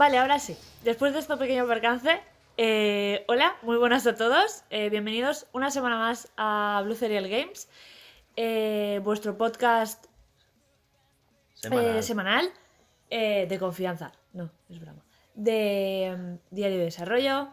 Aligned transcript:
Vale, 0.00 0.16
ahora 0.16 0.38
sí. 0.38 0.56
Después 0.82 1.12
de 1.12 1.18
este 1.18 1.36
pequeño 1.36 1.66
percance, 1.66 2.22
eh, 2.62 3.24
hola, 3.26 3.56
muy 3.62 3.78
buenas 3.78 4.06
a 4.06 4.14
todos. 4.14 4.64
Eh, 4.68 4.90
bienvenidos 4.90 5.46
una 5.54 5.70
semana 5.70 5.96
más 5.96 6.30
a 6.36 6.82
Blue 6.84 6.94
Serial 6.94 7.26
Games, 7.26 7.70
eh, 8.36 9.00
vuestro 9.02 9.38
podcast 9.38 10.04
Semanal. 11.54 12.02
semanal 12.02 12.52
de 13.08 13.56
confianza. 13.58 14.12
No, 14.34 14.50
es 14.68 14.78
broma. 14.78 15.02
De 15.34 16.14
mm, 16.14 16.54
diario 16.54 16.76
de 16.76 16.84
desarrollo, 16.84 17.48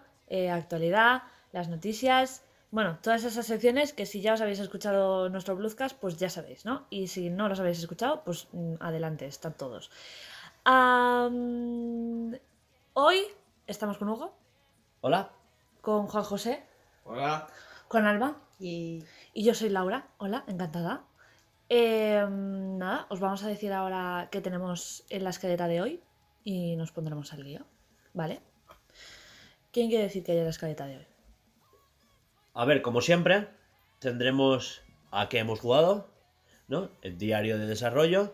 actualidad, 0.52 1.24
las 1.54 1.70
noticias. 1.70 2.44
Bueno, 2.72 3.00
todas 3.02 3.24
esas 3.24 3.46
secciones 3.46 3.94
que 3.94 4.06
si 4.06 4.20
ya 4.20 4.34
os 4.34 4.42
habéis 4.42 4.60
escuchado 4.60 5.30
nuestro 5.30 5.56
Bluescast, 5.56 5.98
pues 5.98 6.18
ya 6.18 6.30
sabéis, 6.30 6.66
¿no? 6.66 6.86
Y 6.90 7.08
si 7.08 7.30
no 7.30 7.48
los 7.48 7.62
habéis 7.62 7.80
escuchado, 7.80 8.26
pues 8.26 8.50
mm, 8.52 8.74
adelante, 8.82 9.26
están 9.26 9.54
todos. 9.54 9.90
Hoy 12.94 13.22
estamos 13.68 13.98
con 13.98 14.10
Hugo, 14.10 14.36
Hola. 15.02 15.32
con 15.82 16.08
Juan 16.08 16.24
José, 16.24 16.64
Hola. 17.06 17.48
con 17.88 18.06
Alba 18.06 18.38
Y 18.60 19.04
y 19.34 19.44
yo 19.44 19.54
soy 19.54 19.70
Laura. 19.70 20.08
Hola, 20.18 20.44
encantada. 20.48 21.04
Em, 21.70 22.78
nada, 22.78 23.06
os 23.10 23.20
vamos 23.20 23.44
a 23.44 23.48
decir 23.48 23.72
ahora 23.74 24.30
qué 24.32 24.42
tenemos 24.42 25.04
en 25.10 25.24
la 25.24 25.30
escaleta 25.30 25.68
de 25.68 25.82
hoy 25.82 26.02
y 26.44 26.76
nos 26.76 26.92
pondremos 26.92 27.34
al 27.34 27.44
lío, 27.44 27.66
¿vale? 28.14 28.42
¿Quién 29.72 29.90
quiere 29.90 30.06
decir 30.06 30.24
que 30.24 30.32
hay 30.32 30.38
en 30.40 30.46
la 30.46 30.50
escaleta 30.50 30.88
de 30.88 30.98
hoy? 30.98 31.08
A 32.54 32.66
ver, 32.66 32.82
como 32.82 33.02
siempre, 33.02 33.48
tendremos 34.00 34.82
a 35.12 35.30
qué 35.30 35.40
hemos 35.40 35.60
jugado, 35.60 36.10
¿no? 36.68 36.90
El 37.02 37.18
diario 37.18 37.58
de 37.60 37.68
desarrollo. 37.68 38.34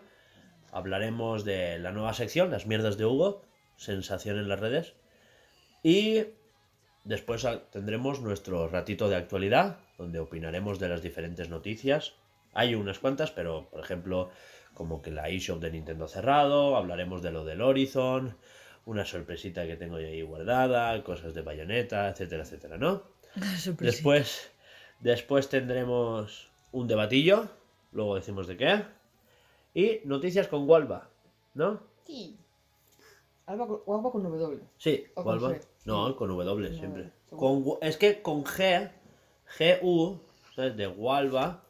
Hablaremos 0.72 1.44
de 1.44 1.78
la 1.78 1.92
nueva 1.92 2.14
sección, 2.14 2.50
las 2.50 2.66
mierdas 2.66 2.96
de 2.96 3.04
Hugo, 3.04 3.42
sensación 3.76 4.38
en 4.38 4.48
las 4.48 4.58
redes. 4.60 4.94
Y 5.82 6.24
después 7.04 7.46
tendremos 7.70 8.20
nuestro 8.20 8.68
ratito 8.68 9.08
de 9.08 9.16
actualidad, 9.16 9.78
donde 9.98 10.18
opinaremos 10.18 10.78
de 10.78 10.88
las 10.88 11.02
diferentes 11.02 11.48
noticias. 11.48 12.14
Hay 12.52 12.74
unas 12.74 12.98
cuantas, 12.98 13.30
pero 13.30 13.68
por 13.70 13.80
ejemplo, 13.80 14.30
como 14.74 15.02
que 15.02 15.10
la 15.10 15.28
eShop 15.28 15.60
de 15.60 15.70
Nintendo 15.70 16.08
cerrado, 16.08 16.76
hablaremos 16.76 17.22
de 17.22 17.30
lo 17.30 17.44
del 17.44 17.62
Horizon, 17.62 18.36
una 18.86 19.04
sorpresita 19.04 19.66
que 19.66 19.76
tengo 19.76 19.98
yo 20.00 20.06
ahí 20.06 20.22
guardada, 20.22 21.02
cosas 21.04 21.34
de 21.34 21.42
bayoneta, 21.42 22.08
etcétera, 22.08 22.42
etcétera, 22.42 22.76
¿no? 22.76 23.02
Después, 23.80 24.50
después 25.00 25.48
tendremos 25.48 26.50
un 26.70 26.86
debatillo, 26.86 27.48
luego 27.92 28.14
decimos 28.14 28.46
de 28.46 28.56
qué. 28.56 28.82
Y 29.74 30.00
noticias 30.04 30.46
con 30.46 30.68
Walva, 30.68 31.08
¿no? 31.54 31.80
sí. 32.06 32.36
Alba 33.46 33.66
con, 33.66 33.80
o 33.84 33.96
Alba 33.96 34.10
con 34.10 34.22
W. 34.22 34.60
Sí, 34.78 35.04
O 35.14 35.22
con. 35.22 35.38
G. 35.40 35.60
No, 35.84 36.16
con 36.16 36.28
W 36.28 36.70
No, 36.70 36.76
siempre. 36.76 37.10
Con, 37.30 37.64
es 37.82 37.96
que 37.96 38.22
con 38.22 38.44
G, 38.44 38.90
G-U, 39.58 40.20
¿sabes? 40.54 40.76
de 40.76 40.86
Walva, 40.86 41.64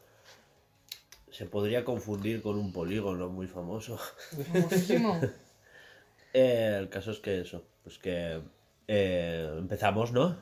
se 1.30 1.46
podría 1.46 1.84
confundir 1.84 2.42
con 2.42 2.56
un 2.56 2.72
polígono 2.72 3.28
muy 3.28 3.46
famoso. 3.46 3.98
Famosísimo. 4.52 5.20
Eh, 6.36 6.78
el 6.80 6.88
caso 6.88 7.12
es 7.12 7.20
que 7.20 7.42
eso, 7.42 7.62
pues 7.84 7.96
que 7.96 8.42
eh, 8.88 9.54
empezamos, 9.56 10.10
¿no? 10.10 10.36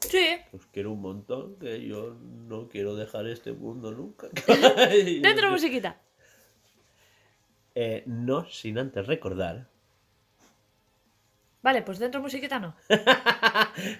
Sí, 0.00 0.26
Pues 0.50 0.66
quiero 0.72 0.90
un 0.90 1.00
montón, 1.00 1.56
que 1.60 1.86
yo 1.86 2.16
no 2.48 2.68
quiero 2.68 2.96
dejar 2.96 3.28
este 3.28 3.52
mundo 3.52 3.92
nunca. 3.92 4.26
dentro 5.22 5.50
musiquita. 5.52 6.00
Eh, 7.76 8.02
no 8.06 8.44
sin 8.46 8.78
antes 8.78 9.06
recordar. 9.06 9.68
Vale, 11.66 11.82
pues 11.82 11.98
dentro 11.98 12.20
musiquita 12.22 12.60
no. 12.60 12.76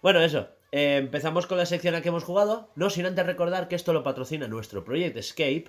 Bueno, 0.00 0.20
eso. 0.20 0.48
eh, 0.72 0.96
empezamos 0.96 1.46
con 1.46 1.58
la 1.58 1.66
sección 1.66 1.94
a 1.94 2.00
que 2.00 2.08
hemos 2.08 2.24
jugado. 2.24 2.70
No 2.76 2.88
sin 2.88 3.04
antes 3.04 3.26
recordar 3.26 3.68
que 3.68 3.76
esto 3.76 3.92
lo 3.92 4.02
patrocina 4.02 4.48
nuestro 4.48 4.82
Project 4.84 5.16
Escape. 5.18 5.66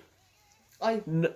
Ay, 0.80 1.02
No, 1.04 1.28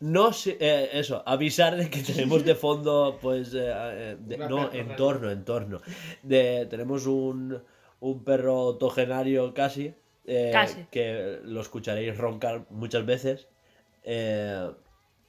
no 0.00 0.32
si- 0.32 0.56
eh, 0.58 0.90
eso, 0.94 1.22
avisar 1.26 1.76
de 1.76 1.90
que 1.90 2.00
tenemos 2.02 2.44
de 2.44 2.56
fondo, 2.56 3.18
pues, 3.22 3.54
eh, 3.54 3.70
eh, 3.72 4.16
de- 4.18 4.36
no, 4.38 4.68
perra 4.70 4.80
entorno, 4.80 5.30
entorno. 5.30 5.80
De, 6.24 6.66
tenemos 6.68 7.06
un, 7.06 7.62
un 8.00 8.24
perro 8.24 8.76
togenario 8.78 9.54
casi, 9.54 9.94
eh, 10.26 10.50
Casi. 10.52 10.86
que 10.90 11.38
lo 11.44 11.60
escucharéis 11.60 12.16
roncar 12.16 12.66
muchas 12.70 13.06
veces, 13.06 13.46
eh, 14.02 14.70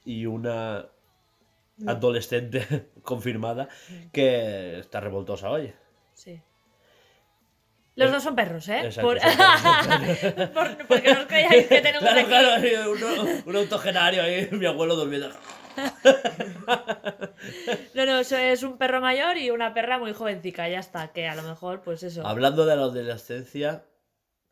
y 0.04 0.26
una 0.26 0.86
adolescente 1.86 2.90
confirmada 3.02 3.68
que 4.12 4.78
está 4.80 5.00
revoltosa 5.00 5.50
hoy. 5.50 5.72
Sí. 6.14 6.40
Los 7.96 8.08
Eh, 8.08 8.12
dos 8.12 8.22
son 8.22 8.36
perros, 8.36 8.68
¿eh? 8.68 8.80
exacto, 8.86 9.08
Por- 10.54 10.86
porque 10.86 11.12
no 11.12 11.20
os 11.20 11.26
creáis 11.26 11.66
que 11.66 11.80
tenemos 11.80 12.00
Claro, 12.00 12.20
aquí... 12.20 12.28
claro, 12.70 12.92
un, 12.92 13.42
un 13.46 13.56
autogenario 13.56 14.22
ahí, 14.22 14.48
mi 14.52 14.66
abuelo 14.66 14.96
durmiendo. 14.96 15.30
No, 17.94 18.06
no, 18.06 18.18
eso 18.20 18.36
es 18.36 18.62
un 18.62 18.76
perro 18.78 19.00
mayor 19.00 19.36
y 19.38 19.50
una 19.50 19.72
perra 19.74 19.98
muy 19.98 20.12
jovencica, 20.12 20.68
ya 20.68 20.78
está. 20.78 21.12
Que 21.12 21.26
a 21.28 21.34
lo 21.34 21.42
mejor, 21.42 21.82
pues 21.82 22.02
eso. 22.02 22.26
Hablando 22.26 22.66
de 22.66 22.76
la 22.76 22.82
adolescencia, 22.82 23.84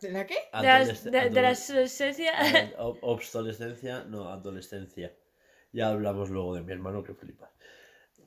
¿de 0.00 0.10
la 0.12 0.26
qué? 0.26 0.34
De 0.34 0.62
la, 0.66 0.80
adolesc- 0.84 1.02
de, 1.02 1.10
de 1.30 1.42
la 1.42 1.50
adolesc- 1.50 1.70
adolescencia. 1.70 2.32
Ad- 2.38 2.72
ob- 2.78 2.98
Obsolescencia, 3.02 4.04
no, 4.04 4.28
adolescencia. 4.30 5.12
Ya 5.72 5.88
hablamos 5.88 6.30
luego 6.30 6.54
de 6.54 6.62
mi 6.62 6.72
hermano 6.72 7.02
que 7.04 7.14
flipa. 7.14 7.50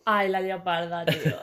Ay, 0.06 0.29
la 0.29 0.40
leoparda, 0.41 1.06
tío. 1.06 1.38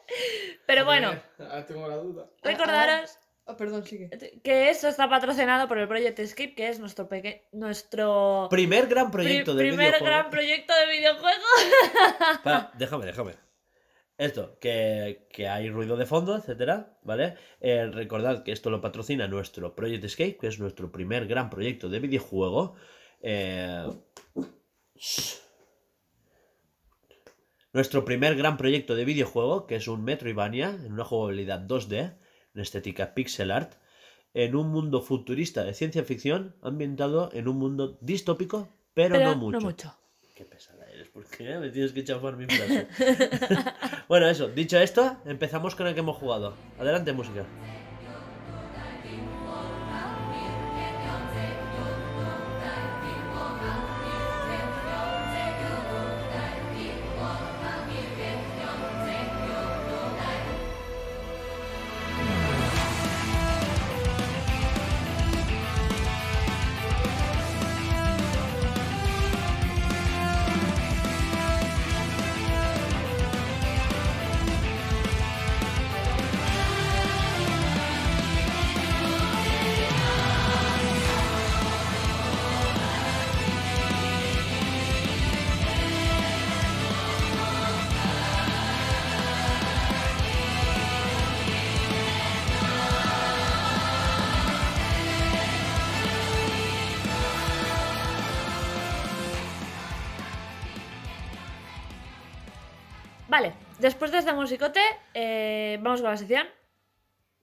Pero 0.66 0.84
bueno, 0.84 1.12
Ahora 1.38 1.66
tengo 1.66 1.88
la 1.88 1.96
duda. 1.96 2.26
recordaros 2.42 3.18
Ah, 3.46 3.56
perdón, 3.56 3.84
sigue. 3.84 4.08
que 4.44 4.70
esto 4.70 4.86
está 4.86 5.08
patrocinado 5.08 5.66
por 5.66 5.78
el 5.78 5.88
Project 5.88 6.20
Escape, 6.20 6.54
que 6.54 6.68
es 6.68 6.78
nuestro 6.78 7.08
peque... 7.08 7.48
nuestro 7.50 8.46
Primer 8.48 8.86
gran 8.86 9.06
pri- 9.10 9.24
proyecto 9.24 9.54
de 9.54 9.62
primer 9.68 9.86
videojuego. 9.88 10.04
gran 10.06 10.30
proyecto 10.30 10.72
de 10.78 10.86
videojuego. 10.96 11.44
Para, 12.44 12.70
déjame, 12.78 13.06
déjame. 13.06 13.34
Esto, 14.18 14.56
que, 14.60 15.26
que 15.32 15.48
hay 15.48 15.68
ruido 15.68 15.96
de 15.96 16.06
fondo, 16.06 16.36
etcétera, 16.36 16.96
¿vale? 17.02 17.34
Eh, 17.60 17.86
recordad 17.92 18.44
que 18.44 18.52
esto 18.52 18.70
lo 18.70 18.80
patrocina 18.80 19.26
nuestro 19.26 19.74
Project 19.74 20.04
Escape, 20.04 20.36
que 20.36 20.46
es 20.46 20.60
nuestro 20.60 20.92
primer 20.92 21.26
gran 21.26 21.50
proyecto 21.50 21.88
de 21.88 21.98
videojuego. 21.98 22.76
Eh, 23.22 23.84
Nuestro 27.72 28.04
primer 28.04 28.36
gran 28.36 28.56
proyecto 28.56 28.94
de 28.96 29.04
videojuego, 29.04 29.66
que 29.66 29.76
es 29.76 29.86
un 29.86 30.02
Metroidvania, 30.04 30.70
en 30.70 30.92
una 30.92 31.04
jugabilidad 31.04 31.60
2D, 31.60 32.16
en 32.54 32.60
estética 32.60 33.14
pixel 33.14 33.52
art, 33.52 33.74
en 34.34 34.56
un 34.56 34.68
mundo 34.68 35.02
futurista 35.02 35.64
de 35.64 35.74
ciencia 35.74 36.04
ficción, 36.04 36.56
ambientado 36.62 37.30
en 37.32 37.48
un 37.48 37.58
mundo 37.58 37.98
distópico, 38.00 38.68
pero, 38.92 39.16
Pero 39.16 39.36
no 39.36 39.36
mucho. 39.36 39.96
Qué 40.34 40.44
pesada 40.44 40.84
eres, 40.90 41.08
¿por 41.08 41.26
qué 41.26 41.58
me 41.58 41.70
tienes 41.70 41.92
que 41.92 42.02
chafar 42.02 42.36
mi 42.36 42.46
frase? 42.46 42.88
bueno, 44.08 44.26
eso, 44.28 44.48
dicho 44.48 44.78
esto, 44.78 45.18
empezamos 45.24 45.74
con 45.74 45.86
el 45.86 45.94
que 45.94 46.00
hemos 46.00 46.16
jugado. 46.16 46.56
Adelante, 46.78 47.12
música. 47.12 47.46
Después 103.80 104.12
de 104.12 104.18
este 104.18 104.32
musicote, 104.32 104.80
eh, 105.14 105.78
vamos 105.82 106.00
con 106.00 106.10
la 106.10 106.16
sección. 106.16 106.46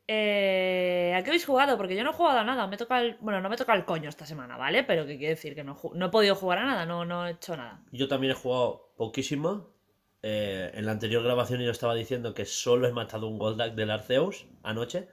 Eh, 0.08 1.14
¿A 1.16 1.22
qué 1.22 1.32
habéis 1.32 1.46
jugado? 1.46 1.76
Porque 1.76 1.96
yo 1.96 2.04
no 2.04 2.12
he 2.12 2.14
jugado 2.14 2.40
a 2.40 2.44
nada. 2.44 2.68
Me 2.68 2.78
toca 2.78 3.02
el... 3.02 3.18
Bueno, 3.20 3.42
no 3.42 3.50
me 3.50 3.58
toca 3.58 3.74
el 3.74 3.86
coño 3.86 4.08
esta 4.08 4.26
semana, 4.26 4.56
¿vale? 4.58 4.84
Pero 4.84 5.06
que 5.06 5.18
quiere 5.18 5.36
decir 5.36 5.54
que 5.54 5.64
no, 5.64 5.78
he 5.94 6.10
podido 6.10 6.36
jugar 6.36 6.60
a 6.60 6.66
nada, 6.66 6.86
no, 6.86 7.04
no 7.04 7.28
he 7.28 7.32
hecho 7.32 7.58
nada. 7.58 7.84
Yo 7.92 8.08
también 8.08 8.32
he 8.32 8.36
jugado 8.36 8.94
poquísimo. 8.96 9.76
Eh, 10.24 10.72
en 10.74 10.86
la 10.86 10.94
anterior 10.94 11.24
grabación 11.24 11.62
yo 11.62 11.72
estaba 11.72 11.94
diciendo 11.94 12.34
que 12.34 12.46
solo 12.46 12.88
he 12.88 12.92
matado 12.92 13.28
un 13.28 13.38
Goldak 13.38 13.76
del 13.76 13.92
Arceus 13.92 14.48
anoche. 14.64 15.10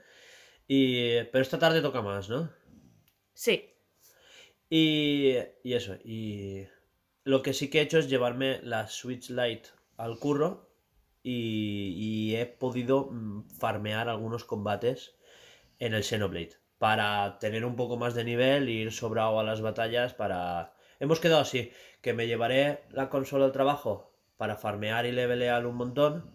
Y... 0.68 1.24
Pero 1.24 1.42
esta 1.42 1.58
tarde 1.58 1.82
toca 1.82 2.00
más, 2.00 2.28
¿no? 2.28 2.50
Sí. 3.32 3.70
Y, 4.70 5.34
y 5.62 5.74
eso, 5.74 5.96
y 6.04 6.66
lo 7.24 7.42
que 7.42 7.52
sí 7.52 7.68
que 7.68 7.78
he 7.78 7.82
hecho 7.82 7.98
es 7.98 8.08
llevarme 8.08 8.60
la 8.62 8.86
Switch 8.86 9.30
Lite 9.30 9.70
al 9.96 10.18
curro 10.18 10.73
y, 11.24 11.94
y 11.96 12.36
he 12.36 12.46
podido 12.46 13.08
mm, 13.10 13.48
farmear 13.48 14.08
algunos 14.08 14.44
combates 14.44 15.16
en 15.80 15.94
el 15.94 16.04
Xenoblade 16.04 16.52
para 16.78 17.38
tener 17.40 17.64
un 17.64 17.76
poco 17.76 17.96
más 17.96 18.14
de 18.14 18.24
nivel 18.24 18.68
ir 18.68 18.92
sobrado 18.92 19.40
a 19.40 19.42
las 19.44 19.60
batallas 19.62 20.14
para... 20.14 20.74
Hemos 21.00 21.18
quedado 21.18 21.40
así, 21.40 21.72
que 22.02 22.12
me 22.12 22.26
llevaré 22.26 22.82
la 22.90 23.08
consola 23.08 23.46
al 23.46 23.52
trabajo 23.52 24.14
para 24.36 24.56
farmear 24.56 25.06
y 25.06 25.12
levelear 25.12 25.66
un 25.66 25.76
montón 25.76 26.30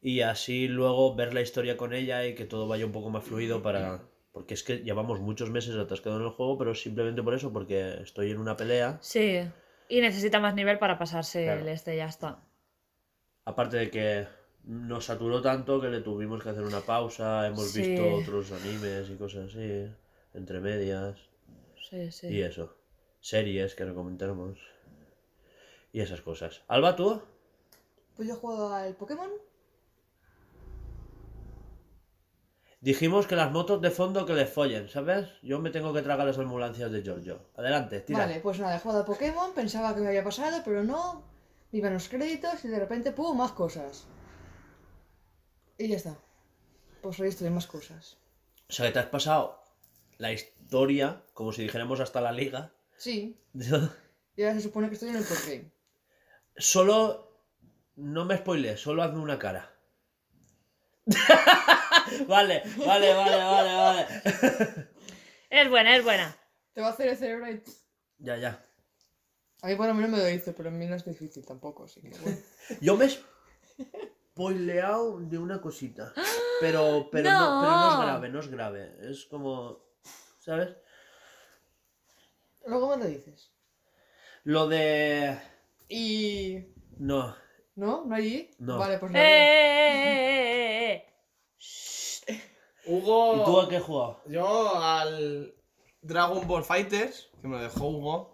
y 0.00 0.20
así 0.20 0.68
luego 0.68 1.14
ver 1.14 1.34
la 1.34 1.40
historia 1.40 1.76
con 1.76 1.92
ella 1.92 2.24
y 2.24 2.34
que 2.34 2.44
todo 2.44 2.68
vaya 2.68 2.86
un 2.86 2.92
poco 2.92 3.10
más 3.10 3.24
fluido 3.24 3.62
para... 3.62 4.02
Porque 4.30 4.54
es 4.54 4.62
que 4.62 4.78
llevamos 4.78 5.20
muchos 5.20 5.50
meses 5.50 5.76
atascado 5.76 6.16
en 6.16 6.22
el 6.22 6.30
juego, 6.30 6.56
pero 6.56 6.74
simplemente 6.74 7.22
por 7.22 7.34
eso, 7.34 7.52
porque 7.52 7.98
estoy 8.02 8.30
en 8.30 8.38
una 8.38 8.56
pelea. 8.56 8.98
Sí. 9.02 9.40
Y 9.88 10.00
necesita 10.00 10.40
más 10.40 10.54
nivel 10.54 10.78
para 10.78 10.98
pasarse 10.98 11.44
Claro. 11.44 11.60
el 11.60 11.68
este, 11.68 11.96
ya 11.96 12.06
está. 12.06 12.40
Aparte 13.44 13.76
de 13.76 13.90
que 13.90 14.28
nos 14.64 15.06
saturó 15.06 15.42
tanto 15.42 15.80
que 15.80 15.88
le 15.88 16.00
tuvimos 16.00 16.42
que 16.42 16.50
hacer 16.50 16.62
una 16.62 16.80
pausa, 16.80 17.46
hemos 17.46 17.70
Sí. 17.70 17.82
visto 17.82 18.14
otros 18.14 18.52
animes 18.52 19.10
y 19.10 19.16
cosas 19.16 19.50
así, 19.50 19.88
entre 20.34 20.60
medias, 20.60 21.18
Sí, 21.90 22.10
sí. 22.12 22.28
y 22.28 22.42
eso. 22.42 22.76
Series 23.20 23.74
que 23.74 23.84
recomendamos. 23.84 24.58
Y 25.92 26.00
esas 26.00 26.20
cosas. 26.22 26.62
Alba, 26.68 26.96
¿tú? 26.96 27.20
Pues 28.16 28.28
yo 28.28 28.34
he 28.34 28.36
jugado 28.38 28.72
al 28.74 28.94
Pokémon. 28.94 29.30
Dijimos 32.80 33.26
que 33.28 33.36
las 33.36 33.52
motos 33.52 33.80
de 33.80 33.90
fondo 33.90 34.26
que 34.26 34.32
les 34.34 34.50
follen, 34.50 34.88
¿sabes? 34.88 35.28
Yo 35.42 35.60
me 35.60 35.70
tengo 35.70 35.92
que 35.92 36.02
tragar 36.02 36.26
las 36.26 36.38
ambulancias 36.38 36.90
de 36.90 37.02
Giorgio. 37.02 37.40
Adelante, 37.56 38.00
tira. 38.00 38.20
Vale, 38.20 38.40
pues 38.40 38.58
nada, 38.58 38.74
he 38.76 38.80
jugado 38.80 39.00
al 39.00 39.06
Pokémon, 39.06 39.52
pensaba 39.54 39.94
que 39.94 40.00
me 40.00 40.08
había 40.08 40.24
pasado, 40.24 40.62
pero 40.64 40.82
no. 40.82 41.31
Iban 41.72 41.94
los 41.94 42.08
créditos 42.08 42.64
y 42.64 42.68
de 42.68 42.78
repente, 42.78 43.12
¡pum! 43.12 43.36
más 43.36 43.52
cosas. 43.52 44.06
Y 45.78 45.88
ya 45.88 45.96
está. 45.96 46.16
Pues 47.00 47.18
hoy 47.18 47.28
estoy 47.28 47.48
en 47.48 47.54
más 47.54 47.66
cosas. 47.66 48.18
O 48.68 48.72
sea, 48.72 48.86
que 48.86 48.92
te 48.92 48.98
has 49.00 49.06
pasado 49.06 49.64
la 50.18 50.32
historia, 50.32 51.24
como 51.34 51.52
si 51.52 51.62
dijéramos 51.62 52.00
hasta 52.00 52.20
la 52.20 52.32
liga. 52.32 52.72
Sí, 52.96 53.36
y 54.36 54.42
ahora 54.42 54.54
se 54.54 54.62
supone 54.62 54.88
que 54.88 54.94
estoy 54.94 55.10
en 55.10 55.16
el 55.16 55.24
postgame. 55.24 55.70
Solo. 56.56 57.30
No 57.96 58.24
me 58.24 58.38
spoilees, 58.38 58.80
solo 58.80 59.02
hazme 59.02 59.20
una 59.20 59.38
cara. 59.38 59.70
vale, 62.26 62.62
vale, 62.78 63.14
vale, 63.14 63.36
vale, 63.36 63.74
vale. 63.74 64.06
Es 65.50 65.68
buena, 65.68 65.96
es 65.96 66.02
buena. 66.02 66.34
Te 66.72 66.80
va 66.80 66.86
a 66.88 66.90
hacer 66.90 67.08
el 67.08 67.16
cerebro 67.18 67.50
y... 67.50 67.62
ya, 68.18 68.38
ya. 68.38 68.64
A 69.62 69.68
mí 69.68 69.76
por 69.76 69.86
lo 69.86 69.94
menos 69.94 70.10
me 70.10 70.18
lo 70.18 70.24
dice, 70.24 70.52
pero 70.52 70.68
a 70.68 70.72
mí 70.72 70.86
no 70.86 70.96
es 70.96 71.04
difícil 71.04 71.46
tampoco, 71.46 71.84
así 71.84 72.00
que 72.00 72.08
bueno. 72.22 72.38
Yo 72.80 72.96
me 72.96 73.06
he 73.06 73.10
spoileado 74.32 75.20
de 75.20 75.38
una 75.38 75.60
cosita. 75.60 76.12
Pero, 76.60 77.08
pero, 77.10 77.30
no. 77.30 77.62
No. 77.62 77.62
pero 77.62 77.72
no 77.72 77.90
es 77.90 77.98
grave, 78.00 78.28
no 78.28 78.40
es 78.40 78.48
grave. 78.48 79.10
Es 79.10 79.24
como. 79.26 79.78
¿Sabes? 80.40 80.76
Luego 82.66 82.88
me 82.88 82.96
lo 83.04 83.08
dices. 83.08 83.52
Lo 84.44 84.66
de. 84.66 85.38
Y... 85.88 86.58
No. 86.98 87.36
¿No? 87.76 88.04
¿No 88.04 88.14
allí? 88.14 88.50
No. 88.58 88.78
Vale, 88.78 88.98
pues 88.98 89.12
¡Eh, 89.12 89.14
nada. 89.14 89.26
eh, 89.28 89.94
eh, 89.94 91.04
eh, 92.26 92.28
eh! 92.28 92.42
Hugo. 92.86 93.36
¿Y 93.36 93.44
tú 93.44 93.60
a 93.60 93.68
qué 93.68 93.76
has 93.76 93.82
jugado? 93.84 94.22
Yo 94.26 94.76
al 94.76 95.54
Dragon 96.00 96.46
Ball 96.48 96.64
Fighters, 96.64 97.30
que 97.40 97.46
me 97.46 97.56
lo 97.56 97.62
dejó 97.62 97.86
Hugo. 97.88 98.31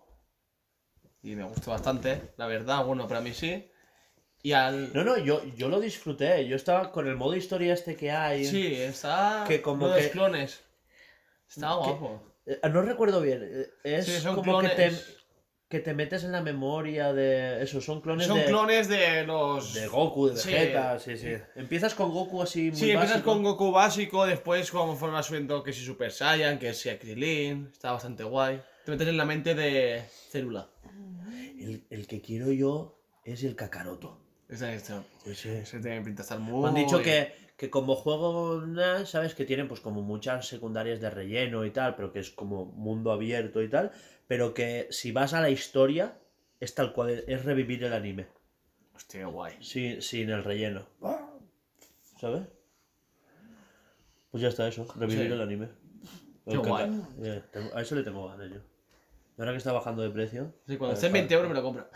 Y 1.23 1.35
me 1.35 1.45
gustó 1.45 1.73
bastante, 1.73 2.31
la 2.37 2.47
verdad, 2.47 2.85
bueno, 2.85 3.09
para 3.09 3.21
mí 3.21 3.33
sí. 3.35 3.71
Y 4.43 4.53
al. 4.53 4.93
No, 4.95 5.03
no, 5.03 5.19
yo, 5.19 5.43
yo 5.57 5.69
lo 5.69 5.81
disfruté. 5.81 6.47
Yo 6.47 6.55
estaba 6.55 6.93
con 6.93 7.09
el 7.09 7.17
modo 7.17 7.35
historia 7.35 7.75
este 7.75 7.97
que 7.97 8.11
hay. 8.13 8.45
Sí, 8.45 8.73
está. 8.77 9.45
Que 9.49 9.61
como 9.61 9.93
que- 9.95 10.11
clones. 10.11 10.61
Está 11.49 11.73
guapo. 11.75 12.23
Eh, 12.47 12.61
No 12.71 12.83
recuerdo 12.83 13.21
bien. 13.21 13.41
eh, 13.43 13.67
Es 13.83 14.07
Sí, 14.07 14.21
son 14.21 14.37
como 14.37 14.61
que 14.61 14.69
te, 14.69 14.75
clones. 14.77 15.17
que 15.69 15.81
te 15.81 15.93
metes 15.93 16.23
en 16.23 16.31
la 16.33 16.41
memoria 16.41 17.13
de. 17.13 17.63
Eso, 17.65 17.81
son 17.81 18.01
clones 18.01 18.29
Son 18.29 18.39
de. 18.39 18.45
clones 18.45 18.89
de 18.89 19.25
los. 19.25 19.75
De 19.75 19.89
Goku, 19.89 20.29
de. 20.29 20.35
Vegeta, 20.35 21.01
sí, 21.01 21.17
sí. 21.17 21.33
Empiezas 21.57 21.95
con 21.95 22.13
Goku 22.13 22.41
así 22.41 22.71
muy 22.71 22.77
Sí, 22.79 22.91
empiezas 22.93 23.23
con 23.23 23.43
Goku 23.43 23.73
básico, 23.73 24.25
después 24.25 24.71
conforme 24.71 25.15
vas 25.17 25.27
subiendo 25.27 25.65
que 25.65 25.73
si 25.73 25.85
Super 25.85 26.13
Saiyan, 26.13 26.61
que 26.61 26.73
si 26.75 26.91
Krillin, 26.91 27.71
está 27.73 27.91
bastante 27.91 28.23
guay. 28.23 28.63
Te 28.85 28.93
metes 28.93 29.09
en 29.09 29.17
la 29.17 29.25
mente 29.25 29.55
de 29.57 30.03
Célula. 30.31 30.69
El, 31.59 31.87
el 31.91 32.07
que 32.07 32.21
quiero 32.21 32.53
yo 32.53 33.01
es 33.25 33.43
el 33.45 33.57
Kakaroto. 33.57 34.21
Ese, 34.49 34.75
este, 34.75 34.95
Sí, 35.25 35.35
sí. 35.35 35.49
ese 35.51 35.81
tiene 35.81 36.01
pinta 36.03 36.19
de 36.19 36.23
estar 36.23 36.39
muy... 36.39 36.63
Me 36.63 36.69
han 36.69 36.75
dicho 36.87 37.03
que, 37.03 37.35
que 37.57 37.69
como 37.69 37.95
juego, 37.97 38.63
nah, 38.67 39.05
¿sabes? 39.05 39.35
Que 39.35 39.45
tienen 39.45 39.69
pues 39.69 39.81
como 39.81 40.01
muchas 40.03 40.47
secundarias 40.49 41.01
de 41.01 41.11
relleno 41.11 41.65
y 41.67 41.71
tal, 41.71 41.97
pero 41.97 42.13
que 42.13 42.21
es 42.21 42.31
como 42.31 42.65
mundo 42.67 43.13
abierto 43.13 43.63
y 43.63 43.69
tal, 43.69 43.93
pero 44.27 44.55
que 44.55 44.87
si 44.91 45.13
vas 45.13 45.35
a 45.35 45.41
la 45.43 45.51
historia, 45.51 46.19
es 46.61 46.75
tal 46.75 46.93
cual, 46.95 47.25
es 47.27 47.45
revivir 47.45 47.85
el 47.85 47.93
anime, 47.93 48.27
Hostia, 48.95 49.27
guay. 49.27 49.55
sin, 49.61 50.01
sin 50.01 50.31
el 50.31 50.43
relleno. 50.45 50.87
¿Sabes? 52.19 52.43
Pues 54.31 54.43
ya 54.43 54.49
está 54.49 54.67
eso, 54.69 54.87
revivir 54.97 55.27
Sí. 55.27 55.33
el 55.33 55.41
anime. 55.41 55.69
Qué 56.49 56.57
guay. 56.57 56.91
Yeah, 57.23 57.45
a 57.75 57.83
eso 57.83 57.95
le 57.95 58.03
tengo 58.03 58.27
ganas 58.29 58.51
yo. 58.51 58.61
Ahora 59.39 59.53
que 59.53 59.59
está 59.59 59.73
bajando 59.73 60.03
de 60.03 60.11
precio. 60.11 60.53
Sí, 60.67 60.77
cuando 60.77 60.95
esté 60.95 61.07
en 61.07 61.13
ver, 61.13 61.23
20 61.23 61.35
euros 61.35 61.49
me 61.49 61.55
lo 61.55 61.63
compro. 61.63 61.89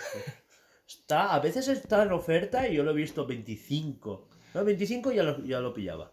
Está, 0.87 1.34
a 1.34 1.40
veces 1.40 1.68
está 1.68 2.02
en 2.02 2.12
oferta 2.12 2.68
y 2.68 2.76
yo 2.76 2.84
lo 2.84 2.92
he 2.92 2.94
visto 2.94 3.26
25. 3.26 4.28
No, 4.54 4.64
25 4.64 5.12
ya 5.12 5.22
lo, 5.22 5.42
ya 5.44 5.61
lo 5.61 5.75
pillaba. 5.75 6.12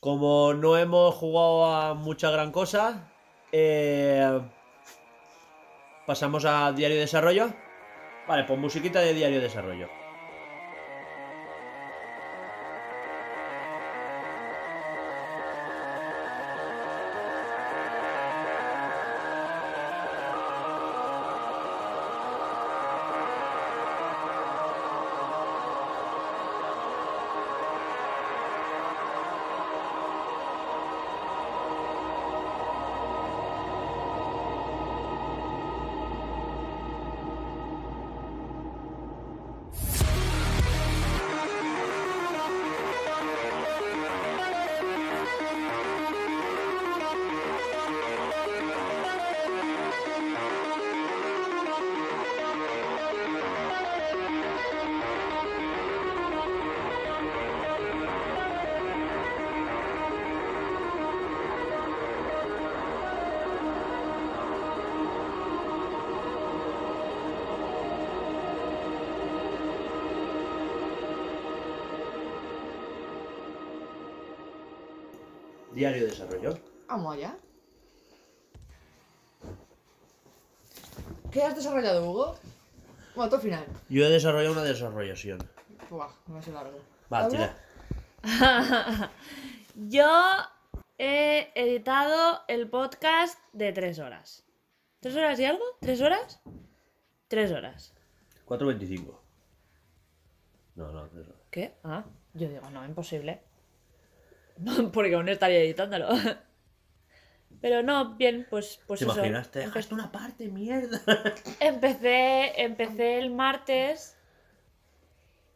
Como 0.00 0.54
no 0.54 0.76
hemos 0.76 1.14
jugado 1.14 1.66
a 1.66 1.94
mucha 1.94 2.30
gran 2.30 2.52
cosa, 2.52 3.10
eh, 3.50 4.40
pasamos 6.06 6.44
a 6.44 6.72
Diario 6.72 6.96
de 6.96 7.02
Desarrollo. 7.02 7.52
Vale, 8.28 8.44
pues 8.44 8.58
musiquita 8.58 9.00
de 9.00 9.14
Diario 9.14 9.38
de 9.38 9.44
Desarrollo. 9.44 9.88
Diario 75.78 76.02
de 76.02 76.10
Desarrollo. 76.10 76.58
Vamos 76.88 77.14
allá. 77.14 77.36
¿Qué 81.30 81.40
has 81.44 81.54
desarrollado, 81.54 82.10
Hugo? 82.10 82.34
Bueno, 83.14 83.30
tú 83.30 83.38
final. 83.38 83.64
Yo 83.88 84.04
he 84.04 84.08
desarrollado 84.10 84.54
una 84.54 84.64
desarrollación. 84.64 85.38
Buah, 85.88 86.10
ser 86.42 86.54
largo. 86.54 86.80
Va, 87.12 87.20
¿Habla? 87.20 87.56
tira. 88.22 89.10
Yo 89.76 90.10
he 90.98 91.52
editado 91.54 92.40
el 92.48 92.68
podcast 92.68 93.38
de 93.52 93.72
tres 93.72 94.00
horas. 94.00 94.44
¿Tres 94.98 95.14
horas 95.14 95.38
y 95.38 95.44
algo? 95.44 95.62
¿Tres 95.80 96.00
horas? 96.00 96.40
Tres 97.28 97.52
horas. 97.52 97.94
4.25. 98.48 99.16
No, 100.74 100.90
no, 100.90 101.06
tres 101.08 101.28
horas. 101.28 101.42
¿Qué? 101.52 101.76
Ah, 101.84 102.04
yo 102.34 102.48
digo, 102.48 102.68
no, 102.70 102.84
imposible. 102.84 103.47
No, 104.58 104.90
porque 104.92 105.14
aún 105.14 105.28
estaría 105.28 105.58
editándolo. 105.60 106.08
Pero 107.60 107.82
no, 107.82 108.14
bien, 108.16 108.46
pues, 108.48 108.80
pues 108.86 109.00
¿Te 109.00 109.06
eso. 109.06 109.14
imaginas? 109.14 109.50
Te 109.50 109.60
Empe- 109.60 109.64
dejaste 109.66 109.94
una 109.94 110.12
parte, 110.12 110.48
mierda. 110.48 111.00
Empecé, 111.60 112.62
empecé 112.62 113.18
el 113.18 113.30
martes 113.32 114.16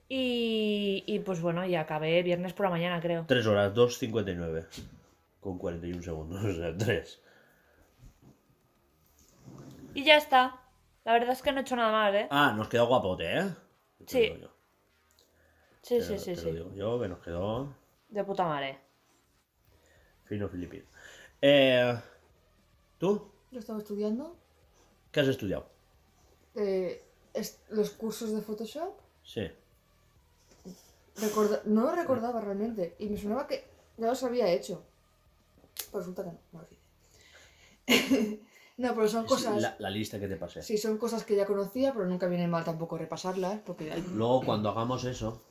y, 0.09 1.05
y 1.07 1.19
pues 1.21 1.41
bueno, 1.41 1.65
y 1.65 1.75
acabé 1.77 2.23
viernes 2.23 2.53
por 2.55 2.67
la 2.67 2.71
mañana, 2.71 3.01
creo. 3.01 3.25
3 3.29 3.47
horas, 3.47 3.73
2.59. 3.75 4.67
Con 5.41 5.59
41 5.59 6.03
segundos, 6.03 6.45
o 6.45 6.53
sea, 6.55 6.77
3. 6.77 7.23
Y 9.95 10.05
ya 10.05 10.17
está. 10.17 10.61
La 11.05 11.13
verdad 11.13 11.31
es 11.31 11.43
que 11.43 11.53
no 11.53 11.59
he 11.59 11.63
hecho 11.63 11.77
nada 11.77 11.93
más, 11.93 12.15
¿eh? 12.15 12.27
Ah, 12.31 12.53
nos 12.57 12.69
quedó 12.69 12.87
guapote, 12.87 13.39
¿eh? 13.39 13.45
Sí. 14.07 14.33
Sí, 15.83 16.01
sí, 16.01 16.19
sí, 16.37 16.59
yo, 16.75 17.01
que 17.01 17.09
nos 17.09 17.19
quedó 17.21 17.75
De 18.09 18.23
puta 18.25 18.45
madre. 18.45 18.79
Fino 20.33 20.49
filipino. 20.49 20.85
Eh, 21.43 21.95
¿Tú? 22.99 23.31
Yo 23.51 23.59
estaba 23.61 23.79
estudiando 23.81 24.35
¿Qué 25.11 25.21
has 25.21 25.29
estudiado? 25.29 25.67
eh, 26.55 27.03
los 27.69 27.91
cursos 27.91 28.33
de 28.33 28.41
Photoshop. 28.41 28.95
Sí. 29.23 29.51
Recorda- 31.17 31.61
no 31.67 31.83
lo 31.83 31.93
recordaba 31.95 32.41
realmente. 32.41 32.95
Y 32.99 33.09
me 33.09 33.19
sonaba 33.19 33.47
que 33.47 33.63
ya 33.99 34.07
los 34.07 34.23
había 34.23 34.49
hecho. 34.51 34.83
Pero 35.91 35.99
resulta 35.99 36.25
que 36.25 36.31
no, 36.31 36.39
no 36.53 36.67
hice. 36.71 38.41
no, 38.79 38.95
pero 38.95 39.09
son 39.09 39.27
cosas. 39.27 39.61
La, 39.61 39.77
la 39.79 39.91
lista 39.91 40.19
que 40.19 40.29
te 40.29 40.37
pasé. 40.37 40.63
Sí, 40.63 40.79
son 40.79 40.97
cosas 40.97 41.25
que 41.25 41.37
ya 41.37 41.45
conocía, 41.45 41.93
pero 41.93 42.07
nunca 42.07 42.27
viene 42.27 42.49
mal 42.49 42.65
tampoco 42.65 42.97
repasarlas. 42.97 43.61
Porque 43.67 43.95
Luego, 44.15 44.43
cuando 44.45 44.71
hagamos 44.71 45.05
eso, 45.05 45.43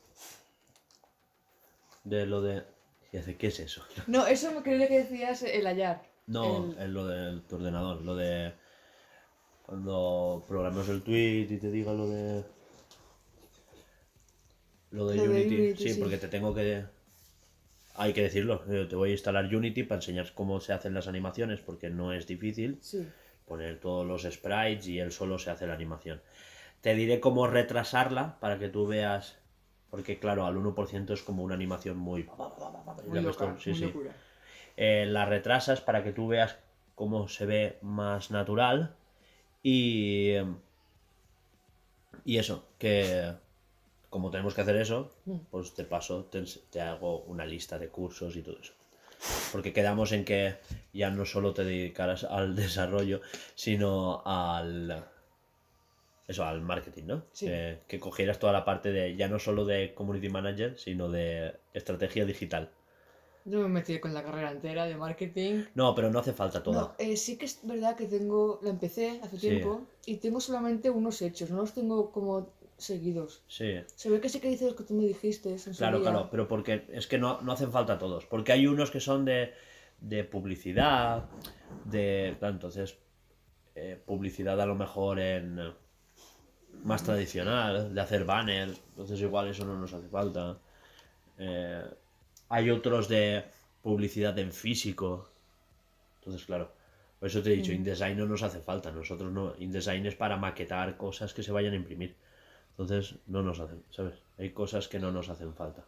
de 2.04 2.26
lo 2.26 2.42
de. 2.42 2.64
Y 3.12 3.18
hace, 3.18 3.36
¿Qué 3.38 3.48
es 3.48 3.60
eso? 3.60 3.84
No, 4.08 4.26
eso 4.28 4.52
me 4.52 4.62
creía 4.64 4.88
que 4.88 5.00
decías 5.00 5.44
el 5.44 5.66
hallar. 5.68 6.02
No, 6.28 6.72
El- 6.74 6.78
es 6.80 6.90
lo 6.90 7.08
de 7.08 7.42
tu 7.42 7.56
ordenador, 7.58 8.02
lo 8.02 8.16
de. 8.16 8.54
Cuando 9.64 10.44
programas 10.48 10.88
el 10.90 11.02
tweet 11.02 11.48
y 11.50 11.58
te 11.58 11.72
diga 11.72 11.94
lo 11.94 12.08
de. 12.10 12.44
Lo 14.92 15.08
de 15.08 15.16
Lo 15.16 15.24
de 15.24 15.30
Unity. 15.30 15.56
Unity, 15.56 15.84
sí, 15.84 15.94
sí. 15.94 16.00
porque 16.00 16.18
te 16.18 16.28
tengo 16.28 16.54
que. 16.54 16.84
Hay 17.96 18.14
que 18.14 18.24
decirlo, 18.24 18.64
yo 18.68 18.88
te 18.88 18.96
voy 18.96 19.10
a 19.10 19.14
instalar 19.14 19.54
Unity 19.54 19.84
para 19.84 20.00
enseñar 20.00 20.34
cómo 20.34 20.60
se 20.62 20.74
hacen 20.74 20.94
las 20.94 21.08
animaciones, 21.08 21.60
porque 21.60 21.90
no 21.90 22.14
es 22.14 22.26
difícil 22.28 22.80
Sí. 22.82 23.06
poner 23.46 23.80
todos 23.80 24.06
los 24.08 24.24
sprites 24.24 24.88
y 24.88 25.00
él 25.00 25.12
solo 25.12 25.38
se 25.40 25.52
hace 25.52 25.68
la 25.68 25.74
animación. 25.74 26.22
Te 26.82 26.96
diré 26.96 27.20
cómo 27.20 27.48
retrasarla 27.48 28.40
para 28.40 28.58
que 28.60 28.70
tú 28.70 28.88
veas, 28.88 29.36
porque 29.92 30.18
claro, 30.18 30.46
al 30.46 30.56
1% 30.56 31.12
es 31.14 31.22
como 31.22 31.44
una 31.44 31.54
animación 31.54 31.98
muy... 31.98 32.28
Muy 33.08 33.22
loca, 33.22 33.54
tú, 33.54 33.62
sí, 33.62 33.70
muy 33.72 33.80
sí. 33.80 33.86
locura. 33.86 34.16
Eh, 34.78 35.06
la 35.06 35.26
retrasas 35.26 35.82
para 35.82 36.04
que 36.04 36.14
tú 36.14 36.28
veas 36.28 36.58
cómo 36.96 37.28
se 37.28 37.46
ve 37.46 37.78
más 37.82 38.32
natural 38.32 38.96
y... 39.62 40.34
Y 42.26 42.38
eso, 42.38 42.66
que 42.78 43.34
como 44.10 44.30
tenemos 44.30 44.54
que 44.54 44.62
hacer 44.62 44.76
eso, 44.76 45.12
Mm. 45.26 45.38
pues 45.50 45.74
te 45.74 45.86
paso, 45.86 46.26
te, 46.26 46.44
te 46.70 46.82
hago 46.82 47.22
una 47.22 47.46
lista 47.46 47.80
de 47.80 47.88
cursos 47.90 48.36
y 48.36 48.42
todo 48.42 48.60
eso. 48.60 48.74
Porque 49.52 49.72
quedamos 49.72 50.12
en 50.12 50.26
que 50.26 50.58
ya 50.94 51.10
no 51.10 51.26
solo 51.26 51.54
te 51.54 51.64
dedicaras 51.64 52.24
al 52.26 52.56
desarrollo, 52.56 53.22
sino 53.56 54.22
al. 54.26 55.06
Eso, 56.32 56.44
al 56.46 56.62
marketing, 56.62 57.04
¿no? 57.08 57.24
Sí. 57.34 57.46
Que, 57.46 57.80
que 57.88 58.00
cogieras 58.00 58.40
toda 58.40 58.54
la 58.54 58.64
parte 58.66 58.92
de, 58.92 59.16
ya 59.16 59.28
no 59.28 59.38
solo 59.40 59.66
de 59.66 59.94
community 59.94 60.30
manager, 60.30 60.78
sino 60.80 61.10
de 61.10 61.54
estrategia 61.74 62.26
digital. 62.26 62.70
Yo 63.44 63.60
me 63.60 63.68
metí 63.70 64.00
con 64.00 64.14
la 64.14 64.24
carrera 64.24 64.52
entera 64.52 64.86
de 64.86 64.96
marketing. 64.96 65.64
No, 65.74 65.96
pero 65.96 66.10
no 66.12 66.20
hace 66.20 66.32
falta 66.32 66.62
toda. 66.62 66.82
No, 66.82 66.96
eh, 67.00 67.18
sí 67.18 67.38
que 67.38 67.46
es 67.46 67.60
verdad 67.64 67.96
que 67.96 68.06
tengo, 68.06 68.60
la 68.62 68.70
empecé 68.70 69.20
hace 69.24 69.38
Sí. 69.40 69.50
tiempo 69.50 69.82
y 70.06 70.18
tengo 70.18 70.40
solamente 70.40 70.90
unos 70.90 71.22
hechos, 71.22 71.50
no 71.50 71.58
los 71.58 71.74
tengo 71.74 72.12
como 72.12 72.54
seguidos. 72.78 73.44
Sí. 73.48 73.82
Se 73.96 74.10
ve 74.10 74.22
que 74.22 74.30
sí 74.30 74.40
que 74.40 74.48
dices 74.50 74.70
lo 74.72 74.76
que 74.76 74.84
tú 74.84 74.94
me 74.94 75.06
dijiste. 75.06 75.50
en 75.50 75.60
su 75.60 75.72
Claro, 75.76 76.00
día. 76.00 76.12
claro, 76.12 76.28
pero 76.32 76.48
porque 76.48 76.86
es 76.94 77.08
que 77.08 77.18
no, 77.18 77.42
no 77.42 77.52
hacen 77.52 77.72
falta 77.72 77.98
todos. 77.98 78.26
Porque 78.26 78.52
hay 78.54 78.68
unos 78.68 78.90
que 78.92 79.00
son 79.00 79.26
de, 79.26 79.54
de 80.00 80.24
publicidad, 80.24 81.26
de. 81.86 82.36
Claro, 82.40 82.54
entonces, 82.54 82.98
eh, 83.76 84.00
publicidad 84.06 84.62
a 84.62 84.66
lo 84.68 84.76
mejor 84.76 85.20
en. 85.20 85.60
Más 86.84 87.04
tradicional, 87.04 87.94
de 87.94 88.02
hacer 88.02 88.26
banner. 88.26 88.70
Entonces, 88.90 89.20
igual 89.22 89.48
eso 89.50 89.66
no 89.66 89.78
nos 89.78 89.94
hace 89.94 90.08
falta. 90.08 90.58
Eh, 91.38 91.84
hay 92.50 92.70
otros 92.70 93.08
de 93.08 93.44
publicidad 93.82 94.38
en 94.40 94.52
físico. 94.52 95.30
Entonces, 96.20 96.46
claro. 96.46 96.72
Por 97.20 97.28
eso 97.28 97.42
te 97.42 97.54
he 97.54 97.56
dicho, 97.56 97.72
InDesign 97.72 98.18
no 98.18 98.26
nos 98.26 98.42
hace 98.42 98.60
falta. 98.60 98.92
Nosotros 98.92 99.32
no. 99.32 99.54
InDesign 99.60 100.06
es 100.06 100.16
para 100.16 100.38
maquetar 100.38 100.98
cosas 100.98 101.34
que 101.34 101.44
se 101.44 101.52
vayan 101.52 101.74
a 101.74 101.76
imprimir. 101.76 102.16
Entonces, 102.72 103.16
no 103.28 103.44
nos 103.44 103.60
hacen, 103.60 103.84
¿sabes? 103.92 104.16
Hay 104.38 104.52
cosas 104.52 104.88
que 104.88 105.00
no 105.00 105.12
nos 105.12 105.30
hacen 105.30 105.54
falta. 105.54 105.86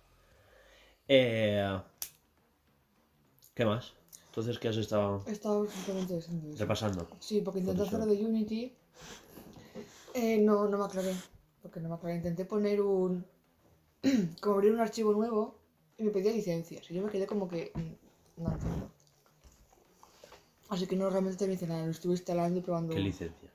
Eh, 1.08 1.80
¿Qué 3.56 3.66
más? 3.66 3.94
Entonces, 4.28 4.58
¿qué 4.58 4.68
has 4.68 4.78
estado 4.78 5.24
He 5.28 5.32
estado 5.32 5.68
simplemente 5.68 6.20
repasando? 6.58 7.08
Sí, 7.20 7.42
porque 7.42 7.60
intenté 7.60 7.84
hacerlo 7.84 8.08
de 8.08 8.26
Unity. 8.26 8.74
Eh, 10.14 10.38
no, 10.40 10.68
no 10.68 10.78
me 10.78 10.86
aclaré. 10.86 11.14
Porque 11.62 11.80
no 11.80 11.90
me 11.90 11.96
aclaré. 11.96 12.18
Intenté 12.18 12.46
poner 12.46 12.82
un. 12.82 13.26
como 14.42 14.56
abrir 14.56 14.72
un 14.74 14.80
archivo 14.80 15.14
nuevo 15.14 15.60
y 15.98 16.04
me 16.04 16.12
pedía 16.12 16.32
licencias. 16.32 16.90
Y 16.90 16.94
yo 16.96 17.04
me 17.04 17.12
quedé 17.12 17.26
como 17.26 17.48
que. 17.48 17.72
mm, 17.74 18.42
No 18.44 18.52
entiendo. 18.52 18.92
Así 20.70 20.88
que 20.88 20.96
no 20.96 21.10
realmente 21.10 21.38
te 21.38 21.48
dice 21.48 21.68
nada. 21.68 21.86
Lo 21.86 21.92
estuve 21.92 22.14
instalando 22.14 22.60
y 22.60 22.62
probando. 22.62 22.94
¿Qué 22.94 23.00
licencia? 23.00 23.50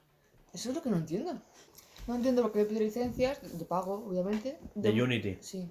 Eso 0.52 0.68
es 0.70 0.74
lo 0.74 0.82
que 0.82 0.90
no 0.90 0.96
entiendo. 0.96 1.40
No 2.06 2.14
entiendo 2.14 2.42
por 2.42 2.52
qué 2.52 2.60
me 2.60 2.64
pide 2.64 2.80
licencias, 2.80 3.40
de 3.58 3.64
pago, 3.64 4.04
obviamente. 4.08 4.58
¿De 4.74 5.02
Unity? 5.02 5.36
Sí. 5.40 5.70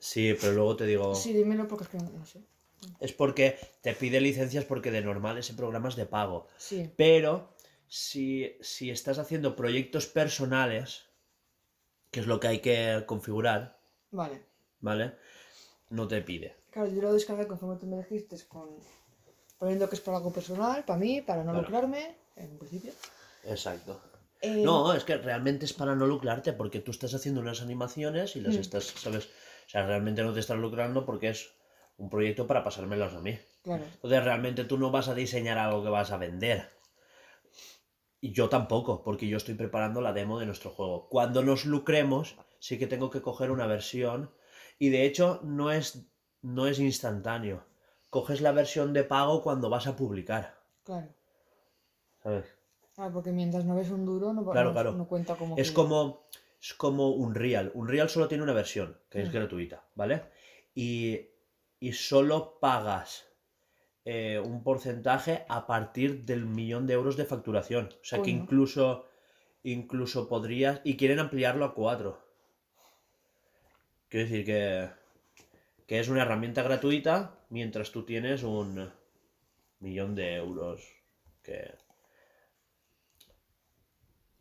Sí, 0.00 0.34
pero 0.40 0.54
luego 0.54 0.74
te 0.74 0.86
digo... 0.86 1.14
Sí, 1.14 1.32
dímelo 1.32 1.68
porque 1.68 1.84
es 1.84 1.90
que 1.90 1.98
no, 1.98 2.10
no 2.10 2.26
sé. 2.26 2.40
Es 2.98 3.12
porque 3.12 3.56
te 3.80 3.92
pide 3.94 4.20
licencias 4.20 4.64
porque 4.64 4.90
de 4.90 5.02
normal 5.02 5.38
ese 5.38 5.54
programa 5.54 5.88
es 5.88 5.94
de 5.94 6.06
pago. 6.06 6.48
Sí. 6.56 6.90
Pero 6.96 7.51
si, 7.94 8.56
si 8.62 8.88
estás 8.90 9.18
haciendo 9.18 9.54
proyectos 9.54 10.06
personales, 10.06 11.02
que 12.10 12.20
es 12.20 12.26
lo 12.26 12.40
que 12.40 12.48
hay 12.48 12.60
que 12.60 13.04
configurar, 13.06 13.78
Vale. 14.10 14.40
¿vale? 14.80 15.12
No 15.90 16.08
te 16.08 16.22
pide. 16.22 16.56
Claro, 16.70 16.88
yo 16.88 17.02
lo 17.02 17.12
descargué 17.12 17.46
conforme 17.46 17.76
tú 17.78 17.84
me 17.86 17.98
dijiste, 17.98 18.38
con... 18.48 18.70
poniendo 19.58 19.90
que 19.90 19.96
es 19.96 20.00
para 20.00 20.16
algo 20.16 20.32
personal, 20.32 20.82
para 20.86 20.98
mí, 20.98 21.20
para 21.20 21.44
no 21.44 21.52
lucrarme, 21.52 22.16
en 22.36 22.56
principio. 22.56 22.94
Exacto. 23.44 24.00
Eh, 24.40 24.62
No, 24.64 24.94
es 24.94 25.04
que 25.04 25.18
realmente 25.18 25.66
es 25.66 25.74
para 25.74 25.94
no 25.94 26.06
lucrarte, 26.06 26.54
porque 26.54 26.80
tú 26.80 26.92
estás 26.92 27.12
haciendo 27.12 27.42
unas 27.42 27.60
animaciones 27.60 28.36
y 28.36 28.40
las 28.40 28.56
Mm. 28.56 28.60
estás, 28.60 28.84
¿sabes? 28.86 29.26
O 29.66 29.68
sea, 29.68 29.86
realmente 29.86 30.22
no 30.22 30.32
te 30.32 30.40
estás 30.40 30.56
lucrando 30.56 31.04
porque 31.04 31.28
es 31.28 31.50
un 31.98 32.08
proyecto 32.08 32.46
para 32.46 32.64
pasármelos 32.64 33.12
a 33.12 33.20
mí. 33.20 33.38
Claro. 33.62 33.84
Entonces, 33.84 34.24
realmente 34.24 34.64
tú 34.64 34.78
no 34.78 34.90
vas 34.90 35.08
a 35.08 35.14
diseñar 35.14 35.58
algo 35.58 35.82
que 35.84 35.90
vas 35.90 36.10
a 36.10 36.16
vender. 36.16 36.70
Y 38.24 38.32
yo 38.32 38.48
tampoco, 38.48 39.02
porque 39.02 39.26
yo 39.26 39.36
estoy 39.36 39.54
preparando 39.54 40.00
la 40.00 40.12
demo 40.12 40.38
de 40.38 40.46
nuestro 40.46 40.70
juego. 40.70 41.08
Cuando 41.08 41.42
nos 41.42 41.64
lucremos, 41.66 42.36
sí 42.60 42.78
que 42.78 42.86
tengo 42.86 43.10
que 43.10 43.20
coger 43.20 43.50
una 43.50 43.66
versión. 43.66 44.30
Y 44.78 44.90
de 44.90 45.04
hecho, 45.04 45.40
no 45.42 45.72
es, 45.72 46.06
no 46.40 46.68
es 46.68 46.78
instantáneo. 46.78 47.64
Coges 48.10 48.40
la 48.40 48.52
versión 48.52 48.92
de 48.92 49.02
pago 49.02 49.42
cuando 49.42 49.68
vas 49.68 49.88
a 49.88 49.96
publicar. 49.96 50.56
Claro. 50.84 51.08
¿Sabes? 52.22 52.46
Ah, 52.96 53.10
porque 53.12 53.32
mientras 53.32 53.64
no 53.64 53.74
ves 53.74 53.90
un 53.90 54.04
duro, 54.06 54.32
no, 54.32 54.44
Claro, 54.48 54.68
no, 54.68 54.72
claro. 54.72 54.92
no 54.92 55.08
cuenta 55.08 55.34
como 55.34 55.56
Es 55.56 55.70
que- 55.70 55.74
como, 55.74 56.24
es 56.60 56.74
como 56.74 57.08
un 57.10 57.34
Real. 57.34 57.72
Un 57.74 57.88
Real 57.88 58.08
solo 58.08 58.28
tiene 58.28 58.44
una 58.44 58.52
versión, 58.52 58.96
que 59.10 59.22
es 59.22 59.32
gratuita, 59.32 59.84
¿vale? 59.96 60.22
Y, 60.76 61.18
y 61.80 61.92
solo 61.92 62.58
pagas 62.60 63.24
eh, 64.04 64.40
un 64.40 64.64
porcentaje 64.64 65.44
a 65.48 65.66
partir 65.66 66.24
del 66.24 66.44
millón 66.46 66.86
de 66.86 66.94
euros 66.94 67.16
de 67.16 67.24
facturación. 67.24 67.90
O 68.00 68.04
sea 68.04 68.20
que 68.20 68.30
incluso, 68.30 69.06
incluso 69.62 70.28
podrías... 70.28 70.80
Y 70.82 70.96
quieren 70.96 71.20
ampliarlo 71.20 71.64
a 71.64 71.74
cuatro. 71.74 72.20
Quiero 74.08 74.28
decir 74.28 74.44
que, 74.44 74.88
que 75.86 76.00
es 76.00 76.08
una 76.08 76.22
herramienta 76.22 76.62
gratuita 76.62 77.38
mientras 77.48 77.92
tú 77.92 78.04
tienes 78.04 78.42
un 78.42 78.90
millón 79.78 80.14
de 80.14 80.34
euros 80.34 80.82
que... 81.42 81.74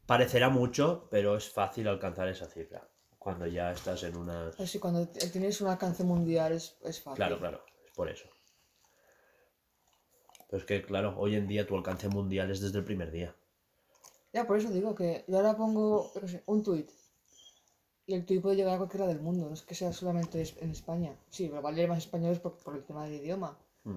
Parecerá 0.08 0.50
mucho, 0.50 1.08
pero 1.10 1.38
es 1.38 1.50
fácil 1.50 1.88
alcanzar 1.88 2.28
esa 2.28 2.48
cifra. 2.48 2.90
cuando 3.22 3.46
ya 3.46 3.72
estás 3.72 4.02
en 4.02 4.18
una... 4.18 4.50
Así 4.58 4.80
cuando 4.80 5.08
tienes 5.08 5.62
un 5.62 5.68
alcance 5.68 6.04
mundial 6.04 6.54
es, 6.54 6.76
es 6.84 7.00
fácil. 7.00 7.18
Claro, 7.18 7.38
claro, 7.38 7.64
es 7.86 7.92
por 7.92 8.10
eso. 8.10 8.28
Pero 10.52 10.60
es 10.60 10.68
que, 10.68 10.82
claro, 10.82 11.16
hoy 11.18 11.36
en 11.36 11.48
día 11.48 11.66
tu 11.66 11.78
alcance 11.78 12.10
mundial 12.10 12.52
es 12.52 12.60
desde 12.60 12.78
el 12.80 12.84
primer 12.84 13.10
día. 13.10 13.34
Ya, 14.34 14.46
por 14.46 14.58
eso 14.58 14.70
digo 14.70 14.94
que 14.94 15.24
yo 15.26 15.38
ahora 15.38 15.56
pongo 15.56 16.12
sé, 16.26 16.44
un 16.46 16.62
tuit. 16.62 16.90
Y 18.06 18.16
el 18.16 18.26
tuit 18.26 18.42
puede 18.42 18.58
llegar 18.58 18.76
a 18.76 18.78
cualquiera 18.78 19.08
del 19.08 19.22
mundo, 19.22 19.48
no 19.48 19.54
es 19.54 19.62
que 19.62 19.76
sea 19.76 19.94
solamente 19.94 20.44
en 20.60 20.72
España. 20.72 21.16
Sí, 21.30 21.48
pero 21.48 21.62
vale 21.62 21.88
más 21.88 22.00
españoles 22.00 22.40
por, 22.40 22.58
por 22.58 22.76
el 22.76 22.84
tema 22.84 23.06
del 23.06 23.22
idioma. 23.22 23.58
Mm. 23.86 23.96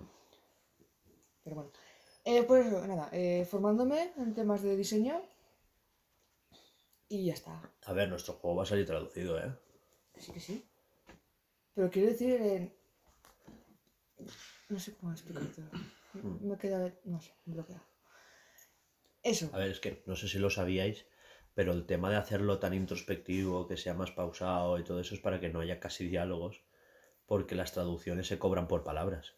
Pero 1.42 1.56
bueno. 1.56 1.70
Eh, 2.24 2.44
pues 2.44 2.66
eso, 2.66 2.86
nada, 2.86 3.08
eh, 3.10 3.44
formándome 3.50 4.12
en 4.16 4.32
temas 4.32 4.62
de 4.62 4.76
diseño. 4.76 5.20
Y 7.08 7.26
ya 7.26 7.34
está. 7.34 7.68
A 7.84 7.92
ver, 7.92 8.08
nuestro 8.08 8.34
juego 8.34 8.58
va 8.58 8.62
a 8.62 8.66
salir 8.66 8.86
traducido, 8.86 9.40
¿eh? 9.40 9.52
Sí 10.18 10.30
que 10.30 10.40
sí. 10.40 10.64
Pero 11.74 11.90
quiero 11.90 12.10
decir, 12.10 12.40
eh, 12.40 12.72
no 14.68 14.78
sé 14.78 14.94
cómo 14.94 15.10
explicártelo. 15.10 15.68
Mm. 16.22 16.48
Me 16.48 16.58
queda, 16.58 16.92
no 17.04 17.20
sé, 17.20 17.34
bloqueado. 17.44 17.82
Eso. 19.22 19.50
A 19.52 19.58
ver, 19.58 19.70
es 19.70 19.80
que 19.80 20.02
no 20.06 20.16
sé 20.16 20.28
si 20.28 20.38
lo 20.38 20.50
sabíais, 20.50 21.06
pero 21.54 21.72
el 21.72 21.86
tema 21.86 22.10
de 22.10 22.16
hacerlo 22.16 22.58
tan 22.58 22.74
introspectivo, 22.74 23.66
que 23.66 23.76
sea 23.76 23.94
más 23.94 24.10
pausado 24.10 24.78
y 24.78 24.84
todo 24.84 25.00
eso 25.00 25.14
es 25.14 25.20
para 25.20 25.40
que 25.40 25.48
no 25.48 25.60
haya 25.60 25.80
casi 25.80 26.06
diálogos, 26.06 26.62
porque 27.26 27.54
las 27.54 27.72
traducciones 27.72 28.26
se 28.26 28.38
cobran 28.38 28.68
por 28.68 28.84
palabras. 28.84 29.34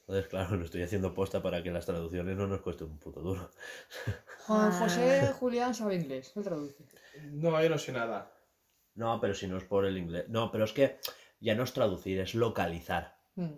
Entonces, 0.00 0.28
claro, 0.28 0.56
lo 0.56 0.64
estoy 0.64 0.82
haciendo 0.82 1.14
posta 1.14 1.42
para 1.42 1.62
que 1.62 1.70
las 1.70 1.86
traducciones 1.86 2.36
no 2.36 2.46
nos 2.46 2.60
cueste 2.62 2.84
un 2.84 2.98
puto 2.98 3.20
duro. 3.20 3.50
Juan 4.46 4.70
Ah. 4.72 4.78
José 4.80 5.32
Julián 5.32 5.74
sabe 5.74 5.96
inglés, 5.96 6.32
me 6.36 6.42
traduce. 6.42 6.84
No, 7.32 7.60
yo 7.62 7.68
no 7.68 7.78
sé 7.78 7.92
nada. 7.92 8.32
No, 8.94 9.20
pero 9.20 9.34
si 9.34 9.46
no 9.46 9.56
es 9.56 9.64
por 9.64 9.84
el 9.84 9.98
inglés. 9.98 10.28
No, 10.28 10.50
pero 10.50 10.64
es 10.64 10.72
que 10.72 10.98
ya 11.40 11.54
no 11.54 11.64
es 11.64 11.72
traducir, 11.72 12.18
es 12.20 12.34
localizar. 12.34 13.18
Mm. 13.34 13.54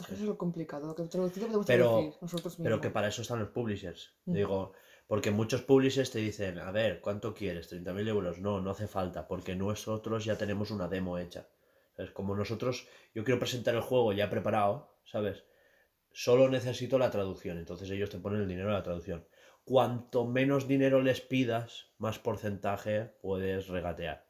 Es 0.00 0.06
eso 0.06 0.14
es 0.14 0.20
lo 0.22 0.36
complicado, 0.38 0.94
que 0.94 1.04
traducir 1.04 1.42
lo 1.42 1.48
podemos 1.48 1.66
Pero- 1.66 1.84
traducir 1.88 2.22
nosotros 2.22 2.52
mismos. 2.58 2.64
Pero 2.64 2.80
que 2.80 2.90
para 2.90 3.08
eso 3.08 3.22
están 3.22 3.38
los 3.40 3.48
publishers. 3.50 4.14
Mm. 4.24 4.32
Digo, 4.32 4.72
porque 5.06 5.30
muchos 5.30 5.62
publishers 5.62 6.10
te 6.10 6.18
dicen, 6.18 6.58
a 6.58 6.70
ver, 6.72 7.00
¿cuánto 7.00 7.34
quieres? 7.34 7.68
¿30.000 7.70 8.08
euros? 8.08 8.38
No, 8.40 8.60
no 8.60 8.70
hace 8.70 8.86
falta, 8.88 9.26
porque 9.28 9.54
nosotros 9.54 10.24
ya 10.24 10.36
tenemos 10.38 10.70
una 10.70 10.88
demo 10.88 11.18
hecha. 11.18 11.48
¿Sabes? 11.96 12.10
Como 12.10 12.34
nosotros, 12.34 12.88
yo 13.14 13.22
quiero 13.22 13.38
presentar 13.38 13.74
el 13.74 13.80
juego 13.82 14.12
ya 14.12 14.28
preparado, 14.28 14.96
¿sabes? 15.04 15.44
Solo 16.12 16.48
necesito 16.48 16.98
la 16.98 17.10
traducción, 17.10 17.58
entonces 17.58 17.90
ellos 17.90 18.10
te 18.10 18.18
ponen 18.18 18.40
el 18.40 18.48
dinero 18.48 18.68
de 18.68 18.74
la 18.74 18.82
traducción. 18.82 19.26
Cuanto 19.64 20.26
menos 20.26 20.66
dinero 20.68 21.02
les 21.02 21.20
pidas, 21.20 21.92
más 21.98 22.18
porcentaje 22.18 23.12
puedes 23.22 23.68
regatear 23.68 24.26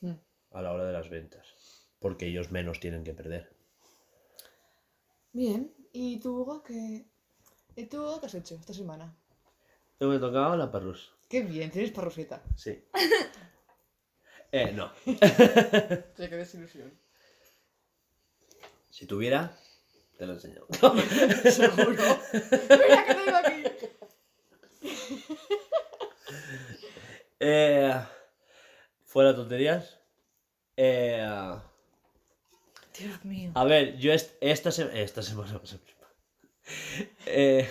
Mm. 0.00 0.12
a 0.52 0.62
la 0.62 0.72
hora 0.72 0.84
de 0.84 0.92
las 0.92 1.08
ventas. 1.10 1.46
Porque 1.98 2.26
ellos 2.26 2.50
menos 2.52 2.78
tienen 2.78 3.04
que 3.04 3.14
perder. 3.14 3.50
Bien, 5.32 5.72
¿y 5.92 6.18
tú, 6.20 6.40
Hugo, 6.40 6.62
qué... 6.62 7.06
¿Y 7.76 7.86
tú, 7.86 7.98
Hugo, 7.98 8.20
qué 8.20 8.26
has 8.26 8.34
hecho 8.34 8.54
esta 8.54 8.72
semana? 8.72 9.14
Yo 10.00 10.08
me 10.08 10.18
tocaba 10.18 10.56
la 10.56 10.70
perrus. 10.70 11.12
Qué 11.28 11.42
bien, 11.42 11.70
tienes 11.70 11.90
parroseta. 11.90 12.42
Sí. 12.56 12.82
eh, 14.52 14.72
no. 14.72 14.92
Te 15.04 16.28
qué 16.28 16.36
desilusión. 16.36 16.92
Si 18.90 19.06
tuviera, 19.06 19.56
te 20.16 20.26
lo 20.26 20.32
enseño. 20.32 20.66
Seguro. 21.50 22.18
Mira 22.32 23.04
que 23.06 23.14
tengo 23.14 23.36
aquí. 23.36 23.62
eh, 27.38 27.94
fuera 29.04 29.36
tonterías. 29.36 30.00
Eh, 30.76 31.60
Dios 32.98 33.24
mío. 33.24 33.50
a 33.54 33.64
ver, 33.64 33.96
yo 33.98 34.12
est- 34.12 34.36
esta, 34.40 34.70
se- 34.70 35.02
esta 35.02 35.22
semana. 35.22 35.60
Eh, 37.26 37.66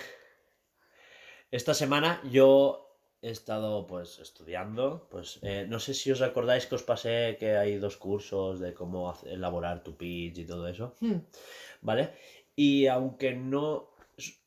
esta 1.50 1.72
semana 1.74 2.20
yo 2.30 2.84
he 3.22 3.30
estado 3.30 3.86
pues 3.86 4.18
estudiando. 4.18 5.08
Pues 5.10 5.38
eh, 5.42 5.66
no 5.68 5.78
sé 5.80 5.94
si 5.94 6.10
os 6.10 6.20
acordáis 6.22 6.66
que 6.66 6.74
os 6.74 6.82
pasé 6.82 7.36
que 7.38 7.56
hay 7.56 7.76
dos 7.78 7.96
cursos 7.96 8.60
de 8.60 8.74
cómo 8.74 9.16
elaborar 9.24 9.82
tu 9.82 9.96
pitch 9.96 10.38
y 10.38 10.46
todo 10.46 10.66
eso. 10.68 10.94
Hmm. 11.00 11.18
¿vale? 11.80 12.10
Y 12.56 12.86
aunque 12.88 13.34
no 13.34 13.90
es 14.16 14.40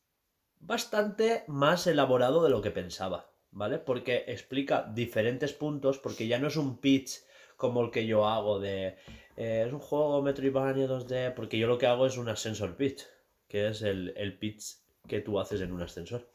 bastante 0.59 1.43
más 1.47 1.87
elaborado 1.87 2.43
de 2.43 2.49
lo 2.49 2.61
que 2.61 2.71
pensaba, 2.71 3.31
¿vale? 3.51 3.77
Porque 3.79 4.25
explica 4.27 4.83
diferentes 4.93 5.53
puntos, 5.53 5.97
porque 5.97 6.27
ya 6.27 6.39
no 6.39 6.47
es 6.47 6.57
un 6.57 6.77
pitch 6.79 7.21
como 7.57 7.83
el 7.83 7.91
que 7.91 8.05
yo 8.05 8.27
hago 8.27 8.59
de 8.59 8.97
eh, 9.43 9.63
es 9.67 9.73
un 9.73 9.79
juego 9.79 10.21
Metroidvania 10.21 10.87
2D, 10.87 11.33
porque 11.33 11.57
yo 11.57 11.67
lo 11.67 11.77
que 11.77 11.87
hago 11.87 12.05
es 12.05 12.17
un 12.17 12.29
ascensor 12.29 12.75
pitch, 12.75 13.01
que 13.47 13.67
es 13.69 13.81
el, 13.81 14.13
el 14.17 14.37
pitch 14.37 14.63
que 15.07 15.19
tú 15.21 15.39
haces 15.39 15.61
en 15.61 15.71
un 15.71 15.81
ascensor. 15.81 16.27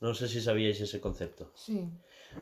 No 0.00 0.14
sé 0.14 0.26
si 0.28 0.40
sabíais 0.40 0.80
ese 0.80 1.00
concepto. 1.00 1.52
Sí. 1.54 1.88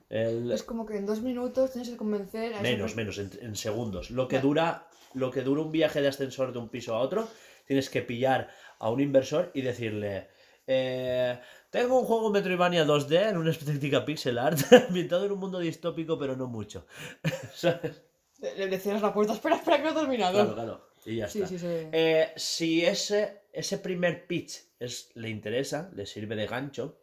El- 0.09 0.51
Es 0.53 0.63
como 0.63 0.87
que 0.87 0.97
en 0.97 1.07
dos 1.07 1.21
minutos 1.21 1.73
tienes 1.73 1.91
que 1.91 1.97
convencer 1.97 2.55
a 2.55 2.61
Menos, 2.63 2.97
menos, 2.97 3.19
en, 3.19 3.31
en 3.43 3.55
segundos. 3.57 4.11
Lo 4.11 4.29
que 4.29 4.39
dura, 4.41 4.87
lo 5.15 5.31
que 5.31 5.43
dura 5.43 5.61
un 5.63 5.73
viaje 5.73 6.01
de 6.01 6.09
ascensor 6.09 6.53
de 6.53 6.59
un 6.59 6.69
piso 6.69 6.95
a 6.95 7.01
otro, 7.01 7.29
tienes 7.67 7.91
que 7.91 8.01
pillar 8.03 8.49
a 8.79 8.91
un 8.91 9.01
inversor 9.01 9.51
y 9.55 9.61
decirle. 9.63 10.29
eh, 10.67 11.39
tengo 11.71 12.01
un 12.01 12.07
juego 12.07 12.31
Metroidvania 12.31 12.85
2D 12.87 13.29
en 13.31 13.37
una 13.37 13.51
estética 13.57 14.05
pixel 14.05 14.39
art 14.39 14.59
ambientado 14.89 15.27
en 15.27 15.33
un 15.33 15.39
mundo 15.39 15.59
distópico, 15.59 16.19
pero 16.19 16.35
no 16.37 16.47
mucho. 16.47 16.87
¿Sabes? 17.55 18.03
Le, 18.41 18.67
le- 18.69 18.79
cierras 18.79 19.03
la 19.03 19.13
puerta, 19.15 19.33
espera, 19.39 19.57
espera, 19.57 19.77
que 19.79 19.83
no 19.85 19.91
he 19.91 19.95
terminado. 19.95 20.33
Claro, 20.35 20.55
claro. 20.55 20.91
Y 21.05 21.17
ya 21.17 21.29
sí, 21.29 21.39
está. 21.43 21.49
sí, 21.49 21.59
sí. 21.59 21.67
Eh, 21.93 22.33
si 22.37 22.85
ese, 22.85 23.43
ese 23.53 23.79
primer 23.79 24.27
pitch 24.27 24.61
es, 24.79 25.11
le 25.15 25.29
interesa, 25.31 25.91
le 25.95 26.05
sirve 26.07 26.37
de 26.37 26.47
gancho, 26.47 27.01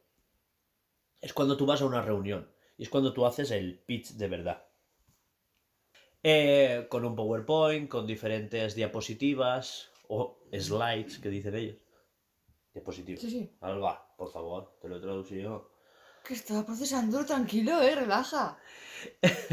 es 1.21 1.33
cuando 1.33 1.57
tú 1.57 1.65
vas 1.65 1.81
a 1.81 1.85
una 1.85 2.01
reunión. 2.01 2.49
Y 2.77 2.83
es 2.83 2.89
cuando 2.89 3.11
tú 3.13 3.25
haces 3.25 3.49
el 3.51 3.79
pitch 3.79 4.11
de 4.11 4.27
verdad. 4.27 4.63
Eh, 6.23 6.87
con 6.89 7.05
un 7.05 7.15
PowerPoint, 7.15 7.89
con 7.89 8.05
diferentes 8.05 8.75
diapositivas 8.75 9.89
o 10.09 10.39
slides, 10.51 11.17
que 11.19 11.29
dicen 11.29 11.55
ellos. 11.55 11.77
Diapositivas. 12.73 13.21
Sí, 13.21 13.29
sí. 13.31 13.51
Alba, 13.61 14.13
por 14.17 14.31
favor, 14.31 14.77
te 14.81 14.89
lo 14.89 14.97
he 14.97 14.99
traducido. 15.01 15.71
Que 16.23 16.33
estaba 16.35 16.65
procesando, 16.65 17.25
tranquilo, 17.25 17.81
eh, 17.81 17.95
relaja. 17.95 18.57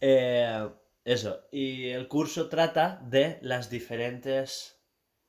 Eh, 0.00 0.68
eso, 1.04 1.46
y 1.52 1.88
el 1.90 2.08
curso 2.08 2.48
trata 2.48 3.00
de 3.04 3.38
las 3.42 3.70
diferentes 3.70 4.80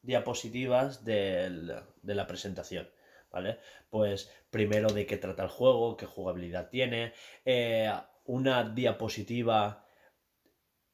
diapositivas 0.02 1.04
del- 1.04 1.74
de 2.02 2.16
la 2.16 2.28
presentación, 2.28 2.90
¿vale? 3.32 3.60
Pues 3.90 4.32
primero 4.50 4.90
de 4.90 5.06
qué 5.06 5.18
trata 5.18 5.44
el 5.44 5.50
juego, 5.50 5.98
qué 5.98 6.06
jugabilidad 6.06 6.70
tiene, 6.70 7.14
eh, 7.46 7.92
una 8.26 8.64
diapositiva 8.70 9.86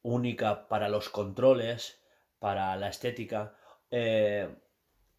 única 0.03 0.67
para 0.67 0.89
los 0.89 1.09
controles, 1.09 2.01
para 2.39 2.75
la 2.75 2.89
estética, 2.89 3.55
eh, 3.91 4.49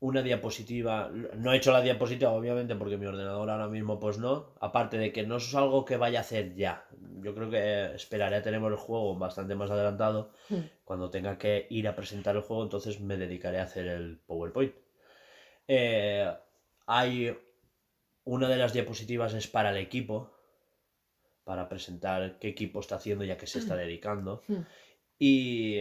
una 0.02 0.20
diapositiva, 0.20 1.10
no 1.36 1.52
he 1.52 1.56
hecho 1.56 1.70
la 1.70 1.80
diapositiva 1.80 2.32
obviamente 2.32 2.74
porque 2.74 2.96
mi 2.96 3.06
ordenador 3.06 3.48
ahora 3.48 3.68
mismo 3.68 4.00
pues 4.00 4.18
no, 4.18 4.52
aparte 4.60 4.98
de 4.98 5.12
que 5.12 5.24
no 5.24 5.36
es 5.36 5.54
algo 5.54 5.84
que 5.84 5.96
vaya 5.96 6.18
a 6.18 6.22
hacer 6.22 6.56
ya, 6.56 6.84
yo 7.20 7.32
creo 7.36 7.48
que 7.48 7.94
esperaré 7.94 8.36
a 8.36 8.42
tener 8.42 8.60
el 8.60 8.76
juego 8.76 9.16
bastante 9.16 9.54
más 9.54 9.70
adelantado, 9.70 10.32
Hmm. 10.48 10.66
cuando 10.84 11.08
tenga 11.08 11.38
que 11.38 11.68
ir 11.70 11.86
a 11.86 11.94
presentar 11.94 12.34
el 12.34 12.42
juego 12.42 12.64
entonces 12.64 13.00
me 13.00 13.16
dedicaré 13.16 13.60
a 13.60 13.64
hacer 13.64 13.86
el 13.86 14.18
PowerPoint. 14.18 14.74
Eh, 15.68 16.30
hay 16.86 17.38
una 18.24 18.48
de 18.48 18.56
las 18.56 18.72
diapositivas 18.72 19.34
es 19.34 19.46
para 19.46 19.70
el 19.70 19.76
equipo, 19.76 20.32
para 21.44 21.68
presentar 21.68 22.38
qué 22.40 22.48
equipo 22.48 22.80
está 22.80 22.96
haciendo 22.96 23.24
ya 23.24 23.36
que 23.36 23.46
se 23.46 23.60
está 23.60 23.76
dedicando. 23.76 24.42
Hmm. 24.48 24.62
Y, 25.18 25.78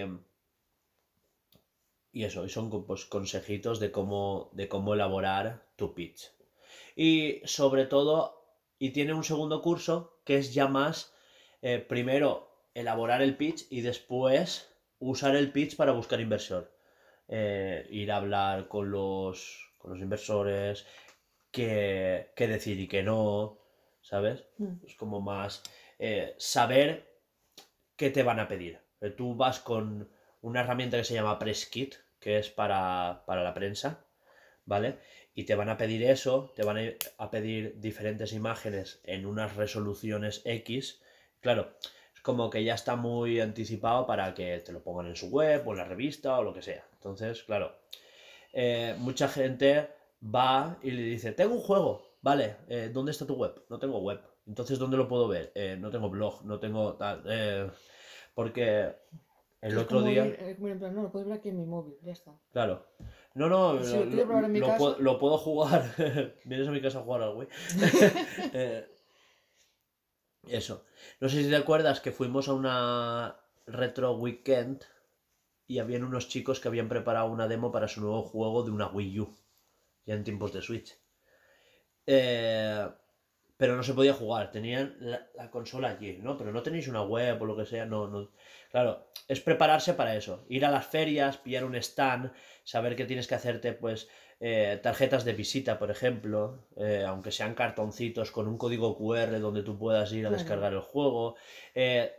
y 2.11 2.25
eso, 2.25 2.45
y 2.45 2.49
son 2.49 2.85
pues, 2.85 3.05
consejitos 3.05 3.79
de 3.79 3.91
cómo, 3.91 4.49
de 4.53 4.67
cómo 4.67 4.93
elaborar 4.93 5.65
tu 5.75 5.93
pitch. 5.93 6.31
Y 6.95 7.41
sobre 7.45 7.85
todo, 7.85 8.59
y 8.77 8.91
tiene 8.91 9.13
un 9.13 9.23
segundo 9.23 9.61
curso 9.61 10.19
que 10.25 10.37
es 10.37 10.53
ya 10.53 10.67
más, 10.67 11.13
eh, 11.61 11.79
primero 11.79 12.69
elaborar 12.73 13.21
el 13.21 13.37
pitch 13.37 13.65
y 13.69 13.81
después 13.81 14.73
usar 14.99 15.35
el 15.35 15.51
pitch 15.51 15.75
para 15.75 15.93
buscar 15.93 16.19
inversor. 16.19 16.71
Eh, 17.27 17.87
ir 17.89 18.11
a 18.11 18.17
hablar 18.17 18.67
con 18.67 18.91
los, 18.91 19.73
con 19.77 19.91
los 19.91 20.01
inversores, 20.01 20.85
qué, 21.49 22.31
qué 22.35 22.47
decir 22.47 22.79
y 22.79 22.87
qué 22.87 23.03
no, 23.03 23.59
¿sabes? 24.01 24.43
Hmm. 24.57 24.85
Es 24.85 24.95
como 24.95 25.21
más 25.21 25.63
eh, 25.97 26.35
saber 26.37 27.21
qué 27.95 28.09
te 28.09 28.23
van 28.23 28.39
a 28.39 28.47
pedir. 28.47 28.79
Tú 29.15 29.35
vas 29.35 29.59
con 29.59 30.11
una 30.41 30.61
herramienta 30.61 30.97
que 30.97 31.03
se 31.03 31.13
llama 31.13 31.39
PressKit, 31.39 31.95
que 32.19 32.37
es 32.37 32.49
para, 32.49 33.23
para 33.25 33.43
la 33.43 33.53
prensa, 33.53 34.05
¿vale? 34.65 34.97
Y 35.33 35.45
te 35.45 35.55
van 35.55 35.69
a 35.69 35.77
pedir 35.77 36.03
eso, 36.03 36.51
te 36.55 36.63
van 36.63 36.77
a, 37.17 37.31
pedir 37.31 37.79
diferentes 37.79 38.33
imágenes 38.33 38.99
en 39.03 39.25
unas 39.25 39.55
resoluciones 39.55 40.41
X. 40.45 41.01
Claro, 41.39 41.73
es 42.13 42.21
como 42.21 42.49
que 42.49 42.63
ya 42.63 42.75
está 42.75 42.95
muy 42.95 43.39
anticipado 43.39 44.05
para 44.05 44.33
que 44.33 44.59
te 44.59 44.71
lo 44.71 44.83
pongan 44.83 45.07
en 45.07 45.15
su 45.15 45.29
web 45.29 45.67
o 45.67 45.71
en 45.71 45.77
la 45.77 45.85
revista 45.85 46.37
o 46.37 46.43
lo 46.43 46.53
que 46.53 46.61
sea. 46.61 46.85
Entonces, 46.93 47.43
claro, 47.43 47.75
eh, 48.53 48.95
mucha 48.99 49.27
gente 49.27 49.89
va 50.23 50.77
y 50.83 50.91
le 50.91 51.01
dice, 51.03 51.31
tengo 51.31 51.55
un 51.55 51.61
juego, 51.61 52.15
vale, 52.21 52.57
eh, 52.67 52.89
¿dónde 52.93 53.11
está 53.11 53.25
tu 53.25 53.35
web? 53.35 53.63
No 53.69 53.79
tengo 53.79 53.99
web. 53.99 54.21
Entonces, 54.47 54.77
¿dónde 54.79 54.97
lo 54.97 55.07
puedo 55.07 55.27
ver? 55.27 55.51
"Eh, 55.55 55.77
no 55.79 55.89
tengo 55.91 56.09
blog, 56.09 56.43
no 56.45 56.59
tengo 56.59 56.95
tal. 56.95 57.23
porque 58.33 58.95
el 59.61 59.73
Es 59.73 59.77
otro 59.77 59.99
como 59.99 60.09
día... 60.09 60.25
eh, 60.25 60.57
en 60.59 60.79
plan, 60.79 60.95
no, 60.95 61.03
lo 61.03 61.11
puedes 61.11 61.27
ver 61.27 61.37
aquí 61.37 61.49
en 61.49 61.57
mi 61.57 61.65
móvil, 61.65 61.95
ya 62.01 62.11
está. 62.13 62.31
Claro. 62.51 62.85
No, 63.35 63.47
no, 63.47 63.81
Si 63.83 63.95
lo, 63.95 64.05
lo 64.05 64.09
quiero 64.11 64.25
probar 64.25 64.43
en 64.45 64.51
mi 64.51 64.59
lo 64.59 64.65
casa. 64.65 64.77
puedo, 64.77 64.99
lo 64.99 65.19
puedo 65.19 65.37
jugar. 65.37 65.95
Vienes 66.45 66.67
a 66.67 66.71
mi 66.71 66.81
casa 66.81 66.99
a 66.99 67.03
jugar 67.03 67.21
al 67.21 67.35
Wii. 67.35 67.47
Eh, 68.53 68.87
eso. 70.47 70.83
No 71.19 71.29
sé 71.29 71.43
si 71.43 71.49
te 71.49 71.55
acuerdas 71.55 72.01
que 72.01 72.11
fuimos 72.11 72.47
a 72.49 72.53
una 72.53 73.37
retro 73.67 74.13
weekend 74.17 74.83
y 75.67 75.79
habían 75.79 76.03
unos 76.03 76.27
chicos 76.27 76.59
que 76.59 76.67
habían 76.67 76.89
preparado 76.89 77.27
una 77.31 77.47
demo 77.47 77.71
para 77.71 77.87
su 77.87 78.01
nuevo 78.01 78.23
juego 78.23 78.63
de 78.63 78.71
una 78.71 78.87
Wii 78.87 79.19
U. 79.19 79.37
Ya 80.05 80.15
en 80.15 80.23
tiempos 80.23 80.51
de 80.51 80.61
Switch. 80.61 80.97
Eh, 82.07 82.89
pero 83.61 83.75
no 83.75 83.83
se 83.83 83.93
podía 83.93 84.13
jugar. 84.15 84.51
Tenían 84.51 84.95
la, 85.01 85.27
la 85.35 85.51
consola 85.51 85.89
allí, 85.89 86.17
¿no? 86.19 86.35
Pero 86.35 86.51
no 86.51 86.63
tenéis 86.63 86.87
una 86.87 87.03
web 87.03 87.39
o 87.39 87.45
lo 87.45 87.55
que 87.55 87.67
sea. 87.67 87.85
No, 87.85 88.07
no. 88.07 88.31
Claro, 88.71 89.05
es 89.27 89.39
prepararse 89.39 89.93
para 89.93 90.15
eso. 90.15 90.43
Ir 90.49 90.65
a 90.65 90.71
las 90.71 90.87
ferias, 90.87 91.37
pillar 91.37 91.63
un 91.65 91.75
stand, 91.75 92.31
saber 92.63 92.95
que 92.95 93.05
tienes 93.05 93.27
que 93.27 93.35
hacerte, 93.35 93.73
pues, 93.73 94.09
eh, 94.39 94.79
tarjetas 94.81 95.25
de 95.25 95.33
visita, 95.33 95.77
por 95.77 95.91
ejemplo, 95.91 96.65
eh, 96.75 97.05
aunque 97.07 97.31
sean 97.31 97.53
cartoncitos 97.53 98.31
con 98.31 98.47
un 98.47 98.57
código 98.57 98.97
QR 98.97 99.39
donde 99.39 99.61
tú 99.61 99.77
puedas 99.77 100.11
ir 100.11 100.25
a 100.25 100.29
Claro. 100.29 100.37
descargar 100.37 100.73
el 100.73 100.81
juego. 100.81 101.35
Eh, 101.75 102.15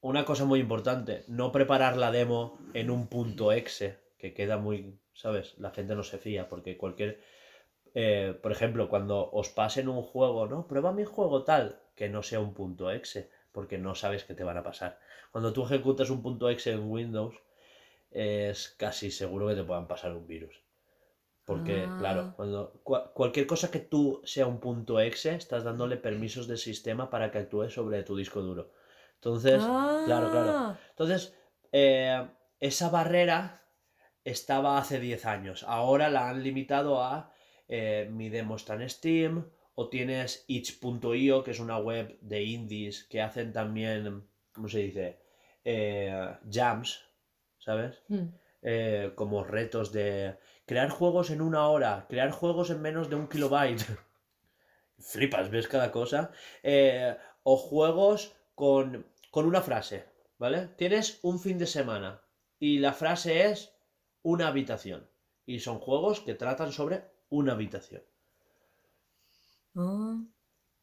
una 0.00 0.24
cosa 0.24 0.46
muy 0.46 0.60
importante, 0.60 1.24
no 1.28 1.52
preparar 1.52 1.98
la 1.98 2.10
demo 2.10 2.58
en 2.72 2.88
un 2.90 3.08
punto 3.08 3.52
exe, 3.52 3.98
que 4.16 4.32
queda 4.32 4.56
muy, 4.56 4.98
¿sabes? 5.12 5.52
La 5.58 5.70
gente 5.72 5.94
no 5.94 6.02
se 6.02 6.16
fía, 6.16 6.48
porque 6.48 6.78
cualquier, 6.78 7.20
eh, 8.02 8.38
por 8.42 8.52
ejemplo, 8.52 8.88
cuando 8.92 9.30
os 9.32 9.48
pasen 9.48 9.88
un 9.88 10.02
juego, 10.02 10.46
¿no? 10.46 10.66
Prueba 10.68 10.92
mi 10.92 11.04
juego 11.04 11.44
tal, 11.44 11.80
que 11.96 12.08
no 12.08 12.22
sea 12.22 12.40
un 12.40 12.52
punto 12.54 12.90
exe, 12.90 13.30
porque 13.52 13.78
no 13.78 13.94
sabes 13.94 14.24
qué 14.24 14.34
te 14.34 14.44
van 14.44 14.58
a 14.58 14.62
pasar. 14.70 14.98
Cuando 15.32 15.52
tú 15.54 15.64
ejecutas 15.64 16.10
un 16.10 16.22
punto 16.22 16.48
exe 16.50 16.72
en 16.72 16.90
Windows, 16.90 17.34
es 18.10 18.58
casi 18.78 19.10
seguro 19.10 19.48
que 19.48 19.54
te 19.56 19.64
puedan 19.64 19.88
pasar 19.88 20.12
un 20.12 20.26
virus. 20.26 20.62
Porque, 21.44 21.76
Ah. 21.90 21.96
claro, 21.98 22.22
cuando 22.36 22.58
cua- 22.84 23.12
cualquier 23.14 23.46
cosa 23.46 23.70
que 23.70 23.78
tú 23.78 24.20
sea 24.24 24.46
un 24.46 24.58
punto 24.60 24.98
exe, 25.00 25.34
estás 25.36 25.62
dándole 25.64 25.96
permisos 25.96 26.48
del 26.48 26.58
sistema 26.58 27.08
para 27.08 27.30
que 27.30 27.38
actúe 27.38 27.70
sobre 27.70 28.02
tu 28.02 28.16
disco 28.16 28.40
duro. 28.42 28.72
Entonces, 29.14 29.62
claro, 30.06 30.30
claro. 30.30 30.50
Ah, 30.56 30.78
Entonces, 30.90 31.34
eh, 31.72 32.28
esa 32.60 32.90
barrera 32.90 33.62
estaba 34.24 34.78
hace 34.78 34.98
10 35.00 35.24
años. 35.24 35.62
Ahora 35.66 36.10
la 36.10 36.28
han 36.28 36.42
limitado 36.42 37.02
a 37.02 37.32
eh, 37.68 38.08
mi 38.10 38.28
demo 38.28 38.56
está 38.56 38.74
en 38.74 38.88
Steam 38.88 39.44
o 39.74 39.88
tienes 39.88 40.44
itch.io, 40.48 41.44
que 41.44 41.50
es 41.50 41.60
una 41.60 41.78
web 41.78 42.18
de 42.20 42.42
indies 42.42 43.04
que 43.04 43.20
hacen 43.20 43.52
también, 43.52 44.26
¿cómo 44.52 44.68
se 44.68 44.78
dice? 44.78 45.20
Eh, 45.64 46.36
jams, 46.50 47.02
¿sabes? 47.58 48.02
Hmm. 48.08 48.28
Eh, 48.62 49.12
como 49.14 49.44
retos 49.44 49.92
de 49.92 50.38
crear 50.64 50.88
juegos 50.88 51.30
en 51.30 51.40
una 51.40 51.68
hora, 51.68 52.06
crear 52.08 52.30
juegos 52.30 52.70
en 52.70 52.80
menos 52.80 53.10
de 53.10 53.16
un 53.16 53.28
kilobyte. 53.28 53.84
Flipas, 54.98 55.50
ves 55.50 55.68
cada 55.68 55.92
cosa. 55.92 56.30
Eh, 56.62 57.14
o 57.42 57.56
juegos 57.56 58.34
con, 58.54 59.06
con 59.30 59.44
una 59.44 59.60
frase, 59.60 60.06
¿vale? 60.38 60.68
Tienes 60.76 61.20
un 61.22 61.38
fin 61.38 61.58
de 61.58 61.66
semana 61.66 62.22
y 62.58 62.78
la 62.78 62.92
frase 62.92 63.44
es 63.46 63.76
una 64.22 64.48
habitación. 64.48 65.08
Y 65.44 65.60
son 65.60 65.78
juegos 65.78 66.20
que 66.20 66.34
tratan 66.34 66.72
sobre 66.72 67.04
una 67.30 67.52
habitación. 67.52 68.02
ah. 69.76 70.22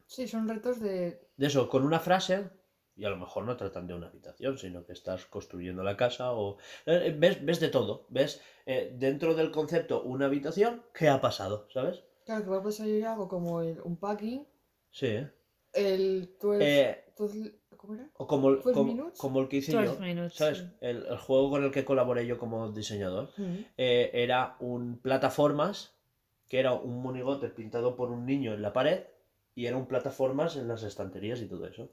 Sí, 0.06 0.28
son 0.28 0.48
retos 0.48 0.80
de. 0.80 1.20
De 1.36 1.46
eso, 1.46 1.68
con 1.68 1.84
una 1.84 1.98
frase, 1.98 2.50
y 2.94 3.04
a 3.04 3.08
lo 3.10 3.16
mejor 3.16 3.44
no 3.44 3.56
tratan 3.56 3.86
de 3.86 3.94
una 3.94 4.08
habitación, 4.08 4.58
sino 4.58 4.84
que 4.84 4.92
estás 4.92 5.24
construyendo 5.26 5.82
la 5.82 5.96
casa 5.96 6.32
o... 6.32 6.58
eh, 6.86 7.14
ves, 7.18 7.44
ves 7.44 7.58
de 7.58 7.68
todo, 7.70 8.06
ves 8.10 8.40
eh, 8.66 8.94
dentro 8.96 9.34
del 9.34 9.50
concepto 9.50 10.02
una 10.02 10.26
habitación, 10.26 10.84
¿qué 10.94 11.08
ha 11.08 11.20
pasado? 11.20 11.66
¿Sabes? 11.72 12.04
Claro, 12.24 12.42
que 12.42 12.46
igual 12.46 12.62
puede 12.62 12.74
salir 12.76 13.04
algo 13.06 13.28
como 13.28 13.62
el 13.62 13.80
unpacking, 13.82 14.46
Sí. 14.90 15.06
¿eh? 15.06 15.30
el 15.72 16.36
12. 16.40 16.58
Eh, 16.90 17.04
12 17.18 17.60
¿Cómo 17.76 17.94
era? 17.94 18.08
o 18.16 18.26
como, 18.26 18.50
el- 18.50 18.56
12 18.56 18.72
como, 18.72 18.84
minutes. 18.94 19.18
como 19.18 19.40
el 19.40 19.48
que 19.48 19.56
hice 19.56 19.72
12 19.72 19.86
yo, 19.86 19.98
minutes, 20.00 20.34
¿sabes? 20.34 20.58
sí. 20.58 20.64
El, 20.80 21.04
el 21.06 21.16
juego 21.18 21.50
con 21.50 21.64
el 21.64 21.70
que 21.72 21.84
colaboré 21.84 22.26
yo 22.26 22.38
como 22.38 22.70
diseñador 22.70 23.30
eh, 23.76 24.10
era 24.14 24.56
un 24.60 25.00
plataformas, 25.00 25.93
que 26.48 26.58
era 26.58 26.72
un 26.72 27.02
monigote 27.02 27.48
pintado 27.48 27.96
por 27.96 28.10
un 28.10 28.26
niño 28.26 28.52
en 28.54 28.62
la 28.62 28.72
pared, 28.72 29.00
y 29.54 29.66
era 29.66 29.76
un 29.76 29.86
plataformas 29.86 30.56
en 30.56 30.68
las 30.68 30.82
estanterías 30.82 31.40
y 31.40 31.46
todo 31.46 31.66
eso. 31.66 31.90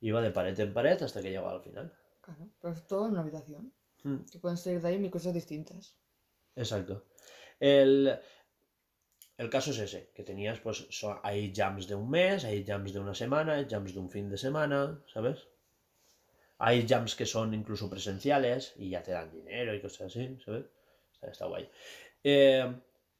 Iba 0.00 0.20
de 0.22 0.30
pared 0.30 0.58
en 0.60 0.72
pared 0.72 1.00
hasta 1.02 1.22
que 1.22 1.30
llegaba 1.30 1.52
al 1.52 1.60
final. 1.60 1.92
Claro, 2.20 2.44
pero 2.60 2.72
es 2.74 2.86
todo 2.86 3.06
en 3.06 3.12
una 3.12 3.22
habitación. 3.22 3.72
Que 4.30 4.38
pueden 4.38 4.56
salir 4.56 4.80
de 4.80 4.88
ahí 4.88 4.98
mil 4.98 5.10
cosas 5.10 5.34
distintas. 5.34 5.96
Exacto. 6.56 7.04
El, 7.60 8.18
el 9.38 9.48
caso 9.48 9.70
es 9.70 9.78
ese, 9.78 10.10
que 10.14 10.22
tenías, 10.22 10.60
pues, 10.60 10.86
so- 10.90 11.18
hay 11.22 11.50
jams 11.56 11.86
de 11.86 11.94
un 11.94 12.10
mes, 12.10 12.44
hay 12.44 12.62
jams 12.62 12.92
de 12.92 13.00
una 13.00 13.14
semana, 13.14 13.54
hay 13.54 13.66
jams 13.66 13.94
de 13.94 14.00
un 14.00 14.10
fin 14.10 14.28
de 14.28 14.36
semana, 14.36 15.02
¿sabes? 15.06 15.48
Hay 16.58 16.86
jams 16.86 17.14
que 17.14 17.26
son 17.26 17.54
incluso 17.54 17.88
presenciales 17.88 18.72
y 18.76 18.90
ya 18.90 19.02
te 19.02 19.12
dan 19.12 19.30
dinero 19.30 19.74
y 19.74 19.80
cosas 19.80 20.06
así, 20.08 20.38
¿sabes? 20.44 20.66
Está, 21.12 21.30
está 21.30 21.46
guay. 21.46 21.68
Eh, 22.24 22.64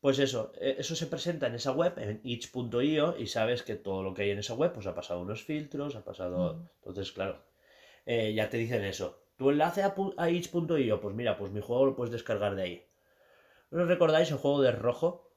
pues 0.01 0.19
eso, 0.19 0.53
eh, 0.61 0.77
eso 0.79 0.95
se 0.95 1.07
presenta 1.07 1.47
en 1.49 1.55
esa 1.55 1.73
web, 1.73 1.99
en 1.99 2.21
itch.io, 2.23 3.19
y 3.19 3.27
sabes 3.27 3.63
que 3.63 3.75
todo 3.77 4.03
lo 4.03 4.15
que 4.15 4.23
hay 4.23 4.31
en 4.31 4.39
esa 4.39 4.55
web, 4.55 4.73
pues 4.73 4.87
ha 4.87 4.95
pasado 4.95 5.21
unos 5.21 5.45
filtros, 5.45 5.97
ha 5.97 6.05
pasado... 6.05 6.55
Mm. 6.55 6.69
Entonces, 6.79 7.13
claro, 7.13 7.43
eh, 8.07 8.33
ya 8.35 8.49
te 8.49 8.57
dicen 8.59 8.85
eso. 8.85 9.23
Tu 9.37 9.51
enlace 9.51 9.83
a, 9.83 10.31
itch.io, 10.31 11.01
pues 11.01 11.15
mira, 11.15 11.37
pues 11.37 11.53
mi 11.53 11.61
juego 11.61 11.87
lo 11.87 11.97
puedes 11.97 12.13
descargar 12.13 12.55
de 12.55 12.63
ahí. 12.63 12.87
¿No 13.71 13.83
os 13.83 13.89
recordáis 13.89 14.31
el 14.31 14.39
juego 14.39 14.63
de 14.63 14.73
rojo? 14.73 15.31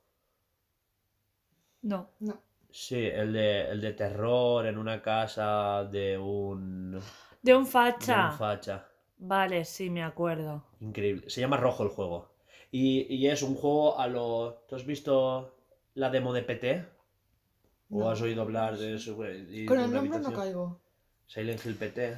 No. 1.81 2.09
No. 2.19 2.41
Sí, 2.71 3.05
el 3.05 3.33
de, 3.33 3.69
el 3.69 3.81
de 3.81 3.93
terror 3.93 4.65
en 4.65 4.77
una 4.77 5.01
casa 5.01 5.83
de 5.85 6.17
un, 6.17 7.03
de 7.41 7.51
De 7.51 7.55
un 7.55 7.65
un 7.65 7.67
facha. 7.67 8.31
facha. 8.31 8.87
Vale, 9.17 9.65
sí, 9.65 9.89
me 9.89 10.03
acuerdo. 10.03 10.63
Increíble. 10.79 11.29
Se 11.29 11.41
llama 11.41 11.57
Rojo 11.57 11.83
el 11.83 11.89
juego. 11.89 12.30
Y, 12.71 13.13
y 13.13 13.27
es 13.27 13.41
un 13.43 13.55
juego 13.55 13.99
a 13.99 14.07
lo... 14.07 14.63
¿Tú 14.67 14.75
has 14.75 14.85
visto 14.85 15.53
la 15.95 16.09
demo 16.09 16.33
de 16.33 16.41
PT? 16.43 16.85
¿O 17.89 17.99
No. 17.99 18.09
has 18.09 18.21
oído 18.21 18.41
hablar 18.43 18.77
de 18.77 18.95
eso? 18.95 19.11
Y 19.51 19.65
Con 19.65 19.77
de 19.77 19.83
el 19.85 19.91
nombre 19.93 20.19
no 20.19 20.31
caigo. 20.31 20.79
Silent 21.27 21.65
Hill 21.65 21.75
PT. 21.75 22.17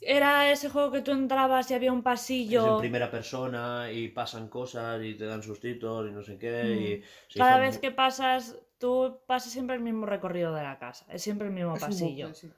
Era 0.00 0.50
ese 0.52 0.68
juego 0.68 0.90
que 0.92 1.00
tú 1.00 1.12
entrabas 1.12 1.70
y 1.70 1.74
había 1.74 1.90
un 1.92 1.98
Es 1.98 2.00
en 2.00 2.04
pasillo. 2.04 2.78
primera 2.78 3.10
persona 3.10 3.90
y 3.90 4.08
pasan 4.08 4.48
cosas 4.48 5.02
y 5.02 5.14
te 5.14 5.24
dan 5.24 5.42
sustitos 5.42 6.06
y 6.08 6.12
no 6.12 6.22
sé 6.22 6.36
qué. 6.38 7.02
Mm. 7.32 7.34
Y 7.34 7.38
Cada 7.38 7.58
vez 7.58 7.78
que 7.78 7.90
pasas, 7.90 8.58
tú 8.78 9.20
pasas 9.26 9.52
siempre 9.52 9.76
el 9.76 9.82
mismo 9.82 10.04
recorrido 10.04 10.52
de 10.54 10.62
la 10.62 10.78
casa. 10.78 11.06
Es 11.08 11.22
siempre 11.22 11.46
el 11.48 11.54
mismo 11.54 11.74
Es 11.76 11.82
un 11.82 11.88
pasillo. 11.88 12.28
bucle, 12.28 12.34
sí. 12.34 12.52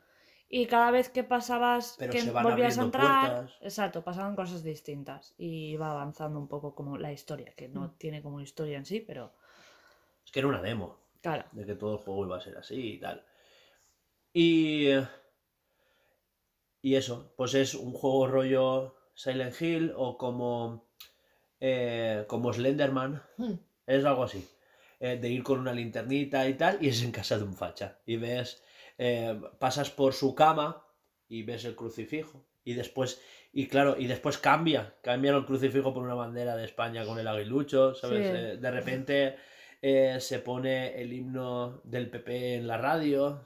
Y 0.48 0.66
cada 0.66 0.90
vez 0.92 1.09
que 1.09 1.24
pasabas, 1.24 1.96
Pero 1.98 2.12
que 2.12 2.20
se 2.20 2.30
van 2.30 2.44
volvías 2.44 2.78
a 2.78 2.82
entrar, 2.82 3.30
puertas. 3.30 3.56
exacto, 3.61 4.04
pasaban 4.04 4.37
cosas 4.37 4.62
distintas. 4.62 5.35
Y 5.38 5.70
iba 5.72 5.90
avanzando 5.90 6.38
un 6.38 6.46
poco 6.48 6.74
como 6.74 6.96
la 6.98 7.12
historia, 7.12 7.52
que 7.56 7.68
no 7.68 7.88
Mm. 7.88 7.98
tiene 7.98 8.22
como 8.22 8.40
historia 8.40 8.78
en 8.78 8.85
sí, 8.87 9.00
pero 9.00 9.32
Es 10.24 10.30
que 10.32 10.38
era 10.40 10.48
una 10.48 10.62
demo. 10.62 10.98
claro. 11.20 11.44
de 11.52 11.66
que 11.66 11.74
todo 11.74 11.94
el 11.94 11.98
juego 11.98 12.26
iba 12.26 12.37
a 12.37 12.40
ser 12.40 12.56
así 12.56 12.94
y 12.94 13.00
tal. 13.00 13.24
Y. 14.32 14.90
Y 16.82 16.94
eso, 16.94 17.32
pues 17.37 17.54
es 17.54 17.74
un 17.74 17.92
juego 17.92 18.28
rollo 18.28 18.94
Silent 19.14 19.61
Hill 19.61 19.92
o 19.96 20.16
como. 20.16 20.87
eh, 21.59 22.24
como 22.28 22.52
Slenderman, 22.52 23.22
Hmm. 23.38 23.54
es 23.87 24.04
algo 24.04 24.24
así. 24.24 24.46
eh, 25.00 25.18
de 25.18 25.28
ir 25.28 25.42
con 25.42 25.59
una 25.61 25.72
linternita 25.74 26.48
y 26.48 26.54
tal, 26.54 26.78
y 26.82 26.88
es 26.88 27.02
en 27.02 27.12
casa 27.12 27.37
de 27.38 27.44
un 27.44 27.54
facha. 27.54 27.98
Y 28.06 28.16
ves. 28.16 28.62
Eh, 28.98 29.40
pasas 29.59 29.90
por 29.90 30.14
su 30.14 30.35
cama 30.35 30.85
y 31.28 31.42
ves 31.42 31.64
el 31.64 31.76
crucifijo. 31.76 32.44
Y 32.64 32.74
después. 32.74 33.20
Y 33.52 33.68
claro, 33.68 33.96
y 33.98 34.06
después 34.06 34.38
cambia. 34.38 34.96
Cambian 35.02 35.37
el 35.37 35.46
crucifijo 35.46 35.94
por 35.94 36.02
una 36.02 36.14
bandera 36.14 36.56
de 36.56 36.64
España 36.64 37.04
con 37.04 37.18
el 37.18 37.28
aguilucho, 37.28 37.94
¿sabes? 37.94 38.26
Sí. 38.26 38.32
Eh, 38.35 38.56
de 38.56 38.70
repente 38.70 39.37
eh, 39.80 40.18
se 40.20 40.40
pone 40.40 41.00
el 41.00 41.12
himno 41.12 41.80
del 41.85 42.11
PP 42.11 42.56
en 42.56 42.66
la 42.66 42.76
radio. 42.76 43.42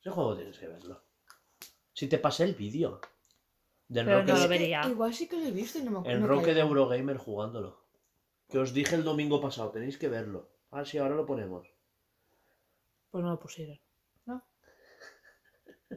Ese 0.00 0.10
juego 0.10 0.36
tienes 0.36 0.58
que 0.58 0.68
verlo. 0.68 1.02
Si 1.92 2.06
te 2.06 2.18
pasé 2.18 2.44
el 2.44 2.54
vídeo. 2.54 3.00
De 3.88 4.04
Pero 4.04 4.20
Enroque, 4.20 4.32
no 4.32 4.38
lo 4.38 4.48
de. 4.48 4.90
Igual 4.90 5.14
sí 5.14 5.28
que 5.28 5.36
lo 5.36 5.46
he 5.46 5.50
visto 5.50 5.78
y 5.78 5.82
no 5.82 5.90
me 5.90 5.98
acuerdo. 5.98 6.18
Enroque 6.18 6.54
de 6.54 6.60
Eurogamer 6.60 7.16
jugándolo. 7.16 7.82
Que 8.48 8.58
os 8.58 8.72
dije 8.72 8.94
el 8.94 9.04
domingo 9.04 9.40
pasado, 9.40 9.70
tenéis 9.70 9.98
que 9.98 10.08
verlo. 10.08 10.50
Ah, 10.70 10.84
sí, 10.84 10.98
ahora 10.98 11.16
lo 11.16 11.26
ponemos. 11.26 11.66
Pues 13.10 13.24
no 13.24 13.30
lo 13.30 13.38
pusieron. 13.40 13.78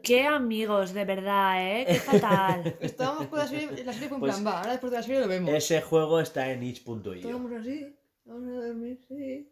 Qué 0.04 0.24
amigos, 0.26 0.94
de 0.94 1.04
verdad, 1.04 1.82
¿eh? 1.82 1.86
Qué 1.86 1.94
fatal. 2.00 2.78
Estábamos 2.80 3.28
con 3.28 3.40
la 3.40 3.48
serie, 3.48 3.84
la 3.84 3.92
serie 3.92 4.08
fue 4.08 4.16
en 4.18 4.22
Pues- 4.22 4.36
plan, 4.36 4.48
va, 4.48 4.60
ahora 4.60 4.72
después 4.72 4.90
de 4.92 4.98
la 4.98 5.04
serie 5.04 5.20
lo 5.20 5.28
vemos. 5.28 5.54
Ese 5.54 5.82
juego 5.82 6.20
está 6.22 6.50
en 6.50 6.64
itch.io. 6.64 7.14
Estábamos 7.14 7.52
así, 7.52 7.94
vamos 8.24 8.50
a 8.58 8.68
dormir, 8.68 9.00
sí. 9.08 9.52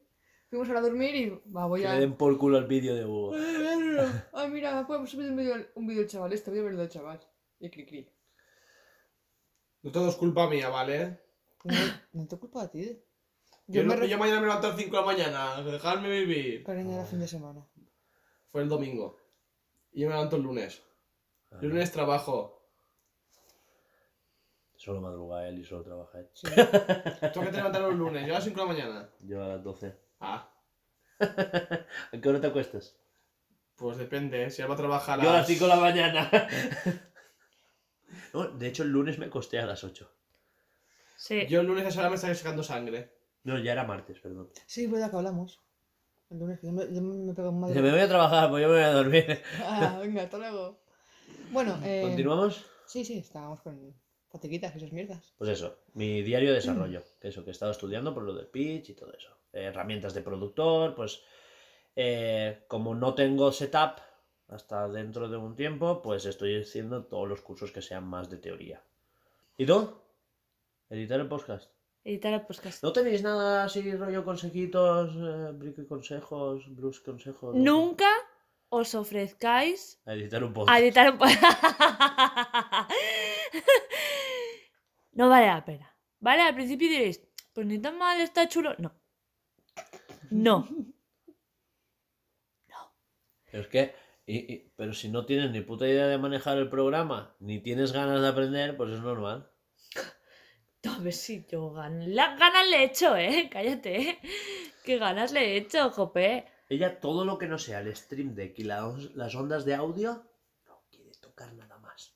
Fuimos 0.49 0.69
a 0.69 0.79
dormir 0.81 1.15
y 1.15 1.51
va, 1.51 1.65
voy 1.67 1.81
Que 1.81 1.87
a... 1.87 1.93
le 1.95 1.99
den 1.99 2.15
por 2.15 2.35
culo 2.37 2.57
el 2.57 2.65
vídeo 2.67 2.95
de 2.95 3.03
Hugo. 3.05 3.33
Ay, 3.35 3.57
verlo. 3.57 4.03
Ay, 4.33 4.49
mira, 4.49 4.87
podemos 4.87 5.09
subir 5.09 5.29
un 5.29 5.35
vídeo 5.35 5.55
un 5.75 5.85
vídeo 5.85 6.01
del 6.01 6.09
chaval 6.09 6.31
este, 6.33 6.49
voy 6.51 6.59
a 6.59 6.63
verlo 6.63 6.79
del 6.79 6.89
chaval. 6.89 7.19
Y 7.59 7.69
cri 7.69 7.85
cri. 7.85 8.09
No 9.81 9.91
todo 9.91 10.07
es 10.09 10.15
culpa 10.15 10.49
mía, 10.49 10.69
¿vale? 10.69 11.19
No, 11.65 11.73
no 12.13 12.27
te 12.27 12.37
culpa 12.37 12.63
a 12.63 12.71
ti. 12.71 12.97
Yo, 13.71 13.81
Yo 13.83 13.87
me 13.87 13.95
no- 13.97 14.05
yo 14.05 14.17
mañana 14.17 14.39
me 14.41 14.47
levanto 14.47 14.65
a 14.67 14.69
las 14.71 14.79
5 14.79 14.95
de 14.95 15.01
la 15.01 15.05
mañana. 15.05 15.61
Dejadme 15.61 16.09
vivir. 16.09 16.63
Cariño, 16.63 16.95
era 16.95 17.05
fin 17.05 17.19
de 17.19 17.27
semana. 17.27 17.63
Fue 18.51 18.63
el 18.63 18.69
domingo. 18.69 19.17
Y 19.91 20.01
yo 20.01 20.07
me 20.07 20.13
levanto 20.15 20.37
el 20.37 20.41
lunes. 20.41 20.81
El 21.61 21.69
lunes 21.69 21.91
trabajo. 21.91 22.55
Solo 24.75 25.01
madruga 25.01 25.47
él 25.47 25.59
y 25.59 25.63
solo 25.65 25.83
trabaja 25.83 26.19
él. 26.19 26.29
Sí. 26.33 26.47
Tengo 27.33 27.45
que 27.45 27.51
te 27.51 27.57
levantar 27.57 27.81
los 27.81 27.93
lunes. 27.95 28.25
Yo 28.25 28.33
a 28.33 28.37
las 28.37 28.43
5 28.43 28.59
de 28.59 28.65
la 28.65 28.73
mañana. 28.73 29.09
Yo 29.19 29.43
a 29.43 29.47
las 29.49 29.63
12. 29.63 29.95
Ah, 30.19 30.51
¿A 31.19 32.21
qué 32.21 32.29
hora 32.29 32.39
te 32.41 32.47
acuestas? 32.47 32.95
pues 33.75 33.97
depende. 33.97 34.43
¿eh? 34.43 34.49
Si 34.51 34.61
él 34.61 34.69
va 34.69 34.73
a 34.73 34.77
trabajar 34.77 35.19
a 35.19 35.23
Yo 35.23 35.29
a 35.29 35.33
las 35.33 35.47
5 35.47 35.63
de 35.65 35.69
la 35.69 35.75
mañana. 35.79 36.29
No, 38.33 38.47
de 38.47 38.67
hecho, 38.67 38.83
el 38.83 38.89
lunes 38.89 39.17
me 39.19 39.25
acosté 39.27 39.57
a 39.59 39.65
las 39.65 39.83
8. 39.83 40.11
Sí. 41.17 41.45
Yo 41.47 41.61
el 41.61 41.67
lunes 41.67 41.85
a 41.85 41.89
esa 41.89 41.99
hora 42.01 42.09
me 42.09 42.15
está 42.15 42.33
sacando 42.35 42.61
sangre. 42.63 43.18
No, 43.43 43.57
ya 43.59 43.71
era 43.71 43.83
martes, 43.85 44.19
perdón. 44.19 44.49
Sí, 44.65 44.87
verdad 44.87 45.09
que 45.09 45.17
hablamos. 45.17 45.59
El 46.29 46.39
lunes 46.39 46.59
yo 46.61 46.71
me, 46.71 46.93
yo 46.93 47.01
me 47.01 47.33
pego 47.33 47.49
un 47.49 47.61
Dice, 47.61 47.75
madre. 47.75 47.81
me 47.81 47.91
voy 47.91 47.99
a 48.01 48.07
trabajar, 48.07 48.49
pues 48.49 48.61
yo 48.61 48.67
me 48.69 48.75
voy 48.75 48.83
a 48.83 48.91
dormir. 48.91 49.41
Ah, 49.63 49.97
venga, 49.99 50.23
hasta 50.23 50.37
luego. 50.37 50.79
Bueno, 51.51 51.79
eh... 51.83 52.01
¿Continuamos? 52.03 52.65
Sí, 52.85 53.03
sí, 53.03 53.17
estábamos 53.17 53.61
con 53.61 53.95
fatiguitas 54.29 54.75
y 54.75 54.77
esas 54.77 54.91
mierdas. 54.91 55.33
Pues 55.37 55.49
eso, 55.49 55.79
mi 55.93 56.21
diario 56.21 56.49
de 56.49 56.55
desarrollo, 56.55 57.01
que 57.19 57.29
eso, 57.29 57.43
que 57.43 57.49
he 57.49 57.53
estado 57.53 57.71
estudiando 57.71 58.13
por 58.13 58.23
lo 58.23 58.33
del 58.33 58.47
pitch 58.47 58.89
y 58.89 58.93
todo 58.93 59.11
eso. 59.13 59.29
Eh, 59.53 59.63
herramientas 59.65 60.13
de 60.13 60.21
productor, 60.21 60.93
pues 60.93 61.21
eh, 61.95 62.63
como 62.67 62.93
no 62.93 63.15
tengo 63.15 63.51
setup 63.51 63.99
hasta 64.47 64.87
dentro 64.87 65.29
de 65.29 65.37
un 65.37 65.55
tiempo, 65.55 66.01
pues 66.01 66.25
estoy 66.25 66.61
haciendo 66.61 67.05
todos 67.05 67.27
los 67.27 67.41
cursos 67.41 67.71
que 67.71 67.81
sean 67.81 68.03
más 68.05 68.29
de 68.29 68.37
teoría. 68.37 68.83
¿Y 69.57 69.65
tú? 69.65 69.95
Editar 70.89 71.19
el 71.19 71.27
podcast. 71.27 71.71
Editar 72.03 72.33
el 72.33 72.41
podcast. 72.41 72.81
¿No 72.83 72.91
tenéis 72.93 73.21
nada 73.23 73.63
así 73.65 73.91
rollo 73.95 74.23
consejitos, 74.23 75.15
eh, 75.15 75.51
brico 75.53 75.81
y 75.81 75.87
consejos, 75.87 76.63
blues 76.75 76.99
consejos? 77.01 77.55
no? 77.55 77.61
Nunca 77.61 78.09
os 78.69 78.95
ofrezcáis 78.95 79.99
A 80.05 80.13
editar 80.13 80.43
un 80.43 80.51
a 80.51 80.53
podcast. 80.53 80.79
editar 80.81 81.11
un 81.11 81.17
podcast. 81.17 81.41
no 85.13 85.29
vale 85.29 85.47
la 85.47 85.65
pena. 85.65 85.95
¿Vale? 86.19 86.41
Al 86.43 86.55
principio 86.55 86.89
diréis, 86.89 87.21
pues 87.53 87.65
ni 87.67 87.79
tan 87.79 87.97
mal, 87.97 88.19
está 88.21 88.47
chulo. 88.47 88.75
No. 88.79 88.93
No. 90.31 90.67
Pero 93.51 93.63
es 93.63 93.67
que, 93.69 93.95
y- 94.27 94.53
y- 94.53 94.71
pero 94.75 94.93
si 94.93 95.09
no 95.09 95.25
tienes 95.25 95.49
ni 95.51 95.61
puta 95.61 95.87
idea 95.87 96.05
de 96.05 96.19
manejar 96.19 96.57
el 96.59 96.69
programa, 96.69 97.35
ni 97.39 97.59
tienes 97.59 97.91
ganas 97.91 98.21
de 98.21 98.27
aprender, 98.27 98.77
pues 98.77 98.91
es 98.93 98.99
normal. 99.01 99.49
A 100.87 100.97
ver 100.99 101.13
si 101.13 101.45
yo 101.49 101.71
gan- 101.73 102.05
la- 102.07 102.35
ganas 102.37 102.67
le 102.69 102.77
he 102.77 102.83
hecho, 102.85 103.15
¿eh? 103.17 103.49
Cállate, 103.51 104.01
¿eh? 104.01 104.19
¿Qué 104.83 104.97
ganas 104.97 105.31
le 105.31 105.41
he 105.41 105.57
hecho, 105.57 105.89
jope? 105.91 106.45
Ella 106.69 106.99
todo 106.99 107.25
lo 107.25 107.37
que 107.37 107.47
no 107.47 107.57
sea 107.57 107.79
el 107.79 107.95
stream 107.95 108.33
deck 108.35 108.57
y 108.59 108.63
la 108.63 108.87
on- 108.87 109.11
las 109.15 109.35
ondas 109.35 109.65
de 109.65 109.75
audio, 109.75 110.23
no 110.67 110.81
quiere 110.91 111.11
tocar 111.19 111.53
nada 111.53 111.77
más. 111.79 112.13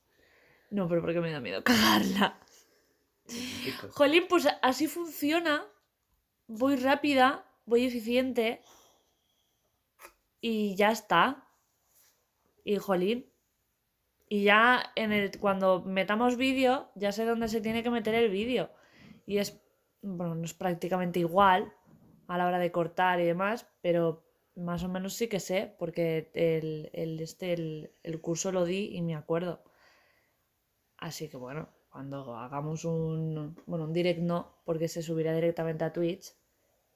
No, 0.70 0.88
pero 0.88 1.02
porque 1.02 1.20
me 1.20 1.32
da 1.32 1.40
miedo 1.40 1.64
cagarla. 1.64 2.40
Jolín, 3.92 4.26
pues 4.30 4.48
así 4.62 4.88
funciona. 4.88 5.66
Voy 6.48 6.76
rápida, 6.76 7.46
voy 7.66 7.86
eficiente. 7.86 8.62
Y 10.42 10.76
ya 10.76 10.92
está. 10.92 11.48
Y 12.64 12.78
jolín. 12.78 13.30
Y 14.30 14.44
ya 14.44 14.92
en 14.96 15.12
el, 15.12 15.40
cuando 15.40 15.82
metamos 15.82 16.38
vídeo, 16.38 16.90
ya 16.96 17.12
sé 17.12 17.26
dónde 17.26 17.48
se 17.48 17.62
tiene 17.62 17.84
que 17.84 17.90
meter 17.90 18.16
el 18.16 18.30
vídeo. 18.30 18.72
Y 19.26 19.38
es, 19.38 19.62
bueno, 20.02 20.36
no 20.36 20.46
es 20.46 20.54
prácticamente 20.54 21.20
igual 21.20 21.72
a 22.28 22.38
la 22.38 22.48
hora 22.48 22.60
de 22.60 22.72
cortar 22.72 23.20
y 23.20 23.26
demás, 23.26 23.68
pero 23.82 24.24
más 24.56 24.84
o 24.84 24.90
menos 24.90 25.14
sí 25.14 25.28
que 25.28 25.40
sé, 25.40 25.76
porque 25.78 26.32
el, 26.34 26.90
el, 26.94 27.20
este, 27.20 27.54
el, 27.54 27.92
el 28.04 28.22
curso 28.22 28.52
lo 28.52 28.66
di 28.66 28.96
y 28.96 29.02
me 29.02 29.16
acuerdo. 29.16 29.64
Así 30.98 31.30
que 31.30 31.38
bueno, 31.38 31.70
cuando 31.92 32.36
hagamos 32.38 32.86
un, 32.86 33.56
bueno, 33.66 33.86
un 33.86 33.94
direct 33.94 34.20
no, 34.20 34.58
porque 34.66 34.88
se 34.88 35.04
subirá 35.04 35.34
directamente 35.34 35.84
a 35.84 35.94
Twitch, 35.94 36.34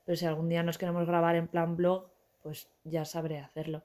pero 0.06 0.16
si 0.16 0.26
algún 0.26 0.50
día 0.50 0.63
nos 0.63 0.78
queremos 0.78 1.06
grabar 1.06 1.36
en 1.36 1.48
plan 1.48 1.76
blog, 1.76 2.10
pues 2.42 2.70
ya 2.84 3.06
sabré 3.06 3.40
hacerlo. 3.40 3.84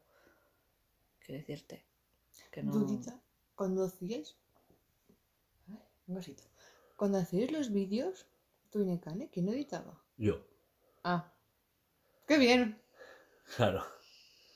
¿Qué 1.20 1.33
decirte? 1.35 1.85
Que 2.50 2.62
no... 2.62 2.72
cuando 3.62 3.85
hacíais. 3.85 4.35
Ay, 5.68 5.79
un 6.09 6.16
vasito. 6.16 6.42
Cuando 6.96 7.18
hacíais 7.18 7.53
los 7.53 7.70
vídeos, 7.70 8.27
tú 8.70 8.83
y 8.83 8.87
Nekane, 8.87 9.31
¿quién 9.31 9.48
editaba? 9.48 10.03
Yo, 10.16 10.44
Ah. 11.05 11.33
¡Qué 12.27 12.38
bien! 12.38 12.83
claro. 13.57 13.85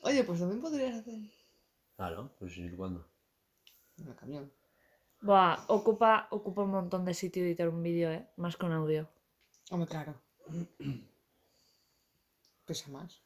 Oye, 0.02 0.24
pues 0.24 0.40
también 0.40 0.60
podrías 0.60 0.96
hacer. 0.96 1.20
Claro, 1.96 2.32
pues 2.40 2.56
ir 2.58 2.76
cuando. 2.76 3.06
En 3.98 4.08
el 4.08 4.16
camión. 4.16 4.52
Buah, 5.20 5.64
ocupa, 5.68 6.26
ocupa 6.32 6.62
un 6.64 6.70
montón 6.72 7.04
de 7.04 7.14
sitio 7.14 7.44
editar 7.44 7.68
un 7.68 7.84
vídeo, 7.84 8.10
¿eh? 8.10 8.28
Más 8.36 8.56
con 8.56 8.72
audio. 8.72 9.08
Hombre, 9.70 9.88
claro. 9.88 10.20
Pesa 12.66 12.90
más. 12.90 13.22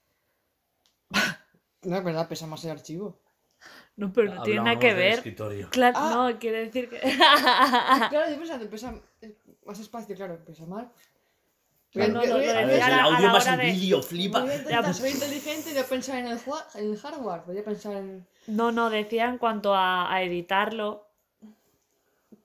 No, 1.83 1.97
es 1.97 2.05
verdad, 2.05 2.29
pesa 2.29 2.47
más 2.47 2.63
el 2.67 2.73
archivo. 2.73 3.23
No, 3.97 4.13
pero 4.13 4.35
no 4.35 4.43
tiene 4.43 4.63
nada 4.63 4.79
que 4.79 4.95
ver. 4.95 5.15
escritorio. 5.15 5.69
Claro, 5.71 5.97
Ah. 5.99 6.11
no, 6.31 6.39
quiere 6.39 6.65
decir 6.67 6.89
que... 6.89 6.99
Claro, 7.01 8.31
yo 8.31 8.37
pensando, 8.39 8.71
pesa 8.71 8.95
eh, 9.21 9.37
más 9.67 9.79
espacio, 9.79 10.17
claro, 10.17 10.39
pesa 10.45 10.65
más. 10.67 10.87
Voy 11.93 12.05
a- 12.05 12.09
No, 12.09 12.15
no, 12.15 12.21
voy 12.21 12.29
a- 12.31 12.35
voy 12.35 12.47
a- 12.49 12.59
A 12.61 12.65
ver, 12.67 12.83
a 12.83 12.87
el 12.87 12.91
la- 12.97 13.03
a 13.03 13.05
audio 13.05 13.29
más 13.29 13.59
de- 13.59 13.65
vídeo, 13.73 14.03
flipa. 14.03 14.41
Voy 14.41 14.51
a 14.51 14.57
intentar 14.57 14.95
ser 14.95 15.11
inteligente 15.11 15.71
y 15.71 15.75
no 15.75 15.83
pensar 15.85 16.19
en 16.19 16.27
el, 16.29 16.39
en 16.77 16.85
el 16.93 16.97
hardware. 16.99 17.43
Voy 17.47 17.59
a 17.59 17.65
pensar 17.65 17.97
en. 17.97 18.27
No, 18.47 18.71
no, 18.73 18.89
decía 18.91 19.27
en 19.29 19.39
cuanto 19.39 19.75
a, 19.75 20.13
a 20.13 20.23
editarlo 20.23 21.07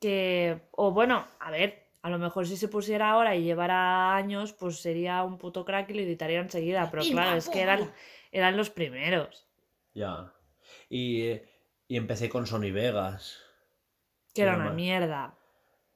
que, 0.01 0.59
o 0.71 0.91
bueno, 0.91 1.25
a 1.39 1.51
ver, 1.51 1.83
a 2.01 2.09
lo 2.09 2.17
mejor 2.17 2.47
si 2.47 2.57
se 2.57 2.67
pusiera 2.67 3.11
ahora 3.11 3.35
y 3.35 3.43
llevara 3.43 4.15
años, 4.15 4.53
pues 4.53 4.79
sería 4.81 5.23
un 5.23 5.37
puto 5.37 5.63
crack 5.65 5.89
y 5.89 5.93
lo 5.93 6.01
editaría 6.01 6.39
enseguida, 6.39 6.89
pero 6.91 7.03
Y 7.03 7.11
claro, 7.11 7.37
es 7.37 7.49
que 7.49 7.61
eran, 7.61 7.91
eran 8.31 8.57
los 8.57 8.69
primeros, 8.69 9.45
Ya. 9.93 10.31
Y, 10.95 11.21
eh, 11.23 11.45
y 11.89 11.97
empecé 11.97 12.29
con 12.29 12.47
Sony 12.47 12.71
Vegas. 12.71 13.37
que 14.33 14.43
era 14.43 14.55
una 14.55 14.65
más. 14.65 14.75
mierda. 14.75 15.37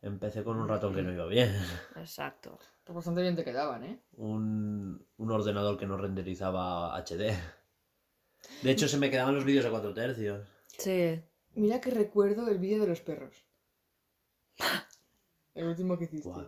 Empecé 0.02 0.44
con 0.44 0.58
un 0.58 0.68
ratón 0.68 0.94
que 0.94 1.02
no 1.02 1.14
iba 1.14 1.26
bien. 1.28 1.56
Exacto. 1.96 2.58
Pues 2.84 2.96
bastante 2.96 3.22
bien 3.22 3.36
te 3.36 3.46
quedaban, 3.46 3.84
¿eh? 3.84 4.00
Un, 4.18 5.06
un 5.18 5.32
ordenador 5.32 5.78
que 5.78 5.86
no 5.86 5.96
renderizaba 5.98 6.98
HD. 6.98 7.32
De 8.62 8.72
hecho, 8.72 8.88
se 8.90 8.98
me 8.98 9.10
quedaban 9.10 9.36
los 9.36 9.46
vídeos 9.46 9.66
a 9.66 9.70
4 9.72 9.94
tercios. 9.94 10.46
Sí. 10.78 11.22
Mira 11.56 11.80
que 11.80 11.92
recuerdo 11.92 12.48
el 12.50 12.58
vídeo 12.60 12.82
de 12.82 12.88
los 12.88 13.00
perros. 13.02 13.46
El 15.56 15.66
último 15.68 15.98
que 15.98 16.06
hiciste. 16.06 16.30
Buah. 16.30 16.46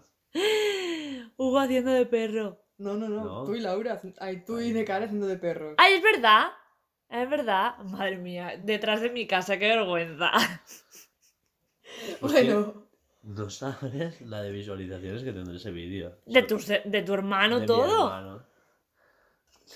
Hugo 1.37 1.59
haciendo 1.59 1.91
de 1.91 2.05
perro. 2.05 2.61
No, 2.77 2.95
no, 2.95 3.07
no, 3.09 3.23
No. 3.23 3.43
Tú 3.45 3.55
y 3.55 3.59
Laura. 3.61 4.01
haci- 4.01 4.15
Ay, 4.19 4.43
tú 4.45 4.59
y 4.59 4.71
Nekane 4.73 5.05
haciendo 5.05 5.27
de 5.27 5.37
perros. 5.37 5.75
¡Ay, 5.77 5.93
es 5.95 6.03
verdad! 6.03 6.47
Es 7.11 7.29
verdad. 7.29 7.77
Madre 7.79 8.17
mía, 8.17 8.59
detrás 8.63 9.01
de 9.01 9.09
mi 9.09 9.27
casa, 9.27 9.59
qué 9.59 9.67
vergüenza. 9.67 10.31
bueno, 12.21 12.87
No 13.23 13.49
sabes 13.49 14.21
la 14.21 14.41
de 14.41 14.51
visualizaciones 14.51 15.23
que 15.23 15.31
tendré 15.33 15.57
ese 15.57 15.71
vídeo. 15.71 16.17
De 16.25 16.43
tu, 16.43 16.57
se- 16.59 16.81
de 16.85 17.01
tu 17.03 17.13
hermano 17.13 17.55
De 17.55 17.61
mi 17.61 17.67
todo. 17.67 18.07
hermano. 18.07 18.45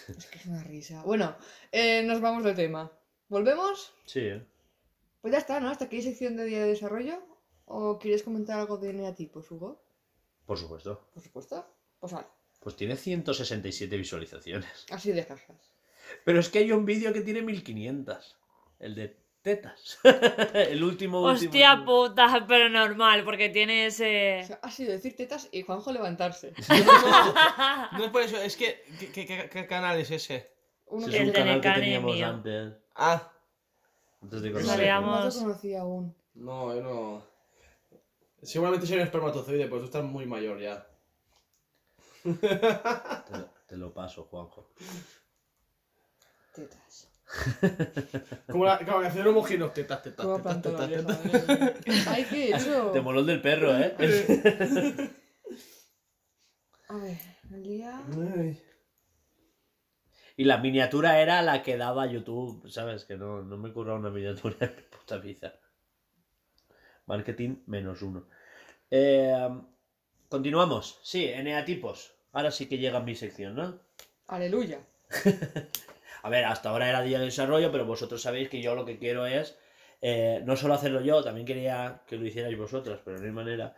es 0.07 0.25
que 0.27 0.37
es 0.39 0.45
una 0.45 0.63
risa. 0.63 1.03
Bueno, 1.03 1.35
eh, 1.71 2.03
nos 2.03 2.21
vamos 2.21 2.43
del 2.43 2.55
tema. 2.55 2.91
¿Volvemos? 3.27 3.93
Sí. 4.05 4.29
Pues 5.21 5.31
ya 5.31 5.39
está, 5.39 5.59
¿no? 5.59 5.69
Hasta 5.69 5.85
aquí 5.85 6.01
sección 6.01 6.35
de 6.37 6.45
día 6.45 6.61
de 6.61 6.67
desarrollo. 6.69 7.21
¿O 7.65 7.97
quieres 7.97 8.23
comentar 8.23 8.59
algo 8.59 8.77
de 8.77 8.93
neatipos, 8.93 9.49
Hugo? 9.51 9.81
por 10.45 10.59
supuesto. 10.59 11.09
Por 11.13 11.23
supuesto. 11.23 11.65
Pues 11.99 12.13
vale, 12.13 12.27
Pues 12.59 12.75
tiene 12.75 12.95
167 12.95 13.97
visualizaciones. 13.97 14.85
así 14.91 15.11
de 15.11 15.25
cajas. 15.25 15.74
Pero 16.23 16.39
es 16.39 16.49
que 16.49 16.59
hay 16.59 16.71
un 16.71 16.85
vídeo 16.85 17.11
que 17.13 17.21
tiene 17.21 17.41
1500. 17.41 18.37
El 18.79 18.95
de 18.95 19.17
tetas. 19.41 19.99
el 20.53 20.83
último, 20.83 21.19
último. 21.21 21.45
Hostia 21.47 21.73
último. 21.73 21.85
puta, 22.09 22.45
pero 22.47 22.67
normal, 22.69 23.23
porque 23.23 23.49
tiene 23.49 23.85
O 23.85 23.87
ese... 23.87 24.43
sea, 24.45 24.59
ha 24.61 24.71
sido 24.71 24.91
decir 24.91 25.15
tetas 25.15 25.47
y 25.51 25.61
Juanjo 25.61 25.91
levantarse. 25.91 26.53
No 27.97 28.05
es 28.05 28.11
por 28.11 28.21
eso, 28.23 28.37
es 28.41 28.57
que. 28.57 28.83
¿Qué, 28.99 29.11
qué- 29.11 29.25
qué- 29.25 29.49
qué 29.49 29.67
canal 29.67 29.99
es 29.99 30.11
ese? 30.11 30.51
Uno 30.87 31.07
que 31.07 31.13
es 31.15 31.21
un 31.21 31.27
El 31.27 31.33
de 31.33 31.39
canal 31.39 31.61
que 31.61 31.69
teníamos 31.71 32.15
mío. 32.15 32.27
antes. 32.27 32.73
Ah, 32.95 33.31
Antes 34.21 34.41
de 34.41 34.49
Nos 34.49 34.61
conocer. 34.63 34.79
habíamos- 34.81 35.25
No 35.25 35.31
te 35.31 35.37
conocía 35.39 35.81
aún. 35.81 36.15
No, 36.33 36.73
yo 36.75 36.81
no. 36.81 37.23
Seguramente 38.41 38.85
soy 38.87 38.97
un 38.97 39.03
espermatozoide, 39.03 39.67
pues 39.67 39.81
tú 39.81 39.85
estás 39.85 40.03
muy 40.03 40.25
mayor 40.25 40.59
ya. 40.59 40.87
Te, 42.23 43.31
lo- 43.37 43.49
te 43.67 43.77
lo 43.77 43.93
paso, 43.93 44.23
Juanjo. 44.25 44.69
Tetas. 46.55 47.11
Como 48.47 48.65
la, 48.65 48.77
como 48.79 48.97
la 48.97 49.03
canción 49.03 49.23
de 49.23 49.23
los 49.23 49.33
mojinos, 49.33 49.73
tetas, 49.73 50.03
tetas, 50.03 50.25
Como 50.25 50.37
tetas, 50.41 50.89
tetas, 50.89 51.21
tetas. 51.23 52.07
Ay, 52.07 52.25
qué 52.29 52.49
hecho. 52.49 52.91
Te 52.93 53.01
moló 53.01 53.21
el 53.21 53.25
del 53.25 53.41
perro, 53.41 53.75
¿eh? 53.77 53.95
A 56.87 56.97
ver, 56.97 57.17
el 57.51 57.63
día. 57.63 58.03
Ay. 58.37 58.61
Y 60.37 60.43
la 60.43 60.59
miniatura 60.59 61.19
era 61.19 61.41
la 61.41 61.63
que 61.63 61.77
daba 61.77 62.05
YouTube, 62.05 62.69
¿sabes? 62.69 63.05
Que 63.05 63.17
no, 63.17 63.41
no 63.41 63.57
me 63.57 63.73
curra 63.73 63.95
una 63.95 64.11
miniatura 64.11 64.57
en 64.61 64.75
mi 64.75 64.83
puta 64.83 65.17
vida. 65.17 65.59
Marketing 67.07 67.63
menos 67.65 68.01
uno. 68.01 68.27
Eh, 68.91 69.49
continuamos. 70.29 70.99
Sí, 71.03 71.25
eneatipos. 71.25 72.13
Ahora 72.33 72.51
sí 72.51 72.67
que 72.67 72.77
llega 72.77 72.99
mi 72.99 73.15
sección, 73.15 73.55
¿no? 73.55 73.79
Aleluya. 74.27 74.79
A 76.25 76.29
ver, 76.29 76.43
hasta 76.45 76.69
ahora 76.71 76.89
era 76.89 77.03
día 77.03 77.19
de 77.19 77.25
desarrollo, 77.25 77.71
pero 77.71 77.85
vosotros 77.85 78.19
sabéis 78.19 78.49
que 78.49 78.59
yo 78.59 78.73
lo 78.73 78.83
que 78.83 78.97
quiero 78.97 79.27
es 79.27 79.59
eh, 80.01 80.41
no 80.43 80.55
solo 80.55 80.73
hacerlo 80.73 81.01
yo, 81.01 81.23
también 81.23 81.45
quería 81.45 82.01
que 82.07 82.17
lo 82.17 82.25
hicierais 82.25 82.57
vosotros, 82.57 82.99
pero 83.05 83.19
no 83.19 83.25
hay 83.25 83.31
manera. 83.31 83.75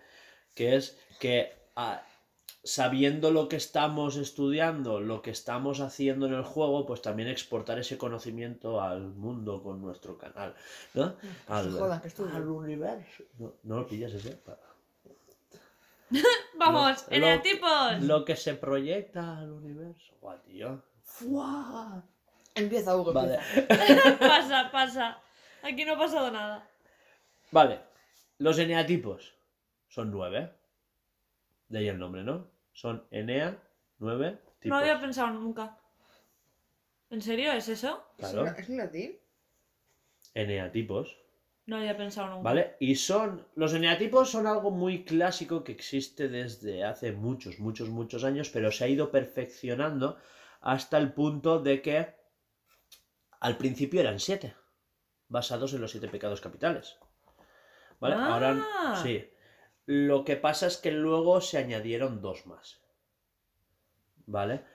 Que 0.55 0.77
es 0.77 0.97
que 1.19 1.53
ah, 1.75 2.01
sabiendo 2.63 3.31
lo 3.31 3.49
que 3.49 3.57
estamos 3.57 4.15
estudiando, 4.15 5.01
lo 5.01 5.21
que 5.21 5.31
estamos 5.31 5.81
haciendo 5.81 6.25
en 6.25 6.35
el 6.35 6.43
juego, 6.43 6.85
pues 6.85 7.01
también 7.01 7.27
exportar 7.27 7.79
ese 7.79 7.97
conocimiento 7.97 8.81
al 8.81 9.09
mundo 9.09 9.61
con 9.61 9.81
nuestro 9.81 10.17
canal, 10.17 10.55
¿no? 10.93 11.15
Al, 11.49 11.69
jodan, 11.71 11.99
que 12.01 12.07
estudio. 12.07 12.33
al 12.33 12.47
universo. 12.47 13.23
No, 13.39 13.55
no 13.63 13.77
lo 13.79 13.87
pillas 13.87 14.13
ese. 14.13 14.39
Vamos, 16.57 17.05
Lo- 17.09 17.13
eneatipos. 17.17 18.03
Lo 18.03 18.23
que 18.23 18.37
se 18.37 18.53
proyecta 18.53 19.37
al 19.37 19.51
universo. 19.51 20.13
Guau, 20.21 20.39
tío. 20.39 20.81
¡Fua! 21.03 22.03
Empieza, 22.57 22.95
Hugo. 22.95 23.13
Vale. 23.13 23.39
empieza. 23.55 24.17
pasa, 24.19 24.71
pasa. 24.71 25.21
Aquí 25.63 25.85
no 25.85 25.93
ha 25.93 25.97
pasado 25.97 26.31
nada. 26.31 26.67
Vale, 27.51 27.79
los 28.37 28.59
eneatipos 28.59 29.35
son 29.87 30.11
nueve. 30.11 30.51
De 31.69 31.79
ahí 31.79 31.87
el 31.87 31.99
nombre, 31.99 32.23
¿no? 32.23 32.47
Son 32.73 33.05
enea, 33.11 33.57
nueve 33.99 34.39
tipos. 34.59 34.69
No 34.69 34.77
había 34.77 34.99
pensado 34.99 35.29
nunca. 35.29 35.77
¿En 37.09 37.21
serio 37.21 37.51
es 37.53 37.67
eso? 37.69 38.03
Claro, 38.17 38.45
¿Es 38.45 38.69
en 38.69 38.77
latín? 38.77 39.17
eneatipos. 40.33 41.17
No 41.65 41.77
había 41.77 41.97
pensado 41.97 42.29
nunca. 42.29 42.43
¿Vale? 42.43 42.75
Y 42.79 42.95
son. 42.95 43.45
Los 43.55 43.73
eneatipos 43.73 44.29
son 44.29 44.47
algo 44.47 44.71
muy 44.71 45.03
clásico 45.03 45.63
que 45.63 45.73
existe 45.73 46.29
desde 46.29 46.83
hace 46.83 47.11
muchos, 47.11 47.59
muchos, 47.59 47.89
muchos 47.89 48.23
años, 48.23 48.49
pero 48.49 48.71
se 48.71 48.85
ha 48.85 48.87
ido 48.87 49.11
perfeccionando 49.11 50.17
hasta 50.61 50.97
el 50.97 51.11
punto 51.13 51.59
de 51.59 51.81
que 51.81 52.16
al 53.39 53.57
principio 53.57 54.01
eran 54.01 54.19
siete, 54.19 54.55
basados 55.27 55.73
en 55.73 55.81
los 55.81 55.91
siete 55.91 56.07
pecados 56.07 56.41
capitales. 56.41 56.97
¿Vale? 57.99 58.15
Ah. 58.15 58.33
Ahora 58.33 59.01
sí. 59.03 59.29
Lo 59.85 60.25
que 60.25 60.35
pasa 60.35 60.67
es 60.67 60.77
que 60.77 60.91
luego 60.91 61.39
se 61.39 61.57
añadieron 61.57 62.21
dos 62.21 62.45
más. 62.45 62.81
¿Vale? 64.25 64.65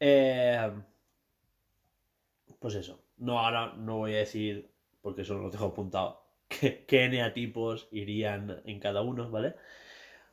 Eh, 0.00 0.72
pues 2.58 2.74
eso. 2.74 3.04
No, 3.18 3.38
ahora 3.38 3.74
no 3.74 3.98
voy 3.98 4.14
a 4.14 4.18
decir, 4.18 4.72
porque 5.02 5.22
eso 5.22 5.34
no 5.34 5.42
lo 5.42 5.50
tengo 5.50 5.66
apuntado, 5.66 6.24
qué, 6.48 6.84
qué 6.86 7.04
eneatipos 7.04 7.88
irían 7.92 8.62
en 8.64 8.80
cada 8.80 9.02
uno, 9.02 9.30
¿vale? 9.30 9.54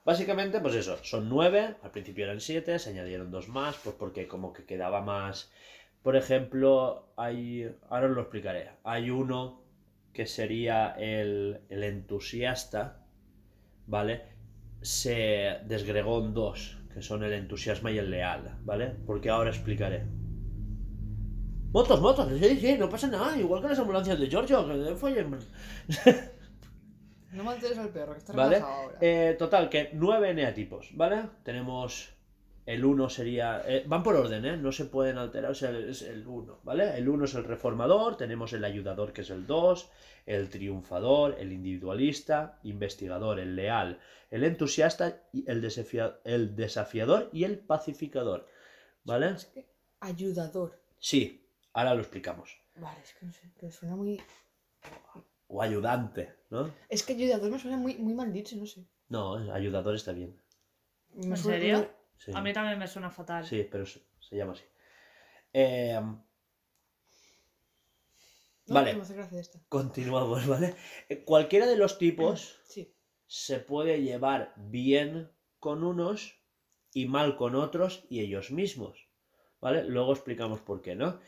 Básicamente, 0.06 0.60
pues 0.60 0.76
eso, 0.76 0.98
son 1.04 1.28
nueve, 1.30 1.76
al 1.84 1.92
principio 1.92 2.24
eran 2.26 2.40
siete, 2.40 2.80
se 2.80 2.90
añadieron 2.92 3.30
dos 3.30 3.48
más, 3.48 3.78
pues 3.84 3.96
porque 3.96 4.28
como 4.28 4.54
que 4.54 4.66
quedaba 4.66 5.02
más... 5.02 5.52
Por 6.02 6.16
ejemplo, 6.16 7.12
hay... 7.18 7.76
Ahora 7.90 8.08
os 8.08 8.16
lo 8.16 8.22
explicaré. 8.22 8.72
Hay 8.84 9.10
uno 9.10 9.62
que 10.14 10.26
sería 10.26 10.96
el, 10.98 11.62
el 11.70 11.84
entusiasta, 11.84 13.06
¿vale? 13.86 14.24
Se 14.82 15.60
desgregó 15.66 16.20
en 16.20 16.34
dos, 16.34 16.80
que 16.94 17.02
son 17.02 17.24
el 17.24 17.34
entusiasma 17.34 17.92
y 17.92 17.98
el 17.98 18.10
leal, 18.10 18.58
¿vale? 18.64 18.88
Porque 19.06 19.30
ahora 19.30 19.50
explicaré. 19.50 20.06
Motos, 21.72 22.02
motos, 22.02 22.28
sí, 22.40 22.58
sí, 22.60 22.78
no 22.80 22.90
pasa 22.90 23.08
nada, 23.08 23.38
igual 23.38 23.62
que 23.62 23.68
las 23.68 23.78
ambulancias 23.78 24.20
de 24.20 24.28
Giorgio, 24.28 24.68
que 24.68 24.96
follen. 24.96 25.38
No 27.32 27.44
mantenes 27.44 27.78
al 27.78 27.90
perro, 27.90 28.14
que 28.14 28.18
está 28.18 28.34
¿Vale? 28.34 28.58
ahora. 28.58 28.98
Eh, 29.00 29.36
total, 29.38 29.70
que 29.70 29.92
nueve 29.94 30.32
eneatipos, 30.32 30.90
¿vale? 30.96 31.30
Tenemos 31.44 32.12
el 32.74 32.86
1 32.86 33.10
sería... 33.10 33.62
eh, 33.66 33.84
van 33.88 34.04
por 34.04 34.16
orden, 34.16 34.46
¿eh? 34.46 34.56
No 34.58 34.72
se 34.72 34.86
pueden 34.86 35.18
alterar, 35.18 35.52
o 35.52 35.56
sea, 35.56 35.72
es 35.78 36.02
el 36.04 36.26
1, 36.28 36.60
¿vale? 36.64 36.98
El 36.98 37.10
1 37.10 37.26
es 37.26 37.34
el 37.36 37.44
reformador, 37.44 38.16
tenemos 38.18 38.54
el 38.54 38.64
ayudador 38.64 39.12
que 39.12 39.22
es 39.22 39.30
el 39.32 39.48
2, 39.48 39.90
el 40.26 40.50
triunfador, 40.50 41.36
el 41.40 41.52
individualista, 41.52 42.60
investigador, 42.64 43.40
el 43.40 43.56
leal, 43.56 44.00
el 44.30 44.44
entusiasta, 44.44 45.24
el, 45.48 45.62
desafia- 45.64 46.20
el 46.24 46.56
desafiador 46.56 47.30
y 47.34 47.44
el 47.44 47.58
pacificador, 47.60 48.48
¿vale? 49.04 49.32
Es 49.32 49.46
que 49.46 49.66
ayudador. 50.02 50.80
Sí, 51.00 51.48
ahora 51.74 51.96
lo 51.96 52.02
explicamos. 52.02 52.56
Vale, 52.76 53.00
es 53.02 53.14
que 53.16 53.26
no 53.26 53.32
sé, 53.34 53.50
pero 53.60 53.72
suena 53.72 53.96
muy. 53.96 54.22
O 55.48 55.62
ayudante, 55.64 56.36
¿no? 56.52 56.70
Es 56.90 57.02
que 57.04 57.14
ayudador 57.14 57.50
me 57.50 57.58
suena 57.60 57.78
muy, 57.78 57.96
muy 57.98 58.14
mal 58.14 58.32
dicho, 58.32 58.56
no 58.58 58.68
sé. 58.68 58.86
No, 59.08 59.34
ayudador 59.52 59.96
está 59.96 60.12
bien. 60.12 60.40
Me 61.16 61.26
¿En 61.36 61.38
suena- 61.38 61.58
serio? 61.60 61.90
Sí. 62.20 62.32
A 62.36 62.42
mí 62.42 62.54
también 62.54 62.78
me 62.78 62.88
suena 62.88 63.10
fatal. 63.10 63.46
Sí, 63.46 63.68
pero 63.72 63.86
se, 63.86 64.00
se 64.20 64.36
llama 64.38 64.54
así. 64.54 64.64
Eh, 65.54 66.00
no, 68.68 68.76
Vale. 68.76 68.92
no 68.92 68.98
me 69.00 69.04
hace 69.04 69.14
gracia 69.16 69.40
esta. 69.42 69.60
continuamos, 69.70 70.46
¿vale? 70.48 70.76
Eh, 71.10 71.24
Cualquiera 71.24 71.66
de 71.66 71.76
los 71.78 71.98
tipos 71.98 72.60
Sí. 72.66 72.94
se 73.26 73.60
puede 73.60 74.02
llevar 74.02 74.54
bien 74.58 75.32
con 75.60 75.84
unos 75.84 76.40
y 76.94 77.08
mal 77.08 77.36
con 77.36 77.56
otros 77.56 78.06
y 78.10 78.20
ellos 78.22 78.52
mismos, 78.52 79.08
¿vale? 79.62 79.84
Luego 79.86 80.14
explicamos 80.14 80.62
por 80.62 80.82
qué, 80.82 80.96
¿no? 80.96 81.20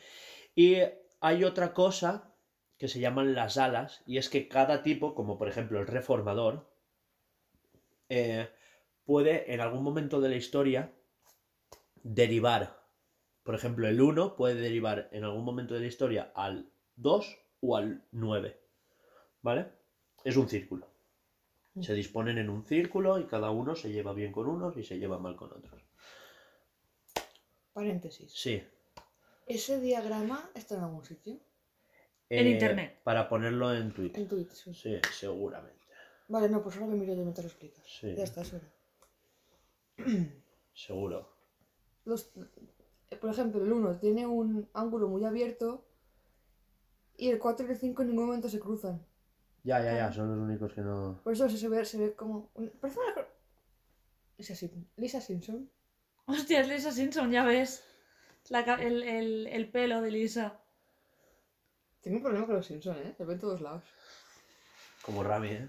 Y 0.54 0.76
hay 1.20 1.44
otra 1.44 1.72
cosa 1.74 2.34
que 2.78 2.88
se 2.88 3.00
llaman 3.00 3.34
las 3.34 3.56
alas 3.58 4.02
y 4.06 4.18
es 4.18 4.28
que 4.28 4.48
cada 4.48 4.82
tipo, 4.82 5.14
como 5.14 5.38
por 5.38 5.48
ejemplo 5.48 5.80
el 5.80 5.86
reformador, 5.86 6.68
eh, 8.08 8.48
puede 9.04 9.52
en 9.52 9.60
algún 9.60 9.82
momento 9.82 10.20
de 10.20 10.28
la 10.28 10.36
historia 10.36 10.92
derivar. 12.02 12.80
Por 13.42 13.54
ejemplo, 13.54 13.88
el 13.88 14.00
1 14.00 14.36
puede 14.36 14.54
derivar 14.54 15.08
en 15.12 15.24
algún 15.24 15.44
momento 15.44 15.74
de 15.74 15.80
la 15.80 15.86
historia 15.86 16.32
al 16.34 16.70
2 16.96 17.38
o 17.60 17.76
al 17.76 18.04
9. 18.12 18.60
¿Vale? 19.42 19.72
Es 20.24 20.36
un 20.36 20.48
círculo. 20.48 20.86
Se 21.80 21.94
disponen 21.94 22.36
en 22.38 22.50
un 22.50 22.66
círculo 22.66 23.18
y 23.18 23.24
cada 23.24 23.50
uno 23.50 23.74
se 23.74 23.90
lleva 23.90 24.12
bien 24.12 24.30
con 24.30 24.46
unos 24.46 24.76
y 24.76 24.84
se 24.84 24.98
lleva 24.98 25.18
mal 25.18 25.36
con 25.36 25.50
otros. 25.52 25.82
Paréntesis. 27.72 28.30
Sí. 28.32 28.62
¿Ese 29.46 29.80
diagrama 29.80 30.50
está 30.54 30.76
en 30.76 30.82
algún 30.82 31.04
sitio? 31.04 31.40
En 32.28 32.46
Eh, 32.46 32.50
internet. 32.50 33.00
Para 33.02 33.28
ponerlo 33.28 33.74
en 33.74 33.92
Twitter. 33.92 34.20
En 34.20 34.28
Twitter, 34.28 34.54
sí. 34.54 34.74
Sí, 34.74 35.00
seguramente. 35.12 35.80
Vale, 36.28 36.48
no, 36.48 36.62
pues 36.62 36.76
ahora 36.76 36.88
que 36.92 36.98
miro 37.00 37.14
yo 37.14 37.24
me 37.24 37.32
te 37.32 37.42
lo 37.42 37.48
explicas. 37.48 37.84
Sí. 37.86 38.14
Ya 38.14 38.24
está, 38.24 38.42
eso 38.42 38.56
era. 38.56 38.68
Seguro. 40.74 41.28
Los, 42.04 42.32
por 43.20 43.30
ejemplo, 43.30 43.62
el 43.64 43.72
1 43.72 43.98
tiene 43.98 44.26
un 44.26 44.68
ángulo 44.74 45.08
muy 45.08 45.24
abierto 45.24 45.86
y 47.16 47.28
el 47.28 47.38
4 47.38 47.66
y 47.66 47.70
el 47.70 47.76
5 47.76 48.02
en 48.02 48.08
ningún 48.08 48.26
momento 48.26 48.48
se 48.48 48.58
cruzan. 48.60 49.04
Ya, 49.64 49.80
ya, 49.82 49.94
ya, 49.94 50.12
son 50.12 50.28
los 50.30 50.38
únicos 50.38 50.72
que 50.72 50.80
no. 50.80 51.20
Por 51.22 51.32
eso 51.34 51.48
se 51.48 51.68
ve, 51.68 51.84
se 51.84 51.98
ve 51.98 52.14
como... 52.14 52.50
Parece 52.80 52.98
una... 52.98 53.26
Lisa, 54.38 54.54
Sim- 54.56 54.86
Lisa 54.96 55.20
Simpson. 55.20 55.70
Hostia, 56.26 56.60
es 56.62 56.68
Lisa 56.68 56.90
Simpson, 56.90 57.30
ya 57.30 57.44
ves. 57.44 57.84
La 58.48 58.60
el, 58.60 59.02
el- 59.04 59.46
el 59.46 59.70
pelo 59.70 60.00
de 60.00 60.10
Lisa. 60.10 60.60
Tengo 62.00 62.16
un 62.16 62.22
problema 62.24 62.46
con 62.46 62.56
los 62.56 62.66
Simpson, 62.66 62.96
¿eh? 62.96 63.14
Se 63.16 63.24
ve 63.24 63.34
en 63.34 63.38
todos 63.38 63.60
lados. 63.60 63.84
Como 65.02 65.22
Rami, 65.22 65.48
¿eh? 65.48 65.68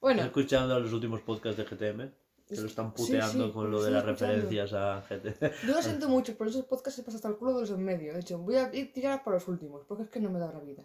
Bueno, 0.00 0.22
Estoy 0.22 0.42
escuchando 0.42 0.78
los 0.78 0.92
últimos 0.92 1.20
podcasts 1.22 1.56
de 1.56 1.64
GTM. 1.64 2.12
Que 2.54 2.60
lo 2.60 2.66
están 2.66 2.92
puteando 2.92 3.46
sí, 3.46 3.52
con 3.52 3.70
lo 3.70 3.82
de 3.82 3.90
las 3.90 4.04
escuchando. 4.04 4.34
referencias 4.34 4.72
a 4.74 5.00
GTM. 5.08 5.66
yo 5.66 5.74
lo 5.74 5.82
siento 5.82 6.08
mucho, 6.08 6.36
pero 6.36 6.50
esos 6.50 6.64
podcasts 6.66 6.96
se 6.96 7.02
pasan 7.02 7.16
hasta 7.16 7.28
el 7.28 7.36
culo 7.36 7.54
de 7.54 7.60
los 7.62 7.70
en 7.70 7.84
medio. 7.84 8.12
De 8.12 8.20
hecho, 8.20 8.38
voy 8.38 8.56
a 8.56 8.72
ir 8.74 8.92
tirar 8.92 9.24
para 9.24 9.36
los 9.36 9.48
últimos, 9.48 9.84
porque 9.86 10.04
es 10.04 10.10
que 10.10 10.20
no 10.20 10.30
me 10.30 10.38
da 10.38 10.52
la 10.52 10.60
vida. 10.60 10.82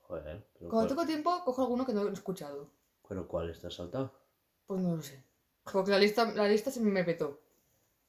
Joder, 0.00 0.46
Cuando 0.58 0.70
¿cuál, 0.70 0.88
tengo 0.88 1.06
tiempo, 1.06 1.42
cojo 1.44 1.62
alguno 1.62 1.86
que 1.86 1.94
no 1.94 2.06
he 2.08 2.12
escuchado. 2.12 2.68
pero 3.08 3.26
¿cuál 3.26 3.48
está 3.50 3.70
saltado? 3.70 4.12
Pues 4.66 4.80
no 4.80 4.96
lo 4.96 5.02
sé. 5.02 5.22
Porque 5.72 5.90
la 5.90 5.98
lista, 5.98 6.30
la 6.32 6.48
lista 6.48 6.70
se 6.70 6.80
me 6.80 7.02
petó. 7.04 7.40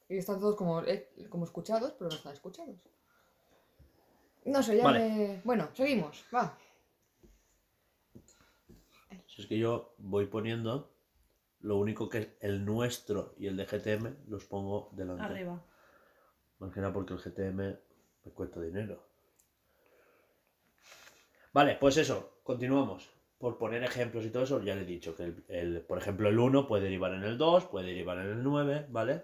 Y 0.09 0.17
están 0.17 0.39
todos 0.39 0.55
como, 0.55 0.81
eh, 0.83 1.09
como 1.29 1.45
escuchados, 1.45 1.93
pero 1.97 2.09
no 2.09 2.15
están 2.17 2.33
escuchados. 2.33 2.75
No 4.45 4.61
sé, 4.61 4.75
ya 4.75 4.83
Vale. 4.83 4.99
me... 4.99 5.41
Bueno, 5.45 5.69
seguimos, 5.73 6.25
va. 6.35 6.57
Si 9.27 9.41
es 9.41 9.47
que 9.47 9.57
yo 9.57 9.95
voy 9.97 10.25
poniendo 10.27 10.92
lo 11.63 11.77
único 11.77 12.07
que 12.09 12.17
es 12.19 12.27
el 12.41 12.63
nuestro 12.63 13.33
y 13.37 13.47
el 13.47 13.57
de 13.57 13.65
GTM 13.65 14.29
los 14.29 14.45
pongo 14.45 14.89
delante. 14.93 15.23
Arriba. 15.23 15.61
Más 16.59 16.71
que 16.73 16.79
nada 16.79 16.93
porque 16.93 17.13
el 17.13 17.19
GTM 17.19 17.57
me 18.25 18.31
cuesta 18.33 18.61
dinero. 18.61 19.03
Vale, 21.53 21.75
pues 21.79 21.97
eso, 21.97 22.39
continuamos. 22.43 23.09
Por 23.37 23.57
poner 23.57 23.83
ejemplos 23.83 24.25
y 24.25 24.29
todo 24.29 24.43
eso, 24.43 24.61
ya 24.63 24.75
le 24.75 24.81
he 24.83 24.85
dicho 24.85 25.15
que, 25.15 25.23
el, 25.23 25.45
el- 25.49 25.81
por 25.81 25.97
ejemplo, 25.97 26.29
el 26.29 26.39
1 26.39 26.67
puede 26.67 26.83
derivar 26.83 27.13
en 27.13 27.23
el 27.23 27.37
2, 27.37 27.65
puede 27.65 27.87
derivar 27.87 28.17
en 28.19 28.27
el 28.27 28.43
9, 28.43 28.85
¿vale? 28.89 29.23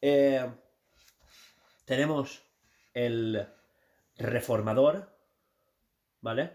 Eh, 0.00 0.50
tenemos 1.84 2.42
el 2.94 3.46
reformador, 4.16 5.10
¿vale? 6.20 6.54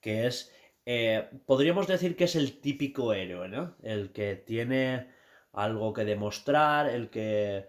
Que 0.00 0.26
es, 0.26 0.52
eh, 0.86 1.28
podríamos 1.44 1.88
decir 1.88 2.16
que 2.16 2.24
es 2.24 2.36
el 2.36 2.60
típico 2.60 3.12
héroe, 3.12 3.48
¿no? 3.48 3.74
El 3.82 4.12
que 4.12 4.36
tiene 4.36 5.08
algo 5.52 5.92
que 5.92 6.04
demostrar, 6.04 6.88
el 6.88 7.10
que 7.10 7.66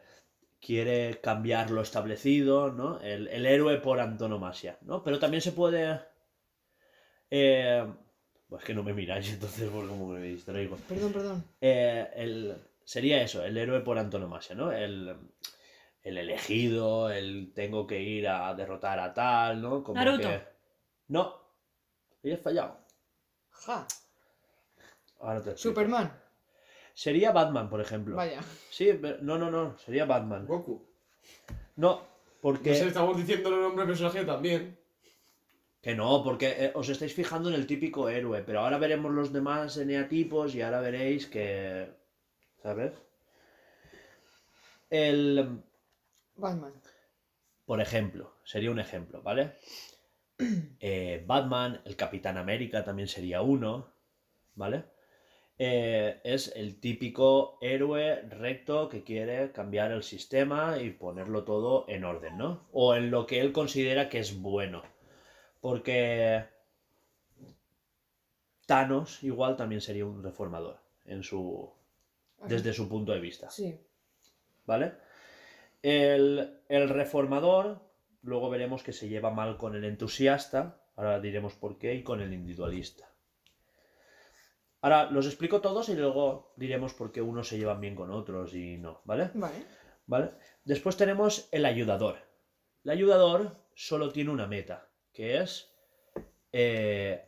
quiere 0.59 1.19
cambiar 1.19 1.71
lo 1.71 1.81
establecido, 1.81 2.71
¿no? 2.71 3.01
El, 3.01 3.27
el 3.29 3.45
héroe 3.47 3.77
por 3.77 3.99
antonomasia, 3.99 4.77
¿no? 4.81 5.03
Pero 5.03 5.19
también 5.19 5.41
se 5.41 5.51
puede... 5.51 5.99
Eh, 7.31 7.85
pues 8.47 8.63
que 8.63 8.73
no 8.73 8.83
me 8.83 8.93
miráis 8.93 9.29
entonces 9.33 9.67
por 9.69 9.87
como 9.87 10.09
me 10.09 10.21
distraigo. 10.21 10.77
Perdón, 10.87 11.13
perdón. 11.13 11.43
Eh, 11.59 12.07
el, 12.15 12.55
sería 12.83 13.21
eso, 13.21 13.43
el 13.43 13.57
héroe 13.57 13.81
por 13.81 13.97
antonomasia, 13.97 14.55
¿no? 14.55 14.71
El, 14.71 15.15
el 16.03 16.17
elegido, 16.17 17.09
el 17.09 17.51
tengo 17.55 17.87
que 17.87 17.99
ir 18.01 18.27
a 18.27 18.53
derrotar 18.53 18.99
a 18.99 19.13
tal, 19.13 19.61
¿no? 19.61 19.83
Como 19.83 19.99
Naruto. 19.99 20.29
que... 20.29 20.41
No, 21.07 21.35
he 22.21 22.37
fallado. 22.37 22.86
Ja. 23.65 23.87
Ahora 25.19 25.41
te 25.41 25.51
explico. 25.51 25.73
Superman. 25.75 26.21
Sería 26.93 27.31
Batman, 27.31 27.69
por 27.69 27.81
ejemplo. 27.81 28.15
Vaya. 28.15 28.41
Sí, 28.69 28.91
pero- 29.01 29.19
no, 29.21 29.37
no, 29.37 29.51
no, 29.51 29.77
sería 29.77 30.05
Batman. 30.05 30.45
Goku. 30.45 30.85
No, 31.75 32.01
porque... 32.41 32.71
No 32.71 32.75
sé, 32.75 32.87
estamos 32.87 33.17
diciendo 33.17 33.49
el 33.49 33.61
nombre 33.61 33.85
del 33.85 33.87
personaje 33.95 34.25
también. 34.25 34.77
Que 35.81 35.95
no, 35.95 36.23
porque 36.23 36.65
eh, 36.65 36.71
os 36.73 36.89
estáis 36.89 37.13
fijando 37.13 37.49
en 37.49 37.55
el 37.55 37.67
típico 37.67 38.09
héroe, 38.09 38.41
pero 38.43 38.61
ahora 38.61 38.77
veremos 38.77 39.11
los 39.13 39.31
demás 39.31 39.77
eneatipos 39.77 40.55
y 40.55 40.61
ahora 40.61 40.81
veréis 40.81 41.27
que... 41.27 41.91
¿Sabes? 42.63 42.93
El... 44.89 45.61
Batman. 46.35 46.73
Por 47.65 47.81
ejemplo, 47.81 48.33
sería 48.43 48.71
un 48.71 48.79
ejemplo, 48.79 49.21
¿vale? 49.21 49.55
Eh, 50.79 51.23
Batman, 51.25 51.81
el 51.85 51.95
Capitán 51.95 52.37
América 52.37 52.83
también 52.83 53.07
sería 53.07 53.41
uno, 53.41 53.91
¿vale? 54.55 54.83
Eh, 55.59 56.21
es 56.23 56.55
el 56.55 56.79
típico 56.79 57.57
héroe 57.61 58.21
recto 58.29 58.89
que 58.89 59.03
quiere 59.03 59.51
cambiar 59.51 59.91
el 59.91 60.03
sistema 60.03 60.77
y 60.79 60.91
ponerlo 60.91 61.43
todo 61.43 61.85
en 61.87 62.03
orden, 62.03 62.37
¿no? 62.37 62.67
O 62.71 62.93
en 62.93 63.09
lo 63.09 63.25
que 63.25 63.41
él 63.41 63.51
considera 63.51 64.07
que 64.09 64.19
es 64.19 64.39
bueno. 64.39 64.83
Porque 65.59 66.45
Thanos 68.67 69.23
igual 69.23 69.55
también 69.55 69.81
sería 69.81 70.05
un 70.05 70.21
reformador 70.23 70.77
en 71.05 71.23
su 71.23 71.73
desde 72.45 72.73
su 72.73 72.87
punto 72.87 73.11
de 73.13 73.19
vista. 73.19 73.49
Sí. 73.49 73.79
¿Vale? 74.67 74.93
El, 75.81 76.59
el 76.69 76.89
reformador, 76.89 77.81
luego 78.27 78.49
veremos 78.49 78.83
que 78.83 78.91
se 78.91 79.07
lleva 79.07 79.31
mal 79.31 79.57
con 79.57 79.73
el 79.75 79.85
entusiasta, 79.85 80.81
ahora 80.97 81.21
diremos 81.21 81.55
por 81.55 81.77
qué, 81.77 81.95
y 81.95 82.03
con 82.03 82.21
el 82.21 82.33
individualista. 82.33 83.09
Ahora 84.81 85.09
los 85.09 85.25
explico 85.25 85.61
todos 85.61 85.87
y 85.87 85.95
luego 85.95 86.53
diremos 86.57 86.93
por 86.93 87.13
qué 87.13 87.21
unos 87.21 87.47
se 87.47 87.57
llevan 87.57 87.79
bien 87.79 87.95
con 87.95 88.11
otros 88.11 88.53
y 88.53 88.77
no, 88.77 89.01
¿vale? 89.05 89.31
Vale. 89.33 89.65
¿Vale? 90.05 90.31
Después 90.65 90.97
tenemos 90.97 91.47
el 91.53 91.65
ayudador. 91.65 92.17
El 92.83 92.91
ayudador 92.91 93.55
solo 93.73 94.11
tiene 94.11 94.31
una 94.31 94.45
meta, 94.45 94.89
que 95.13 95.39
es 95.39 95.71
eh, 96.51 97.25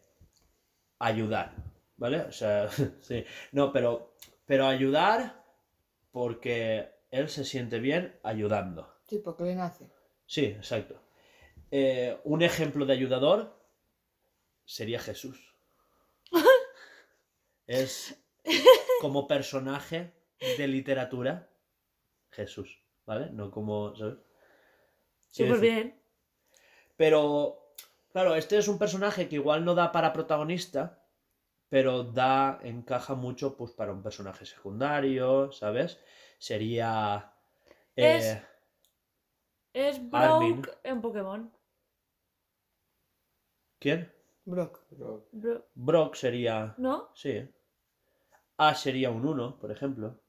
ayudar, 1.00 1.56
¿vale? 1.96 2.22
O 2.22 2.32
sea, 2.34 2.70
sí, 3.02 3.24
no, 3.54 3.72
pero, 3.72 4.16
pero 4.46 4.68
ayudar 4.68 5.46
porque 6.12 6.90
él 7.10 7.30
se 7.30 7.46
siente 7.46 7.80
bien 7.80 8.20
ayudando. 8.22 8.94
Sí, 9.04 9.20
porque 9.20 9.46
le 9.46 9.56
nace. 9.56 9.90
Sí, 10.30 10.46
exacto. 10.46 11.02
Eh, 11.72 12.20
un 12.24 12.44
ejemplo 12.44 12.86
de 12.86 12.94
ayudador 12.94 13.60
sería 14.64 15.00
Jesús. 15.00 15.56
Es 17.66 18.16
como 19.02 19.28
personaje 19.28 20.12
de 20.40 20.68
literatura 20.68 21.50
Jesús, 22.32 22.84
¿vale? 23.06 23.30
No 23.32 23.52
como, 23.52 23.96
¿sabes? 23.96 24.18
Súper 25.30 25.60
bien. 25.60 26.02
Pero, 26.96 27.74
claro, 28.12 28.36
este 28.36 28.58
es 28.58 28.68
un 28.68 28.80
personaje 28.80 29.30
que 29.30 29.36
igual 29.36 29.66
no 29.66 29.76
da 29.76 29.92
para 29.92 30.14
protagonista, 30.14 31.06
pero 31.70 32.04
da, 32.04 32.60
encaja 32.64 33.14
mucho 33.14 33.56
pues 33.56 33.72
para 33.72 33.94
un 33.94 34.02
personaje 34.02 34.46
secundario, 34.48 35.52
¿sabes? 35.52 36.00
Sería... 36.40 37.34
Eh, 37.96 38.18
Es 38.18 38.49
Armin. 40.12 40.62
Brock 40.62 40.78
en 40.84 41.02
Pokémon. 41.02 41.52
¿Quién? 43.80 44.12
Brock. 44.46 44.82
Brock 45.76 46.16
sería... 46.16 46.74
¿No? 46.78 47.10
Sí. 47.14 47.48
A 48.58 48.76
sería 48.76 49.10
un 49.12 49.26
1, 49.26 49.60
por 49.60 49.72
ejemplo. 49.72 50.20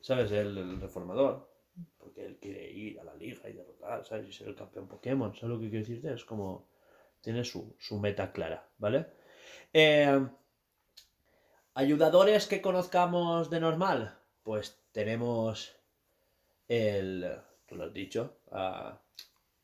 ¿Sabes? 0.00 0.30
El, 0.32 0.56
el 0.58 0.80
reformador. 0.80 1.50
Porque 1.98 2.24
él 2.26 2.38
quiere 2.38 2.70
ir 2.70 3.00
a 3.00 3.04
la 3.04 3.14
liga 3.14 3.48
y 3.48 3.52
derrotar, 3.54 4.04
¿sabes? 4.04 4.28
Y 4.28 4.32
ser 4.32 4.48
el 4.48 4.54
campeón 4.56 4.88
Pokémon. 4.88 5.34
¿Sabes 5.34 5.50
lo 5.54 5.60
que 5.60 5.70
quiero 5.70 5.84
decirte? 5.86 6.12
Es 6.12 6.24
como... 6.24 6.68
Tiene 7.20 7.42
su, 7.44 7.74
su 7.78 7.98
meta 7.98 8.30
clara, 8.30 8.68
¿vale? 8.78 9.06
Eh, 9.72 10.26
Ayudadores 11.74 12.46
que 12.46 12.62
conozcamos 12.62 13.50
de 13.50 13.60
normal. 13.60 14.18
Pues 14.42 14.82
tenemos 14.92 15.76
el... 16.68 17.26
Tú 17.66 17.76
lo 17.76 17.84
has 17.84 17.92
dicho. 17.92 18.38
a 18.52 19.00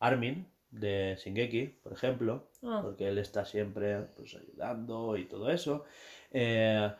Armin 0.01 0.47
de 0.71 1.17
Shingeki, 1.19 1.67
por 1.83 1.93
ejemplo 1.93 2.49
Ah, 2.65 2.81
porque 2.83 3.09
él 3.09 3.19
está 3.19 3.45
siempre 3.45 4.01
pues, 4.17 4.35
ayudando 4.37 5.17
y 5.17 5.27
todo 5.27 5.51
eso. 5.51 5.85
Eh, 6.31 6.91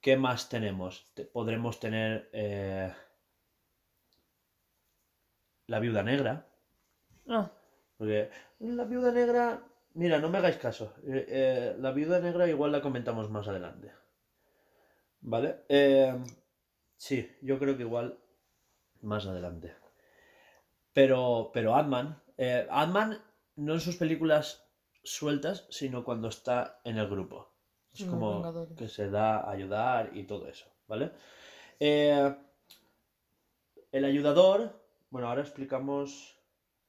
¿Qué 0.00 0.16
más 0.16 0.48
tenemos? 0.48 1.12
Te- 1.14 1.24
podremos 1.26 1.78
tener 1.80 2.28
eh, 2.32 2.92
la 5.66 5.80
viuda 5.80 6.02
negra, 6.04 6.46
ah. 7.28 7.50
porque 7.96 8.30
la 8.60 8.84
viuda 8.84 9.12
negra, 9.12 9.44
mira, 9.94 10.18
no 10.20 10.28
me 10.30 10.38
hagáis 10.38 10.56
caso, 10.56 10.94
eh, 11.06 11.74
la 11.78 11.92
viuda 11.92 12.20
negra 12.20 12.48
igual 12.48 12.72
la 12.72 12.82
comentamos 12.82 13.30
más 13.30 13.48
adelante. 13.48 13.92
¿Vale? 15.22 15.50
Sí, 16.96 17.28
yo 17.42 17.58
creo 17.58 17.76
que 17.76 17.82
igual 17.82 18.18
más 19.02 19.26
adelante. 19.26 19.74
Pero, 20.92 21.50
pero 21.52 21.74
Ant-Man, 21.74 22.22
eh, 22.36 22.66
Ant-Man 22.70 23.22
no 23.56 23.74
en 23.74 23.80
sus 23.80 23.96
películas 23.96 24.66
sueltas, 25.02 25.66
sino 25.70 26.04
cuando 26.04 26.28
está 26.28 26.80
en 26.84 26.98
el 26.98 27.08
grupo. 27.08 27.52
Es 27.92 28.04
como 28.04 28.42
que 28.76 28.88
se 28.88 29.10
da 29.10 29.40
a 29.40 29.50
ayudar 29.50 30.16
y 30.16 30.24
todo 30.24 30.48
eso, 30.48 30.66
¿vale? 30.88 31.12
Eh, 31.78 32.34
el 33.90 34.04
ayudador, 34.04 34.80
bueno, 35.10 35.28
ahora 35.28 35.42
explicamos... 35.42 36.38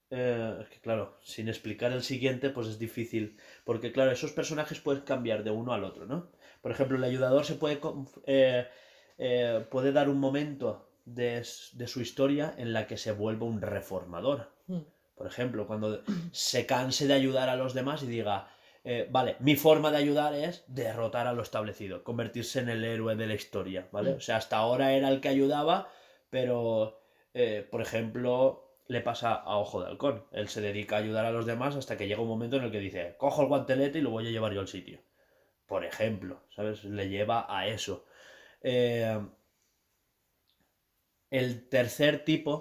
eh, 0.09 0.59
es 0.61 0.69
que 0.69 0.79
claro, 0.79 1.17
sin 1.21 1.49
explicar 1.49 1.91
el 1.91 2.03
siguiente, 2.03 2.49
pues 2.51 2.67
es 2.67 2.79
difícil, 2.79 3.37
porque 3.65 3.91
claro, 3.91 4.11
esos 4.11 4.31
personajes 4.31 4.79
pueden 4.79 5.03
cambiar 5.03 5.43
de 5.43 5.51
uno 5.51 5.73
al 5.73 5.83
otro, 5.83 6.05
¿no? 6.05 6.29
Por 6.61 6.71
ejemplo, 6.71 6.97
el 6.97 7.03
ayudador 7.03 7.43
se 7.43 7.55
puede, 7.55 7.81
eh, 8.25 9.65
puede 9.69 9.91
dar 9.91 10.07
un 10.07 10.19
momento 10.19 10.87
de, 11.05 11.45
de 11.73 11.87
su 11.87 12.01
historia 12.01 12.53
en 12.57 12.73
la 12.73 12.87
que 12.87 12.97
se 12.97 13.11
vuelva 13.11 13.45
un 13.45 13.61
reformador. 13.61 14.51
Hmm. 14.67 14.81
Por 15.15 15.27
ejemplo, 15.27 15.67
cuando 15.67 16.03
se 16.31 16.65
canse 16.65 17.07
de 17.07 17.13
ayudar 17.13 17.49
a 17.49 17.55
los 17.55 17.73
demás 17.73 18.03
y 18.03 18.07
diga, 18.07 18.49
eh, 18.83 19.07
vale, 19.09 19.37
mi 19.39 19.55
forma 19.55 19.91
de 19.91 19.97
ayudar 19.97 20.33
es 20.33 20.65
derrotar 20.67 21.27
a 21.27 21.33
lo 21.33 21.41
establecido, 21.41 22.03
convertirse 22.03 22.59
en 22.59 22.69
el 22.69 22.83
héroe 22.83 23.15
de 23.15 23.27
la 23.27 23.35
historia, 23.35 23.87
¿vale? 23.91 24.13
Mm. 24.13 24.17
O 24.17 24.19
sea, 24.19 24.37
hasta 24.37 24.57
ahora 24.57 24.93
era 24.93 25.09
el 25.09 25.21
que 25.21 25.29
ayudaba, 25.29 25.89
pero, 26.29 27.01
eh, 27.33 27.65
por 27.69 27.81
ejemplo, 27.81 28.77
le 28.87 28.99
pasa 29.01 29.33
a 29.33 29.57
Ojo 29.57 29.81
de 29.81 29.87
Halcón. 29.87 30.25
Él 30.31 30.49
se 30.49 30.59
dedica 30.59 30.97
a 30.97 30.99
ayudar 30.99 31.25
a 31.25 31.31
los 31.31 31.45
demás 31.45 31.75
hasta 31.75 31.97
que 31.97 32.07
llega 32.07 32.21
un 32.21 32.27
momento 32.27 32.57
en 32.57 32.63
el 32.63 32.71
que 32.71 32.79
dice, 32.79 33.15
cojo 33.17 33.43
el 33.43 33.47
guantelete 33.47 33.99
y 33.99 34.01
lo 34.01 34.09
voy 34.09 34.27
a 34.27 34.31
llevar 34.31 34.53
yo 34.53 34.59
al 34.59 34.67
sitio. 34.67 34.99
Por 35.65 35.85
ejemplo, 35.85 36.41
¿sabes? 36.49 36.83
Le 36.83 37.07
lleva 37.07 37.45
a 37.47 37.67
eso. 37.67 38.05
Eh, 38.61 39.17
el 41.39 41.67
tercer 41.69 42.25
tipo 42.25 42.53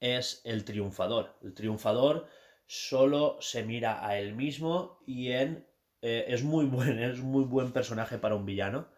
es 0.00 0.42
el 0.44 0.64
triunfador. 0.64 1.38
El 1.42 1.54
triunfador 1.54 2.28
solo 2.66 3.38
se 3.40 3.64
mira 3.64 4.06
a 4.06 4.18
él 4.18 4.34
mismo 4.34 5.00
y 5.06 5.32
en 5.32 5.66
eh, 6.02 6.26
es 6.28 6.42
muy 6.44 6.66
buen, 6.76 6.98
es 7.00 7.20
muy 7.20 7.44
buen 7.44 7.72
personaje 7.72 8.18
para 8.18 8.36
un 8.36 8.46
villano 8.46 8.88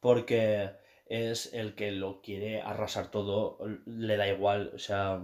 porque 0.00 0.70
es 1.06 1.52
el 1.54 1.74
que 1.76 1.92
lo 1.92 2.22
quiere 2.22 2.62
arrasar 2.62 3.10
todo, 3.10 3.58
le 3.86 4.16
da 4.16 4.28
igual, 4.28 4.72
o 4.74 4.78
sea, 4.78 5.22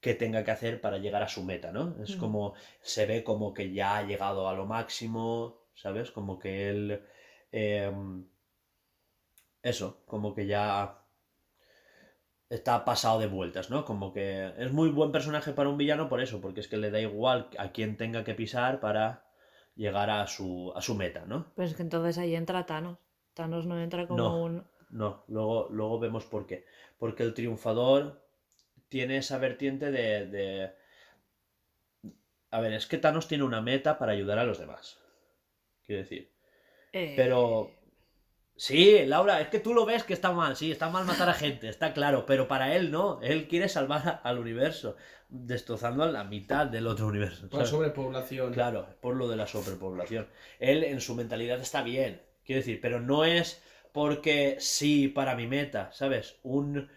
qué 0.00 0.14
tenga 0.14 0.44
que 0.44 0.50
hacer 0.52 0.80
para 0.80 0.98
llegar 0.98 1.22
a 1.22 1.28
su 1.28 1.42
meta, 1.44 1.72
¿no? 1.72 1.96
Es 2.02 2.16
Mm. 2.16 2.20
como 2.20 2.54
se 2.82 3.06
ve 3.06 3.24
como 3.24 3.52
que 3.54 3.72
ya 3.72 3.98
ha 3.98 4.02
llegado 4.04 4.48
a 4.48 4.54
lo 4.54 4.66
máximo, 4.66 5.66
¿sabes? 5.74 6.10
Como 6.10 6.38
que 6.38 6.70
él 6.70 7.02
em, 7.52 8.26
eso, 9.62 10.02
como 10.06 10.34
que 10.34 10.46
ya 10.46 11.05
está 12.48 12.84
pasado 12.84 13.18
de 13.20 13.26
vueltas, 13.26 13.70
¿no? 13.70 13.84
Como 13.84 14.12
que 14.12 14.52
es 14.58 14.72
muy 14.72 14.88
buen 14.90 15.12
personaje 15.12 15.52
para 15.52 15.68
un 15.68 15.76
villano 15.76 16.08
por 16.08 16.20
eso, 16.20 16.40
porque 16.40 16.60
es 16.60 16.68
que 16.68 16.76
le 16.76 16.90
da 16.90 17.00
igual 17.00 17.48
a 17.58 17.72
quién 17.72 17.96
tenga 17.96 18.24
que 18.24 18.34
pisar 18.34 18.80
para 18.80 19.24
llegar 19.74 20.10
a 20.10 20.26
su, 20.26 20.72
a 20.74 20.80
su 20.80 20.94
meta, 20.94 21.24
¿no? 21.26 21.52
Pero 21.54 21.68
es 21.68 21.74
que 21.74 21.82
entonces 21.82 22.18
ahí 22.18 22.34
entra 22.34 22.66
Thanos. 22.66 22.98
Thanos 23.34 23.66
no 23.66 23.78
entra 23.80 24.06
como 24.06 24.22
No. 24.22 24.42
un. 24.44 24.64
No, 24.90 25.24
luego, 25.28 25.68
luego 25.70 25.98
vemos 25.98 26.24
por 26.24 26.46
qué. 26.46 26.64
Porque 26.98 27.22
el 27.24 27.34
triunfador 27.34 28.22
tiene 28.88 29.18
esa 29.18 29.38
vertiente 29.38 29.90
de, 29.90 30.26
de- 30.26 30.72
A 32.50 32.60
ver, 32.60 32.72
es 32.72 32.86
que 32.86 32.98
Thanos 32.98 33.28
tiene 33.28 33.44
una 33.44 33.60
meta 33.60 33.98
para 33.98 34.12
ayudar 34.12 34.38
a 34.38 34.44
los 34.44 34.58
demás. 34.58 34.98
Quiero 35.84 36.02
decir. 36.02 36.32
eh, 36.92 37.14
Pero. 37.16 37.70
Sí, 38.58 39.04
Laura, 39.04 39.42
es 39.42 39.48
que 39.48 39.60
tú 39.60 39.74
lo 39.74 39.84
ves 39.84 40.04
que 40.04 40.14
está 40.14 40.32
mal, 40.32 40.56
sí, 40.56 40.72
está 40.72 40.88
mal 40.88 41.04
matar 41.04 41.28
a 41.28 41.34
gente, 41.34 41.68
está 41.68 41.92
claro, 41.92 42.24
pero 42.24 42.48
para 42.48 42.74
él 42.74 42.90
no, 42.90 43.20
él 43.20 43.48
quiere 43.48 43.68
salvar 43.68 44.22
al 44.24 44.38
universo, 44.38 44.96
destrozando 45.28 46.04
a 46.04 46.10
la 46.10 46.24
mitad 46.24 46.66
del 46.66 46.86
otro 46.86 47.06
universo. 47.06 47.50
Por 47.50 47.60
la 47.60 47.66
sobrepoblación. 47.66 48.54
Claro, 48.54 48.88
por 49.02 49.16
lo 49.16 49.28
de 49.28 49.36
la 49.36 49.46
sobrepoblación. 49.46 50.26
Él 50.58 50.84
en 50.84 51.02
su 51.02 51.14
mentalidad 51.14 51.60
está 51.60 51.82
bien, 51.82 52.22
quiero 52.46 52.60
decir, 52.60 52.80
pero 52.80 52.98
no 52.98 53.26
es 53.26 53.62
porque 53.92 54.56
sí 54.58 55.08
para 55.08 55.36
mi 55.36 55.46
meta, 55.46 55.90
¿sabes? 55.92 56.36
Un, 56.42 56.88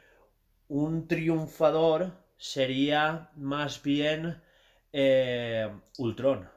un 0.69 1.09
triunfador 1.09 2.11
sería 2.37 3.31
más 3.35 3.83
bien 3.83 4.41
eh, 4.93 5.69
Ultron, 5.97 6.49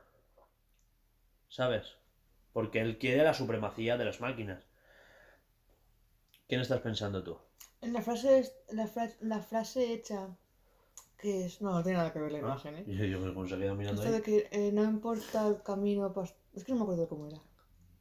¿sabes? 1.48 1.96
Porque 2.52 2.80
él 2.80 2.98
quiere 2.98 3.24
la 3.24 3.34
supremacía 3.34 3.96
de 3.96 4.04
las 4.04 4.20
máquinas. 4.20 4.71
¿Quién 6.52 6.60
estás 6.60 6.80
pensando 6.80 7.22
tú? 7.24 7.38
En 7.80 7.94
la 7.94 8.02
frase, 8.02 8.44
la, 8.72 8.86
fra- 8.86 9.08
la 9.22 9.40
frase 9.40 9.90
hecha, 9.94 10.36
que 11.16 11.46
es. 11.46 11.62
No, 11.62 11.70
no 11.72 11.82
tiene 11.82 11.96
nada 11.96 12.12
que 12.12 12.18
ver 12.18 12.30
la 12.30 12.36
¿Ah? 12.36 12.42
imagen, 12.42 12.74
¿eh? 12.76 12.84
Yo, 12.86 13.16
ha 13.26 13.46
quedado 13.46 13.74
mirando 13.74 14.02
Esto 14.02 14.14
ahí. 14.14 14.20
de 14.20 14.22
que 14.22 14.48
eh, 14.52 14.70
no 14.70 14.84
importa 14.84 15.48
el 15.48 15.62
camino. 15.62 16.12
pas- 16.12 16.34
Es 16.54 16.64
que 16.64 16.72
no 16.72 16.76
me 16.80 16.82
acuerdo 16.84 17.08
cómo 17.08 17.26
era. 17.26 17.40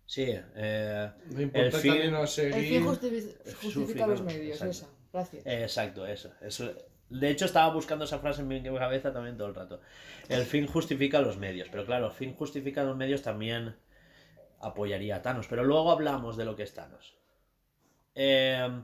Sí, 0.05 0.25
eh, 0.27 1.11
No 1.27 1.41
importa 1.41 1.59
El 1.69 1.73
el 1.75 1.81
fin- 1.81 1.93
camino 1.97 2.17
a 2.17 2.21
El 2.23 2.27
seguir. 2.27 2.53
fin 2.55 2.85
justifi- 2.85 3.35
justifica 3.63 4.05
los- 4.07 4.21
medios, 4.21 4.61
exacto. 4.61 4.69
esa. 4.69 4.87
Gracias. 5.13 5.43
Exacto, 5.45 6.05
eso, 6.05 6.33
eso. 6.41 6.73
De 7.09 7.29
hecho, 7.29 7.45
estaba 7.45 7.73
buscando 7.73 8.03
esa 8.03 8.19
frase 8.19 8.41
en 8.41 8.49
mi 8.49 8.61
cabeza 8.61 9.13
también 9.13 9.37
todo 9.37 9.47
el 9.47 9.55
rato. 9.55 9.79
El 10.27 10.43
fin 10.43 10.67
justifica 10.67 11.21
los 11.21 11.37
medios, 11.37 11.69
pero 11.71 11.85
claro, 11.85 12.07
el 12.07 12.11
fin 12.11 12.35
justifica 12.35 12.83
los 12.83 12.97
medios 12.97 13.21
también 13.21 13.77
apoyaría 14.59 15.15
a 15.15 15.21
Thanos, 15.21 15.47
pero 15.47 15.63
luego 15.63 15.89
hablamos 15.89 16.35
de 16.35 16.43
lo 16.43 16.57
que 16.57 16.63
es 16.63 16.73
Thanos. 16.73 17.15
Eh, 18.15 18.83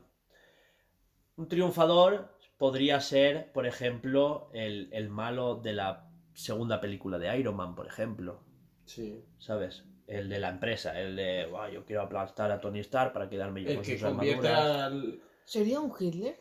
un 1.36 1.48
triunfador 1.48 2.38
podría 2.58 3.00
ser, 3.02 3.52
por 3.52 3.66
ejemplo, 3.68 4.50
el, 4.54 4.90
el 4.94 5.10
malo 5.10 5.56
de 5.56 5.74
la 5.74 6.10
segunda 6.34 6.80
película 6.82 7.18
de 7.20 7.38
Iron 7.40 7.56
Man, 7.56 7.76
por 7.76 7.88
ejemplo. 7.88 8.44
Sí. 8.86 9.24
¿Sabes? 9.38 9.84
El 10.08 10.30
de 10.30 10.40
la 10.40 10.50
empresa, 10.50 11.00
el 11.00 11.16
de, 11.18 11.46
"Buah, 11.48 11.70
yo 11.70 11.86
quiero 11.86 12.02
aplastar 12.04 12.52
a 12.52 12.62
Tony 12.62 12.80
Stark 12.80 13.12
para 13.14 13.30
quedarme 13.30 13.64
yo 13.64 13.70
El 13.70 13.76
con 13.78 13.86
que 13.86 13.94
sus 13.98 14.04
armaduras. 14.08 14.54
al. 14.56 15.22
¿Sería 15.44 15.80
un 15.82 15.94
Hitler? 16.00 16.40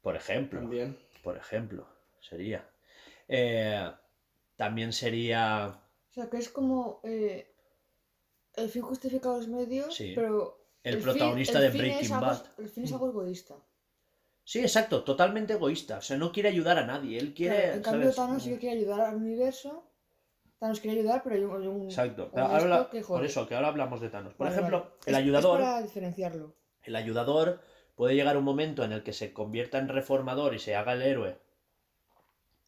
Por 0.00 0.16
ejemplo. 0.16 0.60
También. 0.60 0.98
por 1.22 1.36
ejemplo, 1.36 1.86
sería. 2.20 2.66
Eh, 3.26 3.90
también 4.56 4.92
sería 4.94 5.78
O 6.10 6.12
sea, 6.14 6.30
que 6.30 6.38
es 6.38 6.48
como. 6.48 7.00
eh, 7.04 7.54
el 8.54 8.68
fin 8.70 8.82
justifica 8.82 9.28
los 9.28 9.46
medios, 9.48 9.94
Sí. 9.94 10.12
pero. 10.14 10.57
El, 10.82 10.98
protagonista 11.00 11.58
el 11.58 11.72
de 11.72 11.78
Breaking 11.78 12.12
algo- 12.12 12.26
Bad. 12.26 12.42
El 12.58 12.68
fin 12.68 12.84
es 12.84 12.92
algo 12.92 13.08
egoísta. 13.08 13.54
Sí, 14.44 14.60
exacto, 14.60 15.04
totalmente 15.04 15.52
egoísta. 15.54 15.98
O 15.98 16.02
sea, 16.02 16.16
no 16.16 16.32
quiere 16.32 16.48
ayudar 16.48 16.78
a 16.78 16.86
nadie. 16.86 17.18
Él 17.18 17.34
quiere. 17.34 17.56
Claro, 17.56 17.74
en 17.76 17.82
cambio, 17.82 18.02
¿sabes? 18.12 18.16
Thanos 18.16 18.42
sí 18.42 18.50
que 18.50 18.58
quiere 18.58 18.78
ayudar 18.78 19.00
al 19.02 19.16
universo. 19.16 19.84
Thanos 20.58 20.80
quiere 20.80 20.98
ayudar, 21.00 21.22
pero 21.22 21.36
hay 21.36 21.42
un. 21.44 21.60
hay 21.62 21.66
un- 21.68 21.84
Exacto. 21.84 22.30
un 22.32 22.40
ahora 22.40 22.88
que 22.90 23.02
por 23.02 23.24
eso, 23.24 23.46
que 23.46 23.54
ahora 23.54 23.68
hablamos 23.68 24.00
de 24.00 24.08
Thanos. 24.08 24.34
Por 24.34 24.46
Vale, 24.46 24.56
ejemplo, 24.56 24.80
vale. 24.80 24.92
el 25.06 25.14
Es- 25.14 25.20
ayudador. 25.20 25.60
Es 25.60 25.66
para 25.66 25.82
diferenciarlo. 25.82 26.54
El 26.82 26.96
ayudador 26.96 27.60
puede 27.94 28.14
llegar 28.14 28.36
un 28.38 28.44
momento 28.44 28.84
en 28.84 28.92
el 28.92 29.02
que 29.02 29.12
se 29.12 29.32
convierta 29.34 29.78
en 29.78 29.88
reformador 29.88 30.54
y 30.54 30.58
se 30.58 30.74
haga 30.74 30.94
el 30.94 31.02
héroe 31.02 31.38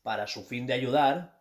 para 0.03 0.27
su 0.27 0.45
fin 0.45 0.67
de 0.67 0.75
ayudar. 0.75 1.41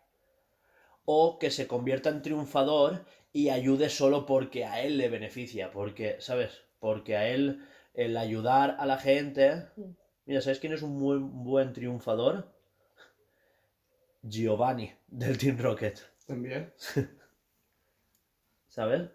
O 1.12 1.40
que 1.40 1.50
se 1.52 1.68
convierta 1.68 2.10
en 2.10 2.22
triunfador 2.22 3.04
y 3.32 3.50
ayude 3.50 3.90
solo 3.90 4.26
porque 4.26 4.66
a 4.66 4.82
él 4.82 4.98
le 4.98 5.10
beneficia. 5.10 5.72
Porque, 5.72 6.18
¿sabes? 6.20 6.64
Porque 6.80 7.16
a 7.16 7.28
él 7.28 7.66
el 7.94 8.18
ayudar 8.18 8.78
a 8.80 8.86
la 8.86 8.98
gente. 8.98 9.68
Mm. 9.76 9.92
Mira, 10.26 10.42
¿sabes 10.42 10.60
quién 10.60 10.74
es 10.74 10.82
un 10.82 10.98
muy 10.98 11.18
buen 11.18 11.74
triunfador? 11.74 12.54
Giovanni, 14.22 14.94
del 15.08 15.38
Team 15.38 15.58
Rocket. 15.58 16.00
También. 16.26 16.74
¿Sabes? 18.68 19.10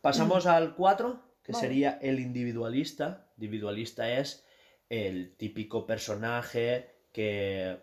Pasamos 0.00 0.44
al 0.46 0.74
4, 0.74 1.18
que 1.42 1.52
Vale. 1.52 1.66
sería 1.66 1.98
el 2.02 2.20
individualista. 2.20 3.30
Individualista 3.38 4.10
es 4.10 4.44
el 4.90 5.34
típico 5.36 5.86
personaje 5.86 6.90
que, 7.12 7.78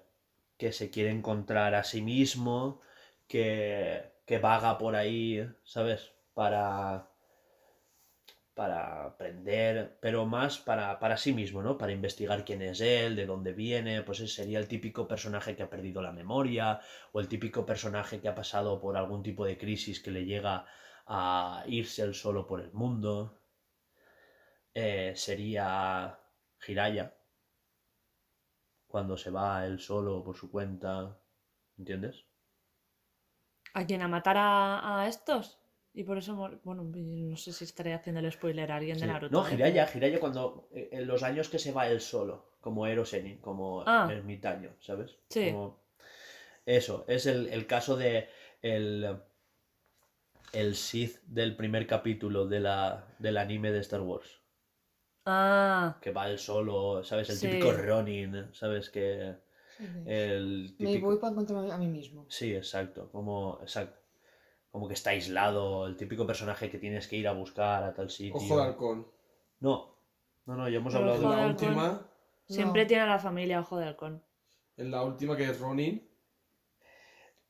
que 0.57 0.71
se 0.71 0.91
quiere 0.91 1.09
encontrar 1.09 1.73
a 1.73 1.83
sí 1.83 2.01
mismo, 2.01 2.81
que, 3.31 4.03
que 4.27 4.39
vaga 4.39 4.77
por 4.77 4.93
ahí, 4.95 5.47
¿sabes? 5.63 6.11
Para, 6.33 7.09
para 8.53 9.05
aprender, 9.05 9.97
pero 10.01 10.25
más 10.25 10.57
para, 10.59 10.99
para 10.99 11.15
sí 11.15 11.31
mismo, 11.31 11.61
¿no? 11.63 11.77
Para 11.77 11.93
investigar 11.93 12.43
quién 12.43 12.61
es 12.61 12.81
él, 12.81 13.15
de 13.15 13.25
dónde 13.25 13.53
viene, 13.53 14.01
pues 14.03 14.19
ese 14.19 14.35
sería 14.35 14.59
el 14.59 14.67
típico 14.67 15.07
personaje 15.07 15.55
que 15.55 15.63
ha 15.63 15.69
perdido 15.69 16.01
la 16.01 16.11
memoria, 16.11 16.81
o 17.13 17.21
el 17.21 17.29
típico 17.29 17.65
personaje 17.65 18.19
que 18.19 18.27
ha 18.27 18.35
pasado 18.35 18.81
por 18.81 18.97
algún 18.97 19.23
tipo 19.23 19.45
de 19.45 19.57
crisis 19.57 20.01
que 20.01 20.11
le 20.11 20.25
llega 20.25 20.65
a 21.07 21.63
irse 21.67 22.01
él 22.03 22.13
solo 22.13 22.45
por 22.45 22.59
el 22.59 22.73
mundo. 22.73 23.39
Eh, 24.73 25.13
sería 25.15 26.19
Jiraya, 26.59 27.15
cuando 28.87 29.15
se 29.15 29.31
va 29.31 29.65
él 29.65 29.79
solo 29.79 30.21
por 30.21 30.35
su 30.35 30.51
cuenta, 30.51 31.17
¿entiendes? 31.77 32.30
¿A 33.73 33.85
quién? 33.85 34.01
¿A 34.01 34.07
matar 34.07 34.37
a, 34.37 35.01
a 35.01 35.07
estos? 35.07 35.57
Y 35.93 36.03
por 36.03 36.17
eso, 36.17 36.35
bueno, 36.63 36.83
no 36.83 37.35
sé 37.37 37.51
si 37.51 37.65
estaré 37.65 37.93
haciendo 37.93 38.21
el 38.21 38.31
spoiler 38.31 38.71
a 38.71 38.77
alguien 38.77 38.95
de 38.97 39.01
Sí. 39.05 39.07
Naruto. 39.07 39.31
No, 39.41 39.45
¿eh? 39.45 39.51
Jiraya, 39.51 39.87
Jiraya 39.87 40.19
cuando 40.19 40.69
eh, 40.73 40.89
en 40.93 41.07
los 41.07 41.21
años 41.23 41.49
que 41.49 41.59
se 41.59 41.71
va 41.73 41.87
él 41.89 41.99
solo, 41.99 42.51
como 42.61 42.87
Ero 42.87 43.03
Senin, 43.05 43.37
como 43.39 43.83
Ah. 43.85 44.07
ermitaño, 44.09 44.71
¿sabes? 44.79 45.17
Sí. 45.29 45.51
Como- 45.51 45.79
Eso, 46.65 47.05
es 47.07 47.25
el, 47.25 47.47
el 47.49 47.65
caso 47.67 47.97
de 47.97 48.29
el, 48.61 49.17
el 50.53 50.75
Sith 50.75 51.19
del 51.23 51.55
primer 51.57 51.87
capítulo 51.87 52.45
de 52.47 52.59
la, 52.59 53.05
del 53.19 53.37
anime 53.37 53.71
de 53.71 53.79
Star 53.79 54.01
Wars. 54.01 54.39
Ah, 55.25 55.97
Que 56.01 56.11
va 56.11 56.29
él 56.29 56.39
solo, 56.39 57.03
¿sabes? 57.03 57.29
El 57.29 57.35
Sí. 57.37 57.47
típico 57.47 57.71
Ronin, 57.73 58.47
¿sabes? 58.53 58.89
Que 58.89 59.35
Me 60.05 60.99
voy 60.99 61.17
para 61.17 61.31
encontrarme 61.31 61.71
a 61.71 61.77
mí 61.77 61.87
mismo. 61.87 62.25
Sí, 62.29 62.53
exacto, 62.55 63.09
como, 63.11 63.59
exacto. 63.61 63.99
Como 64.69 64.87
que 64.87 64.93
está 64.93 65.09
aislado, 65.09 65.85
el 65.85 65.97
típico 65.97 66.25
personaje 66.25 66.69
que 66.69 66.77
tienes 66.77 67.07
que 67.07 67.17
ir 67.17 67.27
a 67.27 67.33
buscar 67.33 67.83
a 67.83 67.93
tal 67.93 68.09
sitio. 68.09 68.35
Ojo 68.35 68.57
de 68.57 68.63
halcón. 68.63 69.07
No, 69.59 69.97
no, 70.45 70.55
no, 70.55 70.69
ya 70.69 70.77
hemos 70.77 70.93
Pero 70.93 71.11
hablado 71.11 71.29
de 71.29 71.35
la 71.35 71.43
halcón. 71.45 71.67
última. 71.67 72.07
siempre 72.47 72.81
No. 72.83 72.87
tiene 72.87 73.03
a 73.03 73.07
la 73.07 73.19
familia 73.19 73.59
Ojo 73.59 73.77
de 73.77 73.85
Halcón. 73.87 74.23
En 74.77 74.89
la 74.91 75.03
última 75.03 75.35
que 75.35 75.43
es 75.43 75.59
Ronin. 75.59 76.07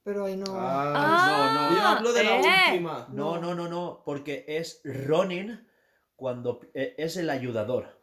Pero 0.03 0.25
ahí 0.25 0.35
no. 0.35 0.45
Ah, 0.49 1.53
no, 1.53 1.69
no. 1.69 1.75
Yo 1.77 1.87
hablo 1.87 2.13
de 2.13 2.23
la 2.23 2.39
eh. 2.39 2.71
última. 2.71 3.07
No, 3.11 3.39
no, 3.39 3.53
no, 3.53 3.67
no, 3.69 4.01
porque 4.03 4.45
es 4.47 4.81
Ronin 4.83 5.67
cuando 6.15 6.59
eh, 6.73 6.95
es 6.97 7.17
el 7.17 7.29
ayudador. 7.29 8.00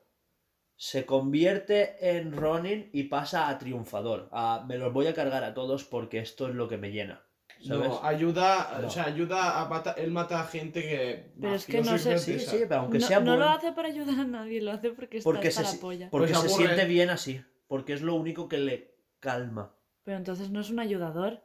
Se 0.80 1.04
convierte 1.04 2.18
en 2.18 2.30
Ronin 2.30 2.88
y 2.92 3.04
pasa 3.04 3.48
a 3.48 3.58
triunfador. 3.58 4.28
A, 4.30 4.64
me 4.66 4.78
los 4.78 4.92
voy 4.92 5.08
a 5.08 5.12
cargar 5.12 5.42
a 5.42 5.52
todos 5.52 5.82
porque 5.82 6.20
esto 6.20 6.48
es 6.48 6.54
lo 6.54 6.68
que 6.68 6.78
me 6.78 6.92
llena. 6.92 7.20
¿Sabes? 7.60 7.88
No, 7.88 8.04
ayuda, 8.04 8.78
No. 8.80 8.86
o 8.86 8.90
sea, 8.90 9.06
ayuda 9.06 9.60
a 9.60 9.68
matar, 9.68 9.96
él 9.98 10.12
mata 10.12 10.40
a 10.40 10.44
gente 10.44 10.80
que... 10.80 11.32
Pero 11.40 11.54
es 11.56 11.66
que 11.66 11.80
no 11.80 11.98
sé 11.98 12.16
sí, 12.18 12.38
pero 12.68 12.82
aunque 12.82 13.00
no 13.00 13.06
sea 13.08 13.18
no 13.18 13.36
lo 13.36 13.48
hace 13.48 13.72
para 13.72 13.88
ayudar 13.88 14.20
a 14.20 14.24
nadie, 14.24 14.62
lo 14.62 14.70
hace 14.70 14.90
porque 14.90 15.18
está 15.18 15.28
porque 15.28 15.48
hasta 15.48 15.64
se, 15.64 15.74
la 15.74 15.80
polla. 15.80 16.08
porque 16.10 16.32
Pues 16.32 16.42
se 16.42 16.48
siente 16.50 16.84
bien 16.84 17.10
así. 17.10 17.42
Porque 17.66 17.94
es 17.94 18.00
lo 18.02 18.14
único 18.14 18.48
que 18.48 18.58
le 18.58 18.94
calma. 19.18 19.74
Pero 20.04 20.16
entonces 20.16 20.50
no 20.50 20.60
es 20.60 20.70
un 20.70 20.78
ayudador. 20.78 21.42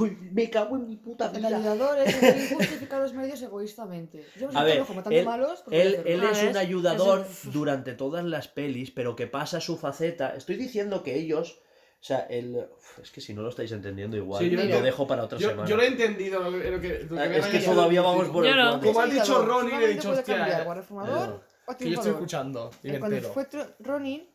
Uy, 0.00 0.16
me 0.32 0.48
cago 0.50 0.76
en 0.76 0.86
mi 0.86 0.96
puta 0.96 1.26
El 1.26 1.36
vida. 1.38 1.48
ayudador 1.48 1.98
es 1.98 2.22
el 2.22 2.32
fin 2.34 2.56
justifica 2.58 2.98
los 2.98 3.12
medios 3.12 3.40
egoístamente. 3.42 4.26
Yo 4.38 4.48
me 4.50 4.58
A 4.58 4.64
ver, 4.64 4.74
siento 4.74 4.94
matando 4.94 5.18
él, 5.18 5.24
malos 5.26 5.62
él, 5.70 6.02
él 6.06 6.22
es 6.24 6.42
un 6.42 6.56
ayudador 6.56 7.26
Eso- 7.28 7.50
durante 7.50 7.92
todas 7.94 8.24
las 8.24 8.48
pelis, 8.48 8.90
pero 8.90 9.14
que 9.14 9.26
pasa 9.26 9.60
su 9.60 9.76
faceta. 9.76 10.34
Estoy 10.34 10.56
diciendo 10.56 11.02
que 11.02 11.14
ellos. 11.16 11.60
O 12.00 12.04
sea, 12.04 12.20
el. 12.28 12.56
Uf, 12.56 12.98
Es 13.00 13.10
que 13.12 13.20
si 13.20 13.32
no 13.32 13.42
lo 13.42 13.50
estáis 13.50 13.70
entendiendo 13.70 14.16
igual, 14.16 14.42
Sí, 14.42 14.50
yo- 14.50 14.64
lo 14.64 14.82
dejo 14.82 15.06
para 15.06 15.22
otra 15.24 15.38
Yo, 15.38 15.50
semana. 15.50 15.68
yo 15.68 15.76
lo 15.76 15.82
he 15.82 15.86
entendido, 15.86 16.40
lo 16.42 16.50
que, 16.50 16.70
lo 16.70 16.80
que, 16.80 16.88
lo 17.04 17.14
que 17.16 17.22
Ah, 17.22 17.28
me 17.28 17.38
es 17.38 17.46
que 17.46 17.58
todavía 17.60 18.02
vamos 18.02 18.28
por 18.30 18.44
el 18.46 18.56
no. 18.56 18.80
Como 18.80 19.00
ha 19.00 19.06
dicho 19.06 19.62
le 19.62 19.84
he 19.84 19.88
dicho, 19.94 20.10
hostia, 20.10 20.36
cambiar, 20.36 20.66
o 20.66 20.74
eh, 21.06 21.40
o 21.66 21.76
Que 21.76 21.88
yo 21.90 21.94
estoy 21.94 22.10
escuchando 22.12 22.70
y 22.82 22.90
me 22.90 22.98
Cuando 22.98 23.20
fue 23.32 23.46
Ronin, 23.78 24.28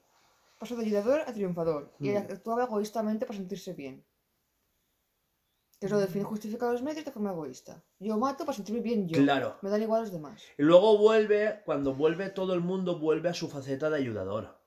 pasó 0.58 0.78
de 0.78 0.86
ayudador 0.86 1.22
a 1.28 1.34
triunfador. 1.34 1.92
Y 2.00 2.12
Mm. 2.12 2.18
actuaba 2.18 2.64
egoístamente 2.64 3.26
para 3.26 3.38
sentirse 3.38 3.74
bien. 3.74 4.02
Que 5.80 5.86
es 5.86 5.92
lo 5.92 6.00
de 6.00 6.08
fin 6.08 6.24
justifica 6.24 6.72
los 6.72 6.82
medios 6.82 7.06
de 7.06 7.12
forma 7.12 7.32
egoísta. 7.32 7.84
Yo 8.00 8.18
mato 8.18 8.46
para 8.46 8.56
sentirme 8.56 8.82
bien 8.82 9.08
yo. 9.08 9.22
Claro. 9.22 9.58
Me 9.62 9.70
dan 9.70 9.82
igual 9.82 10.02
los 10.02 10.12
demás. 10.12 10.42
Y 10.58 10.64
luego 10.64 10.98
vuelve, 10.98 11.62
cuando 11.66 11.94
vuelve 11.94 12.30
todo 12.30 12.54
el 12.56 12.62
mundo, 12.62 12.98
vuelve 12.98 13.30
a 13.30 13.34
su 13.34 13.48
faceta 13.48 13.90
de 13.90 13.98
ayudador. 13.98 14.58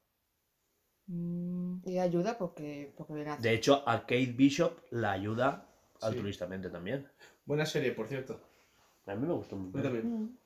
Mm, 1.06 1.78
Y 1.84 1.98
ayuda 1.98 2.38
porque, 2.38 2.92
porque 2.96 3.14
le 3.14 3.24
nace. 3.24 3.42
De 3.42 3.54
hecho, 3.54 3.82
a 3.88 4.00
Kate 4.02 4.32
Bishop 4.36 4.78
la 4.90 5.12
ayuda 5.12 5.66
Sí. 5.98 6.06
altruistamente 6.06 6.70
también. 6.70 7.08
Buena 7.44 7.66
serie, 7.66 7.90
por 7.92 8.06
cierto. 8.06 8.40
A 9.06 9.14
mí 9.16 9.26
me 9.26 9.34
gustó 9.34 9.56
mucho. 9.56 9.78
Yo 9.78 9.82
también. 9.82 10.22
Mm. 10.24 10.36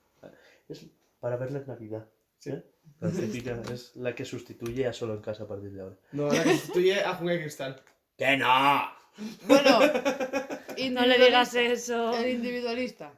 Es 0.69 0.87
para 1.21 1.37
verla 1.37 1.59
en 1.59 1.67
Navidad. 1.67 2.09
Sí. 2.39 2.51
¿eh? 2.51 2.65
La 3.01 3.11
típica 3.11 3.61
es 3.73 3.95
la 3.97 4.15
que 4.15 4.25
sustituye 4.25 4.87
a 4.87 4.93
Solo 4.95 5.15
en 5.15 5.21
Casa 5.21 5.45
a 5.45 5.47
partir 5.47 5.73
de 5.73 5.83
ahora. 5.83 5.97
No, 6.13 6.29
la 6.33 6.43
que 6.43 6.53
sustituye 6.53 7.03
a 7.05 7.15
Jungle 7.15 7.41
Cristal. 7.41 7.83
¡Que 8.17 8.37
no! 8.37 8.83
Bueno, 9.47 9.79
no 10.91 11.07
le 11.07 11.19
digas 11.19 11.55
eso. 11.55 12.17
El 12.17 12.31
individualista. 12.31 13.13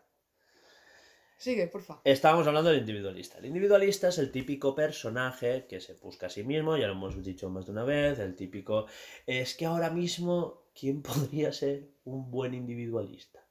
Sigue, 1.38 1.66
porfa. 1.66 2.00
Estábamos 2.02 2.46
hablando 2.46 2.70
del 2.70 2.80
individualista. 2.80 3.38
El 3.38 3.46
individualista 3.46 4.08
es 4.08 4.18
el 4.18 4.32
típico 4.32 4.74
personaje 4.74 5.66
que 5.68 5.80
se 5.80 5.94
busca 5.94 6.26
a 6.26 6.30
sí 6.30 6.44
mismo, 6.44 6.76
ya 6.76 6.86
lo 6.86 6.94
hemos 6.94 7.22
dicho 7.22 7.50
más 7.50 7.66
de 7.66 7.72
una 7.72 7.84
vez, 7.84 8.18
el 8.18 8.34
típico... 8.34 8.86
Es 9.26 9.54
que 9.54 9.66
ahora 9.66 9.90
mismo, 9.90 10.62
¿quién 10.78 11.02
podría 11.02 11.52
ser 11.52 11.90
un 12.04 12.30
buen 12.30 12.54
individualista? 12.54 13.44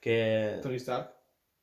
Que... 0.00 0.60
Tony 0.62 0.76
Stark. 0.76 1.12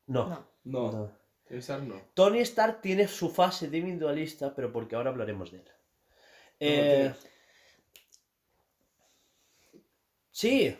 No. 0.07 0.27
No. 0.27 0.47
No. 0.65 0.91
no. 0.91 1.11
Tony 1.47 1.59
Stark 1.59 1.83
no. 1.83 2.01
Tony 2.13 2.39
Stark 2.39 2.81
tiene 2.81 3.07
su 3.07 3.29
fase 3.29 3.69
de 3.69 3.77
individualista, 3.77 4.53
pero 4.53 4.73
porque 4.73 4.97
ahora 4.97 5.11
hablaremos 5.11 5.51
de 5.51 5.57
él. 5.59 5.71
Eh, 6.59 7.13
Sí, 10.37 10.77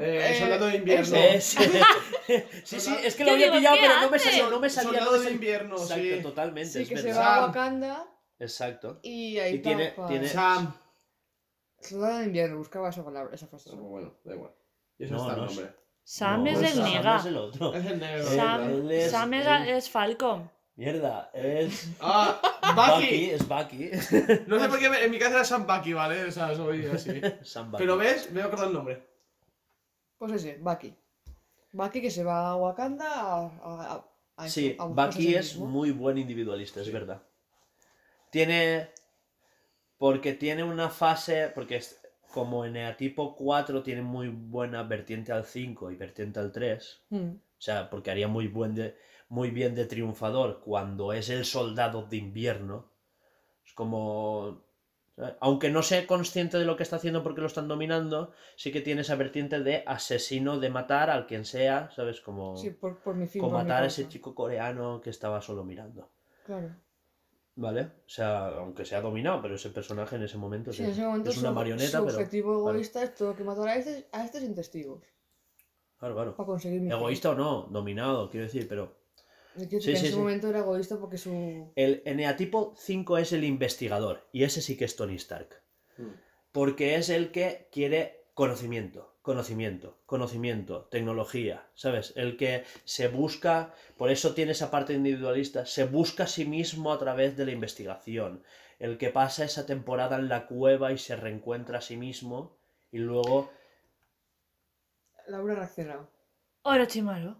Eh, 0.00 0.30
Eh, 0.32 0.38
Soldado 0.40 0.66
de 0.66 0.76
invierno. 0.76 1.16
eso. 1.16 1.16
es- 1.16 1.56
sí, 2.64 2.80
sí, 2.80 2.94
es 3.04 3.14
que 3.14 3.24
lo 3.24 3.32
había 3.32 3.46
digo, 3.46 3.56
pillado, 3.58 3.76
¿qué 3.76 3.82
pero 3.82 4.00
no 4.00 4.10
me 4.10 4.18
salía, 4.18 4.48
no 4.50 4.60
me 4.60 4.70
salía. 4.70 4.90
Soldado 4.90 5.12
no 5.12 5.18
me 5.18 5.24
de 5.26 5.30
invierno, 5.32 5.76
Exacto, 5.76 6.02
sí. 6.02 6.22
totalmente, 6.22 6.70
Sí, 6.72 6.82
es 6.82 6.88
que 6.88 6.96
se 6.98 7.02
verdad. 7.04 7.20
va 7.20 7.34
a 7.34 7.38
Sam. 7.38 7.44
Wakanda 7.48 8.06
Exacto. 8.38 9.00
y 9.02 9.38
ahí 9.38 9.54
Y 9.54 9.58
tiene- 9.62 9.94
tiene- 10.08 10.28
Sam. 10.28 10.74
Soldado 11.80 12.18
de 12.18 12.24
invierno, 12.24 12.58
buscaba 12.58 12.88
esa 12.90 13.04
palabra, 13.04 13.34
esa 13.34 13.46
frase. 13.46 13.70
No, 13.76 13.82
bueno, 13.82 14.14
da 14.24 14.34
igual. 14.34 14.50
Y 14.98 15.04
eso 15.04 15.14
No, 15.14 15.20
está 15.20 15.32
el 15.34 15.40
no 15.40 15.46
nombre. 15.46 15.72
Sam 16.02 16.44
No, 16.44 16.50
es 16.50 16.58
el 16.58 16.68
Sam 16.68 16.84
niga. 16.84 17.16
es 17.18 17.24
el 17.26 17.36
otro. 17.36 17.74
Es 17.74 17.86
el 17.86 17.98
negro. 18.00 18.26
Sam, 18.26 18.90
es- 18.90 19.10
Sam 19.10 19.34
es, 19.34 19.68
es 19.68 19.90
Falcon. 19.90 20.50
Mierda, 20.76 21.30
es. 21.32 21.88
Ah, 22.00 22.38
Bucky, 22.74 23.06
Bucky. 23.06 23.30
es 23.30 23.48
Bucky. 23.48 23.90
No 24.46 24.60
sé 24.60 24.68
por 24.68 24.78
qué 24.78 24.86
en 24.86 25.10
mi 25.10 25.18
casa 25.18 25.36
era 25.36 25.44
Sam 25.44 25.66
Bucky, 25.66 25.92
¿vale? 25.94 26.24
O 26.24 26.30
sea, 26.30 26.54
soy 26.54 26.84
así. 26.86 27.20
Sam 27.42 27.70
Bucky. 27.70 27.82
Pero 27.82 27.96
ves, 27.96 28.30
me 28.30 28.40
he 28.40 28.44
acordado 28.44 28.68
el 28.68 28.74
nombre. 28.74 29.15
Pues 30.18 30.32
ese, 30.32 30.58
Bucky. 30.58 30.94
Bucky 31.72 32.00
que 32.00 32.10
se 32.10 32.24
va 32.24 32.50
a 32.50 32.56
Wakanda 32.56 33.06
a. 33.12 33.46
a, 33.46 34.08
a- 34.36 34.48
Sí, 34.48 34.76
a 34.78 34.84
Bucky 34.86 35.34
es 35.34 35.54
mismo. 35.54 35.66
muy 35.66 35.90
buen 35.92 36.18
individualista, 36.18 36.80
es 36.80 36.92
verdad. 36.92 37.22
Tiene. 38.30 38.90
Porque 39.98 40.34
tiene 40.34 40.62
una 40.64 40.90
fase. 40.90 41.50
Porque 41.54 41.76
es- 41.76 42.00
como 42.32 42.64
eneatipo 42.66 43.34
4 43.34 43.82
tiene 43.82 44.02
muy 44.02 44.28
buena 44.28 44.82
vertiente 44.82 45.32
al 45.32 45.44
5 45.46 45.90
y 45.90 45.96
vertiente 45.96 46.38
al 46.40 46.52
3. 46.52 47.02
Mm. 47.10 47.30
O 47.36 47.60
sea, 47.60 47.88
porque 47.88 48.10
haría 48.10 48.28
muy, 48.28 48.46
buen 48.48 48.74
de, 48.74 48.94
muy 49.30 49.50
bien 49.50 49.74
de 49.74 49.86
triunfador 49.86 50.60
cuando 50.60 51.14
es 51.14 51.30
el 51.30 51.46
soldado 51.46 52.02
de 52.02 52.18
invierno. 52.18 52.90
Es 53.64 53.72
como... 53.72 54.65
Aunque 55.40 55.70
no 55.70 55.82
sea 55.82 56.06
consciente 56.06 56.58
de 56.58 56.66
lo 56.66 56.76
que 56.76 56.82
está 56.82 56.96
haciendo 56.96 57.22
porque 57.22 57.40
lo 57.40 57.46
están 57.46 57.68
dominando, 57.68 58.32
sí 58.56 58.70
que 58.70 58.82
tiene 58.82 59.00
esa 59.00 59.14
vertiente 59.16 59.60
de 59.60 59.82
asesino, 59.86 60.58
de 60.58 60.68
matar 60.68 61.08
al 61.08 61.26
quien 61.26 61.44
sea, 61.46 61.90
¿sabes? 61.96 62.20
Como, 62.20 62.54
Sí, 62.56 62.70
por, 62.70 62.98
por 62.98 63.14
mi 63.14 63.26
fin. 63.26 63.40
como 63.40 63.52
por 63.54 63.62
mi 63.62 63.68
matar 63.68 63.84
a 63.84 63.86
ese 63.86 64.08
chico 64.08 64.34
coreano 64.34 65.00
que 65.00 65.08
estaba 65.10 65.40
solo 65.40 65.64
mirando. 65.64 66.10
Claro. 66.44 66.76
¿Vale? 67.54 67.80
O 68.04 68.08
sea, 68.08 68.48
aunque 68.48 68.84
sea 68.84 69.00
dominado, 69.00 69.40
pero 69.40 69.54
ese 69.54 69.70
personaje 69.70 70.16
en 70.16 70.22
ese 70.24 70.36
momento, 70.36 70.70
Sí, 70.72 70.82
es, 70.82 70.88
en 70.88 70.92
ese 70.92 71.06
momento 71.06 71.30
es 71.30 71.38
una 71.38 71.48
su, 71.48 71.54
marioneta, 71.54 71.98
su 71.98 72.04
pero... 72.04 72.16
objetivo 72.18 72.62
vale. 72.64 72.76
egoísta 72.76 73.02
es 73.02 73.14
todo 73.14 73.34
que 73.34 73.44
matar 73.44 73.68
a 73.68 73.76
este, 73.76 74.08
a 74.12 74.22
este 74.24 74.40
sin 74.40 74.54
testigos. 74.54 75.02
Claro, 75.98 76.14
claro. 76.14 76.36
Para 76.36 76.46
conseguir 76.46 76.82
mi 76.82 76.88
fin. 76.88 76.96
Egoísta 76.98 77.30
o 77.30 77.34
no, 77.34 77.62
dominado, 77.70 78.28
quiero 78.28 78.44
decir, 78.44 78.68
pero... 78.68 78.98
Y 79.56 79.66
quiero 79.68 79.84
decir 79.84 79.84
Sí, 79.84 79.92
que 79.92 79.96
sí, 79.98 80.06
en 80.06 80.12
sí. 80.12 80.18
momento 80.18 80.48
era 80.48 80.60
egoísta 80.60 80.98
porque 80.98 81.18
su. 81.18 81.70
El 81.76 82.02
eneatipo 82.04 82.74
5 82.76 83.18
es 83.18 83.32
el 83.32 83.44
investigador 83.44 84.26
y 84.32 84.44
ese 84.44 84.60
sí 84.62 84.76
que 84.76 84.84
es 84.84 84.96
Tony 84.96 85.14
Stark. 85.16 85.62
Mm. 85.96 86.10
Porque 86.52 86.94
es 86.96 87.08
el 87.10 87.30
que 87.32 87.68
quiere 87.72 88.24
conocimiento, 88.34 89.14
conocimiento, 89.22 89.98
conocimiento, 90.06 90.84
tecnología, 90.90 91.68
¿sabes? 91.74 92.12
El 92.16 92.36
que 92.36 92.64
se 92.84 93.08
busca, 93.08 93.74
por 93.96 94.10
eso 94.10 94.34
tiene 94.34 94.52
esa 94.52 94.70
parte 94.70 94.92
individualista, 94.94 95.66
se 95.66 95.84
busca 95.84 96.24
a 96.24 96.26
sí 96.26 96.44
mismo 96.44 96.92
a 96.92 96.98
través 96.98 97.36
de 97.36 97.44
la 97.46 97.52
investigación. 97.52 98.42
El 98.78 98.98
que 98.98 99.10
pasa 99.10 99.44
esa 99.44 99.64
temporada 99.66 100.16
en 100.18 100.28
la 100.28 100.46
cueva 100.46 100.92
y 100.92 100.98
se 100.98 101.16
reencuentra 101.16 101.78
a 101.78 101.82
sí 101.82 101.96
mismo 101.96 102.56
y 102.92 102.98
luego 102.98 103.50
Laura 105.28 105.54
reaccionado. 105.56 106.08
Orochimaru. 106.62 107.36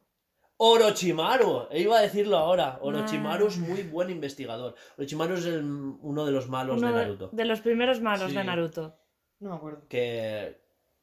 Orochimaru, 0.59 1.69
e 1.71 1.81
iba 1.83 1.99
a 1.99 2.03
decirlo 2.03 2.37
ahora. 2.39 2.79
Orochimaru 2.81 3.45
Ah. 3.47 3.49
es 3.49 3.59
muy 3.59 3.83
buen 3.83 4.09
investigador. 4.11 4.75
Orochimaru 4.97 5.35
es 5.35 5.45
el- 5.47 5.63
uno 6.01 6.25
de 6.25 6.33
los 6.33 6.49
malos 6.49 6.79
Uno 6.79 6.89
de 6.89 6.95
Naruto. 6.95 7.29
de 7.33 7.45
los 7.45 7.61
primeros 7.61 8.01
malos 8.01 8.31
Sí. 8.31 8.37
de 8.37 8.45
Naruto. 8.45 8.97
No 9.41 9.51
me 9.51 9.57
acuerdo. 9.57 9.83
que, 9.89 10.59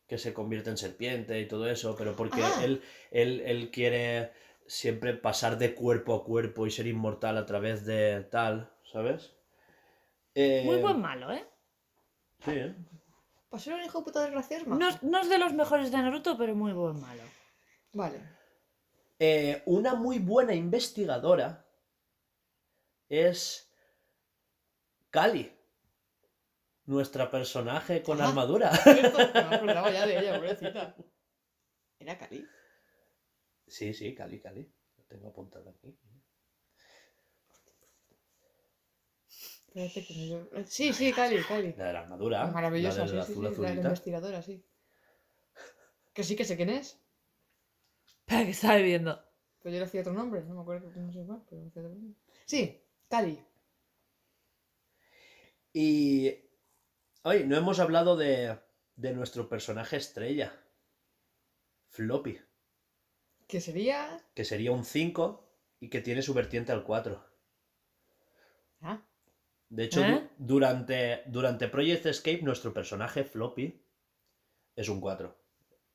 que 0.07 0.17
se 0.17 0.33
convierte 0.33 0.69
en 0.71 0.77
serpiente 0.77 1.39
y 1.39 1.47
todo 1.47 1.67
eso, 1.69 1.95
pero 1.95 2.15
porque 2.15 2.41
Ah. 2.41 2.61
él, 2.63 2.81
él, 3.11 3.41
él 3.45 3.69
quiere 3.71 4.31
siempre 4.65 5.13
pasar 5.13 5.57
de 5.59 5.75
cuerpo 5.75 6.15
a 6.15 6.23
cuerpo 6.23 6.65
y 6.65 6.71
ser 6.71 6.87
inmortal 6.87 7.37
a 7.37 7.45
través 7.45 7.85
de 7.85 8.21
tal, 8.31 8.71
¿sabes? 8.91 9.33
Eh, 10.33 10.63
Muy 10.65 10.77
buen 10.77 10.99
malo, 10.99 11.31
¿eh? 11.31 11.45
Sí, 12.43 12.51
¿eh? 12.51 12.75
Ser 13.57 13.75
un 13.75 13.83
hijo 13.83 13.99
de 13.99 14.03
puta 14.03 14.23
desgraciado. 14.23 14.65
No, 14.65 14.89
es- 14.89 15.03
no 15.03 15.19
es 15.21 15.29
de 15.29 15.37
los 15.37 15.53
mejores 15.53 15.91
de 15.91 15.97
Naruto, 15.97 16.35
pero 16.39 16.55
muy 16.55 16.73
buen 16.73 16.99
malo. 16.99 17.21
Vale. 17.93 18.19
Eh, 19.25 19.63
una 19.67 19.95
muy 19.95 20.19
buena 20.19 20.53
investigadora 20.53 21.65
es 23.07 23.71
Kali, 25.11 25.49
nuestra 26.87 27.31
personaje 27.31 28.03
con 28.03 28.19
Ajá. 28.19 28.27
armadura. 28.27 28.69
Cierto, 28.83 29.17
No 29.63 29.89
ya 29.91 30.05
de 30.05 30.19
ella, 30.19 30.35
pobrecita. 30.35 30.95
Era 31.99 32.17
Cali. 32.17 32.45
Sí, 33.65 33.93
sí, 33.93 34.13
Kali, 34.13 34.41
Kali. 34.41 34.69
Lo 34.97 35.03
tengo 35.05 35.29
apuntado 35.29 35.69
aquí. 35.69 35.97
Yo- 39.73 40.65
Sí, 40.65 40.91
sí, 40.91 41.13
Cali, 41.13 41.41
Cali. 41.43 41.73
La 41.77 41.85
de 41.87 41.93
la 41.93 41.99
armadura. 42.01 42.47
Maravillosa, 42.47 43.05
la 43.05 43.07
sí, 43.07 43.13
del 43.13 43.23
sí, 43.25 43.31
azul 43.31 43.55
sí, 43.55 43.61
la 43.61 43.69
de 43.69 43.75
la 43.75 43.81
investigadora, 43.83 44.41
sí. 44.41 44.65
Que 46.13 46.23
sí 46.25 46.35
que 46.35 46.43
sé 46.43 46.57
quién 46.57 46.71
es. 46.71 47.02
Espera, 48.25 48.45
que 48.45 48.51
estaba 48.51 48.77
viendo. 48.77 49.11
Pero 49.61 49.73
yo 49.73 49.79
le 49.79 49.85
hacía 49.85 50.01
otro 50.01 50.13
nombre, 50.13 50.43
no 50.43 50.55
me 50.55 50.61
acuerdo, 50.61 50.91
no 50.95 51.11
sé 51.13 51.23
cuál, 51.25 51.41
pero 51.49 51.65
hacía 51.67 51.81
otro 51.83 51.93
nombre. 51.95 52.15
Sí, 52.45 52.81
Cali. 53.09 53.39
Y 55.73 56.33
hoy 57.23 57.43
no 57.45 57.55
hemos 57.57 57.79
hablado 57.79 58.15
de, 58.15 58.59
de 58.95 59.13
nuestro 59.13 59.49
personaje 59.49 59.97
estrella, 59.97 60.53
Floppy, 61.89 62.39
Que 63.47 63.59
sería. 63.61 63.99
que 64.35 64.43
sería 64.45 64.71
un 64.71 64.83
5 64.83 65.25
y 65.79 65.89
que 65.89 66.01
tiene 66.01 66.21
su 66.21 66.33
vertiente 66.33 66.71
al 66.71 66.83
4. 66.83 67.23
Ah, 68.81 69.01
De 69.69 69.83
hecho, 69.85 70.01
¿Eh? 70.03 70.11
du- 70.11 70.29
durante, 70.37 71.23
durante 71.27 71.67
Project 71.67 72.05
Escape, 72.05 72.41
nuestro 72.43 72.73
personaje 72.73 73.23
Floppy 73.25 73.85
es 74.75 74.89
un 74.89 75.01
4. 75.01 75.35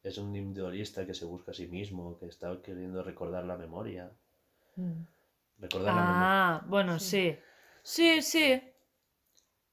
Es 0.08 0.16
un 0.16 0.34
individualista 0.34 1.04
que 1.04 1.12
se 1.12 1.26
busca 1.26 1.50
a 1.50 1.54
sí 1.54 1.66
mismo, 1.66 2.18
que 2.18 2.26
está 2.26 2.62
queriendo 2.62 3.02
recordar 3.02 3.44
la 3.44 3.58
memoria. 3.58 4.10
mm. 4.76 5.02
Recordar 5.58 5.94
la 5.94 6.00
memoria. 6.00 6.22
Ah, 6.22 6.64
bueno, 6.66 6.98
sí. 6.98 7.36
Sí, 7.82 8.22
sí. 8.22 8.62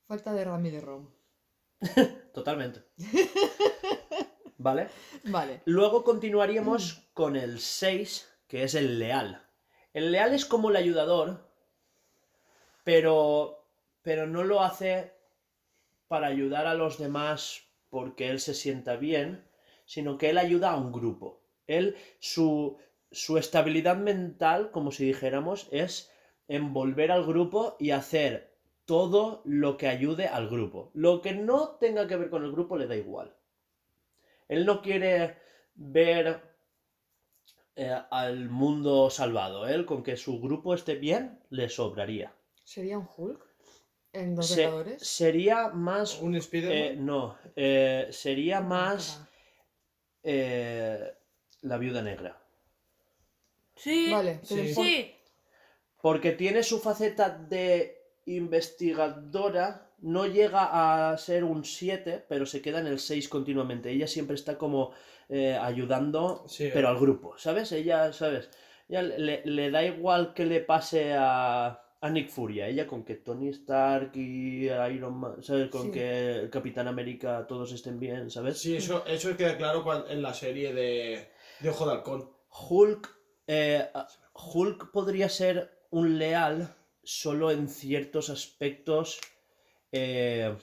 Falta 0.07 0.33
de 0.33 0.43
Rami 0.43 0.71
de 0.71 0.81
Rom. 0.81 1.07
Totalmente. 2.33 2.83
¿Vale? 4.57 4.89
Vale. 5.25 5.61
Luego 5.65 6.03
continuaríamos 6.03 7.07
con 7.13 7.37
el 7.37 7.59
6, 7.59 8.39
que 8.47 8.63
es 8.63 8.75
el 8.75 8.99
leal. 8.99 9.41
El 9.93 10.11
leal 10.11 10.33
es 10.33 10.45
como 10.45 10.69
el 10.69 10.75
ayudador, 10.75 11.49
pero, 12.83 13.65
pero 14.01 14.27
no 14.27 14.43
lo 14.43 14.61
hace 14.61 15.13
para 16.09 16.27
ayudar 16.27 16.67
a 16.67 16.73
los 16.73 16.97
demás 16.97 17.63
porque 17.89 18.29
él 18.29 18.41
se 18.41 18.53
sienta 18.53 18.97
bien, 18.97 19.47
sino 19.85 20.17
que 20.17 20.29
él 20.31 20.37
ayuda 20.37 20.71
a 20.71 20.77
un 20.77 20.91
grupo. 20.91 21.41
Él, 21.67 21.95
su, 22.19 22.77
su 23.11 23.37
estabilidad 23.37 23.97
mental, 23.97 24.71
como 24.71 24.91
si 24.91 25.05
dijéramos, 25.05 25.67
es 25.71 26.11
envolver 26.47 27.11
al 27.11 27.25
grupo 27.25 27.75
y 27.79 27.91
hacer 27.91 28.53
todo 28.85 29.41
lo 29.45 29.77
que 29.77 29.87
ayude 29.87 30.27
al 30.27 30.47
grupo. 30.47 30.91
Lo 30.93 31.21
que 31.21 31.33
no 31.33 31.69
tenga 31.79 32.07
que 32.07 32.17
ver 32.17 32.29
con 32.29 32.43
el 32.43 32.51
grupo 32.51 32.77
le 32.77 32.87
da 32.87 32.95
igual. 32.95 33.35
Él 34.47 34.65
no 34.65 34.81
quiere 34.81 35.37
ver 35.73 36.41
eh, 37.75 37.95
al 38.11 38.49
mundo 38.49 39.09
salvado. 39.09 39.67
Él, 39.67 39.85
con 39.85 40.03
que 40.03 40.17
su 40.17 40.39
grupo 40.39 40.73
esté 40.73 40.95
bien, 40.95 41.39
le 41.49 41.67
sobraría. 41.69 42.33
¿Sería 42.63 42.97
un 42.97 43.07
Hulk? 43.15 43.43
¿En 44.13 44.35
Los 44.35 44.47
Se- 44.47 44.69
sería 44.99 45.69
más... 45.69 46.21
Un 46.21 46.35
eh, 46.35 46.37
Spider-Man. 46.39 47.05
no, 47.05 47.37
eh, 47.55 48.07
sería 48.11 48.61
más 48.61 49.27
eh, 50.25 51.13
la 51.61 51.77
viuda 51.77 52.01
negra. 52.01 52.37
Sí. 53.75 54.11
Vale, 54.11 54.39
Sí. 54.43 55.11
Porque 56.01 56.31
tiene 56.33 56.61
su 56.63 56.79
faceta 56.79 57.29
de 57.29 57.97
investigadora, 58.25 59.89
no 59.99 60.25
llega 60.25 61.11
a 61.11 61.17
ser 61.17 61.43
un 61.43 61.63
7, 61.63 62.25
pero 62.27 62.45
se 62.45 62.61
queda 62.61 62.79
en 62.79 62.87
el 62.87 62.99
6 62.99 63.27
continuamente. 63.29 63.89
Ella 63.91 64.07
siempre 64.07 64.35
está 64.35 64.57
como 64.57 64.91
eh, 65.29 65.55
ayudando, 65.59 66.43
Sí. 66.47 66.69
pero 66.73 66.89
al 66.89 66.99
grupo, 66.99 67.35
¿sabes? 67.37 67.71
Ella, 67.71 68.13
¿sabes? 68.13 68.49
Ella 68.87 69.01
le, 69.01 69.41
le 69.45 69.71
da 69.71 69.83
igual 69.83 70.33
que 70.35 70.45
le 70.45 70.59
pase 70.61 71.13
a, 71.17 71.81
a 72.05 72.09
Nick 72.09 72.29
Fury, 72.29 72.61
a 72.61 72.67
ella 72.67 72.85
con 72.85 73.03
que 73.03 73.15
Tony 73.15 73.49
Stark 73.49 74.11
y 74.15 74.65
Iron 74.67 75.17
Man, 75.19 75.41
¿sabes? 75.43 75.69
Con 75.69 75.83
Sí. 75.87 75.91
que 75.91 76.31
el 76.41 76.49
Capitán 76.49 76.87
América 76.87 77.45
todos 77.47 77.71
estén 77.71 77.99
bien, 77.99 78.29
¿sabes? 78.29 78.59
Sí, 78.59 78.75
eso, 78.77 79.05
eso 79.07 79.35
queda 79.35 79.57
claro 79.57 79.83
en 80.09 80.21
la 80.21 80.33
serie 80.33 80.73
de, 80.73 81.29
de 81.59 81.69
Ojo 81.69 81.85
de 81.87 81.91
Halcón. 81.93 82.29
Hulk, 82.69 83.09
eh, 83.47 83.89
Hulk 84.33 84.91
podría 84.91 85.29
ser 85.29 85.87
un 85.89 86.17
leal 86.19 86.69
solo 87.03 87.51
en 87.51 87.67
ciertos 87.69 88.29
aspectos. 88.29 89.19
eh, 89.91 90.55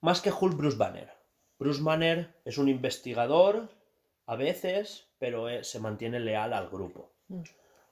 más 0.00 0.20
que 0.20 0.30
Hulk, 0.30 0.56
Bruce 0.56 0.76
Banner. 0.78 1.10
Bruce 1.58 1.82
Banner 1.82 2.36
es 2.44 2.56
un 2.56 2.68
investigador 2.68 3.68
a 4.26 4.36
veces, 4.36 5.08
pero 5.18 5.48
eh, 5.48 5.64
se 5.64 5.80
mantiene 5.80 6.20
leal 6.20 6.52
al 6.52 6.68
grupo. 6.70 7.12
Mm. 7.28 7.42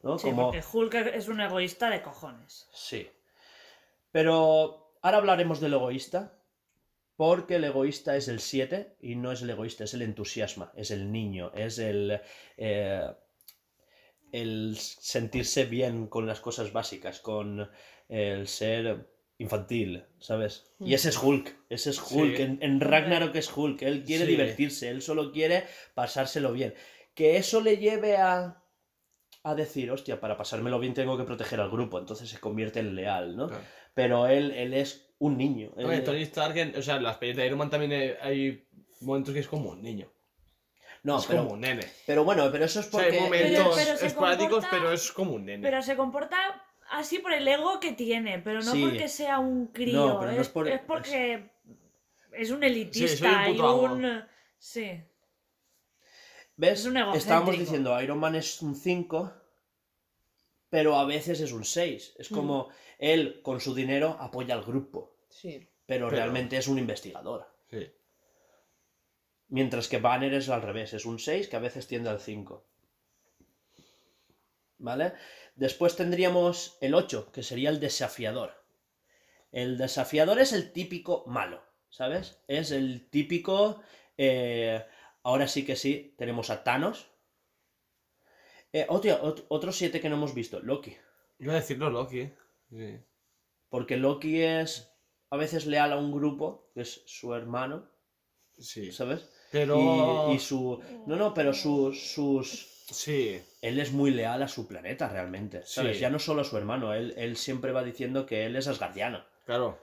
¿No? 0.03 0.19
Sí, 0.19 0.29
Como- 0.29 0.51
porque 0.53 0.65
Hulk 0.73 0.95
es 0.95 1.29
un 1.29 1.41
egoísta 1.41 1.91
de 1.91 2.03
cojones. 2.03 2.69
Sí. 2.73 3.09
Pero 4.13 4.93
ahora 5.03 5.19
hablaremos 5.19 5.61
del 5.61 5.75
egoísta. 5.75 6.33
Porque 7.17 7.57
el 7.57 7.65
egoísta 7.65 8.15
es 8.17 8.29
el 8.29 8.41
7 8.41 8.95
y 9.01 9.15
no 9.17 9.33
es 9.33 9.41
el 9.41 9.49
egoísta, 9.49 9.85
es 9.85 9.95
el 9.95 10.03
entusiasma, 10.03 10.71
es 10.77 10.91
el 10.91 11.11
niño, 11.11 11.51
es 11.55 11.79
el, 11.79 12.21
eh, 12.59 13.07
el 14.33 14.77
sentirse 14.79 15.65
bien 15.65 16.09
con 16.09 16.27
las 16.27 16.41
cosas 16.41 16.75
básicas, 16.75 17.21
con 17.21 17.71
el 18.11 18.47
ser 18.49 19.09
infantil, 19.39 20.05
¿sabes? 20.19 20.71
Y 20.79 20.93
ese 20.93 21.09
es 21.09 21.17
Hulk, 21.23 21.57
ese 21.71 21.89
es 21.89 21.99
Hulk, 22.13 22.37
Sí. 22.37 22.43
en, 22.43 22.59
en 22.61 22.81
Ragnarok 22.81 23.35
es 23.37 23.51
Hulk, 23.57 23.81
él 23.81 24.05
quiere 24.05 24.27
Sí. 24.27 24.31
divertirse, 24.33 24.91
él 24.91 25.01
solo 25.01 25.33
quiere 25.33 25.65
pasárselo 25.95 26.53
bien. 26.53 26.75
Que 27.15 27.39
eso 27.39 27.63
le 27.63 27.79
lleve 27.79 28.19
a, 28.19 28.63
a 29.49 29.55
decir, 29.55 29.91
hostia, 29.91 30.19
para 30.21 30.37
pasármelo 30.37 30.79
bien 30.79 30.93
tengo 30.95 31.17
que 31.17 31.25
proteger 31.25 31.61
al 31.61 31.71
grupo, 31.71 31.99
entonces 31.99 32.29
se 32.29 32.41
convierte 32.41 32.81
en 32.81 32.95
leal, 32.95 33.37
¿no? 33.37 33.47
Claro. 33.49 33.63
Pero 33.95 34.27
él, 34.27 34.51
él 34.53 34.75
es 34.75 35.09
un 35.19 35.37
niño. 35.39 35.73
él- 35.77 35.87
Oye, 35.87 36.01
Tony 36.01 36.23
Stark, 36.23 36.57
en- 36.57 36.77
o 36.77 36.83
sea, 36.83 36.97
en 36.97 37.03
las 37.05 37.17
películas 37.19 37.43
de 37.43 37.47
Iron 37.47 37.59
Man 37.59 37.71
también 37.71 37.93
hay, 37.93 38.15
hay 38.21 38.67
momentos 39.01 39.33
que 39.35 39.41
es 39.41 39.49
como 39.49 39.71
un 39.71 39.83
niño. 39.83 40.11
no, 41.03 41.19
es 41.19 41.27
pero, 41.27 41.43
como 41.43 41.55
un 41.55 41.61
nene. 41.61 41.87
pero 42.07 42.25
bueno, 42.25 42.49
pero 42.51 42.65
eso 42.65 42.81
es 42.81 42.87
O 42.89 42.91
sea, 42.91 43.03
porque... 43.05 43.17
hay 43.19 43.23
momentos 43.23 43.75
pero 43.77 43.97
se 43.97 44.07
esporádicos, 44.07 44.51
comporta- 44.65 44.71
pero 44.71 44.93
es 44.93 45.13
como 45.13 45.33
un 45.35 45.45
nene. 45.47 45.63
Pero 45.63 45.81
se 45.83 45.95
comporta 45.97 46.37
así 46.91 47.19
por 47.21 47.33
el 47.33 47.47
ego 47.47 47.79
que 47.79 47.93
tiene, 47.93 48.41
pero 48.41 48.61
no 48.63 48.73
Sí. 48.73 48.83
porque 48.83 49.09
sea 49.09 49.39
un 49.39 49.69
crío. 49.69 50.07
No, 50.09 50.19
pero 50.19 50.33
no 50.33 50.41
es, 50.41 50.47
es 50.49 50.53
por- 50.53 50.69
es 50.69 50.81
porque 50.81 51.51
es 52.33 52.51
un 52.51 52.61
Sí, 52.61 52.67
elitista 52.67 53.17
soy 53.17 53.29
un 53.29 53.55
y 53.55 53.57
puto 53.59 53.83
un. 53.83 54.25
Sí. 54.59 55.01
¿Ves? 56.57 56.81
Es 56.81 56.87
un 56.87 56.97
egocéntrico. 56.97 57.19
Estábamos 57.19 57.59
diciendo, 57.59 58.01
Iron 58.03 58.19
Man 58.19 58.35
es 58.35 58.63
un 58.63 58.75
5, 58.75 59.33
pero 60.71 60.97
a 60.97 61.05
veces 61.05 61.41
es 61.41 61.53
un 61.53 61.65
6. 61.65 62.15
Es 62.19 62.31
Mm. 62.31 62.35
como 62.35 62.69
él, 62.99 63.41
con 63.43 63.61
su 63.61 63.75
dinero, 63.75 64.17
apoya 64.21 64.55
al 64.55 64.65
grupo, 64.65 65.17
Sí. 65.29 65.69
pero, 65.87 66.07
Pero- 66.09 66.11
realmente 66.11 66.57
es 66.57 66.67
un 66.69 66.79
investigador. 66.79 67.47
Sí. 67.71 67.91
Mientras 69.49 69.87
que 69.89 69.99
Banner 69.99 70.33
es 70.35 70.49
al 70.49 70.63
revés, 70.63 70.93
es 70.95 71.05
un 71.05 71.19
6 71.19 71.49
que 71.49 71.57
a 71.57 71.61
veces 71.61 71.87
tiende 71.87 72.11
al 72.11 72.21
5. 72.21 72.65
¿Vale? 74.79 75.13
Después 75.55 75.97
tendríamos 75.97 76.77
el 76.81 76.95
8, 76.95 77.31
que 77.33 77.43
sería 77.43 77.71
el 77.71 77.81
desafiador. 77.81 78.63
El 79.53 79.79
desafiador 79.79 80.39
es 80.39 80.53
el 80.53 80.73
típico 80.73 81.25
malo, 81.27 81.63
¿sabes? 81.91 82.43
Es 82.49 82.71
el 82.73 83.09
típico... 83.09 83.81
eh, 84.19 84.85
ahora 85.27 85.49
sí 85.49 85.65
que 85.65 85.77
sí, 85.77 86.15
tenemos 86.17 86.51
a 86.51 86.63
Thanos. 86.65 87.11
Eh, 88.73 88.87
otro, 88.89 89.11
ot- 89.23 89.45
otro 89.49 89.73
7 89.73 90.01
que 90.01 90.09
no 90.09 90.17
hemos 90.17 90.35
visto, 90.35 90.61
Loki. 90.61 90.97
Iba 91.39 91.53
a 91.53 91.57
decirlo 91.57 91.91
Loki. 91.91 92.31
Sí. 92.71 92.99
Porque 93.69 93.97
Loki 93.97 94.43
es 94.43 94.93
a 95.31 95.37
veces 95.37 95.67
leal 95.67 95.93
a 95.93 95.97
un 95.99 96.13
grupo, 96.13 96.71
que 96.75 96.83
es 96.83 97.03
su 97.07 97.35
hermano, 97.35 97.89
Sí. 98.59 98.91
¿sabes? 98.93 99.29
Pero. 99.53 100.31
Y, 100.31 100.37
y 100.37 100.39
su... 100.39 100.83
No, 101.07 101.17
no, 101.17 101.35
pero 101.35 101.53
su- 101.53 101.93
sus... 101.93 102.85
Sí. 102.91 103.41
Él 103.61 103.79
es 103.81 103.93
muy 103.93 104.11
leal 104.13 104.43
a 104.43 104.49
su 104.49 104.67
planeta 104.67 105.09
realmente, 105.09 105.63
¿sabes? 105.67 105.97
Sí. 105.97 106.01
Ya 106.03 106.09
no 106.11 106.19
solo 106.19 106.43
a 106.43 106.45
su 106.45 106.57
hermano, 106.57 106.95
él, 106.95 107.13
él 107.17 107.37
siempre 107.37 107.73
va 107.73 107.83
diciendo 107.85 108.25
que 108.27 108.47
él 108.47 108.57
es 108.57 108.67
asgardiano. 108.69 109.25
Claro. 109.45 109.79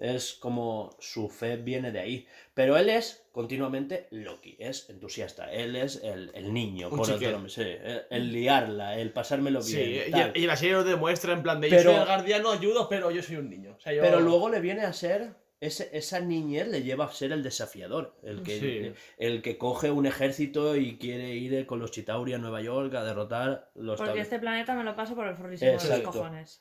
Es 0.00 0.34
como 0.34 0.96
su 1.00 1.28
fe 1.28 1.56
viene 1.56 1.90
de 1.90 1.98
ahí. 2.00 2.26
Pero 2.54 2.76
él 2.76 2.88
es 2.88 3.24
continuamente 3.32 4.06
Loki, 4.10 4.56
es 4.58 4.88
entusiasta. 4.90 5.52
Él 5.52 5.74
es 5.76 6.02
el, 6.04 6.30
el 6.34 6.52
niño, 6.52 6.88
Un 6.88 6.98
por 6.98 7.08
nombre. 7.08 7.48
Sí, 7.48 7.62
el, 7.62 8.02
el 8.10 8.32
liarla, 8.32 8.98
el 8.98 9.12
pasármelo 9.12 9.60
bien. 9.62 10.08
y, 10.08 10.10
tal. 10.10 10.32
y 10.36 10.46
la 10.46 10.56
serie 10.56 10.74
lo 10.74 10.84
demuestra 10.84 11.32
en 11.32 11.42
plan 11.42 11.60
de 11.60 11.68
Pero- 11.68 11.82
yo 11.82 11.90
soy 11.90 12.00
el 12.00 12.06
guardiano, 12.06 12.50
ayudo, 12.52 12.88
pero 12.88 13.10
yo 13.10 13.22
soy 13.22 13.36
un 13.36 13.50
niño. 13.50 13.74
O 13.76 13.80
sea, 13.80 13.92
yo- 13.92 14.02
Pero 14.02 14.20
luego 14.20 14.48
le 14.50 14.60
viene 14.60 14.82
a 14.82 14.92
ser. 14.92 15.34
ese- 15.60 15.90
esa 15.92 16.20
niñez 16.20 16.68
le 16.68 16.82
lleva 16.84 17.06
a 17.06 17.12
ser 17.12 17.32
el 17.32 17.42
desafiador. 17.42 18.14
El 18.22 18.44
que, 18.44 18.60
Sí. 18.94 19.02
el 19.18 19.42
que 19.42 19.58
coge 19.58 19.90
un 19.90 20.06
ejército 20.06 20.76
y 20.76 20.98
quiere 20.98 21.30
ir 21.34 21.66
con 21.66 21.80
los 21.80 21.90
Chitauri 21.90 22.32
a 22.34 22.38
Nueva 22.38 22.62
York 22.62 22.94
a 22.94 23.02
derrotar 23.02 23.72
los 23.74 23.98
Porque 24.00 24.20
este 24.20 24.38
planeta 24.38 24.74
me 24.76 24.84
lo 24.84 24.94
paso 24.94 25.16
por 25.16 25.26
el 25.26 25.34
forrísimo 25.36 25.72
de 25.72 25.88
los 25.88 26.00
cojones. 26.02 26.60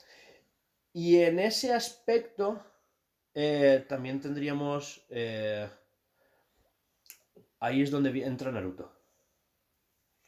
Y 0.94 1.18
en 1.18 1.38
ese 1.38 1.74
aspecto 1.74 2.60
eh, 3.40 3.86
también 3.88 4.20
tendríamos... 4.20 5.06
eh, 5.10 5.68
ahí 7.60 7.82
es 7.82 7.92
donde 7.92 8.10
entra 8.26 8.52
Naruto. 8.52 8.92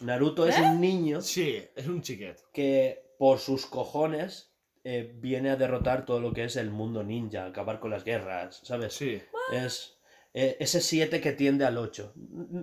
Naruto 0.02 0.48
es 0.48 0.58
¿Eh? 0.58 0.62
un 0.62 0.80
niño 0.80 1.22
Sí, 1.22 1.62
es 1.76 1.88
un 1.88 2.02
chiquet. 2.02 2.40
que 2.54 3.14
por 3.18 3.40
sus 3.40 3.66
cojones 3.66 4.52
eh, 4.84 5.12
viene 5.18 5.50
a 5.50 5.56
derrotar 5.58 6.06
todo 6.06 6.20
lo 6.22 6.32
que 6.34 6.46
es 6.46 6.56
el 6.56 6.70
mundo 6.70 7.04
ninja, 7.04 7.46
acabar 7.46 7.80
con 7.80 7.92
las 7.92 8.04
guerras, 8.06 8.62
¿sabes? 8.64 8.94
Sí. 8.94 9.22
Es 9.52 9.98
eh, 10.34 10.56
ese 10.60 10.80
7 10.80 11.20
que 11.20 11.34
tiende 11.34 11.66
al 11.66 11.78
8. 11.78 12.14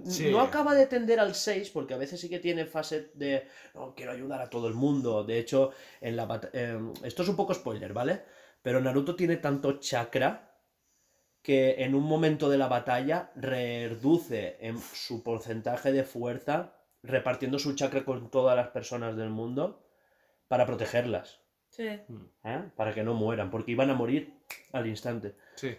Sí. 0.07 0.31
No 0.31 0.41
acaba 0.41 0.75
de 0.75 0.87
tender 0.87 1.21
al 1.21 1.35
6 1.35 1.71
porque 1.71 1.93
a 1.95 1.99
veces 1.99 2.21
sí 2.21 2.29
que 2.31 2.39
tiene 2.39 2.65
fase 2.65 3.11
de 3.15 3.47
no, 3.75 3.95
quiero 3.95 4.13
ayudar 4.13 4.41
a 4.41 4.49
todo 4.49 4.67
el 4.69 4.75
mundo. 4.75 5.25
De 5.25 5.39
hecho, 5.39 5.73
en 6.01 6.17
la 6.17 6.27
bat- 6.27 6.49
eh, 6.55 6.79
esto 7.05 7.23
es 7.23 7.29
un 7.29 7.37
poco 7.37 7.53
spoiler, 7.53 7.93
¿vale? 7.93 8.23
Pero 8.67 8.81
Naruto 8.81 9.15
tiene 9.15 9.37
tanto 9.37 9.79
chakra 9.79 10.59
que 11.41 11.85
en 11.85 11.95
un 11.95 12.03
momento 12.03 12.49
de 12.51 12.59
la 12.59 12.67
batalla 12.67 13.31
reduce 13.37 14.57
en 14.61 14.81
su 14.81 15.23
porcentaje 15.23 15.93
de 15.93 16.03
fuerza 16.03 16.73
repartiendo 17.05 17.61
su 17.61 17.77
chakra 17.77 18.05
con 18.05 18.29
todas 18.29 18.57
las 18.57 18.67
personas 18.71 19.15
del 19.17 19.31
mundo 19.31 19.87
para 20.49 20.67
protegerlas, 20.67 21.39
Sí. 21.69 21.87
¿eh? 21.87 22.71
para 22.75 22.93
que 22.93 23.05
no 23.05 23.15
mueran, 23.15 23.51
porque 23.53 23.71
iban 23.71 23.89
a 23.91 23.95
morir 23.95 24.35
al 24.73 24.89
instante. 24.89 25.37
Sí. 25.55 25.79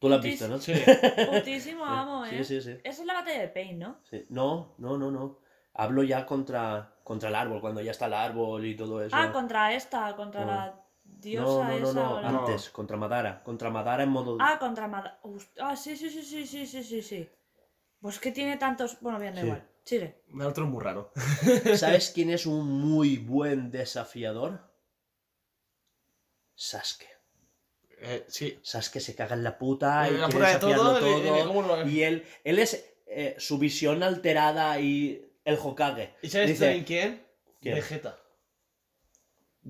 Tú 0.00 0.10
lo 0.10 0.16
has 0.16 0.22
visto, 0.22 0.48
¿no? 0.48 0.58
Sí. 0.58 0.74
Putísimo 1.32 1.86
amo, 1.86 2.26
Sí, 2.26 2.34
¿eh? 2.36 2.44
sí, 2.44 2.60
sí. 2.60 2.72
Esa 2.84 3.00
es 3.00 3.06
la 3.06 3.14
batalla 3.14 3.40
de 3.40 3.48
Pain, 3.48 3.78
¿no? 3.78 4.00
Sí. 4.04 4.26
No, 4.28 4.74
no, 4.76 4.98
no, 4.98 5.10
no. 5.10 5.38
Hablo 5.72 6.02
ya 6.02 6.26
contra, 6.26 6.96
contra 7.02 7.30
el 7.30 7.34
árbol, 7.36 7.62
cuando 7.62 7.80
ya 7.80 7.92
está 7.92 8.04
el 8.04 8.12
árbol 8.12 8.66
y 8.66 8.76
todo 8.76 9.02
eso. 9.02 9.16
Ah, 9.18 9.32
contra 9.32 9.72
esta, 9.72 10.14
contra 10.14 10.42
No. 10.42 10.46
la 10.48 10.81
diosa 11.22 11.68
no, 11.68 11.78
no, 11.78 11.92
no, 11.92 12.20
esa. 12.20 12.30
no, 12.32 12.38
antes, 12.40 12.70
contra 12.70 12.96
Madara. 12.96 13.42
Contra 13.42 13.70
Madara 13.70 14.02
en 14.02 14.10
modo. 14.10 14.36
Ah, 14.40 14.58
contra 14.58 14.88
Mada. 14.88 15.18
Ust- 15.22 15.50
Ah, 15.60 15.76
sí, 15.76 15.96
sí, 15.96 16.10
sí, 16.10 16.22
sí, 16.22 16.46
sí, 16.46 16.66
sí, 16.66 16.82
sí, 16.84 17.00
sí. 17.02 17.28
Pues 18.00 18.18
que 18.18 18.32
tiene 18.32 18.56
tantos. 18.56 18.98
Bueno, 19.00 19.18
bien, 19.18 19.34
da 19.34 19.40
Sí. 19.40 19.46
igual. 19.46 19.68
Sigue. 19.84 20.22
El 20.32 20.42
otro 20.42 20.64
es 20.64 20.70
muy 20.70 20.82
raro. 20.82 21.12
¿Sabes 21.76 22.10
quién 22.14 22.30
es 22.30 22.46
un 22.46 22.66
muy 22.68 23.16
buen 23.18 23.70
desafiador? 23.70 24.70
Sasuke. 26.54 27.08
Eh, 28.00 28.24
sí. 28.28 28.58
Sasuke 28.62 29.00
se 29.00 29.14
caga 29.14 29.34
en 29.34 29.44
la 29.44 29.56
puta 29.58 30.08
y 30.08 30.12
La 30.16 30.26
quiere 30.28 30.32
puta 30.32 30.46
desafiarlo 30.46 30.98
todo, 30.98 31.18
y- 31.18 31.20
y 31.20 31.24
todo. 31.24 31.46
cómo 31.46 31.62
lo- 31.62 31.88
Y 31.88 32.02
él, 32.02 32.24
él 32.44 32.58
es 32.58 32.84
eh, 33.06 33.34
su 33.38 33.58
visión 33.58 34.02
alterada 34.02 34.78
y 34.80 35.30
el 35.44 35.58
Hokage. 35.62 36.14
¿Y 36.22 36.28
sabes 36.30 36.48
Dice? 36.50 36.84
¿Quién? 36.84 37.26
Vegeta. 37.60 38.18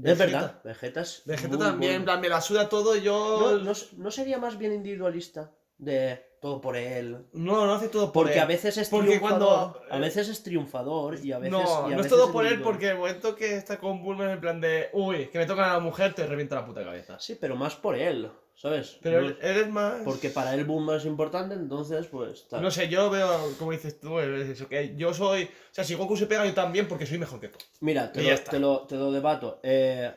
Es 0.02 0.18
verdad, 0.18 0.62
Vegeta 0.64 1.02
es 1.02 1.22
Vegeta 1.26 1.58
también, 1.58 1.92
en 1.92 1.98
bueno. 1.98 2.04
plan, 2.06 2.20
me 2.20 2.28
la 2.28 2.40
suda 2.40 2.68
todo 2.68 2.96
yo. 2.96 3.58
No, 3.58 3.64
no, 3.64 3.72
no 3.96 4.10
sería 4.10 4.38
más 4.38 4.56
bien 4.56 4.72
individualista 4.72 5.52
de 5.76 6.31
todo 6.42 6.60
por 6.60 6.76
él. 6.76 7.24
No, 7.34 7.66
no 7.66 7.72
hace 7.74 7.88
todo 7.88 8.12
por 8.12 8.24
Porque 8.24 8.34
él. 8.34 8.40
a 8.40 8.46
veces 8.46 8.76
es 8.76 8.88
Porque 8.88 9.10
triunfador. 9.16 9.72
cuando- 9.78 9.94
A 9.94 9.98
veces 9.98 10.28
es 10.28 10.42
triunfador 10.42 11.24
y 11.24 11.30
a 11.30 11.38
veces. 11.38 11.52
no, 11.52 11.88
y 11.88 11.92
a 11.92 11.96
no 11.96 12.02
es 12.02 12.08
todo 12.08 12.32
por 12.32 12.44
él 12.44 12.60
porque 12.62 12.88
el 12.88 12.98
momento 12.98 13.36
que 13.36 13.54
está 13.56 13.78
con 13.78 14.02
Bulma 14.02 14.26
es 14.26 14.32
en 14.32 14.40
plan 14.40 14.60
de. 14.60 14.88
Uy, 14.92 15.28
que 15.28 15.38
me 15.38 15.46
tocan 15.46 15.70
a 15.70 15.74
la 15.74 15.78
mujer, 15.78 16.14
te 16.14 16.26
revienta 16.26 16.56
la 16.56 16.66
puta 16.66 16.82
cabeza. 16.82 17.18
Sí, 17.20 17.38
pero 17.40 17.54
más 17.54 17.76
por 17.76 17.96
él, 17.96 18.28
¿sabes? 18.56 18.98
Pero 19.02 19.20
él, 19.20 19.38
él 19.40 19.56
es 19.58 19.68
más. 19.70 20.02
Porque 20.04 20.30
para 20.30 20.52
él 20.54 20.64
Boom 20.64 20.90
es 20.94 21.04
importante, 21.04 21.54
entonces 21.54 22.08
pues. 22.08 22.48
tal. 22.48 22.60
No 22.60 22.72
sé, 22.72 22.88
yo 22.88 23.08
veo, 23.08 23.54
como 23.60 23.70
dices 23.70 24.00
tú, 24.00 24.18
es 24.18 24.48
eso, 24.48 24.66
que 24.68 24.96
yo 24.96 25.14
soy. 25.14 25.44
O 25.44 25.48
sea, 25.74 25.84
si 25.84 25.94
Goku 25.94 26.16
se 26.16 26.26
pega, 26.26 26.44
yo 26.44 26.54
también, 26.54 26.88
porque 26.88 27.06
soy 27.06 27.18
mejor 27.18 27.38
que 27.38 27.48
tú. 27.50 27.58
Mira, 27.82 28.10
te 28.10 28.20
lo, 28.20 28.38
te, 28.40 28.58
lo, 28.58 28.80
te 28.88 28.96
lo 28.96 29.12
debato. 29.12 29.60
Eh, 29.62 30.10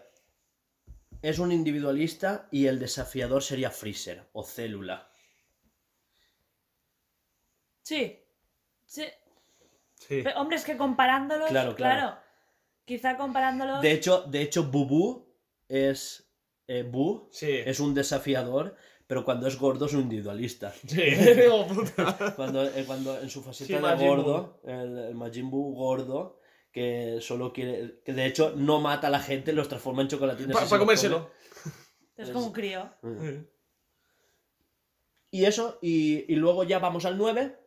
es 1.22 1.38
un 1.38 1.52
individualista 1.52 2.48
y 2.52 2.66
el 2.66 2.80
desafiador 2.80 3.44
sería 3.44 3.70
Freezer 3.70 4.24
o 4.34 4.44
Célula. 4.44 5.08
Sí. 7.86 8.20
Sí. 8.86 9.04
Sí. 9.94 10.22
Pero, 10.24 10.42
hombre, 10.42 10.58
es 10.58 10.64
que 10.64 10.76
comparándolos. 10.76 11.50
Claro, 11.50 11.76
Claro, 11.76 12.00
claro. 12.02 12.18
Quizá 12.84 13.16
comparándolos. 13.18 13.82
De 13.82 13.92
hecho, 13.92 14.22
de 14.24 14.42
hecho 14.42 14.64
Bubu 14.66 15.28
es. 15.70 16.28
Eh, 16.68 16.82
Bu 16.84 17.30
Sí. 17.32 17.48
es 17.52 17.80
un 17.80 17.94
desafiador, 17.94 18.76
pero 19.06 19.24
cuando 19.24 19.46
es 19.48 19.58
gordo 19.58 19.86
es 19.86 19.94
un 19.94 20.02
individualista. 20.02 20.74
Sí, 20.88 21.02
digo, 21.02 21.68
puta. 21.68 22.34
Cuando, 22.36 22.64
eh, 22.68 22.84
cuando 22.88 23.20
en 23.20 23.30
su 23.30 23.44
faceta 23.44 23.68
Sí, 23.96 24.00
de 24.04 24.08
gordo, 24.08 24.60
el, 24.66 24.98
el 24.98 25.16
Majin 25.16 25.50
Buu 25.52 25.76
gordo, 25.76 26.40
que 26.72 27.20
solo 27.22 27.54
quiere. 27.54 28.02
que 28.04 28.14
de 28.14 28.26
hecho 28.26 28.54
no 28.56 28.82
mata 28.82 29.08
a 29.08 29.12
la 29.12 29.20
gente, 29.20 29.54
los 29.54 29.68
transforma 29.70 30.02
en 30.02 30.08
chocolatines. 30.08 30.54
Para 30.54 30.66
los 30.68 30.80
comérselo. 30.80 31.30
Es 32.18 32.32
como 32.32 32.48
un 32.48 32.54
crío. 32.54 32.90
Y 35.32 35.46
eso, 35.46 35.78
y, 35.82 36.32
y 36.32 36.36
luego 36.36 36.64
ya 36.64 36.80
vamos 36.80 37.06
al 37.06 37.18
9 37.18 37.60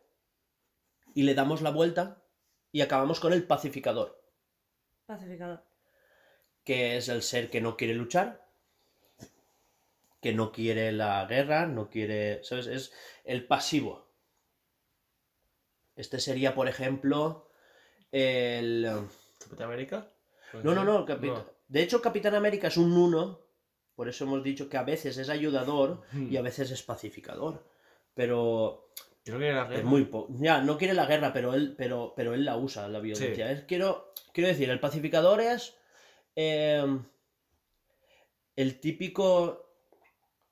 y 1.19 1.23
le 1.23 1.35
damos 1.35 1.61
la 1.61 1.71
vuelta 1.71 2.23
y 2.71 2.79
acabamos 2.79 3.19
con 3.19 3.33
el 3.33 3.43
pacificador, 3.43 4.23
Pacificador. 5.05 5.65
que 6.63 6.95
es 6.95 7.09
el 7.09 7.23
ser 7.23 7.49
que 7.49 7.59
no 7.59 7.75
quiere 7.75 7.93
luchar, 7.93 8.47
que 10.21 10.33
no 10.33 10.53
quiere 10.53 10.93
la 10.93 11.25
guerra, 11.25 11.67
no 11.67 11.89
quiere, 11.89 12.41
¿sabes? 12.45 12.67
Es 12.67 12.93
el 13.25 13.45
pasivo. 13.45 14.13
Este 15.97 16.21
sería, 16.21 16.55
por 16.55 16.69
ejemplo, 16.69 17.51
el... 18.13 18.87
¿Capitán 19.39 19.67
América? 19.67 20.13
No, 20.63 20.73
no, 20.73 20.85
no, 20.85 21.05
No. 21.05 21.45
De 21.67 21.83
hecho, 21.83 22.01
Capitán 22.01 22.33
América 22.33 22.69
es 22.69 22.77
un 22.77 22.93
uno, 22.93 23.41
por 23.93 24.07
eso 24.07 24.23
hemos 24.23 24.41
dicho 24.41 24.69
que 24.69 24.77
a 24.77 24.83
veces 24.83 25.17
es 25.17 25.27
ayudador 25.27 26.01
y 26.13 26.37
a 26.37 26.41
veces 26.41 26.71
es 26.71 26.81
pacificador. 26.81 27.67
Pero 28.13 28.93
Era 29.37 29.75
Es 29.79 29.83
muy 29.83 30.05
poco. 30.05 30.33
Ya, 30.39 30.61
no 30.61 30.77
quiere 30.77 30.93
la 30.93 31.05
guerra, 31.05 31.31
pero 31.33 31.53
él, 31.53 31.75
pero, 31.77 32.13
pero 32.15 32.33
él 32.33 32.45
la 32.45 32.57
usa, 32.57 32.87
la 32.87 32.99
violencia. 32.99 33.51
Es- 33.51 33.63
quiero, 33.63 34.13
quiero 34.33 34.47
decir, 34.49 34.69
el 34.69 34.79
pacificador 34.79 35.41
es 35.41 35.75
eh, 36.35 36.85
el 38.55 38.79
típico. 38.79 39.65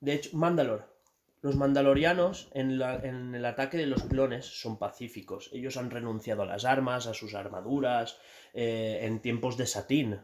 De 0.00 0.14
hecho, 0.14 0.36
Mandalor. 0.36 0.96
Los 1.40 1.54
mandalorianos 1.54 2.50
en, 2.52 2.80
la- 2.80 2.96
en 2.96 3.32
el 3.34 3.44
ataque 3.44 3.76
de 3.76 3.86
los 3.86 4.02
clones 4.04 4.44
son 4.44 4.76
pacíficos. 4.76 5.50
Ellos 5.52 5.76
han 5.76 5.90
renunciado 5.90 6.42
a 6.42 6.46
las 6.46 6.64
armas, 6.64 7.06
a 7.06 7.14
sus 7.14 7.34
armaduras, 7.34 8.18
eh, 8.54 8.98
en 9.02 9.20
tiempos 9.20 9.56
de 9.56 9.66
Satín. 9.66 10.20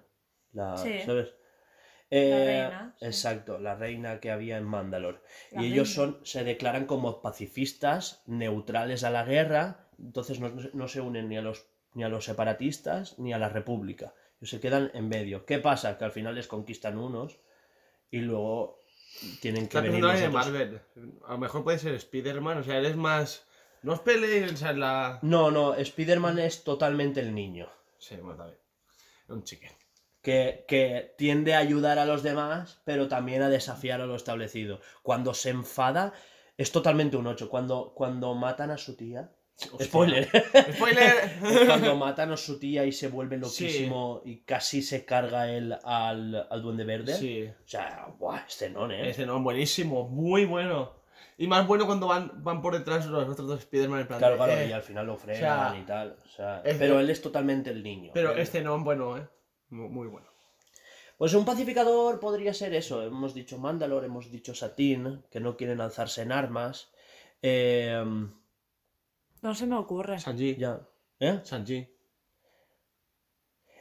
La, 0.52 0.76
Sí. 0.76 1.00
¿Sabes? 1.06 1.28
Eh, 2.16 2.68
reina, 2.68 2.94
sí. 2.98 3.06
Exacto, 3.06 3.58
la 3.58 3.74
reina 3.74 4.20
que 4.20 4.30
había 4.30 4.56
en 4.56 4.64
Mandalor. 4.64 5.22
La 5.50 5.62
y 5.62 5.72
ellos 5.72 5.92
son, 5.92 6.20
se 6.22 6.44
declaran 6.44 6.86
como 6.86 7.20
pacifistas, 7.20 8.22
neutrales 8.26 9.02
a 9.02 9.10
la 9.10 9.24
guerra, 9.24 9.88
entonces 9.98 10.38
no, 10.38 10.50
no 10.72 10.88
se 10.88 11.00
unen 11.00 11.28
ni 11.28 11.36
a, 11.36 11.42
los, 11.42 11.66
ni 11.94 12.04
a 12.04 12.08
los 12.08 12.24
separatistas 12.24 13.18
ni 13.18 13.32
a 13.32 13.38
la 13.38 13.48
república. 13.48 14.14
Ellos 14.38 14.50
se 14.50 14.60
quedan 14.60 14.90
en 14.94 15.08
medio. 15.08 15.44
¿Qué 15.44 15.58
pasa? 15.58 15.98
Que 15.98 16.04
al 16.04 16.12
final 16.12 16.34
les 16.34 16.46
conquistan 16.46 16.98
unos 16.98 17.40
y 18.10 18.18
luego 18.18 18.78
tienen 19.40 19.68
que 19.68 19.78
Está 19.78 19.80
venir 19.80 20.04
otros. 20.04 20.32
Marvel. 20.32 20.80
A 21.26 21.32
lo 21.32 21.38
mejor 21.38 21.64
puede 21.64 21.78
ser 21.78 21.94
Spider-Man, 21.94 22.58
o 22.58 22.62
sea, 22.62 22.78
él 22.78 22.86
es 22.86 22.96
más. 22.96 23.46
No 23.82 23.92
os 23.92 24.00
peleéis, 24.00 24.52
o 24.52 24.56
sea, 24.56 24.72
la. 24.72 25.18
No, 25.22 25.50
no, 25.50 25.74
Spider-Man 25.74 26.38
es 26.38 26.64
totalmente 26.64 27.20
el 27.20 27.34
niño. 27.34 27.68
Sí, 27.98 28.16
bueno, 28.16 28.44
bien. 28.44 28.58
Un 29.28 29.42
chicken. 29.42 29.72
Que, 30.24 30.64
que 30.66 31.14
tiende 31.18 31.54
a 31.54 31.58
ayudar 31.58 31.98
a 31.98 32.06
los 32.06 32.22
demás, 32.22 32.80
pero 32.84 33.06
también 33.06 33.42
a 33.42 33.50
desafiar 33.50 34.00
a 34.00 34.06
lo 34.06 34.16
establecido. 34.16 34.80
Cuando 35.02 35.34
se 35.34 35.50
enfada, 35.50 36.14
es 36.56 36.72
totalmente 36.72 37.16
un 37.16 37.26
8. 37.26 37.48
Cuando, 37.48 37.92
cuando 37.94 38.34
matan 38.34 38.70
a 38.70 38.78
su 38.78 38.96
tía. 38.96 39.30
Hostia. 39.70 39.86
Spoiler. 39.86 40.28
¡Spoiler! 40.74 41.66
Cuando 41.66 41.94
matan 41.96 42.32
a 42.32 42.36
su 42.36 42.58
tía 42.58 42.84
y 42.86 42.92
se 42.92 43.08
vuelve 43.08 43.36
loquísimo 43.36 44.22
y 44.24 44.38
casi 44.40 44.82
se 44.82 45.04
carga 45.04 45.48
él 45.52 45.76
al, 45.84 46.48
al 46.50 46.62
Duende 46.62 46.84
Verde. 46.84 47.14
sí. 47.14 47.44
O 47.46 47.68
sea, 47.68 48.08
buah, 48.18 48.46
este 48.48 48.70
non, 48.70 48.90
¿eh? 48.90 49.10
Ese 49.10 49.26
no, 49.26 49.40
buenísimo, 49.40 50.08
muy 50.08 50.44
bueno. 50.44 51.04
Y 51.36 51.46
más 51.46 51.66
bueno 51.66 51.86
cuando 51.86 52.06
van, 52.06 52.32
van 52.42 52.62
por 52.62 52.74
detrás 52.74 53.06
los 53.06 53.28
otros 53.28 53.48
dos 53.48 53.58
Spider-Man 53.60 54.00
en 54.00 54.06
plan. 54.06 54.18
Claro, 54.18 54.36
claro, 54.36 54.52
eh, 54.52 54.68
y 54.68 54.72
al 54.72 54.82
final 54.82 55.06
lo 55.06 55.16
frenan 55.16 55.72
sea, 55.72 55.80
y 55.80 55.84
tal. 55.84 56.16
O 56.24 56.28
sea, 56.28 56.62
pero 56.64 57.00
él 57.00 57.10
es 57.10 57.20
totalmente 57.20 57.70
el 57.70 57.82
niño. 57.82 58.12
Pero 58.14 58.32
¿eh? 58.36 58.42
este 58.42 58.62
no, 58.62 58.78
bueno, 58.82 59.16
eh. 59.16 59.26
Muy, 59.74 59.88
muy 59.88 60.06
bueno. 60.08 60.28
Pues 61.18 61.34
un 61.34 61.44
pacificador 61.44 62.18
podría 62.20 62.54
ser 62.54 62.74
eso. 62.74 63.02
Hemos 63.02 63.34
dicho 63.34 63.58
Mandalor, 63.58 64.04
hemos 64.04 64.30
dicho 64.30 64.54
Satín, 64.54 65.22
que 65.30 65.40
no 65.40 65.56
quieren 65.56 65.80
alzarse 65.80 66.22
en 66.22 66.32
armas. 66.32 66.90
Eh, 67.42 68.02
No 69.42 69.54
se 69.54 69.66
me 69.66 69.76
ocurre. 69.76 70.18
Sanji. 70.18 70.56
ya. 70.56 70.80
¿Eh? 71.20 71.40
Sanji. 71.44 71.86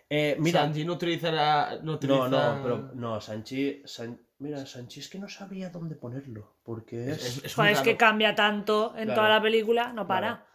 Eh, 0.10 0.36
mira. 0.40 0.62
Sanji 0.62 0.86
no 0.86 0.94
utiliza 0.94 1.32
la. 1.32 1.80
No, 1.82 1.94
utiliza... 1.94 2.28
No, 2.30 2.56
no, 2.58 2.64
pero 2.64 2.78
no, 2.94 3.22
Sanchi. 3.22 3.82
San- 3.86 4.20
Mira, 4.40 4.66
Sanchi 4.66 5.00
es 5.00 5.08
que 5.08 5.18
no 5.20 5.30
sabía 5.30 5.70
dónde 5.70 5.96
ponerlo. 5.96 6.56
Porque 6.64 7.12
es. 7.12 7.44
Es, 7.46 7.58
es 7.58 7.82
que 7.82 7.96
cambia 7.98 8.36
tanto 8.36 8.94
en 8.98 9.06
Claro. 9.06 9.16
toda 9.22 9.30
la 9.30 9.42
película, 9.42 9.94
no 9.94 10.06
para. 10.06 10.28
Claro. 10.36 10.53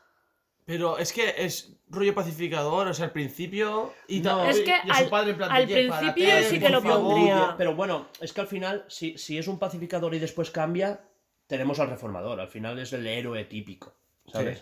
Pero 0.68 0.98
es 0.98 1.14
que 1.14 1.34
es 1.38 1.72
rollo 1.88 2.14
pacificador, 2.14 2.88
o 2.88 2.92
sea, 2.92 3.06
al 3.06 3.12
principio. 3.12 3.94
Y, 4.06 4.20
No. 4.20 4.44
Es 4.44 4.58
y- 4.58 4.64
que 4.64 4.74
y 4.84 4.90
a 4.90 4.94
su 4.96 5.04
al- 5.04 5.08
padre 5.08 5.30
en 5.30 5.36
plan 5.38 5.48
de, 5.48 5.56
al 5.56 5.64
"Oye, 5.64 5.74
principio 5.74 6.24
párate, 6.28 6.44
sí 6.50 6.60
que 6.60 6.68
lo 6.68 6.82
favor". 6.82 7.14
pondría. 7.14 7.54
Pero 7.56 7.74
bueno, 7.74 8.08
es 8.20 8.32
que 8.34 8.40
al 8.42 8.46
final, 8.48 8.84
si, 8.86 9.16
si 9.16 9.38
es 9.38 9.48
un 9.48 9.58
pacificador 9.58 10.14
y 10.14 10.18
después 10.18 10.50
cambia, 10.50 11.00
tenemos 11.46 11.80
al 11.80 11.88
reformador. 11.88 12.38
Al 12.38 12.48
final 12.48 12.78
es 12.78 12.92
el 12.92 13.06
héroe 13.06 13.46
típico. 13.46 13.94
¿Sabes? 14.30 14.58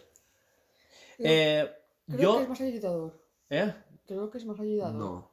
Sí. 1.16 1.24
Eh, 1.24 1.68
Creo 2.07 2.20
yo. 2.20 2.36
que 2.36 2.42
es 2.44 2.48
más 2.50 2.61
ayudador. 2.61 3.20
¿Eh? 3.50 3.74
Creo 4.07 4.30
que 4.30 4.38
es 4.38 4.44
más 4.46 4.61
ayudador. 4.61 4.94
No. 4.94 5.32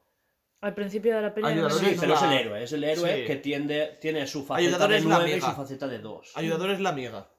Al 0.61 0.73
principio 0.73 1.15
de 1.15 1.21
la 1.21 1.33
película. 1.35 1.53
Ayudador 1.53 1.79
Sí, 1.79 1.85
es 1.91 1.99
pero 1.99 2.13
es 2.15 2.21
el 2.23 2.31
héroe. 2.33 2.63
Es 2.63 2.71
el 2.71 2.83
héroe 2.83 3.15
Sí. 3.21 3.27
que 3.27 3.35
tiende, 3.35 3.97
tiene 4.01 4.25
su 4.25 4.43
faceta 4.43 4.67
Ayudador 4.69 4.89
de 4.89 4.97
es 4.97 5.05
la 5.05 5.15
9 5.17 5.37
y 5.37 5.41
su 5.41 5.51
faceta 5.51 5.87
de 5.87 5.99
2. 5.99 6.31
Ayudador 6.35 6.71
es 6.71 6.79
la 6.79 6.89
amiga. 6.89 7.29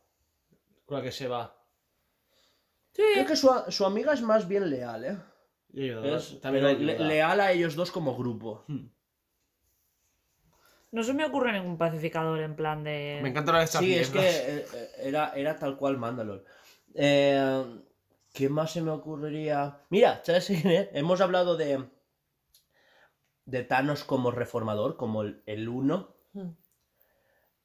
Con 0.86 0.98
la 0.98 1.02
que 1.02 1.10
se 1.10 1.26
va. 1.26 1.56
Sí. 2.94 3.02
Creo 3.14 3.26
que 3.26 3.36
su, 3.36 3.50
su 3.68 3.84
amiga 3.84 4.12
es 4.14 4.22
más 4.22 4.46
bien 4.48 4.70
leal, 4.70 5.04
¿eh? 5.04 5.18
Y 5.72 5.84
ayudador 5.84 6.18
Es- 6.18 6.40
también 6.40 6.64
pero 6.64 6.78
le- 6.78 6.98
leal 6.98 7.40
a 7.40 7.50
ellos 7.52 7.74
dos 7.74 7.90
como 7.90 8.16
grupo. 8.16 8.64
No 10.92 11.02
se 11.02 11.12
me 11.12 11.24
ocurre 11.24 11.52
ningún 11.52 11.76
pacificador 11.76 12.38
en 12.40 12.54
plan 12.54 12.84
de. 12.84 13.18
Me 13.22 13.30
encanta 13.30 13.50
la 13.52 13.60
de 13.60 13.66
Sí, 13.66 13.94
es 13.96 14.10
que 14.10 14.20
eh, 14.20 14.66
era, 14.98 15.32
era 15.34 15.58
tal 15.58 15.76
cual 15.76 15.98
Mandalor. 15.98 16.44
Eh, 16.94 17.64
¿Qué 18.32 18.48
más 18.48 18.72
se 18.72 18.80
me 18.82 18.92
ocurriría? 18.92 19.80
Mira, 19.90 20.20
¿sabes? 20.24 20.48
Hemos 20.92 21.20
hablado 21.20 21.56
de, 21.56 21.84
de 23.44 23.62
Thanos 23.64 24.04
como 24.04 24.30
reformador, 24.30 24.96
como 24.96 25.22
el, 25.22 25.42
el 25.46 25.68
uno. 25.68 26.14
Hmm. 26.32 26.50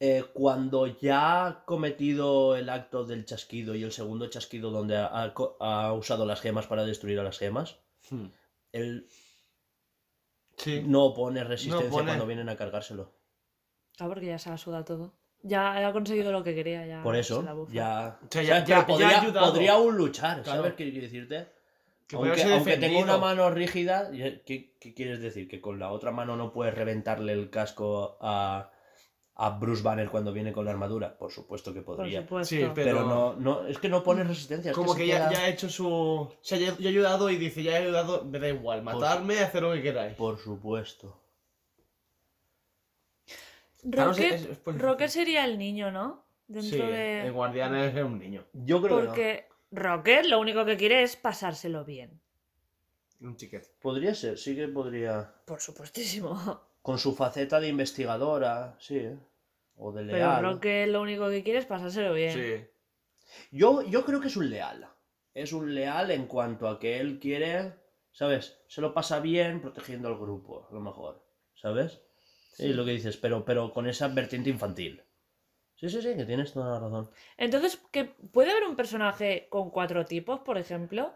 Eh, 0.02 0.24
cuando 0.34 0.88
ya 0.88 1.46
ha 1.46 1.66
cometido 1.66 2.56
el 2.56 2.70
acto 2.70 3.04
del 3.04 3.26
chasquido 3.26 3.76
y 3.76 3.84
el 3.84 3.92
segundo 3.92 4.28
chasquido 4.28 4.72
donde 4.72 4.96
ha, 4.96 5.08
ha 5.08 5.34
ha 5.60 5.94
usado 5.94 6.26
las 6.26 6.40
gemas 6.40 6.68
para 6.68 6.86
destruir 6.86 7.20
a 7.20 7.24
las 7.24 7.38
gemas, 7.38 7.78
Hmm. 8.10 8.28
él 8.72 9.08
Sí. 10.58 10.84
no 10.86 11.06
opone 11.06 11.44
resistencia 11.44 11.90
pone. 11.90 12.06
cuando 12.08 12.26
vienen 12.26 12.50
a 12.50 12.56
cargárselo. 12.56 13.12
Claro, 13.98 14.14
porque 14.14 14.28
ya 14.28 14.40
se 14.40 14.50
la 14.50 14.58
suda 14.58 14.84
todo. 14.86 15.14
Ya 15.42 15.88
ha 15.88 15.94
conseguido 15.94 16.32
lo 16.32 16.44
que 16.44 16.54
quería, 16.56 16.86
ya. 16.86 17.02
Por 17.04 17.16
eso, 17.16 17.44
ya. 17.72 18.20
O 18.22 18.28
sea, 18.32 18.42
ya- 18.44 18.54
¿sabes? 18.56 18.68
ya- 18.68 18.76
Pero 18.76 18.88
podría, 18.88 19.10
ya 19.12 19.18
ha 19.30 19.46
podría 19.46 19.72
aún 19.74 19.96
luchar, 19.98 20.44
Claro. 20.44 20.62
¿sabes 20.64 20.76
qué 20.76 20.92
quiero 20.92 21.06
decirte? 21.06 21.48
Que 22.08 22.16
Aunque, 22.16 22.44
aunque 22.44 22.78
tenga 22.78 23.00
una 23.00 23.18
mano 23.18 23.50
rígida, 23.52 24.10
¿qué, 24.12 24.76
qué 24.80 24.94
quieres 24.94 25.20
decir? 25.22 25.48
¿Que 25.48 25.62
con 25.62 25.78
la 25.80 25.92
otra 25.92 26.12
mano 26.12 26.36
no 26.36 26.52
puedes 26.52 26.74
reventarle 26.74 27.34
el 27.34 27.50
casco 27.50 28.18
a, 28.20 28.72
a 29.42 29.52
Bruce 29.52 29.82
Banner 29.82 30.10
cuando 30.10 30.34
viene 30.34 30.52
con 30.52 30.66
la 30.66 30.72
armadura? 30.72 31.18
Por 31.18 31.32
supuesto 31.32 31.74
que 31.74 31.82
Por 31.82 31.96
podría. 31.98 32.22
supuesto. 32.24 32.56
Sí, 32.56 32.62
pero 32.76 32.98
pero- 32.98 33.04
no, 33.08 33.36
no, 33.36 33.68
es 33.68 33.78
que 33.80 33.88
no 33.90 34.04
pone 34.04 34.24
resistencia. 34.24 34.72
es 34.72 34.76
Como 34.78 34.94
que 34.96 35.08
ya, 35.08 35.30
queda- 35.30 35.32
ya 35.32 35.40
ha 35.40 35.48
hecho 35.50 35.70
su. 35.70 36.30
Se 36.42 36.56
ha, 36.56 36.58
ya 36.58 36.72
ha 36.72 36.90
ayudado 36.90 37.30
y 37.30 37.38
dice, 37.38 37.64
ya 37.64 37.74
he 37.80 37.84
ayudado, 37.84 38.26
me 38.26 38.38
da 38.40 38.50
igual, 38.50 38.84
matarme, 38.84 39.40
hacer 39.40 39.64
lo 39.64 39.74
que 39.74 39.82
queráis. 39.82 40.16
Por 40.16 40.38
supuesto. 40.40 41.16
Rocket, 43.84 44.34
es- 44.34 44.60
Rocket 44.66 45.08
sería 45.10 45.46
el 45.46 45.58
niño, 45.58 45.92
¿no? 45.92 46.26
Dentro 46.48 46.72
Sí, 46.72 46.92
de. 46.92 47.28
el 47.28 47.32
guardián 47.32 47.76
es 47.76 47.96
un 48.04 48.20
niño. 48.20 48.44
Yo 48.54 48.82
creo 48.82 49.00
que 49.02 49.06
Porque 49.08 49.48
Rocket 49.72 50.26
lo 50.26 50.40
único 50.40 50.66
que 50.66 50.76
quiere 50.78 51.04
es 51.04 51.16
pasárselo 51.16 51.86
bien. 51.86 52.20
Un 53.22 53.36
chiquete. 53.38 53.68
no. 53.68 53.80
Podría 53.82 54.16
ser, 54.16 54.38
sí 54.38 54.56
que 54.56 54.68
podría. 54.68 55.34
Por 55.46 55.62
supuestísimo. 55.62 56.62
Con 56.82 56.98
su 56.98 57.14
faceta 57.16 57.60
de 57.60 57.68
investigadora, 57.68 58.76
sí. 58.80 58.98
¿eh? 58.98 59.18
O 59.80 59.94
de 59.94 60.04
Pero 60.04 60.18
leal. 60.18 60.44
Rocket 60.44 60.90
lo 60.90 61.02
único 61.02 61.30
que 61.30 61.42
quiere 61.42 61.60
es 61.60 61.66
pasárselo 61.66 62.14
bien. 62.14 62.34
Sí. 62.34 62.68
Yo, 63.52 63.82
yo 63.84 64.04
creo 64.06 64.20
que 64.20 64.28
es 64.28 64.36
un 64.36 64.50
leal. 64.50 64.88
Es 65.34 65.54
un 65.54 65.74
leal 65.74 66.12
en 66.12 66.28
cuanto 66.28 66.68
a 66.68 66.80
que 66.80 67.00
él 67.00 67.20
quiere, 67.20 67.76
¿sabes? 68.12 68.60
Se 68.68 68.82
lo 68.82 68.94
pasa 68.94 69.20
bien 69.22 69.62
protegiendo 69.62 70.10
al 70.10 70.18
grupo, 70.18 70.68
a 70.70 70.74
lo 70.74 70.82
mejor. 70.82 71.26
¿Sabes? 71.56 72.02
Sí, 72.54 72.74
lo 72.74 72.84
que 72.84 72.92
dices, 72.92 73.16
pero, 73.16 73.46
pero 73.46 73.72
con 73.72 73.88
esa 73.88 74.10
vertiente 74.10 74.50
infantil. 74.50 75.02
Sí, 75.76 75.88
sí, 75.88 76.02
sí, 76.02 76.16
que 76.16 76.26
tienes 76.26 76.52
toda 76.52 76.74
la 76.74 76.80
razón. 76.80 77.10
Entonces, 77.38 77.82
¿que 77.92 78.04
¿puede 78.04 78.52
haber 78.52 78.66
un 78.66 78.76
personaje 78.76 79.48
con 79.50 79.70
cuatro 79.70 80.06
tipos, 80.06 80.42
por 80.42 80.58
ejemplo? 80.58 81.14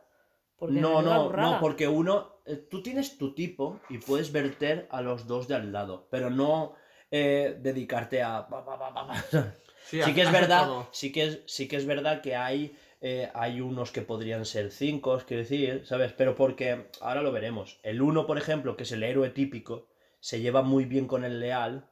Porque 0.55 0.79
No, 0.79 1.01
no, 1.01 1.29
no, 1.33 1.59
porque 1.59 1.89
uno, 1.89 2.37
eh, 2.45 2.55
tú 2.55 2.81
tienes 2.81 3.17
tu 3.17 3.33
tipo 3.33 3.81
y 3.89 3.97
puedes 3.97 4.31
verter 4.31 4.87
a 4.89 5.01
los 5.01 5.27
dos 5.27 5.49
de 5.49 5.55
al 5.55 5.73
lado, 5.73 6.07
pero 6.09 6.29
no 6.29 6.75
eh, 7.15 7.57
dedicarte 7.61 8.23
a... 8.23 8.47
Sí 9.85 10.01
a- 10.01 10.13
que 10.15 10.21
es 10.21 10.31
verdad, 10.31 10.65
todo. 10.65 10.87
sí 10.91 11.11
que 11.11 11.23
es, 11.25 11.39
sí 11.45 11.67
que 11.67 11.75
es 11.75 11.85
verdad 11.85 12.21
que 12.21 12.35
hay, 12.35 12.75
eh, 13.01 13.29
hay 13.35 13.61
unos 13.61 13.91
que 13.91 14.01
podrían 14.01 14.45
ser 14.45 14.71
cinco, 14.71 15.21
quiero 15.27 15.43
decir, 15.43 15.85
¿sabes? 15.85 16.13
Pero 16.13 16.35
porque, 16.35 16.87
ahora 17.01 17.21
lo 17.21 17.31
veremos, 17.31 17.79
el 17.83 18.01
uno, 18.01 18.25
por 18.25 18.37
ejemplo, 18.37 18.75
que 18.75 18.83
es 18.83 18.91
el 18.93 19.03
héroe 19.03 19.29
típico, 19.29 19.87
se 20.21 20.39
lleva 20.39 20.61
muy 20.63 20.85
bien 20.85 21.05
con 21.05 21.23
el 21.25 21.39
leal, 21.39 21.85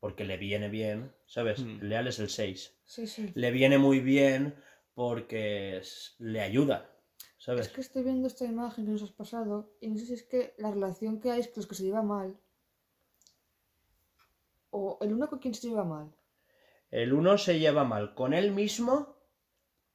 porque 0.00 0.24
le 0.24 0.36
viene 0.36 0.68
bien, 0.68 1.12
¿sabes? 1.26 1.60
Hmm. 1.60 1.78
El 1.80 1.88
leal 1.88 2.08
es 2.08 2.18
el 2.18 2.28
6. 2.28 2.74
Sí, 2.84 3.06
sí. 3.06 3.30
Le 3.34 3.50
viene 3.52 3.78
muy 3.78 4.00
bien 4.00 4.54
porque 4.94 5.80
le 6.18 6.40
ayuda, 6.42 6.90
¿sabes? 7.38 7.68
Es 7.68 7.72
que 7.72 7.80
estoy 7.80 8.02
viendo 8.02 8.26
esta 8.26 8.44
imagen 8.44 8.84
que 8.84 8.90
nos 8.90 9.02
has 9.04 9.12
pasado 9.12 9.72
y 9.80 9.88
no 9.88 9.96
sé 9.96 10.06
si 10.06 10.14
es 10.14 10.24
que 10.24 10.54
la 10.58 10.70
relación 10.72 11.20
que 11.20 11.30
hay 11.30 11.40
es 11.40 11.48
que 11.48 11.54
los 11.60 11.66
que 11.68 11.76
se 11.76 11.84
lleva 11.84 12.02
mal. 12.02 12.36
O 14.70 14.98
el 15.00 15.12
uno 15.14 15.28
con 15.28 15.38
quien 15.38 15.54
se 15.54 15.68
lleva 15.68 15.84
mal. 15.84 16.12
El 16.90 17.12
uno 17.12 17.36
se 17.38 17.58
lleva 17.58 17.84
mal 17.84 18.14
con 18.14 18.32
él 18.34 18.52
mismo, 18.52 19.16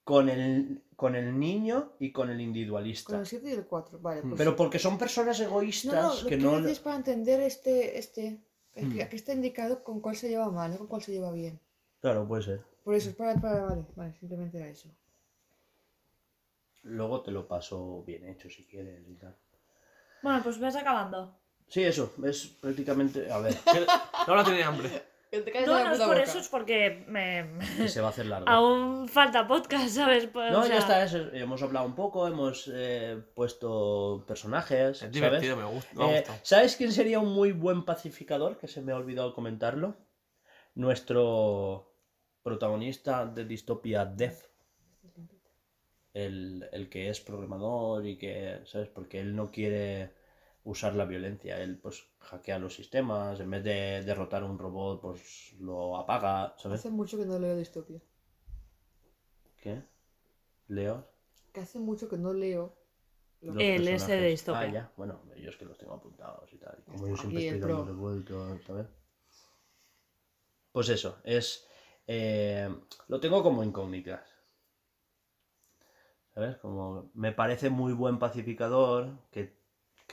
con 0.03 0.29
el, 0.29 0.83
con 0.95 1.15
el 1.15 1.37
niño 1.39 1.93
y 1.99 2.11
con 2.11 2.29
el 2.29 2.37
Con 2.37 2.41
individualista. 2.41 3.19
el 3.19 3.25
7 3.25 3.49
y 3.49 3.53
el 3.53 3.65
4. 3.65 3.99
Vale, 3.99 4.21
pues. 4.21 4.33
Pero 4.37 4.55
porque 4.55 4.79
son 4.79 4.97
personas 4.97 5.39
no, 5.39 5.45
no, 5.45 5.51
egoístas 5.51 6.23
lo 6.23 6.29
que 6.29 6.37
que 6.37 6.43
no... 6.43 6.61
para 6.83 6.95
entender 6.97 7.39
este. 7.41 7.97
este 7.97 8.41
que 8.73 8.81
Hmm. 8.81 9.01
aquí 9.01 9.15
está 9.17 9.33
indicado 9.33 9.83
con 9.83 10.01
cuál 10.01 10.15
se 10.15 10.29
lleva 10.29 10.49
mal, 10.49 10.71
no 10.71 10.77
con 10.79 10.87
cuál 10.87 11.01
se 11.03 11.11
lleva 11.11 11.31
bien. 11.31 11.59
Claro, 12.01 12.27
puede 12.27 12.41
ser. 12.43 12.65
Por 12.83 12.95
eso, 12.95 13.09
es 13.09 13.15
para, 13.15 13.39
para. 13.39 13.65
Vale, 13.65 13.85
vale, 13.95 14.13
simplemente 14.19 14.57
era 14.57 14.67
eso. 14.67 14.89
Luego 16.83 17.21
te 17.21 17.31
lo 17.31 17.47
paso 17.47 18.03
bien 18.03 18.27
hecho 18.27 18.49
si 18.49 18.65
quieres 18.65 19.07
y 19.07 19.15
tal. 19.15 19.35
Bueno, 20.21 20.41
pues 20.43 20.59
vas 20.59 20.75
acabando. 20.75 21.37
Sí, 21.67 21.83
eso, 21.83 22.13
es 22.25 22.47
prácticamente... 22.61 23.31
A 23.31 23.39
ver, 23.39 23.55
Ahora 24.27 24.43
tiene 24.43 24.63
hambre. 24.63 24.89
No, 25.65 25.83
no 25.83 25.93
es 25.93 25.99
por 25.99 26.19
eso, 26.19 26.37
es 26.37 26.47
porque 26.47 27.05
me... 27.07 27.49
se 27.89 28.01
va 28.01 28.07
a 28.07 28.09
hacer 28.11 28.27
largo. 28.27 28.47
aún 28.47 29.09
falta 29.09 29.47
podcast, 29.47 29.87
¿sabes? 29.95 30.27
Pues, 30.27 30.51
No, 30.51 30.59
o 30.61 30.67
ya 30.67 30.77
está, 30.77 31.03
es- 31.03 31.15
hemos 31.33 31.59
hablado 31.63 31.87
un 31.87 31.95
poco, 31.95 32.27
hemos 32.27 32.69
eh, 32.71 33.19
puesto 33.33 34.23
personajes, 34.27 34.89
Es 34.91 34.97
¿sabes? 34.99 35.11
divertido, 35.13 35.57
me 35.57 35.63
gusta. 35.65 35.89
Me 35.95 36.05
Eh, 36.05 36.17
gustado. 36.19 36.39
¿Sabes 36.43 36.75
quién 36.75 36.91
sería 36.91 37.19
un 37.19 37.33
muy 37.33 37.51
buen 37.51 37.83
pacificador? 37.83 38.59
Que 38.59 38.67
se 38.67 38.81
me 38.83 38.91
ha 38.91 38.95
olvidado 38.95 39.33
comentarlo. 39.33 39.95
Nuestro 40.75 41.91
protagonista 42.43 43.25
de 43.25 43.45
Distopia 43.45 44.05
Dev. 44.05 44.35
El, 46.13 46.69
el 46.71 46.89
que 46.89 47.09
es 47.09 47.19
programador 47.21 48.05
y 48.05 48.17
que, 48.19 48.59
¿sabes? 48.65 48.89
Porque 48.89 49.19
él 49.19 49.35
no 49.35 49.49
quiere 49.49 50.11
usar 50.63 50.95
la 50.95 51.05
violencia. 51.05 51.61
Él, 51.61 51.77
pues, 51.77 52.03
hackea 52.19 52.59
los 52.59 52.75
sistemas. 52.75 53.39
En 53.39 53.49
vez 53.49 53.63
de 53.63 54.03
derrotar 54.03 54.43
a 54.43 54.45
un 54.45 54.57
robot, 54.57 55.01
pues 55.01 55.55
lo 55.59 55.97
apaga, 55.97 56.55
¿sabes? 56.57 56.79
Hace 56.79 56.89
mucho 56.89 57.17
que 57.17 57.25
no 57.25 57.39
leo 57.39 57.55
distopia. 57.55 58.01
¿Qué? 59.57 59.81
¿Leo? 60.67 61.07
Que 61.51 61.61
hace 61.61 61.79
mucho 61.79 62.09
que 62.09 62.17
no 62.17 62.33
leo. 62.33 62.75
los 63.41 63.57
El 63.57 63.87
ese 63.87 64.15
de. 64.17 64.27
Distopia. 64.29 64.61
Ah, 64.61 64.71
ya. 64.71 64.91
Bueno, 64.97 65.21
yo 65.37 65.49
es 65.49 65.57
que 65.57 65.65
los 65.65 65.77
tengo 65.77 65.93
apuntados 65.93 66.51
y 66.53 66.57
tal. 66.57 66.83
Como 66.85 67.07
yo 67.07 67.15
siempre 67.15 67.45
estoy 67.45 67.59
dando 67.59 67.85
revuelto, 67.85 68.59
¿sabes? 68.65 68.87
Pues 70.71 70.89
eso, 70.89 71.19
es. 71.23 71.67
eh, 72.07 72.67
lo 73.07 73.19
tengo 73.19 73.43
como 73.43 73.63
incógnitas. 73.63 74.27
¿Sabes? 76.33 76.57
Como 76.57 77.11
me 77.13 77.31
parece 77.31 77.69
muy 77.69 77.93
buen 77.93 78.17
pacificador 78.17 79.19
que, 79.29 79.62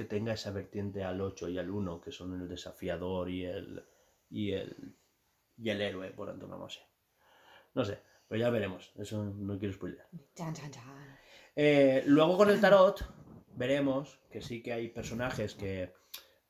que 0.01 0.07
tenga 0.07 0.33
esa 0.33 0.51
vertiente 0.51 1.05
al 1.05 1.21
8 1.21 1.51
y 1.51 1.59
al 1.59 1.69
1, 1.69 2.01
que 2.01 2.11
son 2.11 2.41
el 2.41 2.49
desafiador 2.49 3.29
y 3.29 3.45
el. 3.45 3.85
y 4.31 4.53
el. 4.53 4.97
y 5.59 5.69
el 5.69 5.83
héroe, 5.83 6.11
por 6.13 6.31
antonomasia. 6.31 6.83
No 7.75 7.85
sé, 7.85 7.99
pero 8.27 8.41
ya 8.41 8.49
veremos. 8.49 8.93
Eso 8.97 9.23
no 9.23 9.59
quiero 9.59 9.75
spoiler. 9.75 10.07
Chan, 10.35 10.55
chan, 10.55 10.71
chan. 10.71 11.19
Eh, 11.55 12.03
luego 12.07 12.39
con 12.39 12.49
el 12.49 12.63
tarot 12.63 13.05
veremos 13.57 14.19
que 14.31 14.41
sí 14.41 14.63
que 14.63 14.73
hay 14.73 14.89
personajes 14.89 15.55
que 15.55 15.93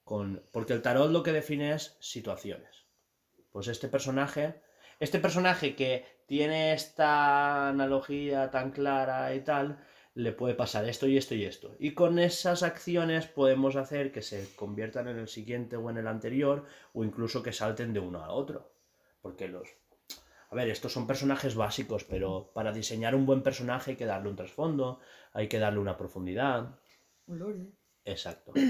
con 0.05 0.45
porque 0.53 0.75
el 0.75 0.83
tarot 0.83 1.11
lo 1.11 1.25
que 1.25 1.33
define 1.33 1.73
es 1.73 1.97
situaciones. 1.99 2.87
Pues 3.51 3.67
este 3.67 3.89
personaje, 3.89 4.63
este 5.01 5.19
personaje 5.19 5.75
que 5.75 6.05
tiene 6.27 6.73
esta 6.73 7.71
analogía 7.71 8.49
tan 8.49 8.71
clara 8.71 9.35
y 9.35 9.41
tal, 9.41 9.85
le 10.15 10.33
puede 10.33 10.55
pasar 10.55 10.89
esto 10.89 11.07
y 11.07 11.17
esto 11.17 11.35
y 11.35 11.45
esto. 11.45 11.77
Y 11.79 11.95
con 11.95 12.19
esas 12.19 12.63
acciones 12.63 13.27
podemos 13.27 13.77
hacer 13.77 14.13
que 14.13 14.23
se 14.23 14.55
conviertan 14.57 15.09
en 15.09 15.19
el 15.19 15.29
siguiente 15.29 15.77
o 15.77 15.89
en 15.91 15.99
el 15.99 16.07
anterior 16.07 16.67
o 16.93 17.05
incluso 17.05 17.43
que 17.43 17.53
salten 17.53 17.93
de 17.93 18.01
uno 18.01 18.23
a 18.23 18.31
otro. 18.33 18.73
Porque 19.23 19.49
los 19.49 19.69
a 20.51 20.57
ver, 20.57 20.69
estos 20.69 20.93
son 20.93 21.07
personajes 21.07 21.55
básicos, 21.55 22.03
pero 22.03 22.51
para 22.53 22.73
diseñar 22.73 23.15
un 23.15 23.25
buen 23.25 23.43
personaje 23.43 23.93
hay 23.93 23.97
que 23.97 24.05
darle 24.05 24.31
un 24.31 24.37
trasfondo, 24.37 24.99
hay 25.33 25.49
que 25.49 25.61
darle 25.61 25.79
una 25.79 25.97
profundidad. 25.97 26.77
Un 27.27 27.39
lore. 27.39 27.67
Exacto. 28.05 28.53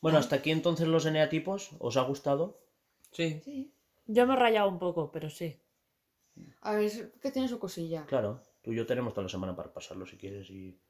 Bueno, 0.00 0.18
hasta 0.18 0.36
aquí 0.36 0.50
entonces 0.50 0.86
los 0.86 1.06
eneatipos. 1.06 1.70
¿Os 1.78 1.96
ha 1.96 2.02
gustado? 2.02 2.60
Sí. 3.10 3.40
Sí. 3.42 3.72
Yo 4.04 4.26
me 4.26 4.34
he 4.34 4.36
rayado 4.36 4.68
un 4.68 4.78
poco, 4.78 5.10
pero 5.10 5.30
sí. 5.30 5.58
A 6.60 6.74
ver, 6.74 6.84
es 6.84 7.08
que 7.22 7.30
tiene 7.30 7.48
su 7.48 7.58
cosilla. 7.58 8.04
Claro, 8.04 8.42
tú 8.64 8.72
y 8.72 8.76
yo 8.76 8.86
tenemos 8.86 9.12
toda 9.14 9.22
la 9.24 9.28
semana 9.28 9.54
para 9.54 9.72
pasarlo 9.72 10.06
si 10.06 10.16
quieres 10.16 10.50
y, 10.50 10.80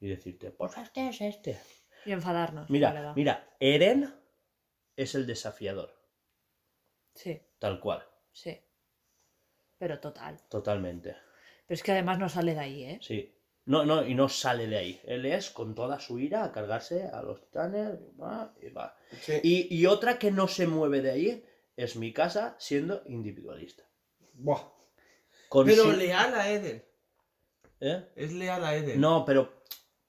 y 0.00 0.08
decirte, 0.08 0.50
pues 0.50 0.76
este 0.76 1.08
es 1.08 1.20
este. 1.22 1.58
Y 2.04 2.12
enfadarnos. 2.12 2.68
Mira, 2.68 3.14
mira, 3.16 3.56
Eren 3.60 4.12
es 4.96 5.14
el 5.14 5.26
desafiador, 5.26 5.94
Sí, 7.14 7.40
tal 7.58 7.80
cual, 7.80 8.04
sí. 8.32 8.60
Pero 9.78 10.00
total. 10.00 10.38
totalmente. 10.48 11.16
Pero 11.66 11.74
es 11.76 11.82
que 11.82 11.92
además 11.92 12.18
no 12.18 12.28
sale 12.28 12.54
de 12.54 12.60
ahí, 12.60 12.84
¿eh? 12.84 12.98
Sí. 13.00 13.30
No, 13.66 13.84
no, 13.86 14.04
y 14.06 14.14
no 14.14 14.28
sale 14.28 14.66
de 14.66 14.76
ahí. 14.76 15.00
Él 15.04 15.24
es 15.24 15.48
con 15.50 15.74
toda 15.74 15.98
su 15.98 16.18
ira 16.18 16.44
a 16.44 16.52
cargarse 16.52 17.04
a 17.06 17.22
los 17.22 17.40
titanes 17.40 17.98
y 17.98 18.16
va, 18.20 18.54
y 18.60 18.68
va. 18.68 18.94
Sí. 19.22 19.40
Y, 19.42 19.74
y 19.74 19.86
otra 19.86 20.18
que 20.18 20.30
no 20.30 20.48
se 20.48 20.66
mueve 20.66 21.00
de 21.00 21.10
ahí 21.12 21.46
es 21.76 21.96
mi 21.96 22.12
casa 22.12 22.56
siendo 22.58 23.02
individualista. 23.06 23.84
Buah. 24.34 24.60
Con 25.48 25.66
Pero 25.66 25.84
si- 25.84 25.96
leal 25.96 26.34
a 26.34 26.50
Eden. 26.50 26.84
¿Eh? 27.86 28.08
Es 28.16 28.32
leal 28.32 28.64
a 28.64 28.74
Eden. 28.74 29.00
No, 29.00 29.24
pero. 29.24 29.62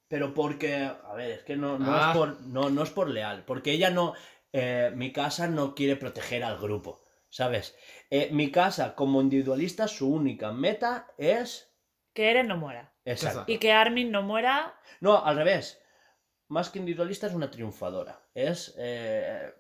Pero 0.08 0.34
porque. 0.34 0.76
A 0.86 1.14
ver, 1.14 1.32
es 1.32 1.44
que 1.44 1.56
no, 1.56 1.78
no, 1.78 1.86
Ah. 1.94 2.12
es, 2.12 2.18
por, 2.18 2.42
no, 2.42 2.70
no 2.70 2.84
es 2.84 2.90
por 2.90 3.10
leal. 3.10 3.44
Porque 3.46 3.72
ella 3.72 3.90
no. 3.90 4.14
eh, 4.54 4.92
mi 4.96 5.12
casa 5.12 5.48
no 5.48 5.76
quiere 5.76 5.96
proteger 5.98 6.44
al 6.44 6.58
grupo. 6.58 7.02
¿Sabes? 7.30 7.76
Eh, 8.10 8.30
mi 8.32 8.50
casa, 8.52 8.96
como 8.96 9.20
individualista, 9.20 9.88
su 9.90 10.10
única 10.10 10.52
meta 10.54 11.08
es. 11.18 11.72
Que 12.14 12.30
Eren 12.32 12.48
no 12.48 12.56
muera. 12.56 12.94
Exacto. 13.04 13.44
Y 13.52 13.58
que 13.58 13.74
Armin 13.74 14.10
no 14.12 14.22
muera. 14.24 14.80
No, 15.02 15.26
al 15.26 15.36
revés. 15.36 15.82
Más 16.48 16.70
que 16.70 16.80
individualista 16.80 17.28
es 17.28 17.34
una 17.34 17.52
triunfadora. 17.52 18.22
Es. 18.34 18.74
eh, 18.78 19.54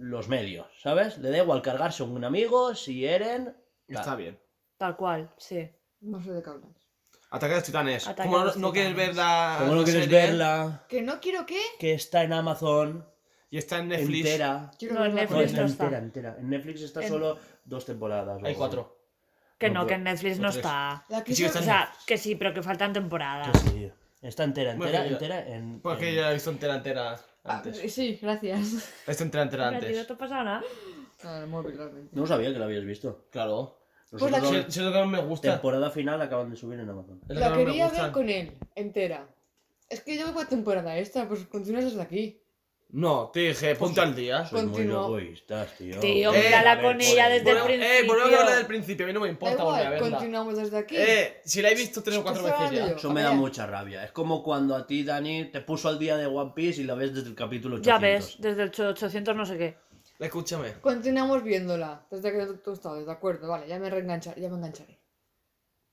los 0.00 0.28
medios, 0.28 0.68
¿sabes? 0.80 1.18
Le 1.18 1.28
da 1.30 1.38
igual 1.38 1.60
cargarse 1.60 2.04
un 2.04 2.24
amigo, 2.24 2.72
si 2.76 3.04
Eren... 3.04 3.56
Está 3.88 4.14
bien. 4.14 4.40
Tal 4.76 4.96
cual, 4.96 5.34
sí. 5.38 5.68
No 6.00 6.22
sé 6.22 6.30
de 6.30 6.40
qué 6.40 6.50
hablas. 6.50 6.87
Ataque 7.30 7.52
a 7.54 7.56
los 7.56 7.64
titanes. 7.64 8.06
Ataque 8.08 8.22
¿Cómo 8.28 8.36
a 8.38 8.40
no, 8.40 8.46
los 8.46 8.56
no 8.56 8.72
quieres 8.72 8.92
titanes. 8.92 9.08
ver 9.08 9.16
la. 9.16 9.56
¿Cómo 9.60 9.72
no 9.72 9.78
la 9.78 9.84
quieres 9.84 10.04
serie? 10.04 10.18
verla? 10.20 10.84
¿Que 10.88 11.02
no 11.02 11.20
quiero 11.20 11.44
qué? 11.46 11.60
Que 11.78 11.92
está 11.94 12.22
en 12.22 12.32
Amazon 12.32 13.06
Y 13.50 13.58
está 13.58 13.78
en 13.78 13.88
Netflix. 13.88 14.26
entera. 14.26 14.70
Quiero 14.78 14.94
No, 14.94 15.04
en 15.04 15.14
verla 15.14 15.30
No, 15.30 15.36
Netflix 15.36 15.50
está 15.50 15.60
no 15.62 15.66
está. 15.68 15.84
entera, 15.84 15.98
entera. 16.04 16.36
En 16.38 16.48
Netflix 16.50 16.80
está 16.82 17.02
En- 17.02 17.08
solo 17.08 17.38
dos 17.64 17.84
temporadas. 17.84 18.36
o 18.42 18.46
Hay 18.46 18.52
algo. 18.52 18.58
cuatro. 18.58 18.98
Que 19.58 19.68
No 19.70 19.80
no, 19.80 19.86
que 19.86 19.94
en 19.94 20.04
Netflix 20.04 20.38
no 20.38 20.48
tres. 20.48 20.56
está. 20.56 21.04
La 21.08 21.24
Que 21.24 21.34
sí 21.34 21.44
O 21.44 21.46
está 21.48 21.62
sea, 21.62 21.92
que 22.06 22.16
sí, 22.16 22.34
pero 22.36 22.54
que 22.54 22.62
faltan 22.62 22.92
temporadas. 22.92 23.50
Que 23.62 23.68
sí. 23.70 23.92
Está 24.22 24.44
entera, 24.44 24.74
Bueno, 24.74 24.86
entera, 24.98 25.06
entera. 25.06 25.48
En, 25.56 25.80
Porque 25.80 26.08
en- 26.10 26.14
yo 26.16 26.22
la 26.22 26.30
he 26.30 26.34
visto 26.34 26.50
entera, 26.50 26.74
entera 26.76 27.12
Ah, 27.44 27.56
antes. 27.58 27.92
sí, 27.92 28.18
gracias. 28.22 28.58
La 28.72 28.78
he 29.06 29.10
visto 29.10 29.22
entera, 29.24 29.42
entera 29.44 29.68
Hombre, 29.68 29.78
¿a 29.78 29.80
ti 29.80 29.86
¿No 29.94 30.00
antes. 30.00 30.06
te 30.06 30.12
ha 30.12 30.16
pasado 30.16 30.44
nada? 30.44 30.62
Ah, 31.24 31.38
el 31.42 31.46
móvil, 31.48 31.76
realmente. 31.76 32.10
No 32.16 32.26
sabía 32.26 32.52
que 32.52 32.58
la 32.58 32.64
habías 32.66 32.84
visto. 32.84 33.26
Claro. 33.30 33.77
Pues 34.10 34.22
la 34.32 34.38
Nosotros, 34.38 34.64
Si, 34.66 34.72
si 34.72 34.78
es 34.80 34.86
lo 34.86 34.92
que 34.92 34.98
más 35.00 35.08
me 35.08 35.20
gusta. 35.20 35.52
temporada 35.52 35.90
final 35.90 36.20
acaban 36.22 36.50
de 36.50 36.56
subir 36.56 36.80
en 36.80 36.88
Amazon. 36.88 37.20
Es 37.28 37.36
La 37.36 37.52
que 37.52 37.64
quería 37.64 37.88
ver 37.90 38.10
con 38.12 38.28
él, 38.28 38.52
entera. 38.74 39.26
Es 39.90 40.00
que 40.02 40.16
yo 40.16 40.32
voy 40.32 40.42
a 40.42 40.46
temporada 40.48 40.96
esta, 40.98 41.28
pues 41.28 41.44
continúas 41.46 41.84
desde 41.84 42.00
aquí. 42.00 42.40
No, 42.90 43.28
te 43.30 43.40
dije, 43.40 43.74
ponte 43.74 44.00
al 44.00 44.14
día. 44.16 44.46
Sois 44.46 44.64
muy 44.64 44.72
Continúa. 44.72 45.04
egoístas, 45.04 45.76
tío. 45.76 46.00
Tío, 46.00 46.32
Eh, 46.32 46.42
mírala 46.42 46.80
con 46.80 46.94
pues, 46.96 47.10
ella 47.12 47.28
desde 47.28 47.50
el 47.50 47.56
Bueno, 47.58 47.64
principio. 47.66 47.92
eh, 47.92 48.06
volvemos 48.06 48.32
a 48.32 48.40
hablar 48.40 48.56
del 48.56 48.66
principio, 48.66 49.04
a 49.04 49.06
mí 49.08 49.12
no 49.12 49.20
me 49.20 49.28
importa 49.28 49.62
volver 49.62 49.86
a 49.86 49.90
verla. 49.90 50.08
continuamos 50.10 50.56
desde 50.56 50.78
aquí. 50.78 50.96
Eh, 50.96 51.40
si 51.44 51.60
la 51.60 51.68
he 51.70 51.74
visto 51.74 52.02
tres 52.02 52.16
o 52.16 52.22
cuatro 52.22 52.44
veces 52.44 52.58
ya. 52.58 52.64
hablando 52.66 52.96
Eso 52.96 53.12
me 53.12 53.20
da 53.22 53.32
mucha 53.32 53.66
rabia. 53.66 54.04
Es 54.04 54.12
como 54.12 54.42
cuando 54.42 54.74
a 54.74 54.86
ti, 54.86 55.02
Dani, 55.04 55.50
te 55.50 55.60
puso 55.60 55.88
al 55.90 55.98
día 55.98 56.16
de 56.16 56.24
One 56.24 56.52
Piece 56.54 56.80
y 56.80 56.84
la 56.84 56.94
ves 56.94 57.14
desde 57.14 57.28
el 57.28 57.34
capítulo 57.34 57.76
800. 57.76 57.84
Ya 57.84 57.98
ves, 57.98 58.36
desde 58.38 58.62
el 58.62 58.86
800 58.88 59.36
no 59.36 59.44
sé 59.44 59.58
qué. 59.58 59.76
Escúchame. 60.18 60.72
Continuamos 60.80 61.42
viéndola, 61.44 62.06
desde 62.10 62.32
que 62.32 62.46
tú 62.64 62.72
estabas, 62.72 63.06
de 63.06 63.12
acuerdo, 63.12 63.48
vale, 63.48 63.68
ya 63.68 63.78
me 63.78 63.88
reengancharé, 63.88 64.40
ya 64.40 64.48
me 64.48 64.56
engancharé. 64.56 64.98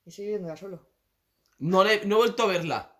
Y 0.05 0.11
sigue 0.11 0.29
viéndola 0.29 0.57
solo. 0.57 0.87
No, 1.59 1.83
le- 1.83 2.05
no 2.05 2.15
he 2.15 2.17
vuelto 2.19 2.43
a 2.43 2.47
verla. 2.47 2.91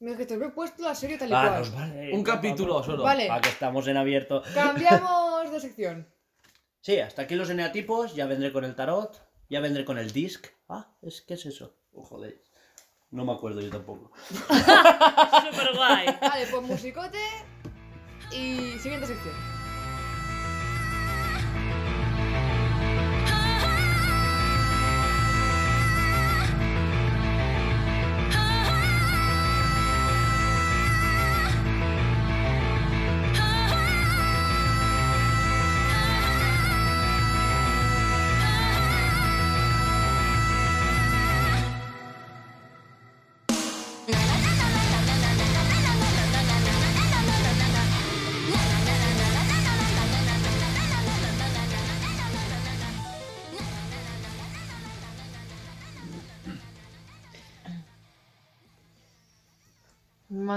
Mira 0.00 0.16
que 0.16 0.26
te 0.26 0.34
he 0.34 0.48
puesto 0.50 0.82
la 0.82 0.94
serie 0.94 1.16
tal 1.18 1.30
y 1.30 1.32
Ah, 1.32 1.46
cual. 1.48 1.58
nos 1.60 1.72
vale. 1.74 2.12
Un 2.12 2.22
capítulo 2.22 2.82
solo. 2.82 3.02
Vale. 3.04 3.28
Para 3.28 3.40
que 3.40 3.48
estamos 3.48 3.86
en 3.88 3.96
abierto. 3.96 4.42
Cambiamos 4.54 5.50
de 5.50 5.60
sección. 5.60 6.06
Sí, 6.82 7.00
hasta 7.00 7.22
aquí 7.22 7.34
los 7.34 7.50
eneatipos. 7.50 8.14
Ya 8.14 8.26
vendré 8.26 8.52
con 8.52 8.64
el 8.64 8.76
tarot. 8.76 9.20
Ya 9.48 9.58
vendré 9.58 9.84
con 9.84 9.98
el 9.98 10.12
disc. 10.12 10.46
Ah, 10.68 10.86
es, 11.02 11.20
¿qué 11.22 11.34
es 11.34 11.44
eso? 11.46 11.74
Oh, 11.92 12.04
joder. 12.04 12.40
No 13.10 13.24
me 13.24 13.32
acuerdo 13.32 13.60
yo 13.60 13.70
tampoco. 13.70 14.12
Súper 14.30 15.74
guay. 15.74 16.06
Vale, 16.20 16.46
pues 16.48 16.62
musicote 16.62 17.18
y 18.30 18.78
siguiente 18.78 19.06
sección. 19.08 19.34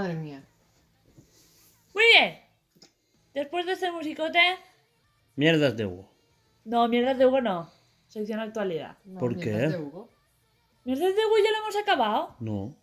Madre 0.00 0.14
mía. 0.14 0.42
Muy 1.92 2.04
bien. 2.14 2.38
Después 3.34 3.66
de 3.66 3.72
este 3.72 3.92
musicote. 3.92 4.38
Mierdas 5.36 5.76
de 5.76 5.84
Hugo. 5.84 6.10
No, 6.64 6.88
mierdas 6.88 7.18
de 7.18 7.26
Hugo 7.26 7.42
no. 7.42 7.70
Sección 8.08 8.40
actualidad. 8.40 8.96
No, 9.04 9.20
¿Por 9.20 9.36
mierdas 9.36 9.72
qué? 9.72 9.76
de 9.76 9.82
Hugo. 9.82 10.08
¿Mierdas 10.84 11.14
de 11.14 11.26
Hugo 11.26 11.36
ya 11.44 11.50
lo 11.50 11.58
hemos 11.58 11.76
acabado? 11.76 12.36
No. 12.40 12.74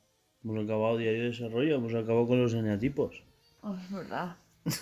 Hemos 0.44 0.64
acabado 0.64 0.98
diario 0.98 1.24
de 1.24 1.30
desarrollo. 1.30 1.76
Hemos 1.78 1.96
acabado 1.96 2.28
con 2.28 2.40
los 2.40 2.54
eneatipos. 2.54 3.24
Oh, 3.64 3.74
es 3.76 3.92
verdad. 3.92 4.36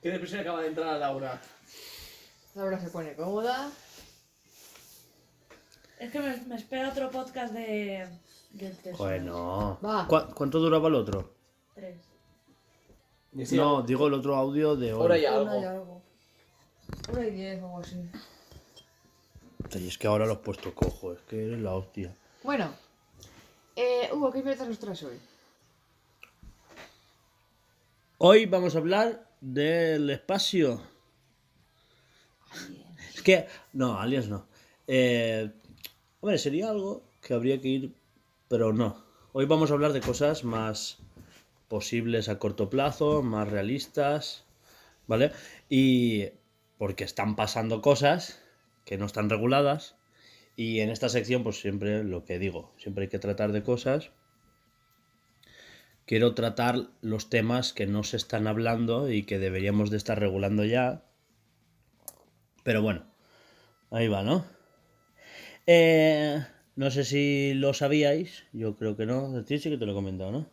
Qué 0.00 0.10
depresión 0.10 0.42
acaba 0.42 0.62
de 0.62 0.68
entrar 0.68 0.90
a 0.90 0.98
Laura. 0.98 1.42
Ahora 2.54 2.78
se 2.78 2.88
pone 2.88 3.16
cómoda. 3.16 3.68
Es 5.98 6.12
que 6.12 6.20
me, 6.20 6.36
me 6.46 6.54
espera 6.54 6.90
otro 6.90 7.10
podcast 7.10 7.52
de. 7.52 8.06
Del 8.52 8.76
tres 8.78 8.98
horas. 8.98 8.98
Bueno. 8.98 9.78
Va. 9.84 10.06
¿Cu- 10.06 10.34
¿Cuánto 10.34 10.58
duraba 10.60 10.88
el 10.88 10.94
otro? 10.94 11.32
Tres. 11.74 11.96
No, 13.52 13.82
digo 13.82 14.08
el 14.08 14.14
otro 14.14 14.36
audio 14.36 14.76
de 14.76 14.92
hoy. 14.92 15.00
Ahora 15.00 15.18
y 15.18 15.22
Una 15.24 15.30
y 15.30 15.64
algo. 15.64 15.68
algo. 15.68 16.02
Una 17.12 17.26
y 17.26 17.30
diez 17.30 17.62
o 17.62 17.66
algo 17.66 17.78
así. 17.80 17.96
Y 19.74 19.88
es 19.88 19.96
que 19.96 20.06
ahora 20.06 20.26
lo 20.26 20.32
has 20.32 20.38
puesto 20.40 20.74
cojo. 20.74 21.12
Es 21.14 21.20
que 21.22 21.46
eres 21.46 21.60
la 21.60 21.74
hostia. 21.74 22.14
Bueno. 22.42 22.70
Eh, 23.74 24.10
Hugo, 24.12 24.30
¿qué 24.30 24.42
mierda 24.42 24.66
nos 24.66 24.78
traes 24.78 25.02
hoy? 25.02 25.18
Hoy 28.18 28.46
vamos 28.46 28.74
a 28.74 28.78
hablar 28.78 29.26
del 29.40 30.10
espacio. 30.10 30.80
Es 33.14 33.22
que, 33.22 33.46
no, 33.72 33.98
aliens 33.98 34.28
no. 34.28 34.46
Eh, 34.86 35.50
hombre, 36.20 36.38
sería 36.38 36.68
algo 36.70 37.02
que 37.20 37.34
habría 37.34 37.60
que 37.60 37.68
ir, 37.68 37.94
pero 38.52 38.74
no. 38.74 39.02
Hoy 39.32 39.46
vamos 39.46 39.70
a 39.70 39.72
hablar 39.72 39.94
de 39.94 40.02
cosas 40.02 40.44
más 40.44 40.98
posibles 41.68 42.28
a 42.28 42.38
corto 42.38 42.68
plazo, 42.68 43.22
más 43.22 43.48
realistas, 43.48 44.44
¿vale? 45.06 45.32
Y 45.70 46.26
porque 46.76 47.04
están 47.04 47.34
pasando 47.34 47.80
cosas 47.80 48.42
que 48.84 48.98
no 48.98 49.06
están 49.06 49.30
reguladas. 49.30 49.96
Y 50.54 50.80
en 50.80 50.90
esta 50.90 51.08
sección, 51.08 51.44
pues 51.44 51.62
siempre 51.62 52.04
lo 52.04 52.26
que 52.26 52.38
digo, 52.38 52.74
siempre 52.76 53.04
hay 53.04 53.08
que 53.08 53.18
tratar 53.18 53.52
de 53.52 53.62
cosas 53.62 54.10
quiero 56.04 56.34
tratar 56.34 56.88
los 57.00 57.30
temas 57.30 57.72
que 57.72 57.86
no 57.86 58.02
se 58.02 58.18
están 58.18 58.46
hablando 58.46 59.10
y 59.10 59.22
que 59.22 59.38
deberíamos 59.38 59.88
de 59.88 59.96
estar 59.96 60.20
regulando 60.20 60.62
ya. 60.66 61.06
Pero 62.64 62.82
bueno, 62.82 63.06
ahí 63.90 64.08
va, 64.08 64.22
¿no? 64.22 64.44
Eh, 65.66 66.44
no 66.76 66.90
sé 66.90 67.04
si 67.04 67.52
lo 67.54 67.74
sabíais, 67.74 68.44
yo 68.52 68.76
creo 68.76 68.96
que 68.96 69.06
no, 69.06 69.44
ti 69.44 69.58
sí 69.58 69.70
que 69.70 69.76
te 69.78 69.86
lo 69.86 69.92
he 69.92 69.94
comentado, 69.94 70.32
¿no? 70.32 70.46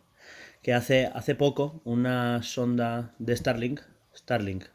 Que 0.62 0.74
hace, 0.74 1.06
hace 1.06 1.36
poco 1.36 1.82
una 1.86 2.44
sonda 2.44 3.16
de 3.20 3.36
Starlink, 3.36 3.82
Starlink, 4.16 4.66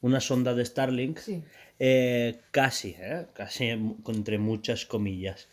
una 0.00 0.20
sonda 0.20 0.54
de 0.54 0.64
Starlink, 0.64 1.18
Sí. 1.18 1.42
eh, 1.78 2.40
casi, 2.50 2.94
¿eh? 2.98 3.26
casi 3.32 3.68
entre 3.68 4.38
muchas 4.38 4.84
comillas, 4.86 5.48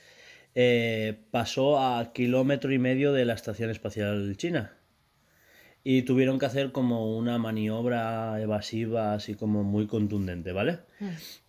eh, 0.55 1.17
pasó 1.31 1.79
a 1.79 2.13
kilómetro 2.13 2.71
y 2.73 2.77
medio 2.79 3.13
de 3.13 3.25
la 3.25 3.33
Estación 3.33 3.69
Espacial 3.69 4.35
China. 4.37 4.73
Y 5.85 6.03
tuvieron 6.03 6.39
que 6.39 6.45
hacer 6.45 6.71
como 6.71 7.17
una 7.17 7.37
maniobra 7.39 8.39
evasiva 8.39 9.13
así 9.15 9.35
como 9.35 9.63
muy 9.63 9.85
contundente, 9.87 10.53
¿vale? 10.53 10.79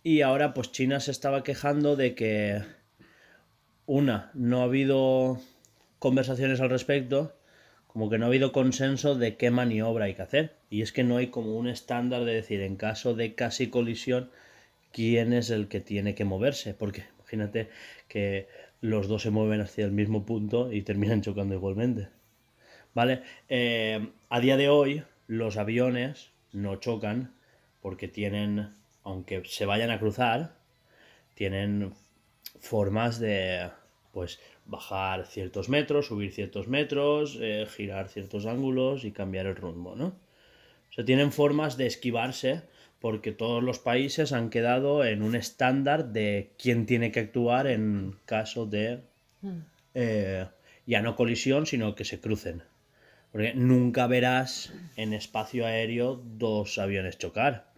Y 0.03 0.21
ahora 0.21 0.53
pues 0.53 0.73
China 0.73 0.99
se 0.99 1.11
estaba 1.11 1.41
quejando 1.43 1.95
de 1.95 2.15
que, 2.15 2.61
una, 3.85 4.31
no 4.33 4.61
ha 4.61 4.63
habido 4.63 5.39
conversaciones 5.99 6.59
al 6.61 6.69
respecto, 6.69 7.35
como 7.87 8.09
que 8.09 8.17
no 8.17 8.25
ha 8.25 8.27
habido 8.27 8.51
consenso 8.51 9.15
de 9.15 9.37
qué 9.37 9.51
maniobra 9.51 10.05
hay 10.05 10.15
que 10.15 10.21
hacer. 10.21 10.55
Y 10.69 10.81
es 10.81 10.91
que 10.91 11.03
no 11.03 11.17
hay 11.17 11.27
como 11.27 11.55
un 11.55 11.67
estándar 11.67 12.25
de 12.25 12.33
decir, 12.33 12.61
en 12.61 12.75
caso 12.75 13.13
de 13.13 13.35
casi 13.35 13.69
colisión, 13.69 14.29
quién 14.91 15.33
es 15.33 15.49
el 15.49 15.67
que 15.67 15.79
tiene 15.79 16.15
que 16.15 16.25
moverse. 16.25 16.73
Porque 16.73 17.05
imagínate 17.19 17.69
que 18.07 18.47
los 18.81 19.07
dos 19.07 19.21
se 19.21 19.29
mueven 19.29 19.61
hacia 19.61 19.85
el 19.85 19.91
mismo 19.91 20.25
punto 20.25 20.71
y 20.71 20.81
terminan 20.81 21.21
chocando 21.21 21.55
igualmente. 21.55 22.09
¿Vale? 22.93 23.21
Eh, 23.49 24.09
a 24.29 24.39
día 24.39 24.57
de 24.57 24.69
hoy, 24.69 25.03
los 25.27 25.57
aviones 25.57 26.31
no 26.51 26.75
chocan 26.77 27.33
porque 27.81 28.07
tienen, 28.07 28.73
aunque 29.03 29.43
se 29.45 29.65
vayan 29.65 29.91
a 29.91 29.99
cruzar, 29.99 30.55
tienen 31.33 31.93
formas 32.65 33.19
de, 33.19 33.69
pues, 34.11 34.39
bajar 34.65 35.25
ciertos 35.27 35.69
metros, 35.69 36.07
subir 36.07 36.31
ciertos 36.31 36.67
metros, 36.67 37.37
eh, 37.39 37.67
girar 37.69 38.09
ciertos 38.09 38.45
ángulos 38.45 39.05
y 39.05 39.11
cambiar 39.11 39.45
el 39.45 39.55
rumbo, 39.55 39.95
¿no? 39.95 40.07
O 40.07 40.93
sea, 40.95 41.05
tienen 41.05 41.31
formas 41.31 41.77
de 41.77 41.87
esquivarse 41.87 42.63
porque 42.99 43.31
todos 43.31 43.61
los 43.61 43.79
países 43.79 44.31
han 44.31 44.49
quedado 44.49 45.05
en 45.05 45.21
un 45.21 45.35
estándar 45.35 46.07
de 46.11 46.53
quién 46.57 46.85
tiene 46.85 47.11
que 47.11 47.19
actuar 47.19 47.67
en 47.67 48.15
caso 48.25 48.65
de 48.65 49.01
eh, 49.93 50.47
ya 50.85 51.01
no 51.01 51.15
colisión, 51.15 51.65
sino 51.65 51.95
que 51.95 52.05
se 52.05 52.19
crucen. 52.19 52.63
Porque 53.31 53.53
nunca 53.53 54.07
verás 54.07 54.73
en 54.95 55.13
espacio 55.13 55.65
aéreo 55.65 56.23
dos 56.23 56.77
aviones 56.77 57.17
chocar. 57.17 57.74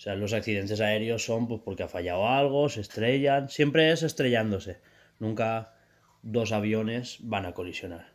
O 0.00 0.02
sea, 0.02 0.14
los 0.14 0.32
accidentes 0.32 0.80
aéreos 0.80 1.26
son 1.26 1.46
pues, 1.46 1.60
porque 1.62 1.82
ha 1.82 1.88
fallado 1.88 2.26
algo, 2.26 2.70
se 2.70 2.80
estrellan. 2.80 3.50
Siempre 3.50 3.92
es 3.92 4.02
estrellándose. 4.02 4.80
Nunca 5.18 5.74
dos 6.22 6.52
aviones 6.52 7.18
van 7.20 7.44
a 7.44 7.52
colisionar. 7.52 8.14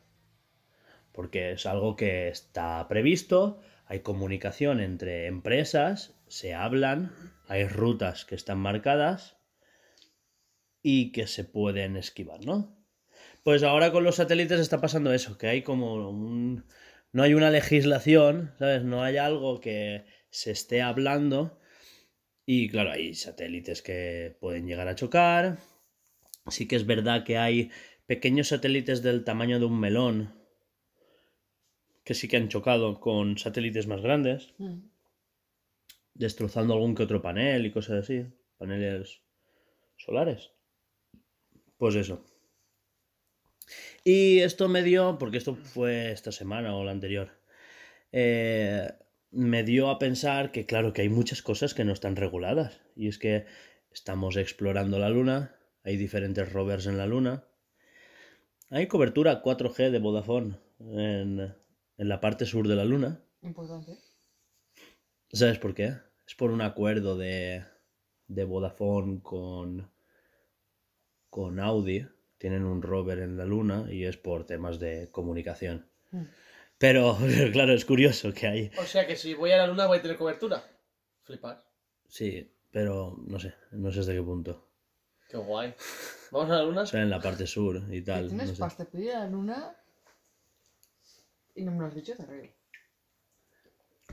Porque 1.11 1.51
es 1.51 1.67
algo 1.67 1.95
que 1.95 2.29
está 2.29 2.87
previsto, 2.87 3.61
hay 3.85 3.99
comunicación 3.99 4.79
entre 4.79 5.27
empresas, 5.27 6.15
se 6.27 6.55
hablan, 6.55 7.11
hay 7.47 7.67
rutas 7.67 8.25
que 8.25 8.33
están 8.33 8.57
marcadas 8.57 9.37
y 10.81 11.11
que 11.11 11.27
se 11.27 11.43
pueden 11.43 11.97
esquivar, 11.97 12.43
¿no? 12.43 12.75
Pues 13.43 13.61
ahora 13.61 13.91
con 13.91 14.03
los 14.03 14.15
satélites 14.15 14.59
está 14.59 14.81
pasando 14.81 15.13
eso, 15.13 15.37
que 15.37 15.49
hay 15.49 15.61
como 15.61 16.09
un... 16.09 16.65
No 17.11 17.21
hay 17.21 17.35
una 17.35 17.51
legislación, 17.51 18.55
¿sabes? 18.57 18.83
No 18.83 19.03
hay 19.03 19.17
algo 19.17 19.61
que 19.61 20.05
se 20.31 20.49
esté 20.49 20.81
hablando. 20.81 21.59
Y 22.45 22.69
claro, 22.69 22.91
hay 22.91 23.15
satélites 23.15 23.81
que 23.81 24.37
pueden 24.39 24.67
llegar 24.67 24.87
a 24.87 24.95
chocar. 24.95 25.57
Sí 26.47 26.67
que 26.67 26.75
es 26.75 26.85
verdad 26.85 27.23
que 27.23 27.37
hay 27.37 27.71
pequeños 28.05 28.49
satélites 28.49 29.01
del 29.01 29.23
tamaño 29.23 29.59
de 29.59 29.65
un 29.65 29.79
melón 29.79 30.33
que 32.03 32.13
sí 32.13 32.27
que 32.27 32.37
han 32.37 32.49
chocado 32.49 32.99
con 32.99 33.37
satélites 33.39 33.87
más 33.87 34.01
grandes, 34.01 34.53
Mm. 34.59 34.77
destrozando 36.13 36.75
algún 36.75 36.93
que 36.93 37.03
otro 37.03 37.21
panel 37.21 37.65
y 37.65 37.71
cosas 37.71 38.03
así, 38.03 38.25
paneles 38.57 39.21
solares. 39.97 40.51
Pues 41.77 41.95
eso. 41.95 42.23
Y 44.03 44.39
esto 44.41 44.69
me 44.69 44.83
dio, 44.83 45.17
porque 45.17 45.37
esto 45.37 45.55
fue 45.55 46.11
esta 46.11 46.31
semana 46.31 46.75
o 46.75 46.83
la 46.83 46.91
anterior, 46.91 47.31
eh, 48.11 48.87
me 49.35 49.63
dio 49.63 49.89
a 49.89 49.99
pensar 49.99 50.51
que 50.51 50.65
claro 50.65 50.93
que 50.93 51.01
hay 51.01 51.09
muchas 51.09 51.41
cosas 51.41 51.73
que 51.73 51.83
no 51.83 51.93
están 51.93 52.15
reguladas. 52.15 52.81
Y 52.95 53.07
es 53.09 53.17
que 53.17 53.45
estamos 53.91 54.37
explorando 54.37 54.97
la 54.97 55.09
Luna, 55.09 55.55
hay 55.83 55.97
diferentes 55.97 56.51
rovers 56.51 56.87
en 56.87 56.97
la 56.97 57.05
Luna. 57.05 57.43
Hay 58.69 58.87
cobertura 58.87 59.43
4G 59.43 59.91
de 59.91 59.99
Vodafone 59.99 60.57
en, 60.79 61.53
en 61.97 62.09
la 62.09 62.19
parte 62.19 62.45
sur 62.45 62.67
de 62.67 62.75
la 62.75 62.85
Luna. 62.85 63.21
Importante. 63.41 63.97
¿Sabes 65.31 65.59
por 65.59 65.75
qué? 65.75 65.95
Es 66.25 66.33
por 66.35 66.51
un 66.51 66.61
acuerdo 66.61 67.17
de, 67.17 67.63
de 68.27 68.43
Vodafone 68.45 69.21
con, 69.21 69.91
con 71.29 71.59
Audi. 71.59 72.07
Tienen 72.37 72.63
un 72.63 72.81
rover 72.81 73.19
en 73.19 73.37
la 73.37 73.45
luna 73.45 73.85
y 73.91 74.05
es 74.05 74.17
por 74.17 74.45
temas 74.45 74.79
de 74.79 75.09
comunicación. 75.11 75.87
Mm. 76.11 76.23
Pero, 76.77 77.17
claro, 77.53 77.73
es 77.73 77.85
curioso 77.85 78.33
que 78.33 78.47
hay. 78.47 78.71
O 78.77 78.83
sea 78.85 79.07
que 79.07 79.15
si 79.15 79.33
voy 79.33 79.51
a 79.51 79.57
la 79.57 79.67
luna 79.67 79.87
voy 79.87 79.99
a 79.99 80.01
tener 80.01 80.17
cobertura. 80.17 80.63
Flipar. 81.23 81.63
Sí, 82.07 82.51
pero 82.71 83.17
no 83.25 83.39
sé, 83.39 83.53
no 83.71 83.91
sé 83.91 84.01
hasta 84.01 84.13
qué 84.13 84.21
punto. 84.21 84.67
Qué 85.29 85.37
guay. 85.37 85.73
¿Vamos 86.31 86.51
a 86.51 86.55
la 86.57 86.63
luna? 86.63 86.81
O 86.81 86.85
sea, 86.85 87.01
en 87.01 87.09
la 87.09 87.19
parte 87.19 87.47
sur 87.47 87.77
y 87.91 87.97
Si 87.99 88.01
tal. 88.03 88.27
tienes 88.27 88.49
no 88.49 88.55
sé. 88.55 88.59
pasta 88.59 88.85
pedir 88.85 89.11
a 89.13 89.19
la 89.21 89.27
luna 89.29 89.75
y 91.55 91.63
no 91.63 91.71
me 91.71 91.79
lo 91.79 91.85
has 91.87 91.95
dicho, 91.95 92.15
te 92.15 92.25
río. 92.25 92.51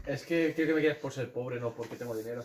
Es 0.07 0.25
que 0.25 0.53
creo 0.55 0.69
que 0.69 0.75
me 0.75 0.81
quieres 0.81 0.99
por 0.99 1.13
ser 1.13 1.33
pobre, 1.33 1.61
no 1.61 1.75
porque 1.75 1.97
tengo 1.97 2.17
dinero. 2.17 2.45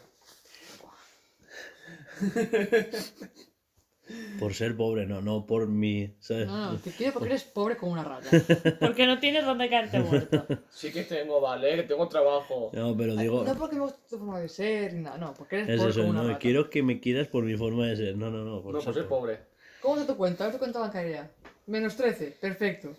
Por 4.40 4.54
ser 4.54 4.76
pobre, 4.78 5.06
no, 5.06 5.22
no 5.22 5.46
por 5.46 5.68
mi. 5.68 6.14
¿sabes? 6.20 6.48
No, 6.48 6.72
no, 6.74 6.78
te 6.80 6.92
quiero 6.92 7.14
porque 7.14 7.30
eres 7.30 7.44
pobre 7.44 7.76
como 7.78 7.92
una 7.94 8.04
rata. 8.04 8.30
Porque 8.80 9.06
no 9.06 9.20
tienes 9.20 9.46
dónde 9.46 9.70
caerte 9.70 10.00
muerto. 10.00 10.46
Sí 10.70 10.92
que 10.92 11.04
tengo, 11.04 11.42
vale, 11.42 11.76
que 11.76 11.84
tengo 11.84 12.08
trabajo. 12.08 12.70
No, 12.74 12.96
pero 12.96 13.16
digo. 13.16 13.44
No 13.44 13.56
porque 13.56 13.76
me 13.76 13.82
gusta 13.82 14.00
tu 14.10 14.18
forma 14.18 14.40
de 14.40 14.48
ser, 14.50 14.94
nada, 14.94 15.18
no, 15.18 15.34
porque 15.34 15.58
eres 15.58 15.70
Es 15.70 15.78
pobre 15.78 15.92
eso, 15.92 16.00
como 16.02 16.12
una 16.12 16.22
no, 16.22 16.28
rata. 16.30 16.40
quiero 16.40 16.70
que 16.70 16.84
me 16.84 17.00
quieras 17.00 17.28
por 17.28 17.44
mi 17.44 17.58
forma 17.58 17.88
de 17.88 17.96
ser. 17.96 18.16
No, 18.18 18.30
no, 18.30 18.44
no. 18.44 18.62
Por 18.62 18.74
No, 18.76 18.80
por 18.82 18.94
ser 18.94 19.08
pobre. 19.08 19.40
¿Cómo 19.82 19.98
se 19.98 20.06
tu 20.06 20.16
cuenta? 20.16 20.44
A 20.44 20.48
ver 20.48 20.56
tu 20.56 20.60
cuenta 20.60 20.80
bancaria. 20.80 21.30
Menos 21.66 21.96
13, 21.96 22.38
perfecto. 22.40 22.94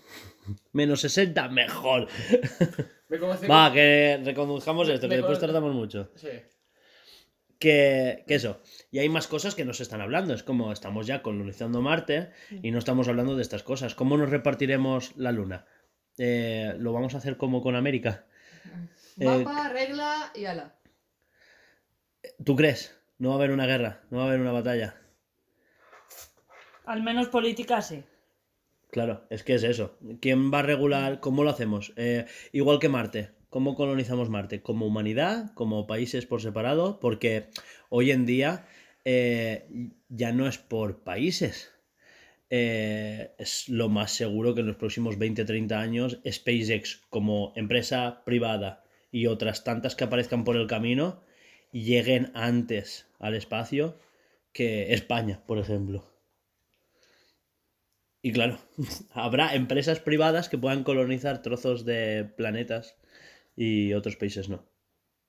Menos 0.72 1.01
60, 1.01 1.48
mejor. 1.48 2.09
Me 3.09 3.16
Va, 3.18 3.72
que 3.72 4.20
reconduzcamos 4.22 4.89
esto, 4.89 5.09
que 5.09 5.16
después 5.16 5.39
tardamos 5.39 5.74
mucho. 5.74 6.10
Sí. 6.16 6.28
Que, 7.59 8.24
que 8.28 8.36
eso. 8.36 8.60
Y 8.90 9.01
hay 9.01 9.09
más 9.09 9.26
cosas 9.26 9.55
que 9.55 9.64
no 9.64 9.72
se 9.72 9.82
están 9.82 10.01
hablando. 10.01 10.32
Es 10.32 10.43
como 10.43 10.72
estamos 10.72 11.06
ya 11.06 11.22
colonizando 11.22 11.82
Marte 11.82 12.30
y 12.62 12.70
no 12.70 12.78
estamos 12.78 13.09
hablando 13.09 13.35
de 13.35 13.43
estas 13.43 13.64
cosas. 13.64 13.94
¿Cómo 13.94 14.16
nos 14.16 14.30
repartiremos 14.30 15.16
la 15.16 15.32
Luna? 15.32 15.66
Eh, 16.18 16.74
¿Lo 16.78 16.93
vamos 16.93 17.14
a 17.14 17.18
hacer 17.18 17.36
como 17.36 17.62
con 17.62 17.76
América? 17.76 18.24
Eh, 19.20 19.24
Mapa, 19.24 19.68
regla 19.70 20.30
y 20.32 20.44
ala. 20.44 20.76
¿Tú 22.44 22.55
crees? 22.55 22.97
No 23.18 23.30
va 23.30 23.35
a 23.35 23.39
haber 23.39 23.51
una 23.51 23.66
guerra, 23.66 24.01
no 24.10 24.18
va 24.18 24.24
a 24.24 24.26
haber 24.28 24.40
una 24.40 24.52
batalla. 24.52 24.94
Al 26.85 27.02
menos 27.02 27.26
política 27.26 27.82
sí. 27.82 28.05
Claro, 28.90 29.26
es 29.28 29.43
que 29.43 29.55
es 29.55 29.64
eso. 29.64 29.98
¿Quién 30.20 30.52
va 30.52 30.60
a 30.60 30.62
regular? 30.62 31.18
¿Cómo 31.20 31.44
lo 31.44 31.51
hacemos? 31.51 31.93
Eh, 31.97 32.26
igual 32.52 32.78
que 32.78 32.89
Marte. 32.89 33.30
¿Cómo 33.50 33.76
colonizamos 33.76 34.28
Marte? 34.28 34.60
¿Como 34.60 34.86
humanidad? 34.86 35.52
¿Como 35.54 35.86
países 35.86 36.26
por 36.26 36.42
separado? 36.42 37.00
Porque 37.00 37.46
hoy 37.88 38.10
en 38.10 38.26
día 38.26 38.66
eh, 39.06 39.66
ya 40.10 40.32
no 40.32 40.46
es 40.46 40.58
por 40.58 41.02
países. 41.02 41.70
Eh, 42.50 43.32
es 43.38 43.68
lo 43.70 43.88
más 43.88 44.12
seguro 44.12 44.54
que 44.54 44.60
en 44.60 44.66
los 44.66 44.76
próximos 44.76 45.18
20-30 45.18 45.72
años 45.72 46.20
SpaceX 46.28 47.02
como 47.08 47.52
empresa 47.56 48.22
privada 48.24 48.84
y 49.10 49.26
otras 49.26 49.64
tantas 49.64 49.94
que 49.94 50.04
aparezcan 50.04 50.44
por 50.44 50.56
el 50.56 50.66
camino 50.66 51.22
lleguen 51.72 52.30
antes 52.34 53.06
al 53.18 53.34
espacio 53.34 53.98
que 54.52 54.92
España, 54.92 55.42
por 55.46 55.58
ejemplo. 55.58 56.04
Y 58.20 58.32
claro, 58.32 58.58
habrá 59.12 59.54
empresas 59.54 60.00
privadas 60.00 60.50
que 60.50 60.58
puedan 60.58 60.84
colonizar 60.84 61.40
trozos 61.40 61.86
de 61.86 62.24
planetas 62.36 62.96
y 63.60 63.93
otros 63.93 64.14
países 64.16 64.48
no. 64.48 64.64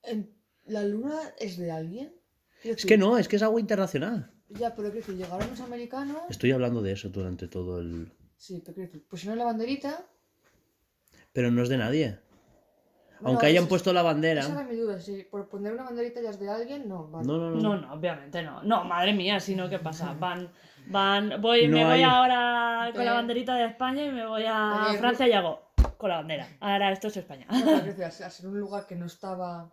En- 0.02 0.32
¿La 0.66 0.84
luna 0.84 1.18
es 1.38 1.58
de 1.58 1.70
alguien? 1.72 2.14
Es 2.62 2.86
que 2.86 2.96
no, 2.96 3.18
es 3.18 3.26
que 3.26 3.36
es 3.36 3.42
algo 3.42 3.58
internacional. 3.58 4.30
Ya, 4.50 4.74
pero 4.74 4.90
quiero 4.90 5.06
decir, 5.06 5.16
llegaron 5.16 5.50
los 5.50 5.60
americanos. 5.60 6.18
Estoy 6.28 6.52
hablando 6.52 6.80
de 6.82 6.92
eso 6.92 7.08
durante 7.08 7.48
todo 7.48 7.80
el... 7.80 8.12
Sí, 8.36 8.62
pero 8.64 8.78
decir, 8.82 9.04
pusieron 9.08 9.38
la 9.38 9.44
banderita. 9.46 10.06
Pero 11.32 11.50
no 11.50 11.62
es 11.62 11.68
de 11.68 11.78
nadie. 11.78 12.18
Bueno, 13.20 13.28
Aunque 13.30 13.46
hayan 13.46 13.66
puesto 13.66 13.92
la 13.92 14.00
Esa 14.00 14.08
era 14.08 14.12
bandera... 14.14 14.62
mi 14.64 14.76
duda, 14.76 15.00
si 15.00 15.24
por 15.24 15.48
poner 15.48 15.72
una 15.72 15.84
banderita 15.84 16.20
ya 16.22 16.30
es 16.30 16.38
de 16.40 16.48
alguien, 16.48 16.88
no. 16.88 17.08
Vale. 17.08 17.26
No, 17.26 17.38
no, 17.38 17.50
no. 17.50 17.60
No, 17.60 17.76
no, 17.80 17.92
obviamente 17.94 18.42
no. 18.42 18.62
No, 18.62 18.84
madre 18.84 19.12
mía, 19.12 19.40
si 19.40 19.54
no, 19.56 19.68
¿qué 19.68 19.78
pasa? 19.78 20.14
Van, 20.18 20.50
van, 20.86 21.40
voy, 21.40 21.68
No 21.68 21.76
me 21.76 21.84
voy 21.84 22.02
ahora 22.02 22.90
con 22.94 23.04
la 23.04 23.12
banderita 23.14 23.54
de 23.56 23.66
España 23.66 24.04
y 24.06 24.10
me 24.12 24.26
voy 24.26 24.44
a 24.46 24.92
Eh, 24.94 24.98
Francia 24.98 25.28
y 25.28 25.32
hago 25.32 25.69
con 26.00 26.10
la 26.10 26.16
bandera. 26.16 26.48
Ahora 26.58 26.90
esto 26.92 27.06
es 27.08 27.16
España. 27.18 27.46
Al 27.48 27.60
ser- 28.22 28.46
un 28.48 28.58
lugar 28.58 28.86
que 28.86 28.96
no 28.96 29.06
estaba. 29.06 29.72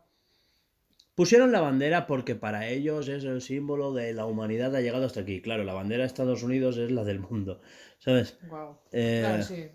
Pusieron 1.16 1.52
la 1.52 1.62
bandera 1.62 2.06
porque 2.06 2.36
para 2.36 2.68
ellos 2.68 3.08
es 3.08 3.24
el 3.24 3.42
símbolo 3.42 3.92
de 3.94 4.14
la 4.14 4.26
humanidad 4.26 4.76
ha 4.76 4.82
llegado 4.82 5.06
hasta 5.08 5.22
aquí. 5.22 5.42
Claro, 5.42 5.64
la 5.64 5.74
bandera 5.74 6.04
de 6.04 6.08
Estados 6.08 6.44
Unidos 6.44 6.78
es 6.78 6.92
la 6.92 7.04
del 7.04 7.20
mundo. 7.20 7.60
¿Sabes? 7.98 8.38
Wow. 8.50 8.78
Eh, 8.92 9.22
Claro, 9.26 9.42
sí. 9.44 9.72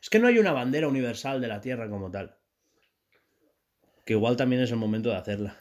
Es 0.00 0.10
que 0.10 0.20
no 0.20 0.28
hay 0.28 0.38
una 0.38 0.52
bandera 0.52 0.86
universal 0.86 1.40
de 1.40 1.48
la 1.48 1.60
Tierra 1.60 1.90
como 1.90 2.08
tal. 2.10 2.36
Que 4.06 4.12
igual 4.12 4.36
también 4.36 4.62
es 4.62 4.70
el 4.70 4.76
momento 4.76 5.08
de 5.08 5.16
hacerla. 5.16 5.56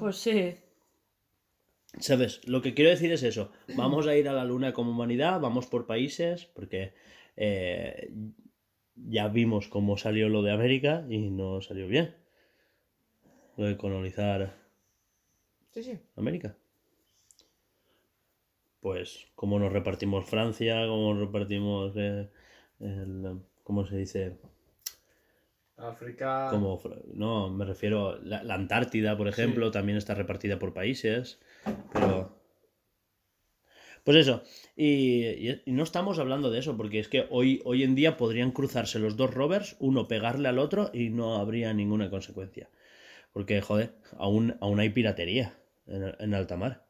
Pues 0.00 0.16
sí. 0.16 0.56
¿Sabes? 2.00 2.40
Lo 2.48 2.62
que 2.62 2.72
quiero 2.74 2.90
decir 2.90 3.12
es 3.12 3.22
eso. 3.22 3.52
Vamos 3.76 4.06
a 4.06 4.16
ir 4.16 4.28
a 4.28 4.32
la 4.32 4.44
Luna 4.46 4.72
como 4.72 4.90
humanidad, 4.92 5.40
vamos 5.40 5.66
por 5.66 5.86
países, 5.86 6.46
porque 6.46 6.94
eh, 7.36 8.10
ya 8.96 9.28
vimos 9.28 9.68
cómo 9.68 9.96
salió 9.96 10.28
lo 10.28 10.42
de 10.42 10.52
América 10.52 11.04
y 11.08 11.30
no 11.30 11.60
salió 11.60 11.86
bien. 11.86 12.14
Lo 13.56 13.66
de 13.66 13.76
colonizar 13.76 14.54
Sí, 15.72 15.82
sí. 15.82 15.98
América. 16.16 16.56
Pues 18.80 19.26
cómo 19.34 19.58
nos 19.58 19.72
repartimos 19.72 20.26
Francia, 20.26 20.86
cómo 20.86 21.12
nos 21.12 21.26
repartimos 21.26 21.92
eh, 21.96 22.30
el, 22.80 23.40
¿cómo 23.62 23.86
se 23.86 23.96
dice? 23.98 24.38
África. 25.76 26.48
Como, 26.50 26.80
no, 27.12 27.50
me 27.50 27.66
refiero, 27.66 28.18
la, 28.22 28.42
la 28.42 28.54
Antártida, 28.54 29.18
por 29.18 29.28
ejemplo, 29.28 29.70
también 29.70 29.98
está 29.98 30.14
repartida 30.14 30.58
por 30.58 30.72
países, 30.72 31.38
pero... 31.92 32.35
Pues 34.06 34.18
eso, 34.18 34.44
y, 34.76 35.62
no 35.66 35.82
estamos 35.82 36.20
hablando 36.20 36.52
de 36.52 36.60
eso, 36.60 36.76
porque 36.76 37.00
es 37.00 37.08
que 37.08 37.26
hoy, 37.28 37.60
hoy 37.64 37.82
en 37.82 37.96
día 37.96 38.16
podrían 38.16 38.52
cruzarse 38.52 39.00
los 39.00 39.16
dos 39.16 39.34
rovers, 39.34 39.74
uno 39.80 40.06
pegarle 40.06 40.48
al 40.48 40.60
otro 40.60 40.90
y 40.94 41.08
no 41.10 41.38
habría 41.38 41.74
ninguna 41.74 42.08
consecuencia. 42.08 42.70
Porque, 43.32 43.60
joder, 43.60 43.94
aún, 44.16 44.58
aún 44.60 44.78
hay 44.78 44.90
piratería 44.90 45.58
en, 45.88 46.14
en 46.20 46.34
alta 46.34 46.56
mar. 46.56 46.86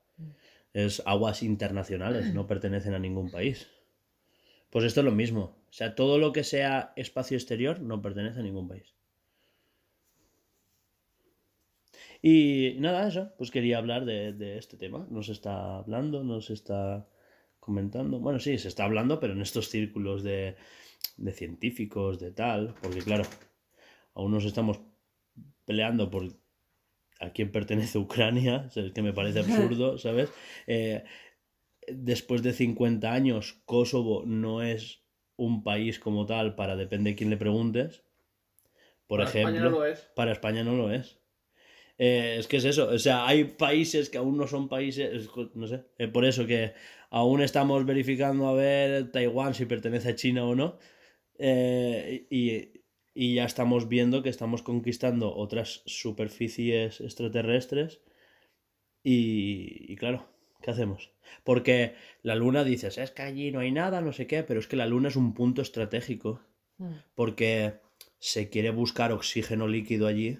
Es 0.75 1.03
aguas 1.07 1.43
internacionales, 1.43 2.35
no 2.35 2.47
pertenecen 2.47 2.93
a 2.93 2.99
ningún 2.99 3.31
país. 3.31 3.67
Pues 4.69 4.85
esto 4.85 5.01
es 5.01 5.07
lo 5.07 5.13
mismo. 5.13 5.57
sea, 5.71 5.95
todo 5.95 6.19
lo 6.19 6.35
que 6.35 6.45
sea 6.45 6.93
espacio 6.97 7.39
exterior 7.39 7.81
no 7.81 8.03
pertenece 8.03 8.41
a 8.41 8.43
ningún 8.43 8.69
país. 8.69 8.96
Y 12.29 12.75
nada, 12.81 13.07
eso, 13.07 13.33
pues 13.39 13.53
quería 13.53 13.79
hablar 13.79 14.05
de, 14.05 14.33
de 14.33 14.59
este 14.59 14.77
tema. 14.77 15.07
No 15.11 15.23
se 15.23 15.31
está 15.31 15.77
hablando, 15.77 16.25
no 16.25 16.41
se 16.41 16.55
está 16.55 17.07
comentando. 17.61 18.19
Bueno, 18.19 18.41
sí, 18.41 18.59
se 18.59 18.67
está 18.67 18.83
hablando, 18.85 19.21
pero 19.21 19.33
en 19.35 19.43
estos 19.43 19.69
círculos 19.69 20.25
de, 20.25 20.57
de 21.17 21.33
científicos, 21.33 22.19
de 22.19 22.33
tal, 22.33 22.75
porque 22.83 22.99
claro, 22.99 23.23
aún 24.15 24.33
nos 24.33 24.45
estamos 24.45 24.81
peleando 25.67 26.11
por 26.11 26.25
a 27.21 27.31
quién 27.31 27.53
pertenece 27.53 27.99
Ucrania, 27.99 28.69
es 28.75 28.93
que 28.93 29.03
me 29.03 29.13
parece 29.13 29.39
absurdo, 29.39 29.97
¿sabes? 29.97 30.29
Eh, 30.67 31.05
después 31.87 32.43
de 32.43 32.53
50 32.53 33.13
años, 33.13 33.63
Kosovo 33.67 34.25
no 34.27 34.63
es 34.63 35.05
un 35.37 35.63
país 35.63 36.01
como 36.01 36.27
tal 36.27 36.57
para 36.57 36.75
depende 36.75 37.11
de 37.11 37.17
quién 37.17 37.31
le 37.31 37.37
preguntes. 37.37 38.03
Por 39.07 39.21
Para 39.21 39.31
España 39.31 39.61
ejemplo, 39.61 39.61
no 39.61 39.71
lo 39.71 39.85
es. 39.87 40.11
para 40.15 40.33
España 40.33 40.65
no 40.65 40.75
lo 40.77 40.91
es. 40.93 41.21
Eh, 41.99 42.37
es 42.39 42.47
que 42.47 42.59
es 42.59 42.65
eso, 42.65 42.89
o 42.89 42.99
sea, 42.99 43.27
hay 43.27 43.45
países 43.45 44.11
que 44.11 44.19
aún 44.19 44.37
no 44.37 44.47
son 44.47 44.69
países, 44.69 45.29
no 45.55 45.67
sé, 45.67 45.85
eh, 45.99 46.09
por 46.09 46.25
eso 46.27 46.47
que 46.47 46.75
aún 47.11 47.41
estamos 47.41 47.87
verificando 47.87 48.49
a 48.49 48.55
ver 48.55 49.11
Taiwán 49.13 49.55
si 49.55 49.65
pertenece 49.65 50.11
a 50.11 50.15
China 50.15 50.45
o 50.45 50.55
no, 50.55 50.79
eh, 51.39 52.27
y, 52.31 52.83
y 53.15 53.35
ya 53.37 53.45
estamos 53.47 53.89
viendo 53.89 54.23
que 54.23 54.29
estamos 54.29 54.63
conquistando 54.63 55.35
otras 55.35 55.83
superficies 55.87 57.01
extraterrestres 57.01 58.03
y, 59.03 59.91
y 59.91 59.97
claro, 59.97 60.27
¿qué 60.63 60.71
hacemos? 60.71 61.13
Porque 61.45 61.95
la 62.23 62.35
luna 62.35 62.65
dices, 62.65 62.99
es 62.99 63.11
que 63.11 63.23
allí 63.23 63.51
no 63.53 63.61
hay 63.61 63.73
nada, 63.73 64.01
no 64.01 64.13
sé 64.13 64.27
qué, 64.27 64.43
pero 64.43 64.61
es 64.61 64.67
que 64.67 64.77
la 64.77 64.87
luna 64.87 65.09
es 65.09 65.17
un 65.17 65.33
punto 65.35 65.63
estratégico 65.63 66.43
Mm. 66.79 66.93
porque 67.15 67.81
se 68.19 68.51
quiere 68.51 68.71
buscar 68.71 69.13
oxígeno 69.13 69.67
líquido 69.67 70.07
allí 70.07 70.39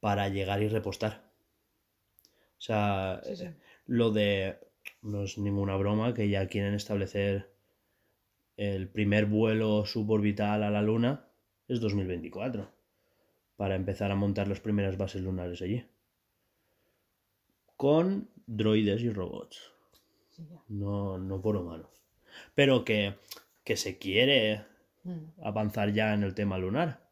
para 0.00 0.28
llegar 0.28 0.62
y 0.62 0.68
repostar. 0.68 1.24
O 2.58 2.62
sea, 2.62 3.20
Sí, 3.24 3.36
sí. 3.36 3.48
lo 3.86 4.10
de... 4.10 4.58
No 5.02 5.22
es 5.24 5.36
ninguna 5.38 5.76
broma 5.76 6.14
que 6.14 6.28
ya 6.28 6.46
quieren 6.48 6.74
establecer 6.74 7.50
el 8.56 8.88
primer 8.88 9.26
vuelo 9.26 9.84
suborbital 9.86 10.62
a 10.62 10.70
la 10.70 10.82
Luna 10.82 11.26
es 11.68 11.80
2024 11.80 12.70
para 13.56 13.76
empezar 13.76 14.10
a 14.12 14.16
montar 14.16 14.48
las 14.48 14.60
primeras 14.60 14.96
bases 14.98 15.22
lunares 15.22 15.62
allí. 15.62 15.84
Con 17.76 18.28
droides 18.46 19.02
y 19.02 19.10
robots 19.10 19.72
no, 20.68 21.18
no 21.18 21.40
por 21.40 21.56
humanos. 21.56 21.90
Pero 22.54 22.84
que, 22.84 23.16
que 23.64 23.76
se 23.76 23.98
quiere 23.98 24.66
Mm. 25.02 25.32
avanzar 25.42 25.94
ya 25.94 26.12
en 26.12 26.22
el 26.24 26.34
tema 26.34 26.58
lunar. 26.58 27.09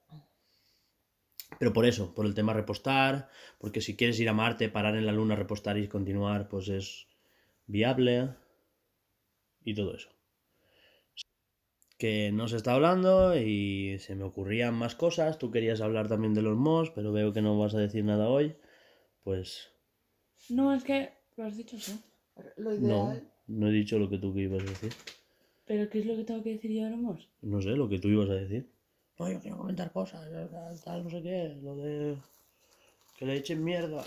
Pero 1.59 1.73
por 1.73 1.87
eso, 1.87 2.15
por 2.15 2.27
el 2.27 2.35
tema 2.35 2.53
repostar, 2.53 3.29
porque 3.59 3.81
si 3.81 3.97
quieres 3.97 4.21
ir 4.21 4.29
a 4.29 4.33
Marte, 4.35 4.69
parar 4.69 4.97
en 4.97 5.07
la 5.07 5.13
Luna, 5.13 5.35
repostar 5.37 5.79
y 5.79 5.89
continuar, 5.89 6.49
pues 6.49 6.69
es 6.69 7.07
viable 7.67 8.31
y 9.65 9.75
todo 9.75 9.95
eso. 9.95 10.09
Que 11.99 12.31
no 12.33 12.47
se 12.47 12.57
está 12.57 12.75
hablando 12.75 13.37
y 13.37 13.99
se 13.99 14.15
me 14.15 14.23
ocurrían 14.25 14.75
más 14.75 14.95
cosas. 14.95 15.39
Tú 15.39 15.51
querías 15.51 15.81
hablar 15.81 16.07
también 16.09 16.33
de 16.35 16.43
los 16.43 16.57
MOS, 16.57 16.91
pero 16.91 17.13
veo 17.13 17.33
que 17.33 17.43
no 17.43 17.59
vas 17.59 17.75
a 17.75 17.81
decir 17.81 18.05
nada 18.05 18.29
hoy. 18.29 18.55
Pues 19.25 19.71
No, 20.49 20.73
es 20.75 20.85
que 20.85 21.11
lo 21.37 21.45
has 21.45 21.57
dicho 21.57 21.77
tú. 21.77 21.93
Lo 22.57 22.71
no, 22.75 23.13
ideal. 23.13 23.33
no 23.49 23.69
he 23.69 23.73
dicho 23.73 23.99
lo 23.99 24.09
que 24.09 24.19
tú 24.19 24.33
que 24.33 24.43
ibas 24.43 24.63
a 24.63 24.67
decir. 24.67 24.93
¿Pero 25.67 25.91
qué 25.91 25.99
es 25.99 26.07
lo 26.07 26.17
que 26.17 26.25
tengo 26.25 26.43
que 26.43 26.51
decir 26.51 26.71
yo 26.71 26.85
de 26.85 26.91
los 26.91 27.01
mos? 27.01 27.29
No 27.43 27.61
sé, 27.61 27.71
lo 27.71 27.89
que 27.89 27.99
tú 27.99 28.09
ibas 28.09 28.31
a 28.31 28.35
decir. 28.35 28.71
No, 29.19 29.29
yo 29.31 29.41
quiero 29.41 29.57
comentar 29.59 29.91
cosas, 29.93 30.21
tal, 30.51 30.81
tal, 30.81 31.05
no 31.05 31.11
sé 31.11 31.23
qué, 31.23 31.59
lo 31.63 31.75
de 31.77 32.17
que 33.17 33.27
le 33.27 33.37
echen 33.37 33.65
mierda. 33.65 34.05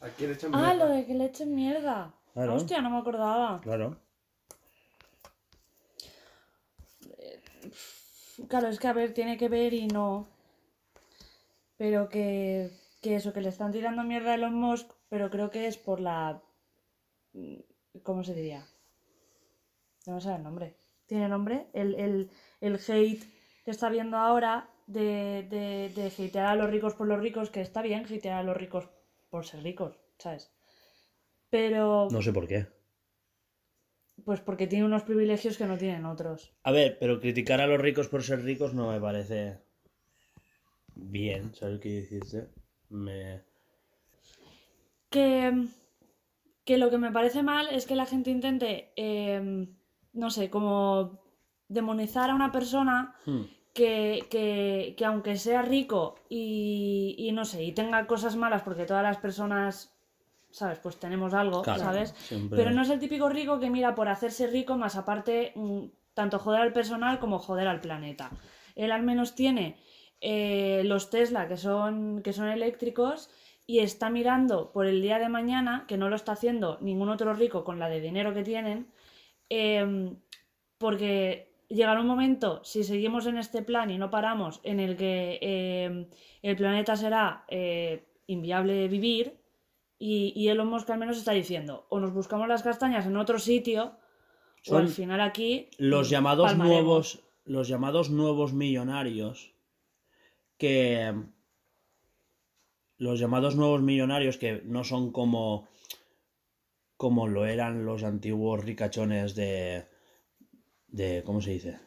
¿A 0.00 0.08
quién 0.10 0.30
echan 0.32 0.50
Ah, 0.54 0.58
mierda? 0.74 0.84
lo 0.84 0.90
de 0.94 1.06
que 1.06 1.14
le 1.14 1.24
echen 1.24 1.54
mierda. 1.54 2.14
Claro. 2.34 2.54
Hostia, 2.54 2.80
no 2.80 2.90
me 2.90 2.98
acordaba. 2.98 3.60
Claro. 3.62 3.96
Claro, 8.48 8.68
es 8.68 8.78
que 8.78 8.86
a 8.88 8.92
ver, 8.92 9.12
tiene 9.14 9.36
que 9.38 9.48
ver 9.48 9.74
y 9.74 9.88
no. 9.88 10.28
Pero 11.78 12.08
que, 12.08 12.70
que 13.02 13.16
eso, 13.16 13.32
que 13.32 13.40
le 13.40 13.48
están 13.48 13.72
tirando 13.72 14.02
mierda 14.04 14.32
a 14.32 14.34
Elon 14.34 14.54
Musk, 14.54 14.90
pero 15.08 15.30
creo 15.30 15.50
que 15.50 15.66
es 15.66 15.76
por 15.78 16.00
la. 16.00 16.40
¿Cómo 18.02 18.22
se 18.22 18.34
diría? 18.34 18.66
No 20.06 20.14
me 20.14 20.20
sale 20.20 20.36
el 20.36 20.42
nombre. 20.42 20.76
¿Tiene 21.06 21.28
nombre? 21.28 21.66
El, 21.72 21.94
el, 21.94 22.30
el 22.60 22.74
hate 22.76 23.24
que 23.64 23.70
está 23.70 23.88
viendo 23.88 24.16
ahora 24.16 24.68
de, 24.86 25.46
de, 25.48 25.92
de 25.94 26.06
hatear 26.26 26.46
a 26.46 26.54
los 26.54 26.70
ricos 26.70 26.94
por 26.94 27.06
los 27.06 27.20
ricos, 27.20 27.50
que 27.50 27.60
está 27.60 27.82
bien 27.82 28.04
hatear 28.04 28.38
a 28.38 28.42
los 28.42 28.56
ricos 28.56 28.88
por 29.30 29.44
ser 29.44 29.62
ricos, 29.62 29.98
¿sabes? 30.18 30.52
Pero. 31.50 32.08
No 32.10 32.22
sé 32.22 32.32
por 32.32 32.46
qué. 32.46 32.66
Pues 34.24 34.40
porque 34.40 34.66
tiene 34.66 34.84
unos 34.84 35.02
privilegios 35.02 35.58
que 35.58 35.66
no 35.66 35.76
tienen 35.76 36.06
otros. 36.06 36.54
A 36.62 36.72
ver, 36.72 36.98
pero 36.98 37.20
criticar 37.20 37.60
a 37.60 37.66
los 37.66 37.80
ricos 37.80 38.08
por 38.08 38.22
ser 38.22 38.42
ricos 38.42 38.74
no 38.74 38.90
me 38.90 39.00
parece 39.00 39.58
bien, 40.94 41.54
¿sabes 41.54 41.80
qué 41.80 41.90
decirte? 41.90 42.48
Me... 42.88 43.42
que, 45.10 45.66
que 46.64 46.78
lo 46.78 46.90
que 46.90 46.98
me 46.98 47.12
parece 47.12 47.42
mal 47.42 47.68
es 47.68 47.84
que 47.86 47.94
la 47.94 48.06
gente 48.06 48.30
intente, 48.30 48.92
eh, 48.96 49.68
no 50.16 50.30
sé, 50.30 50.50
como 50.50 51.20
demonizar 51.68 52.30
a 52.30 52.34
una 52.34 52.50
persona 52.52 53.14
Hmm. 53.26 53.42
que, 53.74 54.26
que- 54.30 54.94
que 54.96 55.04
aunque 55.04 55.36
sea 55.36 55.62
rico 55.62 56.14
y, 56.28 57.14
y 57.18 57.32
no 57.32 57.44
sé, 57.44 57.62
y 57.64 57.72
tenga 57.72 58.06
cosas 58.06 58.34
malas, 58.36 58.62
porque 58.62 58.86
todas 58.86 59.02
las 59.02 59.18
personas, 59.18 59.94
¿sabes? 60.50 60.78
Pues 60.78 60.96
tenemos 60.98 61.34
algo, 61.34 61.62
Claro, 61.62 61.80
¿sabes? 61.80 62.10
siempre- 62.16 62.56
Pero 62.56 62.70
no 62.70 62.82
es 62.82 62.90
el 62.90 62.98
típico 62.98 63.28
rico 63.28 63.60
que 63.60 63.68
mira 63.70 63.94
por 63.94 64.08
hacerse 64.08 64.46
rico, 64.46 64.76
más 64.76 64.96
aparte, 64.96 65.52
mm, 65.56 65.84
tanto 66.14 66.38
joder 66.38 66.62
al 66.62 66.72
personal 66.72 67.18
como 67.18 67.38
joder 67.38 67.68
al 67.68 67.80
planeta. 67.82 68.30
Él 68.74 68.90
al 68.92 69.02
menos 69.02 69.34
tiene 69.34 69.76
eh, 70.22 70.80
los 70.86 71.10
Tesla 71.10 71.46
que 71.46 71.58
son, 71.58 72.22
que 72.22 72.32
son 72.32 72.48
eléctricos 72.48 73.28
y 73.66 73.80
está 73.80 74.08
mirando 74.08 74.72
por 74.72 74.86
el 74.86 75.02
día 75.02 75.18
de 75.18 75.28
mañana, 75.28 75.84
que 75.86 75.98
no 75.98 76.08
lo 76.08 76.16
está 76.16 76.32
haciendo 76.32 76.78
ningún 76.80 77.10
otro 77.10 77.34
rico 77.34 77.64
con 77.64 77.78
la 77.78 77.90
de 77.90 78.00
dinero 78.00 78.32
que 78.32 78.42
tienen, 78.42 78.86
em, 79.48 80.16
porque 80.78 81.52
llegará 81.68 82.00
un 82.00 82.06
momento, 82.06 82.62
si 82.64 82.84
seguimos 82.84 83.26
en 83.26 83.38
este 83.38 83.62
plan 83.62 83.90
y 83.90 83.98
no 83.98 84.10
paramos, 84.10 84.60
en 84.62 84.80
el 84.80 84.96
que 84.96 85.38
em, 85.40 86.06
el 86.42 86.56
planeta 86.56 86.96
será 86.96 87.44
eh, 87.48 88.06
inviable 88.26 88.88
vivir 88.88 89.36
y, 89.98 90.32
y 90.36 90.48
Elon 90.48 90.68
Musk 90.68 90.90
al 90.90 90.98
menos 90.98 91.18
está 91.18 91.32
diciendo, 91.32 91.86
o 91.88 92.00
nos 92.00 92.12
buscamos 92.12 92.48
las 92.48 92.62
castañas 92.62 93.06
en 93.06 93.16
otro 93.16 93.38
sitio, 93.38 93.96
o 94.68 94.76
al 94.76 94.88
final 94.88 95.20
aquí... 95.20 95.68
Los 95.78 96.10
llamados 96.10 96.46
palmaremos. 96.46 96.74
nuevos, 96.74 97.24
los 97.44 97.68
llamados 97.68 98.10
nuevos 98.10 98.52
millonarios 98.52 99.54
que 100.58 101.14
los 102.98 103.18
llamados 103.18 103.56
nuevos 103.56 103.82
millonarios 103.82 104.38
que 104.38 104.62
no 104.64 104.84
son 104.84 105.12
como 105.12 105.68
como 106.96 107.28
lo 107.28 107.46
eran 107.46 107.84
los 107.84 108.02
antiguos 108.04 108.64
ricachones 108.64 109.34
de 109.34 109.86
de 110.88 111.22
¿cómo 111.24 111.40
se 111.40 111.50
dice? 111.50 111.78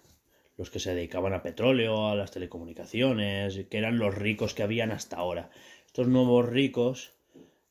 Los 0.57 0.69
que 0.69 0.79
se 0.79 0.93
dedicaban 0.93 1.33
a 1.33 1.41
petróleo, 1.41 2.07
a 2.09 2.15
las 2.15 2.31
telecomunicaciones, 2.31 3.65
que 3.69 3.77
eran 3.77 3.97
los 3.97 4.13
ricos 4.13 4.53
que 4.53 4.61
habían 4.63 4.91
hasta 4.91 5.15
ahora. 5.17 5.49
Estos 5.85 6.07
nuevos 6.07 6.47
ricos 6.47 7.13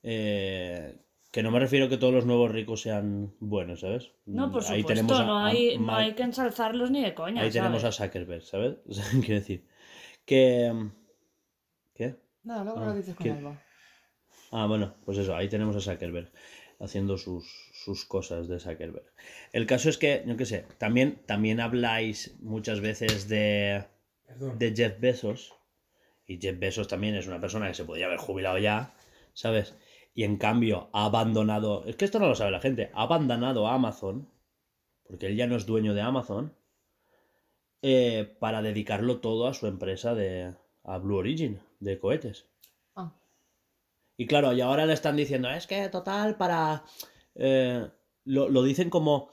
eh, 0.03 0.97
que 1.31 1.43
no 1.43 1.51
me 1.51 1.61
refiero 1.61 1.89
que 1.91 1.99
todos 1.99 2.15
los 2.15 2.25
nuevos 2.25 2.51
ricos 2.51 2.81
sean 2.81 3.35
buenos, 3.41 3.81
¿sabes? 3.81 4.13
No, 4.27 4.51
por 4.51 4.65
Ahí 4.65 4.81
supuesto, 4.81 4.89
tenemos 4.89 5.21
a- 5.21 5.27
no, 5.27 5.39
a 5.39 5.47
hay, 5.47 5.77
no 5.79 5.95
hay 5.95 6.15
que 6.15 6.23
ensalzarlos 6.23 6.91
ni 6.91 7.03
de 7.05 7.15
coña. 7.15 7.43
Ahí 7.43 7.51
tenemos 7.51 7.85
a. 7.85 7.93
Zuckerberg, 7.93 8.43
¿sabes? 8.43 8.77
Quiero 9.21 9.35
decir 9.35 9.65
que... 10.25 10.73
¿Qué? 11.95 12.17
Nada, 12.45 12.65
luego 12.65 12.81
Ah, 12.81 12.85
lo 12.87 12.95
dices 12.95 13.15
con 13.15 13.25
¿qué? 13.27 13.33
Alba. 13.33 13.63
Ah, 14.51 14.67
bueno, 14.67 14.95
pues 15.05 15.19
eso, 15.19 15.37
ahí 15.37 15.49
tenemos 15.49 15.77
a 15.77 15.81
Zuckerberg 15.81 16.31
haciendo 16.81 17.19
sus, 17.19 17.47
sus 17.73 18.05
cosas 18.05 18.49
de 18.49 18.61
Zuckerberg. 18.61 19.13
El 19.53 19.67
caso 19.67 19.89
es 19.89 19.99
que, 19.99 20.23
yo 20.27 20.37
qué 20.37 20.47
sé, 20.47 20.65
también, 20.79 21.21
también 21.27 21.61
habláis 21.61 22.37
muchas 22.41 22.81
veces 22.81 23.29
de, 23.29 23.85
Perdón. 24.27 24.59
de 24.59 24.75
Jeff 24.75 25.01
Bezos. 25.01 25.55
Y 26.27 26.39
Jeff 26.41 26.59
Bezos 26.59 26.89
también 26.89 27.15
es 27.15 27.27
una 27.27 27.41
persona 27.41 27.69
que 27.69 27.75
se 27.75 27.85
podría 27.85 28.07
haber 28.07 28.19
jubilado 28.19 28.59
ya, 28.59 28.95
¿sabes? 29.33 29.75
Y 30.15 30.25
en 30.25 30.37
cambio 30.37 30.91
ha 30.93 31.07
abandonado, 31.07 31.85
es 31.87 31.97
que 31.97 32.05
esto 32.05 32.19
no 32.19 32.29
lo 32.29 32.35
sabe 32.35 32.51
la 32.51 32.61
gente, 32.61 32.91
ha 32.95 33.05
abandonado 33.05 33.67
a 33.67 33.75
Amazon, 33.75 34.29
porque 35.05 35.27
él 35.27 35.37
ya 35.37 35.47
no 35.47 35.57
es 35.57 35.65
dueño 35.65 35.95
de 35.95 36.03
Amazon, 36.03 36.55
eh, 37.81 38.37
para 38.41 38.61
dedicarlo 38.61 39.21
todo 39.21 39.47
a 39.47 39.55
su 39.55 39.67
empresa 39.69 40.15
de, 40.15 40.55
a 40.85 40.99
Blue 40.99 41.17
Origin, 41.17 41.61
de 41.81 41.99
cohetes. 41.99 42.47
Y 44.19 44.27
claro, 44.27 44.53
y 44.53 44.61
ahora 44.61 44.85
le 44.85 44.93
están 44.93 45.17
diciendo, 45.17 45.49
es 45.49 45.67
que 45.67 45.89
total, 45.89 46.37
para... 46.37 46.85
eh, 47.37 47.89
lo, 48.25 48.49
lo 48.51 48.63
dicen 48.63 48.91
como 48.91 49.31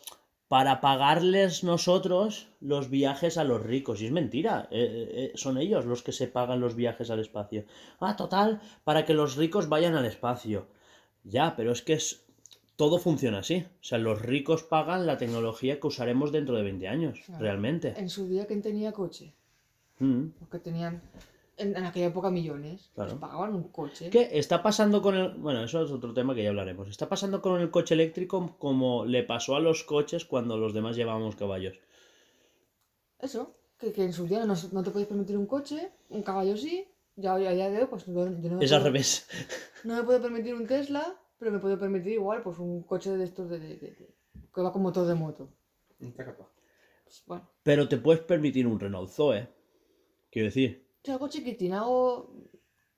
para 0.48 0.80
pagarles 0.80 1.64
nosotros 1.64 2.48
los 2.62 2.90
viajes 2.92 3.38
a 3.40 3.44
los 3.44 3.62
ricos. 3.64 4.00
Y 4.02 4.06
es 4.06 4.12
mentira, 4.12 4.68
eh, 4.72 5.10
eh, 5.12 5.32
son 5.36 5.58
ellos 5.58 5.86
los 5.86 6.04
que 6.04 6.12
se 6.12 6.28
pagan 6.28 6.60
los 6.62 6.76
viajes 6.76 7.10
al 7.10 7.20
espacio. 7.20 7.66
Ah, 8.00 8.16
total, 8.16 8.62
para 8.84 9.06
que 9.06 9.16
los 9.16 9.36
ricos 9.36 9.68
vayan 9.70 9.96
al 9.96 10.06
espacio. 10.06 10.68
Ya, 11.24 11.56
pero 11.58 11.72
es 11.72 11.82
que 11.82 11.94
es, 11.94 12.24
todo 12.76 13.00
funciona 13.00 13.40
así. 13.40 13.66
O 13.82 13.84
sea, 13.84 13.98
los 13.98 14.22
ricos 14.22 14.62
pagan 14.62 15.08
la 15.08 15.18
tecnología 15.18 15.80
que 15.80 15.88
usaremos 15.88 16.32
dentro 16.32 16.56
de 16.56 16.62
20 16.64 16.88
años, 16.88 17.20
Claro. 17.26 17.42
realmente. 17.42 17.96
En 17.98 18.10
su 18.10 18.28
día, 18.28 18.46
¿quién 18.46 18.62
tenía 18.62 18.92
coche? 18.92 19.34
Mm. 19.98 20.28
Porque 20.40 20.60
tenían 20.60 21.02
en, 21.58 21.76
en 21.76 21.86
aquella 21.86 22.08
época 22.08 22.30
millones. 22.30 22.92
Claro. 22.96 23.12
Pues 23.12 23.22
pagaban 23.22 23.56
un 23.56 23.70
coche. 23.72 24.10
¿Qué 24.10 24.30
está 24.34 24.62
pasando 24.64 25.02
con 25.02 25.16
el... 25.16 25.34
Bueno, 25.36 25.64
eso 25.64 25.84
es 25.84 25.92
otro 25.92 26.14
tema 26.14 26.36
que 26.36 26.44
ya 26.44 26.50
hablaremos. 26.50 26.88
Está 26.90 27.08
pasando 27.10 27.42
con 27.42 27.60
el 27.62 27.72
coche 27.72 27.94
eléctrico 27.96 28.56
como 28.58 29.06
le 29.06 29.24
pasó 29.24 29.56
a 29.56 29.60
los 29.60 29.84
coches 29.84 30.26
cuando 30.26 30.58
los 30.58 30.74
demás 30.74 30.96
llevábamos 30.96 31.36
caballos. 31.36 31.78
Eso, 33.20 33.56
que, 33.80 33.92
que 33.94 34.04
en 34.04 34.14
su 34.14 34.28
día 34.28 34.46
no, 34.46 34.56
no 34.72 34.84
te 34.84 34.92
podías 34.92 35.08
permitir 35.08 35.38
un 35.38 35.46
coche, 35.48 35.92
un 36.10 36.24
caballo 36.24 36.58
sí. 36.58 36.86
Ya 37.18 37.34
hoy 37.34 37.46
a 37.46 37.52
día 37.52 37.70
de 37.70 37.80
hoy, 37.80 37.88
pues 37.90 38.06
yo, 38.06 38.14
yo 38.14 38.50
no, 38.50 38.58
me 38.58 38.66
Es 38.66 38.72
al 38.74 38.84
revés. 38.84 39.26
no 39.86 39.96
me 39.96 40.04
puedo 40.04 40.22
permitir 40.22 40.54
un 40.54 40.68
Tesla, 40.68 41.16
pero 41.40 41.50
me 41.52 41.60
puedo 41.60 41.80
permitir 41.80 42.12
igual 42.14 42.42
pues 42.44 42.60
un 42.60 42.84
coche 42.84 43.12
de 43.16 43.24
estos 43.24 43.50
de, 43.50 43.60
de- 43.60 43.78
de- 43.78 43.92
de- 43.92 44.16
que 44.54 44.62
va 44.62 44.74
con 44.74 44.82
motor 44.82 45.08
de 45.08 45.16
moto. 45.16 45.50
Pues, 45.98 47.24
bueno, 47.26 47.50
Pero 47.64 47.88
te 47.88 47.98
puedes 47.98 48.22
permitir 48.22 48.68
un 48.68 48.80
Renault 48.80 49.10
Zoe. 49.10 49.48
Quiero 50.30 50.48
decir. 50.48 50.85
Algo 51.10 51.28
chiquitín, 51.28 51.74
algo... 51.74 52.34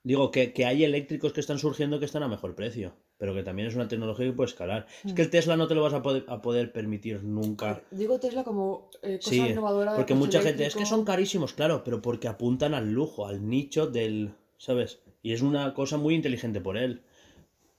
Digo 0.03 0.31
que, 0.31 0.53
que 0.53 0.65
hay 0.65 0.83
eléctricos 0.85 1.33
que 1.33 1.41
están 1.41 1.59
surgiendo 1.59 1.99
que 1.99 2.05
están 2.05 2.23
a 2.23 2.27
mejor 2.27 2.55
precio. 2.55 2.93
Pero 3.17 3.33
que 3.33 3.41
también 3.43 3.67
es 3.67 3.75
una 3.75 3.87
tecnología 3.87 4.27
que 4.27 4.31
puede 4.33 4.49
escalar. 4.49 4.85
Es 5.03 5.13
que 5.13 5.23
el 5.23 5.29
Tesla 5.29 5.57
no 5.57 5.67
te 5.67 5.73
lo 5.75 5.81
vas 5.81 5.93
a 5.93 6.03
poder, 6.03 6.23
a 6.27 6.41
poder 6.41 6.71
permitir 6.71 7.23
nunca. 7.23 7.81
Digo 7.91 8.19
Tesla 8.19 8.43
como 8.43 8.89
eh, 9.01 9.17
cosa 9.17 9.29
Sí, 9.31 9.39
innovadora. 9.39 9.95
porque 9.95 10.13
mucha 10.13 10.41
gente... 10.41 10.65
Es 10.65 10.75
que 10.75 10.85
son 10.85 11.03
carísimos, 11.03 11.53
claro, 11.53 11.83
pero 11.83 12.01
porque 12.01 12.27
apuntan 12.27 12.73
al 12.73 12.91
lujo, 12.91 13.25
al 13.25 13.49
nicho 13.49 13.87
del... 13.87 14.33
¿Sabes? 14.57 14.99
Y 15.23 15.33
es 15.33 15.41
una 15.41 15.73
cosa 15.73 15.97
muy 15.97 16.13
inteligente 16.15 16.61
por 16.61 16.77
él. 16.77 17.01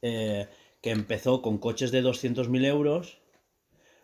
Eh, 0.03 0.49
que 0.81 0.91
empezó 0.91 1.41
con 1.41 1.59
coches 1.59 1.91
de 1.93 2.03
200.000 2.03 2.65
euros, 2.67 3.19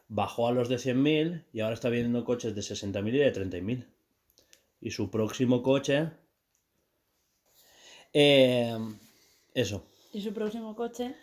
bajó 0.08 0.48
a 0.48 0.52
los 0.52 0.68
de 0.68 0.76
100.000 0.76 1.44
y 1.52 1.60
ahora 1.60 1.74
está 1.74 1.88
vendiendo 1.88 2.24
coches 2.24 2.54
de 2.54 2.60
60.000 2.60 3.08
y 3.08 3.18
de 3.18 3.32
30.000. 3.32 3.86
Y 4.84 4.90
su 4.90 5.10
próximo 5.10 5.62
coche... 5.62 6.10
eh, 8.12 8.78
eso. 9.54 9.86
Y 10.12 10.20
su 10.20 10.34
próximo 10.34 10.76
coche. 10.76 11.14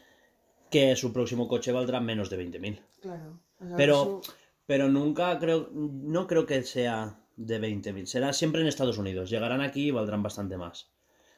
Que 0.72 0.96
su 0.96 1.14
próximo 1.14 1.48
coche 1.48 1.72
valdrá 1.72 2.00
menos 2.00 2.32
de 2.32 2.40
20.000. 2.44 2.80
Claro. 3.02 3.40
o 3.60 3.68
sea, 3.68 3.78
Pero, 3.78 4.22
pero 4.66 4.90
nunca 4.90 5.38
creo, 5.38 5.70
no 5.72 6.26
creo 6.26 6.48
que 6.48 6.64
sea 6.64 7.20
de 7.36 7.62
20.000. 7.62 8.06
Será 8.08 8.34
siempre 8.34 8.62
en 8.62 8.68
Estados 8.68 8.98
Unidos. 8.98 9.30
Llegarán 9.30 9.62
aquí 9.62 9.90
y 9.90 9.92
valdrán 9.92 10.24
bastante 10.24 10.58
más. 10.58 10.90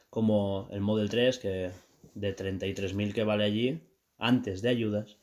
Como 0.08 0.68
el 0.70 0.80
Model 0.80 1.10
3, 1.10 1.38
que 1.38 1.72
de 2.14 2.34
33.000 2.34 3.12
que 3.12 3.24
vale 3.24 3.44
allí, 3.44 3.82
antes 4.16 4.62
de 4.62 4.70
ayudas, 4.70 5.18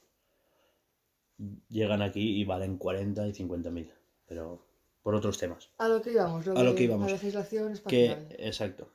llegan 1.68 2.04
aquí 2.04 2.40
y 2.40 2.46
valen 2.46 2.78
40 2.78 3.28
y 3.28 3.32
50.000. 3.34 3.90
Pero 4.28 4.64
por 5.04 5.16
otros 5.16 5.38
temas. 5.38 5.70
A 5.78 5.88
lo 5.88 6.02
que 6.02 6.12
íbamos, 6.12 6.46
lo 6.46 6.58
A 6.58 6.64
lo 6.64 6.76
que 6.76 6.84
íbamos. 6.84 7.08
la 7.08 7.14
legislación 7.14 7.68
Que, 7.88 8.06
espacial. 8.06 8.36
exacto. 8.40 8.88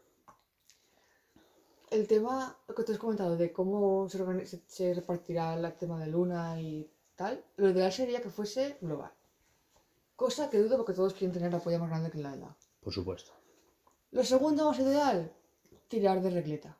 El 1.90 2.06
tema 2.08 2.56
que 2.76 2.82
te 2.82 2.92
has 2.92 2.98
comentado 2.98 3.36
de 3.36 3.52
cómo 3.52 4.08
se, 4.08 4.18
se- 4.66 4.94
repartirá 4.94 5.54
el 5.54 5.72
tema 5.74 5.98
de 6.00 6.08
Luna 6.08 6.60
y 6.60 6.90
tal, 7.14 7.44
lo 7.56 7.70
ideal 7.70 7.92
sería 7.92 8.20
que 8.20 8.28
fuese 8.30 8.76
global. 8.80 9.12
Cosa 10.16 10.50
que 10.50 10.58
dudo 10.58 10.76
porque 10.78 10.94
todos 10.94 11.12
quieren 11.14 11.32
tener 11.32 11.52
la 11.52 11.58
polla 11.60 11.78
más 11.78 11.88
grande 11.90 12.10
que 12.10 12.18
la 12.18 12.32
de 12.32 12.38
la. 12.38 12.56
Por 12.80 12.92
supuesto. 12.92 13.32
Lo 14.12 14.24
segundo 14.24 14.64
más 14.68 14.78
ideal, 14.78 15.30
tirar 15.88 16.20
de 16.22 16.30
regleta. 16.30 16.76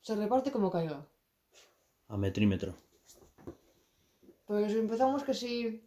Se 0.00 0.14
reparte 0.14 0.50
como 0.52 0.70
caiga. 0.70 1.04
A 2.08 2.16
metrímetro. 2.16 2.74
Porque 4.46 4.68
si 4.70 4.78
empezamos 4.78 5.24
que 5.24 5.34
si... 5.34 5.82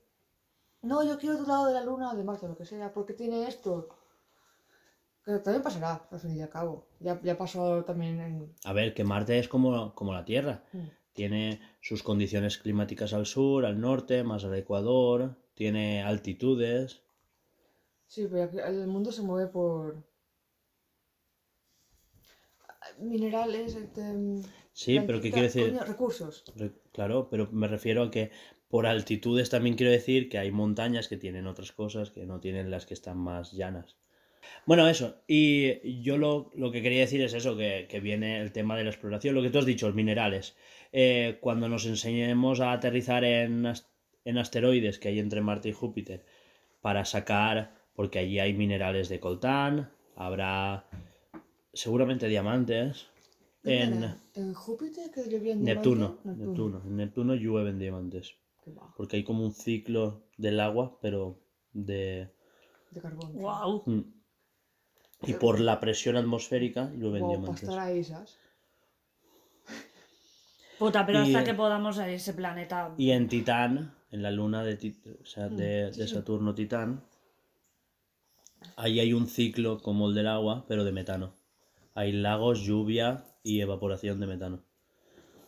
No, 0.82 1.04
yo 1.04 1.18
quiero 1.18 1.38
tu 1.38 1.46
lado 1.46 1.68
de 1.68 1.74
la 1.74 1.84
luna 1.84 2.12
o 2.12 2.16
de 2.16 2.24
Marte, 2.24 2.48
lo 2.48 2.56
que 2.58 2.66
sea, 2.66 2.94
porque 2.94 3.14
tiene 3.14 3.48
esto. 3.48 3.90
Que 5.26 5.40
también 5.40 5.62
pasará, 5.62 6.08
al 6.10 6.20
fin 6.20 6.36
y 6.36 6.42
al 6.42 6.50
cabo. 6.50 6.88
Ya, 7.00 7.20
ya 7.22 7.38
pasó 7.38 7.84
también 7.84 8.20
en... 8.22 8.56
A 8.64 8.74
ver, 8.74 8.94
que 8.94 9.04
Marte 9.04 9.38
es 9.38 9.50
como, 9.50 9.94
como 9.94 10.14
la 10.14 10.24
Tierra. 10.26 10.64
Mm. 10.72 10.88
Tiene 11.14 11.62
sus 11.82 12.02
condiciones 12.02 12.58
climáticas 12.58 13.14
al 13.14 13.26
sur, 13.26 13.66
al 13.66 13.82
norte, 13.82 14.24
más 14.24 14.46
al 14.46 14.56
Ecuador. 14.56 15.36
Tiene 15.54 16.02
altitudes. 16.04 17.02
Sí, 18.08 18.28
pero 18.32 18.66
el 18.66 18.88
mundo 18.88 19.12
se 19.12 19.22
mueve 19.22 19.52
por... 19.52 20.08
Minerales, 22.98 23.76
este... 23.76 24.04
Sí, 24.72 25.00
pero 25.02 25.20
¿qué 25.20 25.30
quiero 25.30 25.44
decir? 25.44 25.70
coño, 25.72 25.84
recursos. 25.84 26.44
Re- 26.56 26.74
Claro, 26.94 27.30
pero 27.30 27.50
me 27.52 27.68
refiero 27.68 28.04
a 28.04 28.12
que 28.12 28.32
por 28.70 28.86
altitudes 28.86 29.50
también 29.50 29.76
quiero 29.76 29.92
decir 29.92 30.30
que 30.30 30.38
hay 30.38 30.52
montañas 30.52 31.08
que 31.08 31.18
tienen 31.18 31.48
otras 31.48 31.72
cosas 31.72 32.12
que 32.12 32.26
no 32.26 32.40
tienen 32.40 32.72
las 32.72 32.86
que 32.86 32.94
están 32.94 33.18
más 33.18 33.52
llanas. 33.52 33.98
Bueno, 34.66 34.88
eso. 34.88 35.22
Y 35.28 36.02
yo 36.02 36.18
lo, 36.18 36.52
lo 36.56 36.72
que 36.72 36.82
quería 36.82 37.02
decir 37.02 37.22
es 37.22 37.34
eso, 37.34 37.58
que, 37.58 37.88
que 37.90 38.00
viene 38.00 38.42
el 38.42 38.52
tema 38.52 38.78
de 38.78 38.84
la 38.84 38.92
exploración, 38.92 39.36
lo 39.36 39.42
que 39.42 39.50
tú 39.50 39.60
has 39.60 39.66
dicho, 39.66 39.88
los 39.88 39.96
minerales. 39.96 40.56
Eh, 40.92 41.38
cuando 41.42 41.68
nos 41.68 41.86
enseñemos 41.86 42.60
a 42.60 42.72
aterrizar 42.72 43.24
en, 43.24 43.72
en 44.26 44.38
asteroides 44.38 45.00
que 45.00 45.10
hay 45.10 45.20
entre 45.20 45.42
Marte 45.42 45.70
y 45.70 45.74
Júpiter 45.74 46.26
para 46.82 47.06
sacar, 47.06 47.76
porque 47.96 48.20
allí 48.20 48.40
hay 48.40 48.54
minerales 48.54 49.10
de 49.10 49.20
coltán, 49.20 49.92
habrá 50.16 50.86
seguramente 51.74 52.28
diamantes. 52.28 53.08
En 53.64 54.54
Júpiter 54.54 55.12
que 55.12 55.56
Neptuno, 55.56 56.20
Neptuno. 56.24 56.82
En 56.86 56.96
Neptuno 56.96 57.36
llueven 57.36 57.78
diamantes. 57.78 58.36
Porque 58.98 59.18
hay 59.18 59.24
como 59.24 59.44
un 59.44 59.54
ciclo 59.54 60.24
del 60.38 60.60
agua, 60.60 60.98
pero 61.02 61.40
de... 61.74 62.30
De 62.92 63.02
carbón. 63.02 63.34
¡Wow! 63.34 63.84
Mm. 63.86 64.02
Y 65.28 65.34
por 65.34 65.60
la 65.60 65.80
presión 65.80 66.16
atmosférica 66.16 66.92
llueven 66.96 67.22
Wow, 67.24 67.30
para 67.32 67.38
diamantes. 67.40 67.64
estar 67.70 67.80
ahí, 67.80 68.04
¿sabes? 68.04 68.38
Puta, 70.78 71.06
pero 71.06 71.20
Y- 71.20 71.36
hasta 71.36 71.44
que 71.44 71.54
podamos 71.54 71.98
a 72.00 72.10
ese 72.10 72.34
planeta. 72.34 72.94
Y 72.98 73.12
en 73.12 73.28
Titán, 73.28 73.94
en 74.12 74.22
la 74.22 74.32
luna 74.32 74.64
de, 74.64 74.80
Tit- 74.80 75.18
o 75.22 75.26
sea, 75.26 75.50
de, 75.50 75.90
Mm, 75.92 75.98
de 75.98 76.08
sí. 76.08 76.14
Saturno 76.14 76.56
Titán, 76.56 77.04
ahí 78.78 79.00
hay 79.00 79.12
un 79.14 79.28
ciclo 79.28 79.82
como 79.82 80.08
el 80.08 80.16
del 80.16 80.28
agua, 80.28 80.66
pero 80.68 80.84
de 80.86 80.92
metano. 80.94 81.34
Hay 81.96 82.14
lagos, 82.14 82.62
lluvia 82.62 83.26
y 83.44 83.60
evaporación 83.60 84.20
de 84.22 84.28
metano. 84.28 84.64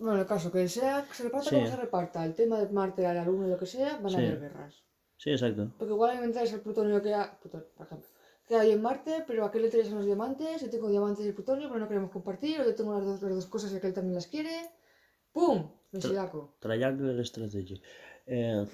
Bueno, 0.01 0.19
el 0.19 0.25
caso 0.27 0.51
que 0.51 0.67
sea, 0.67 1.05
que 1.07 1.13
se 1.13 1.23
reparta 1.23 1.49
Sí. 1.49 1.55
como 1.55 1.67
se 1.67 1.75
reparta, 1.77 2.25
el 2.25 2.33
tema 2.33 2.59
de 2.59 2.67
Marte, 2.69 3.03
la 3.03 3.23
Luna, 3.23 3.47
lo 3.47 3.57
que 3.57 3.65
sea, 3.67 3.97
van 3.97 4.13
a 4.15 4.17
haber 4.17 4.39
guerras. 4.39 4.73
Sí, 5.17 5.29
exacto. 5.31 5.71
Porque 5.77 5.93
igual 5.93 6.09
alimentáis 6.11 6.51
el 6.53 6.61
plutonio 6.61 7.01
que 7.01 7.13
hay, 7.13 7.27
plutonio, 7.39 7.67
por 7.77 7.85
ejemplo, 7.85 8.07
que 8.47 8.55
hay 8.55 8.71
en 8.71 8.81
Marte, 8.81 9.23
pero 9.27 9.45
a 9.45 9.51
qué 9.51 9.59
le 9.59 9.69
traes 9.69 9.91
los 9.91 10.03
diamantes, 10.05 10.61
yo 10.61 10.69
tengo 10.69 10.89
diamantes 10.89 11.25
y 11.25 11.31
plutonio, 11.31 11.67
pero 11.69 11.79
no 11.79 11.87
queremos 11.87 12.09
compartir, 12.11 12.59
o 12.59 12.63
yo 12.65 12.73
tengo 12.75 12.93
las 12.95 13.05
dos, 13.05 13.21
las 13.21 13.35
dos 13.35 13.45
cosas 13.45 13.71
y 13.71 13.75
aquel 13.77 13.93
también 13.93 14.15
las 14.15 14.27
quiere. 14.27 14.71
¡Pum! 15.31 15.69
Mesilaco. 15.91 16.55
Triangle 16.59 17.23
Strategy. 17.23 17.81
Eh, 18.25 18.65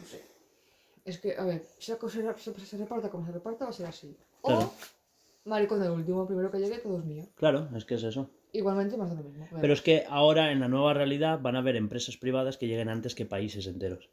Es 1.03 1.19
que, 1.19 1.35
a 1.37 1.43
ver, 1.45 1.63
si 1.79 1.91
la 1.91 1.97
cosa 1.97 2.19
se, 2.37 2.53
se- 2.53 2.65
se 2.65 2.77
reparta 2.77 3.09
como 3.09 3.25
se 3.25 3.31
reparta, 3.33 3.65
va 3.65 3.71
a 3.71 3.73
ser 3.73 3.85
así. 3.87 4.17
Claro. 4.43 4.61
O, 4.61 5.49
maricón 5.49 5.79
del 5.81 5.91
último, 5.91 6.25
primero 6.25 6.49
que 6.51 6.59
llegue, 6.59 6.79
todo 6.79 6.99
es 6.99 7.05
mío. 7.05 7.25
claro, 7.35 7.67
es 7.75 7.85
que 7.85 7.95
es 7.95 8.03
eso. 8.03 8.29
Igualmente 8.53 8.97
más 8.97 9.09
de 9.09 9.17
lo 9.17 9.23
mismo. 9.23 9.45
Pero 9.59 9.73
es 9.73 9.81
que 9.81 10.05
ahora 10.09 10.51
en 10.51 10.59
la 10.59 10.67
nueva 10.67 10.93
realidad 10.93 11.39
van 11.41 11.55
a 11.55 11.59
haber 11.59 11.75
empresas 11.75 12.17
privadas 12.17 12.57
que 12.57 12.67
lleguen 12.67 12.89
antes 12.89 13.13
que 13.15 13.25
países 13.25 13.67
enteros. 13.67 14.09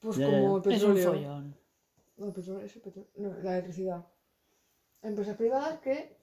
pues 0.00 0.16
ya, 0.18 0.28
ya, 0.30 0.40
como 0.40 0.56
el 0.62 0.72
Es 0.72 0.82
un 0.82 0.94
petróleo. 0.94 1.12
follón. 1.12 1.56
No, 2.16 2.26
el 2.26 2.32
petróleo, 2.32 2.64
es 2.64 2.76
el 2.76 2.82
petróleo. 2.82 3.10
No, 3.16 3.28
la 3.42 3.52
electricidad. 3.52 4.06
Empresas 5.02 5.36
privadas 5.36 5.78
que 5.80 6.16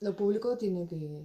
lo 0.00 0.14
público 0.14 0.56
tiene 0.56 0.86
que. 0.86 1.24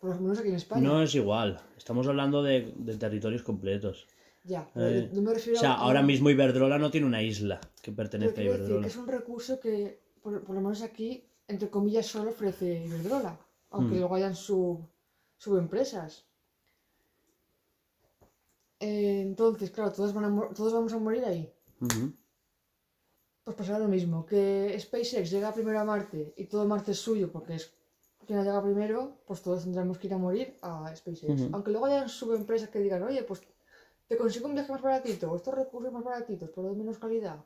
Por 0.00 0.10
lo 0.14 0.20
menos 0.20 0.38
aquí 0.38 0.48
en 0.48 0.54
España. 0.54 0.82
No 0.88 1.02
es 1.02 1.14
igual. 1.14 1.60
Estamos 1.76 2.06
hablando 2.06 2.42
de, 2.42 2.72
de 2.76 2.96
territorios 2.96 3.42
completos. 3.42 4.06
Ya, 4.44 4.66
pero 4.72 4.86
Eh, 4.86 5.10
yo 5.12 5.20
me 5.22 5.34
refiero 5.34 5.58
O 5.58 5.60
sea, 5.60 5.72
a- 5.72 5.78
ahora 5.80 6.02
mismo 6.02 6.30
Iberdrola 6.30 6.78
no 6.78 6.90
tiene 6.90 7.06
una 7.06 7.22
isla 7.22 7.60
que 7.82 7.92
pertenece 7.92 8.30
a 8.30 8.34
quiero 8.34 8.52
decir 8.52 8.60
Iberdrola. 8.66 8.82
que 8.86 8.88
es 8.88 8.96
un 8.96 9.08
recurso 9.08 9.60
que, 9.60 10.00
por, 10.22 10.42
por 10.44 10.54
lo 10.54 10.60
menos 10.62 10.82
aquí, 10.82 11.24
entre 11.48 11.68
comillas, 11.70 12.06
solo 12.06 12.30
ofrece 12.30 12.84
Iberdrola. 12.84 13.38
Aunque 13.70 13.94
Mm. 13.96 13.98
luego 13.98 14.14
hayan 14.14 14.36
sub, 14.36 14.86
subempresas. 15.36 16.24
Eh, 18.80 19.20
entonces, 19.22 19.70
claro, 19.70 19.92
todos, 19.92 20.12
van 20.14 20.24
a 20.26 20.48
todos 20.54 20.72
vamos 20.72 20.92
a 20.92 20.98
morir 20.98 21.24
ahí. 21.24 21.52
Pues 23.44 23.56
pasará 23.56 23.78
lo 23.78 23.88
mismo, 23.88 24.24
que 24.26 24.76
SpaceX 24.78 25.30
llega 25.30 25.52
primero 25.52 25.80
a 25.80 25.84
Marte 25.84 26.34
y 26.36 26.44
todo 26.44 26.66
Marte 26.66 26.92
es 26.92 26.98
suyo 26.98 27.32
porque 27.32 27.54
es 27.56 27.72
quien 28.26 28.44
llega 28.44 28.62
primero, 28.62 29.16
pues 29.26 29.40
todos 29.42 29.62
tendremos 29.64 29.96
que 29.98 30.06
ir 30.06 30.14
a 30.14 30.18
morir 30.18 30.54
a 30.62 30.94
SpaceX. 30.94 31.48
Aunque 31.52 31.70
luego 31.70 31.86
hayan 31.86 32.08
subempresas 32.10 32.68
que 32.68 32.78
digan, 32.80 33.02
oye, 33.02 33.22
pues 33.22 33.40
Te 34.06 34.16
consigo 34.16 34.46
un 34.48 34.54
viaje 34.54 34.72
más 34.72 34.80
baratito, 34.80 35.36
estos 35.36 35.54
recursos 35.54 35.92
más 35.92 36.02
baratitos, 36.02 36.48
pero 36.54 36.68
de 36.70 36.74
menos 36.74 36.96
calidad. 36.96 37.44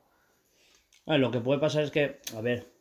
Ah, 1.05 1.17
lo 1.17 1.29
que 1.29 1.41
puede 1.41 1.59
pasar 1.59 1.83
es 1.83 1.91
que, 1.91 2.21
a 2.37 2.39
ver, 2.39 2.72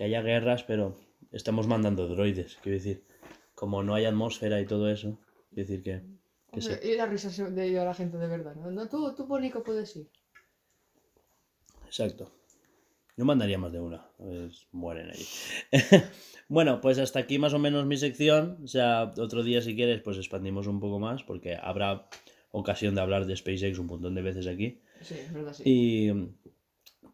que 0.00 0.04
haya 0.04 0.22
guerras, 0.22 0.64
pero 0.64 0.96
estamos 1.30 1.66
mandando 1.66 2.08
droides, 2.08 2.56
quiero 2.62 2.78
decir, 2.78 3.04
como 3.54 3.82
no 3.82 3.92
hay 3.92 4.06
atmósfera 4.06 4.58
y 4.58 4.64
todo 4.64 4.88
eso, 4.88 5.18
quiero 5.50 5.68
decir 5.68 5.82
que. 5.82 6.02
Hombre, 6.52 6.80
Y 6.82 6.96
las 6.96 7.10
risas 7.10 7.54
de 7.54 7.68
ir 7.68 7.78
a 7.78 7.84
la 7.84 7.92
gente 7.92 8.16
de 8.16 8.26
verdad, 8.26 8.54
¿no? 8.54 8.70
no 8.70 8.88
tú, 8.88 9.14
tú, 9.14 9.26
Bonico, 9.26 9.62
puedes 9.62 9.94
ir. 9.96 10.08
Exacto. 11.84 12.32
Yo 13.14 13.26
mandaría 13.26 13.58
más 13.58 13.72
de 13.72 13.80
una, 13.80 14.10
pues 14.16 14.68
mueren 14.72 15.10
ahí. 15.10 15.26
bueno, 16.48 16.80
pues 16.80 16.98
hasta 16.98 17.18
aquí 17.18 17.38
más 17.38 17.52
o 17.52 17.58
menos 17.58 17.84
mi 17.84 17.98
sección. 17.98 18.56
O 18.64 18.68
sea, 18.68 19.12
otro 19.18 19.42
día 19.42 19.60
si 19.60 19.76
quieres, 19.76 20.00
pues 20.00 20.16
expandimos 20.16 20.66
un 20.66 20.80
poco 20.80 20.98
más, 20.98 21.24
porque 21.24 21.58
habrá 21.60 22.08
ocasión 22.52 22.94
de 22.94 23.02
hablar 23.02 23.26
de 23.26 23.36
SpaceX 23.36 23.78
un 23.78 23.86
montón 23.86 24.14
de 24.14 24.22
veces 24.22 24.46
aquí. 24.46 24.80
Sí, 25.02 25.16
es 25.18 25.30
verdad, 25.30 25.52
sí. 25.52 25.62
Y 25.66 26.10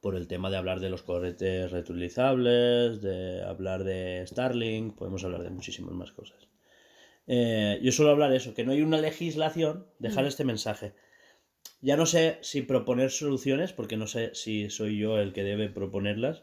por 0.01 0.17
el 0.17 0.27
tema 0.29 0.51
de 0.51 0.57
hablar 0.57 0.81
de 0.81 0.91
los 0.91 1.03
cohetes 1.03 1.71
reutilizables, 1.71 3.01
de 3.03 3.43
hablar 3.43 3.85
de 3.85 4.25
Starlink, 4.27 4.95
podemos 4.97 5.25
hablar 5.25 5.43
de 5.43 5.51
muchísimas 5.51 5.95
más 5.95 6.13
cosas. 6.13 6.49
Eh, 7.27 7.81
yo 7.83 7.93
suelo 7.93 8.13
hablar 8.13 8.33
eso, 8.33 8.55
que 8.55 8.65
no 8.65 8.73
hay 8.73 8.83
una 8.83 8.99
legislación, 8.99 9.87
dejar 9.99 10.25
Mm. 10.25 10.29
este 10.29 10.45
mensaje. 10.45 10.95
Ya 11.81 11.97
no 11.97 12.07
sé 12.07 12.39
si 12.43 12.63
proponer 12.63 13.11
soluciones, 13.11 13.73
porque 13.73 13.97
no 13.97 14.07
sé 14.07 14.35
si 14.35 14.71
soy 14.71 14.99
yo 14.99 15.19
el 15.19 15.33
que 15.33 15.43
debe 15.45 15.69
proponerlas, 15.69 16.43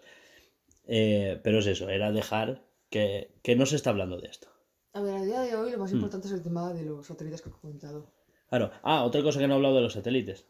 eh, 0.86 1.40
pero 1.44 1.60
es 1.60 1.68
eso, 1.68 1.90
era 1.90 2.12
dejar 2.12 2.62
que, 2.90 3.32
que 3.42 3.56
no 3.56 3.66
se 3.66 3.76
está 3.78 3.90
hablando 3.92 4.20
de 4.20 4.28
esto. 4.28 4.50
A 4.94 5.02
ver, 5.02 5.16
a 5.16 5.24
día 5.26 5.42
de 5.42 5.56
hoy 5.56 5.72
lo 5.72 5.78
más 5.80 5.92
Mm. 5.92 5.96
importante 5.96 6.28
es 6.28 6.34
el 6.34 6.44
tema 6.44 6.72
de 6.74 6.84
los 6.84 7.08
satélites 7.08 7.42
que 7.42 7.50
he 7.50 7.54
comentado. 7.54 8.12
Claro. 8.50 8.72
Ah, 8.84 9.04
otra 9.04 9.24
cosa 9.24 9.40
que 9.40 9.48
no 9.48 9.54
he 9.54 9.58
hablado 9.58 9.76
de 9.78 9.82
los 9.82 9.94
satélites. 9.94 10.46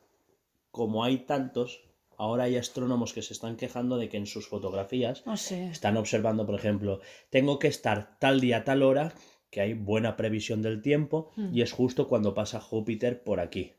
Como 0.71 1.03
hay 1.05 1.19
tantos, 1.19 1.83
ahora 2.17 2.43
hay 2.45 2.57
astrónomos 2.57 3.13
que 3.13 3.21
se 3.21 3.33
están 3.33 3.55
quejando 3.57 3.97
de 3.97 4.09
que 4.09 4.17
en 4.17 4.25
sus 4.25 4.47
fotografías 4.47 5.25
No 5.25 5.37
sé. 5.37 5.67
están 5.69 5.97
observando, 5.97 6.45
por 6.45 6.55
ejemplo, 6.55 6.99
tengo 7.29 7.59
que 7.59 7.67
estar 7.67 8.17
tal 8.19 8.39
día, 8.41 8.63
tal 8.63 8.83
hora, 8.83 9.13
que 9.49 9.61
hay 9.61 9.73
buena 9.73 10.15
previsión 10.15 10.61
del 10.61 10.81
tiempo, 10.81 11.31
Hmm. 11.35 11.49
y 11.53 11.61
es 11.61 11.71
justo 11.71 12.07
cuando 12.07 12.33
pasa 12.33 12.59
Júpiter 12.59 13.23
por 13.23 13.39
aquí. 13.39 13.73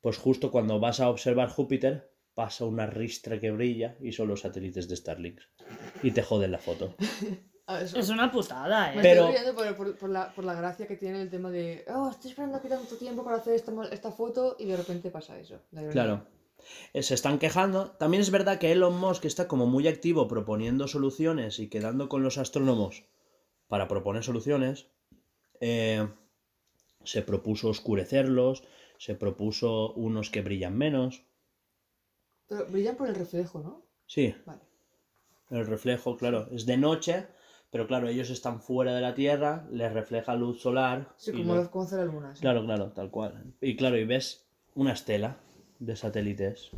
Pues 0.00 0.16
justo 0.18 0.50
cuando 0.50 0.80
vas 0.80 1.00
a 1.00 1.08
observar 1.10 1.48
Júpiter, 1.50 2.10
pasa 2.34 2.64
una 2.64 2.86
ristra 2.86 3.38
que 3.38 3.50
brilla 3.50 3.96
y 4.00 4.12
son 4.12 4.28
los 4.28 4.40
satélites 4.40 4.88
de 4.88 4.96
Starlink. 4.96 5.40
Y 6.02 6.12
te 6.12 6.22
joden 6.22 6.50
la 6.50 6.58
foto. 6.58 6.94
Eso- 7.68 7.98
Es 7.98 8.08
una 8.10 8.30
putada, 8.32 8.90
Me 8.92 8.96
¿eh? 8.96 9.02
Pero- 9.02 9.28
estoy 9.28 9.32
riendo 9.40 9.54
por, 9.54 9.76
por- 9.76 9.96
por 9.96 10.10
la, 10.10 10.32
por 10.34 10.44
la 10.44 10.54
gracia 10.54 10.86
que 10.86 10.96
tiene 10.96 11.22
el 11.22 11.30
tema 11.30 11.50
de, 11.50 11.84
oh, 11.94 12.10
estoy 12.10 12.30
esperando 12.30 12.58
aquí 12.58 12.68
tanto 12.68 12.96
tiempo 12.96 13.22
para 13.22 13.36
hacer 13.36 13.54
esta, 13.54 13.72
esta 13.92 14.10
foto 14.10 14.56
y 14.58 14.66
de 14.66 14.76
repente 14.76 15.10
pasa 15.10 15.38
eso. 15.38 15.60
Claro. 15.90 16.26
Eh, 16.92 17.02
Se 17.02 17.14
están 17.14 17.38
quejando. 17.38 17.90
También 17.92 18.20
es 18.20 18.30
verdad 18.30 18.58
que 18.58 18.72
Elon 18.72 18.98
Musk 18.98 19.24
está 19.24 19.48
como 19.48 19.66
muy 19.66 19.88
activo 19.88 20.28
proponiendo 20.28 20.88
soluciones 20.88 21.58
y 21.58 21.68
quedando 21.68 22.08
con 22.08 22.22
los 22.22 22.38
astrónomos 22.38 23.04
para 23.68 23.88
proponer 23.88 24.22
soluciones. 24.24 24.86
Eh, 25.60 26.08
se 27.04 27.22
propuso 27.22 27.68
oscurecerlos, 27.68 28.62
se 28.98 29.14
propuso 29.14 29.92
unos 29.94 30.30
que 30.30 30.42
brillan 30.42 30.76
menos. 30.76 31.24
Pero 32.48 32.66
brillan 32.66 32.96
por 32.96 33.08
el 33.08 33.14
reflejo, 33.14 33.60
¿no? 33.60 33.82
Sí, 34.06 34.34
Vale. 34.44 34.60
el 35.50 35.66
reflejo, 35.66 36.16
claro, 36.16 36.48
es 36.52 36.66
de 36.66 36.76
noche, 36.76 37.26
pero 37.70 37.86
claro, 37.86 38.08
ellos 38.08 38.30
están 38.30 38.60
fuera 38.60 38.94
de 38.94 39.00
la 39.00 39.14
Tierra, 39.14 39.66
les 39.70 39.92
refleja 39.92 40.34
luz 40.34 40.60
solar. 40.60 41.14
Sí, 41.16 41.32
como, 41.32 41.54
lo- 41.54 41.62
lo- 41.62 41.70
como 41.70 41.84
hace 41.84 41.96
la 41.96 42.04
luna. 42.04 42.34
sí. 42.34 42.40
Claro, 42.42 42.64
claro, 42.64 42.92
tal 42.92 43.10
cual. 43.10 43.54
Y 43.60 43.76
claro, 43.76 43.96
y 43.96 44.04
ves 44.04 44.44
una 44.74 44.92
estela 44.92 45.38
de 45.84 45.96
satélites. 45.96 46.70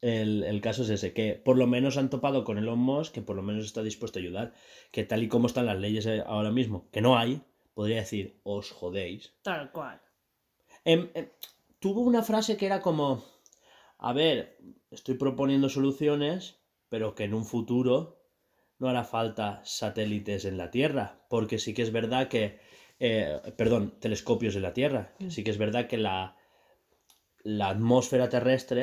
El, 0.00 0.44
el 0.44 0.60
caso 0.60 0.82
es 0.82 0.90
ese, 0.90 1.12
que 1.12 1.34
por 1.34 1.56
lo 1.56 1.66
menos 1.66 1.96
han 1.96 2.10
topado 2.10 2.44
con 2.44 2.58
Elon 2.58 2.78
Musk, 2.78 3.14
que 3.14 3.22
por 3.22 3.36
lo 3.36 3.42
menos 3.42 3.64
está 3.64 3.82
dispuesto 3.82 4.18
a 4.18 4.22
ayudar. 4.22 4.52
Que 4.92 5.04
tal 5.04 5.22
y 5.22 5.28
como 5.28 5.46
están 5.46 5.66
las 5.66 5.78
leyes 5.78 6.06
eh, 6.06 6.22
ahora 6.24 6.50
mismo, 6.50 6.88
que 6.92 7.00
no 7.00 7.16
hay, 7.16 7.42
podría 7.74 7.96
decir, 7.96 8.40
os 8.44 8.70
jodéis. 8.70 9.34
Tal 9.42 9.70
cual. 9.72 10.00
Em, 10.84 11.08
em, 11.14 11.28
tuvo 11.78 12.00
una 12.00 12.22
frase 12.22 12.56
que 12.56 12.66
era 12.66 12.80
como, 12.80 13.24
a 13.98 14.12
ver, 14.12 14.58
estoy 14.90 15.14
proponiendo 15.14 15.68
soluciones, 15.68 16.60
pero 16.88 17.14
que 17.14 17.24
en 17.24 17.34
un 17.34 17.44
futuro 17.44 18.22
no 18.78 18.88
hará 18.88 19.04
falta 19.04 19.60
satélites 19.64 20.44
en 20.44 20.58
la 20.58 20.70
Tierra, 20.70 21.26
porque 21.28 21.58
sí 21.58 21.74
que 21.74 21.82
es 21.82 21.92
verdad 21.92 22.28
que, 22.28 22.60
eh, 23.00 23.40
perdón, 23.56 23.98
telescopios 24.00 24.54
en 24.54 24.62
la 24.62 24.72
Tierra, 24.72 25.12
sí 25.28 25.42
que 25.42 25.50
es 25.50 25.58
verdad 25.58 25.88
que 25.88 25.98
la, 25.98 26.37
la 27.56 27.70
atmósfera 27.70 28.28
terrestre 28.28 28.82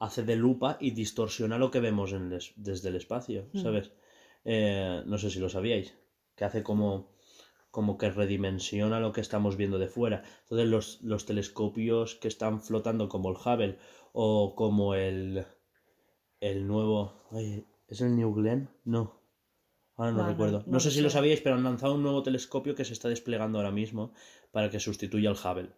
hace 0.00 0.24
de 0.24 0.34
lupa 0.34 0.78
y 0.80 0.90
distorsiona 0.92 1.58
lo 1.58 1.70
que 1.70 1.78
vemos 1.80 2.12
en 2.12 2.28
desde 2.56 2.88
el 2.88 2.96
espacio, 2.96 3.48
Mm. 3.52 3.62
¿sabes? 3.62 3.92
Eh, 4.44 5.02
no 5.06 5.16
sé 5.18 5.30
si 5.30 5.38
lo 5.38 5.48
sabíais, 5.48 5.88
que 6.36 6.44
hace 6.44 6.62
como, 6.64 7.14
como 7.70 7.96
que 7.96 8.10
redimensiona 8.10 8.98
lo 8.98 9.12
que 9.12 9.20
estamos 9.20 9.56
viendo 9.56 9.78
de 9.78 9.88
fuera. 9.88 10.22
Entonces 10.42 10.68
los, 10.68 11.02
los 11.02 11.24
telescopios 11.24 12.16
que 12.16 12.28
están 12.28 12.60
flotando 12.60 13.08
como 13.08 13.30
el 13.30 13.36
Hubble 13.36 13.78
o 14.12 14.54
como 14.56 14.94
el, 14.94 15.46
el 16.40 16.66
nuevo... 16.66 17.12
ay, 17.30 17.64
¿Es 17.86 18.00
el 18.00 18.16
New 18.16 18.34
Glenn? 18.34 18.68
No. 18.84 19.20
Ahora 19.96 20.12
no 20.12 20.26
recuerdo. 20.26 20.58
No, 20.66 20.72
no 20.74 20.80
sé 20.80 20.90
si 20.90 21.00
lo 21.00 21.10
sabíais, 21.10 21.40
pero 21.40 21.54
han 21.54 21.64
lanzado 21.64 21.94
un 21.94 22.02
nuevo 22.02 22.22
telescopio 22.22 22.74
que 22.74 22.84
se 22.84 22.92
está 22.92 23.08
desplegando 23.08 23.58
ahora 23.58 23.70
mismo 23.70 24.12
para 24.50 24.68
que 24.70 24.80
sustituya 24.80 25.30
al 25.30 25.36
Hubble. 25.36 25.70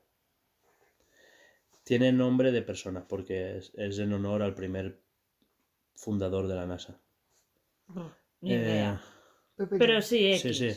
Tiene 1.90 2.12
nombre 2.12 2.52
de 2.52 2.62
persona 2.62 3.04
porque 3.08 3.56
es, 3.58 3.72
es 3.74 3.98
en 3.98 4.12
honor 4.12 4.42
al 4.42 4.54
primer 4.54 5.00
fundador 5.96 6.46
de 6.46 6.54
la 6.54 6.64
NASA. 6.64 7.00
Ni 8.40 8.52
Eh, 8.52 8.56
idea. 8.56 9.02
Pero 9.78 10.00
sí, 10.00 10.38
Sí, 10.38 10.48
X. 10.50 10.56
sí. 10.58 10.70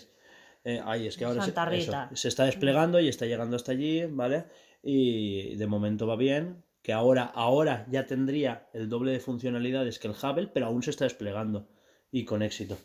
Eh, 0.65 0.81
ay, 0.83 1.05
es 1.05 1.15
que 1.15 1.25
ahora 1.25 1.41
se, 1.41 1.51
Santa 1.51 1.75
eso, 1.75 1.91
Rita. 1.91 2.09
se 2.15 2.27
está 2.29 2.45
desplegando 2.45 2.99
y 2.99 3.09
está 3.09 3.27
llegando 3.27 3.55
hasta 3.55 3.73
allí, 3.73 4.05
¿vale? 4.05 4.45
Y 4.81 5.55
de 5.55 5.67
momento 5.67 6.07
va 6.07 6.15
bien. 6.15 6.63
Que 6.81 6.93
ahora, 6.93 7.25
ahora 7.25 7.85
ya 7.91 8.07
tendría 8.07 8.67
el 8.73 8.89
doble 8.89 9.11
de 9.11 9.19
funcionalidades 9.19 9.99
que 9.99 10.07
el 10.07 10.15
Hubble, 10.15 10.47
pero 10.47 10.65
aún 10.65 10.81
se 10.81 10.89
está 10.89 11.05
desplegando. 11.05 11.67
Y 12.11 12.25
con 12.25 12.41
éxito. 12.41 12.75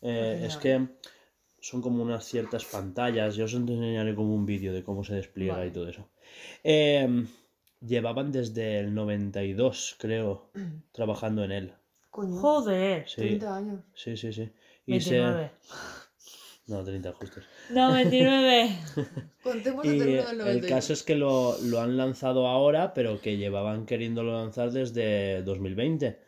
Eh, 0.00 0.44
es 0.46 0.56
que 0.56 0.88
son 1.60 1.82
como 1.82 2.02
unas 2.02 2.24
ciertas 2.24 2.64
pantallas. 2.64 3.36
Yo 3.36 3.44
os 3.44 3.52
enseñaré 3.52 4.14
como 4.14 4.34
un 4.34 4.46
vídeo 4.46 4.72
de 4.72 4.82
cómo 4.82 5.04
se 5.04 5.14
despliega 5.14 5.56
Vale. 5.56 5.66
y 5.68 5.72
todo 5.72 5.88
eso. 5.88 6.08
Eh, 6.64 7.26
llevaban 7.80 8.32
desde 8.32 8.78
el 8.80 8.94
92, 8.94 9.96
creo, 9.98 10.50
trabajando 10.92 11.44
en 11.44 11.52
él. 11.52 11.72
Coño, 12.10 12.40
Joder. 12.40 13.08
Sí, 13.08 13.20
30 13.20 13.56
años. 13.56 13.80
sí, 13.94 14.16
sí. 14.16 14.32
sí. 14.32 14.50
Y 14.86 15.00
se- 15.00 15.20
29. 15.20 15.50
No, 16.66 16.84
30 16.84 17.12
justos. 17.12 17.44
No, 17.68 17.92
29. 17.92 18.70
Contemos 19.42 19.86
el 19.88 19.92
Y 19.92 19.98
término 19.98 20.26
del 20.26 20.38
el 20.38 20.38
91. 20.38 20.76
caso 20.76 20.92
es 20.92 21.02
que 21.02 21.14
lo, 21.16 21.58
lo 21.62 21.80
han 21.80 21.96
lanzado 21.96 22.46
ahora, 22.46 22.94
pero 22.94 23.20
que 23.20 23.36
llevaban 23.36 23.86
queriéndolo 23.86 24.32
lanzar 24.32 24.70
desde 24.70 25.42
2020. 25.42 26.18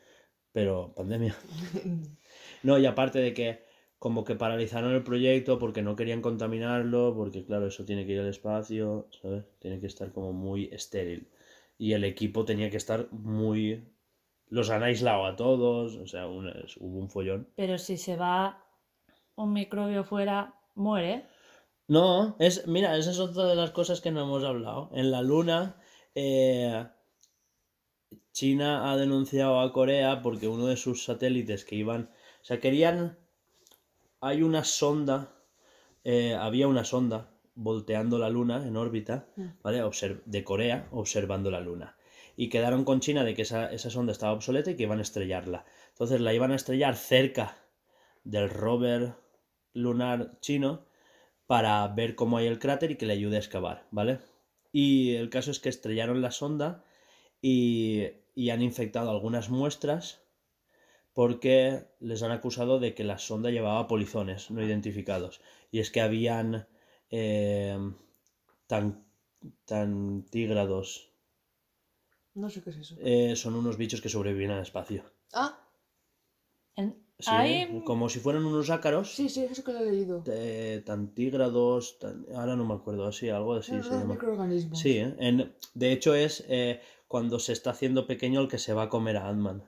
Pero 0.53 0.93
pandemia. 0.97 1.37
No, 2.63 2.79
y 2.79 2.87
aparte 2.87 3.19
de 3.19 3.35
que 3.35 3.61
como 3.99 4.25
que 4.25 4.35
paralizaron 4.37 4.93
el 4.95 5.03
proyecto 5.05 5.59
porque 5.59 5.83
no 5.83 5.97
querían 5.97 6.23
contaminarlo, 6.23 7.15
porque 7.15 7.45
claro, 7.45 7.67
eso 7.69 7.85
tiene 7.85 8.07
que 8.07 8.13
ir 8.13 8.21
al 8.21 8.29
espacio, 8.29 9.09
¿sabes? 9.21 9.45
Tiene 9.61 9.81
que 9.81 9.87
estar 9.87 10.13
como 10.13 10.33
muy 10.33 10.69
estéril. 10.73 11.29
Y 11.79 11.93
el 11.95 12.05
equipo 12.05 12.45
tenía 12.45 12.71
que 12.71 12.77
estar 12.77 13.09
muy... 13.13 13.89
Los 14.49 14.71
han 14.71 14.83
aislado 14.83 15.25
a 15.27 15.37
todos, 15.37 15.97
o 15.97 16.07
sea, 16.07 16.27
un- 16.27 16.49
hubo 16.81 16.99
un 16.99 17.09
follón. 17.11 17.49
Pero 17.57 17.79
si 17.79 17.97
se 17.97 18.17
va 18.17 18.65
un 19.37 19.53
microbio 19.53 20.05
fuera, 20.05 20.55
muere. 20.75 21.25
No, 21.89 22.37
es, 22.39 22.67
mira, 22.67 22.97
esa 22.97 23.11
es 23.13 23.19
otra 23.19 23.45
de 23.47 23.55
las 23.55 23.71
cosas 23.71 24.01
que 24.01 24.11
no 24.11 24.23
hemos 24.23 24.45
hablado. 24.45 24.91
En 24.93 25.11
la 25.11 25.23
Luna, 25.23 25.77
eh, 26.15 26.87
China 28.33 28.91
ha 28.91 28.97
denunciado 28.97 29.61
a 29.61 29.73
Corea 29.73 30.23
porque 30.23 30.49
uno 30.49 30.67
de 30.67 30.77
sus 30.77 31.05
satélites 31.05 31.65
que 31.65 31.77
iban, 31.77 32.11
o 32.43 32.45
sea, 32.45 32.61
querían, 32.61 33.19
hay 34.21 34.43
una 34.43 34.65
sonda, 34.65 35.35
eh, 36.05 36.35
había 36.35 36.69
una 36.69 36.85
sonda 36.85 37.32
volteando 37.55 38.19
la 38.19 38.31
Luna 38.31 38.67
en 38.67 38.77
órbita, 38.77 39.27
¿vale? 39.63 39.83
Obser- 39.83 40.23
de 40.25 40.45
Corea 40.45 40.89
observando 40.91 41.51
la 41.51 41.61
Luna. 41.61 41.97
Y 42.37 42.49
quedaron 42.49 42.85
con 42.85 43.01
China 43.01 43.25
de 43.25 43.35
que 43.35 43.43
esa, 43.43 43.71
esa 43.73 43.91
sonda 43.91 44.13
estaba 44.13 44.33
obsoleta 44.33 44.71
y 44.71 44.77
que 44.77 44.85
iban 44.85 44.99
a 44.99 45.03
estrellarla. 45.03 45.65
Entonces 45.91 46.21
la 46.21 46.33
iban 46.35 46.51
a 46.53 46.57
estrellar 46.57 46.97
cerca 46.97 47.59
del 48.25 48.49
rover 48.51 49.15
lunar 49.75 50.39
chino 50.41 50.87
para 51.47 51.87
ver 51.89 52.15
cómo 52.15 52.39
hay 52.39 52.47
el 52.47 52.59
cráter 52.59 52.93
y 52.93 52.97
que 52.97 53.07
le 53.07 53.15
ayude 53.15 53.37
a 53.37 53.41
excavar, 53.41 53.87
¿vale? 53.91 54.19
Y 54.73 55.15
el 55.17 55.29
caso 55.31 55.51
es 55.51 55.61
que 55.61 55.69
estrellaron 55.69 56.23
la 56.23 56.31
sonda 56.31 56.85
y, 57.43 58.09
y 58.35 58.51
han 58.51 58.63
infectado 58.63 59.11
algunas 59.11 59.51
muestras 59.51 60.23
porque 61.13 61.85
les 62.01 62.23
han 62.23 62.31
acusado 62.33 62.81
de 62.81 62.95
que 62.95 63.05
la 63.05 63.19
sonda 63.19 63.51
llevaba 63.51 63.87
polizones 63.87 64.51
no 64.51 64.63
identificados. 64.63 65.41
Y 65.71 65.81
es 65.81 65.91
que 65.91 66.01
habían 66.01 66.67
eh, 67.13 67.79
tan 68.67 69.05
tantígrados. 69.65 71.09
No 72.35 72.49
sé 72.51 72.63
qué 72.63 72.71
es 72.71 72.77
eso. 72.77 72.97
Eh, 72.99 73.37
son 73.37 73.55
unos 73.55 73.77
bichos 73.77 74.01
que 74.01 74.09
sobreviven 74.09 74.51
al 74.51 74.63
espacio. 74.63 75.05
Ah, 75.33 75.59
En- 76.75 76.97
Sí, 77.19 77.83
como 77.85 78.09
si 78.09 78.19
fueran 78.19 78.45
unos 78.45 78.69
ácaros. 78.71 79.15
sí, 79.15 79.29
sí, 79.29 79.45
eso 79.45 79.63
que 79.63 79.73
lo 79.73 79.79
he 79.81 79.93
leído. 79.93 80.25
eh, 80.27 80.83
tantígrados, 80.85 81.99
tan- 82.01 82.27
ahora 82.35 82.57
no 82.57 82.65
me 82.65 82.75
acuerdo, 82.75 83.07
así, 83.07 83.29
algo 83.29 83.55
así 83.55 83.71
Son 83.71 83.83
se 83.83 83.89
unos 83.91 84.01
llama. 84.01 84.15
microorganismos. 84.15 84.79
Sí, 84.81 84.99
¿eh? 84.99 85.15
En- 85.19 85.55
de 85.75 85.93
hecho 85.93 86.15
es 86.17 86.43
eh, 86.49 86.81
cuando 87.07 87.39
se 87.39 87.53
está 87.53 87.71
haciendo 87.71 88.07
pequeño 88.09 88.41
el 88.41 88.49
que 88.49 88.59
se 88.59 88.73
va 88.73 88.85
a 88.85 88.89
comer 88.89 89.19
a 89.19 89.29
Ant-Man 89.29 89.63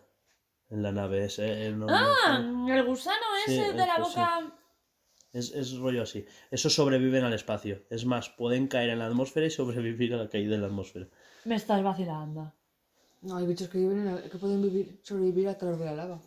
en 0.71 0.83
la 0.83 0.91
nave. 0.91 1.27
Es, 1.27 1.39
no- 1.39 1.87
Ah, 1.91 2.41
el 2.69 2.83
gusano 2.85 3.25
Sí, 3.47 3.53
ese 3.53 3.73
de 3.73 3.87
la 3.87 3.97
sí. 3.97 4.01
Es, 5.35 5.53
es 5.53 5.77
rollo 5.77 6.03
así. 6.03 6.25
Esos 6.51 6.75
sobreviven 6.75 7.25
al 7.25 7.35
espacio. 7.35 7.83
Es 7.91 8.07
más, 8.07 8.31
pueden 8.31 8.67
caer 8.69 8.89
en 8.91 9.01
la 9.01 9.07
atmósfera 9.07 9.45
y 9.47 9.51
sobrevivir 9.51 10.15
a 10.15 10.17
la 10.17 10.29
caída 10.31 10.55
en 10.55 10.63
la 10.63 10.69
atmósfera. 10.69 11.07
Me 11.45 11.57
estás 11.57 11.83
vacilando. 11.83 12.53
No, 13.21 13.37
hay 13.37 13.47
bichos 13.47 13.69
que, 13.69 13.79
viven 13.79 13.99
en 14.01 14.15
la- 14.15 14.23
que 14.23 14.39
pueden 14.39 14.63
vivir, 14.63 14.99
sobrevivir 15.03 15.49
al 15.49 15.57
calor 15.59 15.79
de 15.79 15.85
la 15.87 15.95
lava. 15.95 16.21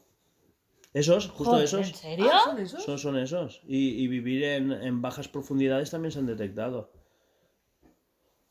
Esos, 0.94 1.28
justo 1.28 1.52
Joder, 1.52 1.66
esos, 1.66 1.88
¿En 1.90 1.94
serio? 1.96 2.30
Ah, 2.32 2.42
¿son 2.46 2.60
esos? 2.60 2.84
son, 2.84 2.98
son 3.00 3.18
esos. 3.20 3.62
Y, 3.68 4.04
y 4.04 4.08
vivir 4.08 4.44
en, 4.44 4.72
en 4.72 5.02
bajas 5.02 5.28
profundidades 5.28 5.92
también 5.92 6.12
se 6.12 6.20
han 6.20 6.26
detectado. 6.26 6.92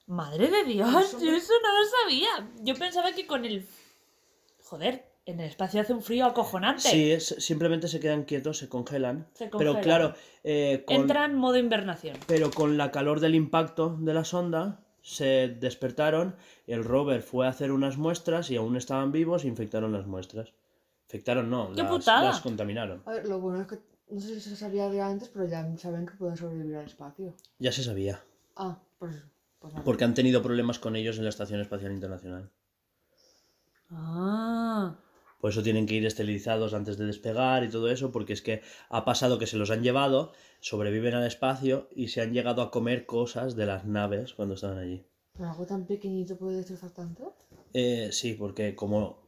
Madre 0.06 0.48
de 0.48 0.62
Dios, 0.64 1.12
yo 1.20 1.32
eso 1.32 1.52
no 1.62 1.80
lo 1.80 1.86
sabía. 2.02 2.50
Yo 2.62 2.74
pensaba 2.76 3.12
que 3.12 3.26
con 3.26 3.44
el. 3.44 3.66
Joder, 4.62 5.05
en 5.26 5.40
el 5.40 5.46
espacio 5.48 5.80
hace 5.80 5.92
un 5.92 6.02
frío 6.02 6.24
acojonante. 6.26 6.82
Sí, 6.82 7.10
es- 7.12 7.34
simplemente 7.38 7.88
se 7.88 8.00
quedan 8.00 8.24
quietos, 8.24 8.58
se 8.58 8.68
congelan. 8.68 9.26
Se 9.34 9.48
Pero 9.48 9.72
congelan. 9.74 9.82
claro, 9.82 10.14
eh, 10.44 10.84
con- 10.86 10.96
Entra 10.96 11.24
en 11.24 11.34
modo 11.34 11.56
invernación. 11.58 12.16
pero 12.26 12.50
con 12.50 12.76
la 12.78 12.90
calor 12.92 13.20
del 13.20 13.34
impacto 13.34 13.96
de 14.00 14.14
la 14.14 14.24
sonda 14.24 14.80
se 15.02 15.48
despertaron, 15.48 16.36
el 16.66 16.84
rover 16.84 17.22
fue 17.22 17.46
a 17.46 17.50
hacer 17.50 17.70
unas 17.72 17.96
muestras 17.98 18.50
y 18.50 18.56
aún 18.56 18.76
estaban 18.76 19.12
vivos 19.12 19.44
e 19.44 19.48
infectaron 19.48 19.92
las 19.92 20.06
muestras. 20.06 20.52
Infectaron 21.08 21.50
no, 21.50 21.72
¡Qué 21.72 21.82
las, 21.82 21.90
putada! 21.90 22.24
las 22.30 22.40
contaminaron. 22.40 23.02
A 23.06 23.12
ver, 23.12 23.28
lo 23.28 23.38
bueno 23.40 23.60
es 23.60 23.66
que 23.68 23.78
no 24.10 24.20
sé 24.20 24.34
si 24.40 24.50
se 24.50 24.56
sabía 24.56 24.88
de 24.88 25.00
antes, 25.00 25.28
pero 25.28 25.46
ya 25.46 25.64
saben 25.76 26.06
que 26.06 26.14
pueden 26.14 26.36
sobrevivir 26.36 26.76
al 26.76 26.86
espacio. 26.86 27.34
Ya 27.58 27.70
se 27.72 27.82
sabía, 27.84 28.20
Ah, 28.56 28.78
pues, 28.98 29.14
pues 29.60 29.72
nada. 29.74 29.84
porque 29.84 30.04
han 30.04 30.14
tenido 30.14 30.42
problemas 30.42 30.78
con 30.78 30.94
ellos 30.96 31.18
en 31.18 31.24
la 31.24 31.30
Estación 31.30 31.60
Espacial 31.60 31.90
Internacional. 31.92 32.50
Ah. 33.90 34.96
Por 35.38 35.50
eso 35.50 35.62
tienen 35.62 35.86
que 35.86 35.94
ir 35.94 36.06
esterilizados 36.06 36.74
antes 36.74 36.96
de 36.96 37.06
despegar 37.06 37.64
y 37.64 37.68
todo 37.68 37.90
eso, 37.90 38.10
porque 38.10 38.32
es 38.32 38.42
que 38.42 38.62
ha 38.88 39.04
pasado 39.04 39.38
que 39.38 39.46
se 39.46 39.56
los 39.56 39.70
han 39.70 39.82
llevado, 39.82 40.32
sobreviven 40.60 41.14
al 41.14 41.26
espacio 41.26 41.88
y 41.94 42.08
se 42.08 42.20
han 42.22 42.32
llegado 42.32 42.62
a 42.62 42.70
comer 42.70 43.06
cosas 43.06 43.56
de 43.56 43.66
las 43.66 43.84
naves 43.84 44.34
cuando 44.34 44.54
estaban 44.54 44.78
allí. 44.78 45.04
¿Pero 45.34 45.50
algo 45.50 45.66
tan 45.66 45.86
pequeñito 45.86 46.38
puede 46.38 46.56
destrozar 46.56 46.92
tanto? 46.92 47.36
Eh, 47.74 48.08
sí, 48.12 48.34
porque 48.34 48.74
como, 48.74 49.22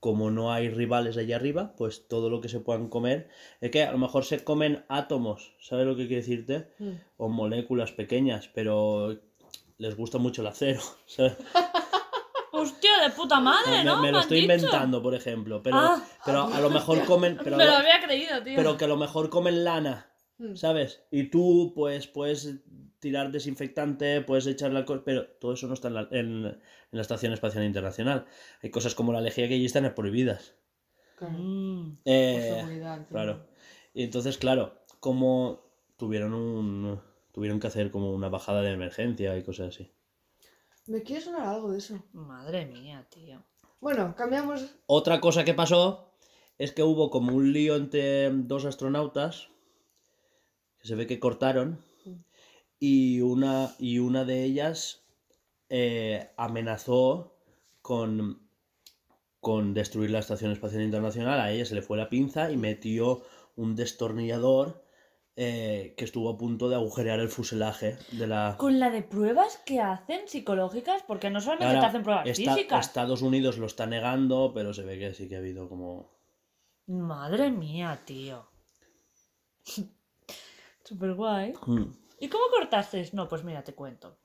como 0.00 0.30
no 0.30 0.52
hay 0.52 0.68
rivales 0.68 1.16
allá 1.16 1.36
arriba, 1.36 1.74
pues 1.76 2.08
todo 2.08 2.30
lo 2.30 2.40
que 2.40 2.48
se 2.48 2.60
puedan 2.60 2.88
comer, 2.88 3.28
es 3.60 3.70
que 3.70 3.84
a 3.84 3.92
lo 3.92 3.98
mejor 3.98 4.24
se 4.24 4.42
comen 4.42 4.84
átomos, 4.88 5.54
¿sabes 5.60 5.86
lo 5.86 5.94
que 5.94 6.08
quiero 6.08 6.22
decirte? 6.22 6.68
Mm. 6.78 6.92
O 7.16 7.28
moléculas 7.28 7.92
pequeñas, 7.92 8.50
pero 8.52 9.16
les 9.78 9.96
gusta 9.96 10.18
mucho 10.18 10.42
el 10.42 10.48
acero, 10.48 10.80
¿sabes? 11.06 11.36
Hostia, 12.60 12.90
de 13.02 13.10
puta 13.10 13.40
madre, 13.40 13.78
me, 13.78 13.84
¿no? 13.84 14.00
me 14.02 14.12
lo 14.12 14.20
estoy 14.20 14.40
dicho. 14.40 14.52
inventando, 14.54 15.02
por 15.02 15.14
ejemplo, 15.14 15.62
pero, 15.62 15.76
Ah. 15.78 16.02
pero 16.24 16.44
a 16.52 16.60
lo 16.60 16.70
mejor 16.70 17.04
comen... 17.04 17.38
Pero, 17.44 17.56
Me 17.56 17.64
lo 17.64 17.72
había 17.74 18.00
creído, 18.00 18.42
tío. 18.42 18.54
pero 18.56 18.76
que 18.76 18.84
a 18.84 18.88
lo 18.88 18.96
mejor 18.96 19.30
comen 19.30 19.64
lana, 19.64 20.10
Mm. 20.38 20.54
¿sabes? 20.56 21.02
Y 21.10 21.24
tú, 21.30 21.72
pues, 21.74 22.06
puedes 22.06 22.56
tirar 22.98 23.30
desinfectante, 23.32 24.20
puedes 24.20 24.46
echar 24.46 24.70
la 24.72 24.84
cosa, 24.84 25.02
pero 25.04 25.26
todo 25.40 25.52
eso 25.54 25.66
no 25.66 25.74
está 25.74 25.88
en 25.88 25.94
la, 25.94 26.08
en- 26.10 26.44
en 26.46 26.60
la 26.92 27.00
Estación 27.02 27.32
Espacial 27.32 27.64
Internacional. 27.64 28.26
Hay 28.62 28.70
cosas 28.70 28.94
como 28.94 29.12
la 29.12 29.20
lejía 29.20 29.48
que 29.48 29.54
allí 29.54 29.64
están 29.64 29.90
prohibidas. 29.94 30.54
Claro. 31.16 31.34
Mm. 31.38 31.96
Por 31.96 32.12
Eh, 32.12 32.52
seguridad. 32.58 33.06
claro. 33.08 33.46
Y 33.94 34.02
entonces, 34.04 34.36
claro, 34.38 34.74
como 35.00 35.62
tuvieron 35.96 36.34
un... 36.34 37.00
Tuvieron 37.32 37.60
que 37.60 37.66
hacer 37.66 37.90
como 37.90 38.12
una 38.12 38.28
bajada 38.30 38.62
de 38.62 38.72
emergencia 38.72 39.36
y 39.36 39.42
cosas 39.42 39.68
así. 39.68 39.90
Me 40.86 41.02
quiere 41.02 41.22
sonar 41.22 41.46
algo 41.48 41.72
de 41.72 41.78
eso. 41.78 42.00
Madre 42.12 42.66
mía, 42.66 43.06
tío. 43.10 43.42
Bueno, 43.80 44.14
cambiamos. 44.16 44.74
Otra 44.86 45.20
cosa 45.20 45.44
que 45.44 45.54
pasó 45.54 46.12
es 46.58 46.72
que 46.72 46.82
hubo 46.82 47.10
como 47.10 47.34
un 47.34 47.52
lío 47.52 47.76
entre 47.76 48.30
dos 48.30 48.64
astronautas 48.64 49.48
que 50.78 50.88
se 50.88 50.94
ve 50.94 51.06
que 51.06 51.18
cortaron 51.18 51.78
y 52.78 53.20
una, 53.20 53.74
y 53.78 53.98
una 53.98 54.24
de 54.24 54.44
ellas 54.44 55.02
eh, 55.68 56.30
amenazó 56.36 57.36
con, 57.82 58.48
con 59.40 59.74
destruir 59.74 60.10
la 60.10 60.20
Estación 60.20 60.52
Espacial 60.52 60.82
Internacional. 60.82 61.40
A 61.40 61.50
ella 61.50 61.64
se 61.64 61.74
le 61.74 61.82
fue 61.82 61.96
la 61.96 62.08
pinza 62.08 62.50
y 62.50 62.56
metió 62.56 63.22
un 63.56 63.74
destornillador 63.74 64.85
eh, 65.36 65.94
que 65.96 66.04
estuvo 66.04 66.30
a 66.30 66.38
punto 66.38 66.68
de 66.68 66.76
agujerear 66.76 67.20
el 67.20 67.28
fuselaje 67.28 67.98
de 68.12 68.26
la... 68.26 68.56
Con 68.58 68.80
la 68.80 68.90
de 68.90 69.02
pruebas 69.02 69.58
que 69.66 69.80
hacen 69.80 70.26
psicológicas, 70.26 71.02
porque 71.06 71.28
no 71.30 71.40
solamente 71.40 71.66
Ahora, 71.66 71.80
te 71.80 71.86
hacen 71.86 72.02
pruebas 72.02 72.26
esta- 72.26 72.54
físicas. 72.54 72.86
Estados 72.86 73.20
Unidos 73.22 73.58
lo 73.58 73.66
está 73.66 73.86
negando, 73.86 74.52
pero 74.54 74.72
se 74.72 74.82
ve 74.82 74.98
que 74.98 75.12
sí 75.14 75.28
que 75.28 75.36
ha 75.36 75.38
habido 75.38 75.68
como... 75.68 76.16
Madre 76.86 77.50
mía, 77.50 78.00
tío. 78.04 78.48
Super 80.84 81.14
guay. 81.14 81.52
Mm. 81.66 81.84
¿Y 82.18 82.28
cómo 82.28 82.44
cortaste? 82.50 83.10
No, 83.12 83.28
pues 83.28 83.44
mira, 83.44 83.62
te 83.62 83.74
cuento. 83.74 84.16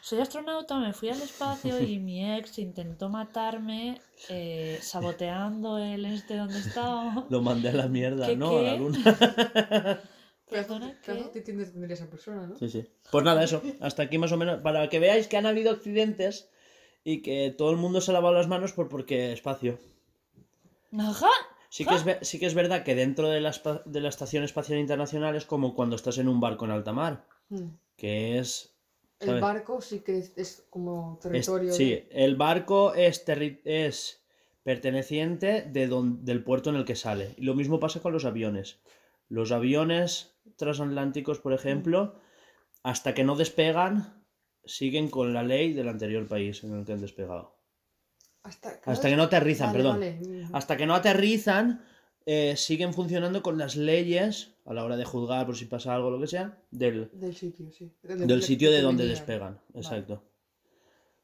Soy 0.00 0.20
astronauta, 0.20 0.78
me 0.78 0.94
fui 0.94 1.10
al 1.10 1.20
espacio 1.20 1.78
y 1.82 1.98
mi 1.98 2.34
ex 2.34 2.58
intentó 2.58 3.10
matarme 3.10 4.00
eh, 4.30 4.78
saboteando 4.80 5.76
el 5.76 6.06
este 6.06 6.36
donde 6.36 6.58
estaba. 6.60 7.26
Lo 7.28 7.42
mandé 7.42 7.68
a 7.68 7.74
la 7.74 7.88
mierda, 7.88 8.26
¿Qué, 8.26 8.36
¿no? 8.36 8.56
A 8.56 8.62
la 8.62 8.76
luna. 8.76 8.98
Perdona, 10.54 10.98
¿Qué 11.04 11.12
¿qué? 11.12 11.22
te 11.32 11.38
entiendes 11.40 11.72
tener 11.72 11.90
esa 11.92 12.06
persona, 12.08 12.46
no? 12.46 12.56
Sí, 12.56 12.68
sí. 12.68 12.86
Pues 13.10 13.24
nada, 13.24 13.42
eso. 13.44 13.62
Hasta 13.80 14.02
aquí 14.04 14.18
más 14.18 14.32
o 14.32 14.36
menos. 14.36 14.60
Para 14.62 14.88
que 14.88 14.98
veáis 15.00 15.26
que 15.28 15.36
han 15.36 15.46
habido 15.46 15.70
accidentes 15.72 16.48
y 17.04 17.22
que 17.22 17.54
todo 17.56 17.70
el 17.70 17.76
mundo 17.76 18.00
se 18.00 18.10
ha 18.10 18.14
lavado 18.14 18.34
las 18.34 18.48
manos 18.48 18.72
por 18.72 18.88
porque 18.88 19.32
espacio. 19.32 19.78
Ajá. 20.98 21.28
Sí 21.68 21.84
que, 21.84 21.94
es, 21.96 22.04
ve- 22.04 22.18
sí 22.22 22.38
que 22.38 22.46
es 22.46 22.54
verdad 22.54 22.84
que 22.84 22.94
dentro 22.94 23.28
de 23.28 23.40
la, 23.40 23.50
espa- 23.50 23.82
de 23.84 24.00
la 24.00 24.08
Estación 24.08 24.44
Espacial 24.44 24.78
Internacional 24.78 25.34
es 25.34 25.44
como 25.44 25.74
cuando 25.74 25.96
estás 25.96 26.18
en 26.18 26.28
un 26.28 26.38
barco 26.40 26.64
en 26.66 26.70
alta 26.70 26.92
mar, 26.92 27.24
Mm. 27.48 27.64
que 27.96 28.38
es... 28.38 28.70
El 29.20 29.26
¿sabes? 29.28 29.42
barco 29.42 29.80
sí 29.80 30.00
que 30.00 30.18
es, 30.18 30.32
es 30.36 30.64
como 30.70 31.14
es- 31.20 31.20
territorio. 31.28 31.72
sí, 31.72 31.90
de- 31.90 32.08
el 32.12 32.36
barco 32.36 32.94
es, 32.94 33.26
terri- 33.26 33.60
es 33.64 34.22
perteneciente 34.62 35.62
de 35.62 35.86
don- 35.88 36.24
del 36.24 36.44
puerto 36.44 36.70
en 36.70 36.76
el 36.76 36.84
que 36.84 36.94
sale. 36.94 37.34
Y 37.38 37.42
lo 37.42 37.54
mismo 37.54 37.80
pasa 37.80 38.00
con 38.00 38.12
los 38.12 38.24
aviones. 38.24 38.78
Los 39.28 39.52
aviones 39.52 40.36
transatlánticos, 40.56 41.38
por 41.40 41.52
ejemplo, 41.52 42.20
hasta 42.82 43.14
que 43.14 43.24
no 43.24 43.36
despegan, 43.36 44.24
siguen 44.64 45.08
con 45.08 45.32
la 45.32 45.42
ley 45.42 45.72
del 45.72 45.88
anterior 45.88 46.26
país 46.26 46.62
en 46.64 46.78
el 46.78 46.84
que 46.84 46.92
han 46.92 47.00
despegado. 47.00 47.56
Hasta, 48.42 48.78
Hasta 48.84 49.08
que 49.08 49.16
no 49.16 49.22
aterrizan, 49.24 49.68
Vale, 49.68 49.78
perdón. 49.78 50.00
vale. 50.00 50.20
Mm. 50.20 50.54
Hasta 50.54 50.76
que 50.76 50.86
no 50.86 50.94
aterrizan, 50.94 51.82
eh, 52.26 52.54
siguen 52.56 52.92
funcionando 52.92 53.42
con 53.42 53.58
las 53.58 53.76
leyes 53.76 54.54
a 54.66 54.74
la 54.74 54.84
hora 54.84 54.96
de 54.96 55.04
juzgar 55.04 55.46
por 55.46 55.56
si 55.56 55.64
pasa 55.66 55.94
algo 55.94 56.08
o 56.08 56.10
lo 56.10 56.20
que 56.20 56.26
sea, 56.26 56.58
del, 56.70 57.10
Del 57.12 57.34
sitio, 57.34 57.70
sí. 57.70 57.90
del 58.02 58.42
sitio 58.42 58.70
de 58.70 58.82
donde 58.82 59.06
despegan. 59.06 59.60
Exacto. 59.74 60.22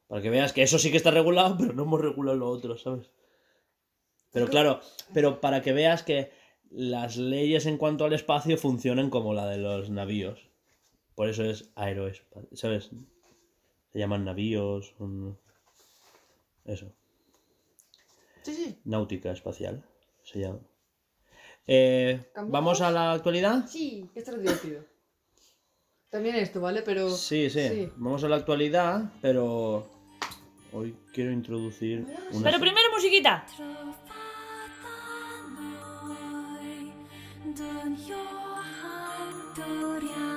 Para 0.07 0.21
que 0.21 0.29
veas 0.29 0.51
que 0.53 0.63
eso 0.63 0.77
sí 0.77 0.91
que 0.91 0.97
está 0.97 1.11
regulado, 1.11 1.57
pero 1.59 1.73
no 1.73 1.83
hemos 1.83 2.01
regulado 2.01 2.37
lo 2.37 2.49
otro, 2.49 2.77
¿sabes? 2.77 3.09
Pero 4.31 4.47
claro, 4.47 4.79
pero 5.13 5.41
para 5.41 5.61
que 5.61 5.73
veas 5.73 6.03
que 6.03 6.31
las 6.71 7.17
leyes 7.17 7.65
en 7.65 7.77
cuanto 7.77 8.05
al 8.05 8.13
espacio 8.13 8.57
funcionan 8.57 9.09
como 9.09 9.33
la 9.33 9.47
de 9.47 9.57
los 9.57 9.89
navíos. 9.89 10.47
Por 11.15 11.29
eso 11.29 11.43
es 11.43 11.69
aeroespacio, 11.75 12.49
¿sabes? 12.53 12.89
Se 13.91 13.99
llaman 13.99 14.23
navíos, 14.25 14.93
son- 14.97 15.37
eso. 16.65 16.91
Sí, 18.43 18.53
sí. 18.55 18.79
Náutica 18.85 19.31
espacial 19.31 19.83
se 20.23 20.39
llama. 20.39 20.59
Eh. 21.67 22.19
¿Vamos 22.47 22.81
a 22.81 22.89
la 22.91 23.11
actualidad? 23.13 23.67
Sí, 23.67 24.09
esto 24.15 24.31
es 24.31 24.41
divertido. 24.41 24.83
También 26.09 26.35
esto, 26.35 26.59
¿vale? 26.59 26.81
Pero. 26.81 27.09
Sí, 27.09 27.49
sí, 27.49 27.89
Vamos 27.97 28.23
a 28.23 28.29
la 28.29 28.37
actualidad, 28.37 29.11
pero 29.21 29.87
hoy 30.73 30.95
quiero 31.13 31.31
introducir 31.31 32.05
una... 32.31 32.43
Pero 32.43 32.59
primero 32.59 32.87
musiquita. 32.93 33.45
든 37.53 37.97
요한들야 39.57 40.30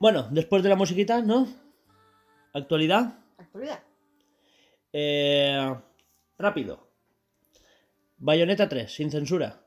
Bueno, 0.00 0.28
después 0.30 0.62
de 0.62 0.70
la 0.70 0.76
musiquita, 0.76 1.20
¿no? 1.20 1.46
Actualidad. 2.54 3.18
Actualidad. 3.36 3.80
Eh, 4.94 5.74
rápido. 6.38 6.88
Bayonetta 8.16 8.66
3, 8.66 8.90
sin 8.90 9.10
censura. 9.10 9.66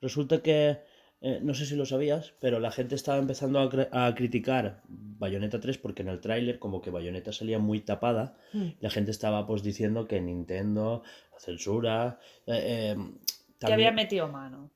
Resulta 0.00 0.40
que, 0.40 0.78
eh, 1.20 1.40
no 1.42 1.52
sé 1.52 1.66
si 1.66 1.74
lo 1.74 1.84
sabías, 1.84 2.34
pero 2.40 2.60
la 2.60 2.70
gente 2.70 2.94
estaba 2.94 3.18
empezando 3.18 3.58
a, 3.58 4.14
criticar 4.14 4.82
Bayonetta 4.86 5.58
3 5.58 5.78
porque 5.78 6.02
en 6.02 6.10
el 6.10 6.20
tráiler 6.20 6.60
como 6.60 6.80
que 6.80 6.90
Bayonetta 6.90 7.32
salía 7.32 7.58
muy 7.58 7.80
tapada. 7.80 8.38
Hmm. 8.52 8.68
La 8.78 8.90
gente 8.90 9.10
estaba 9.10 9.48
pues 9.48 9.64
diciendo 9.64 10.06
que 10.06 10.20
Nintendo, 10.20 11.02
la 11.32 11.40
censura... 11.40 12.20
eh, 12.46 12.94
eh, 12.96 13.12
Que 13.58 13.72
había 13.72 13.90
metido 13.90 14.28
mano. 14.28 14.70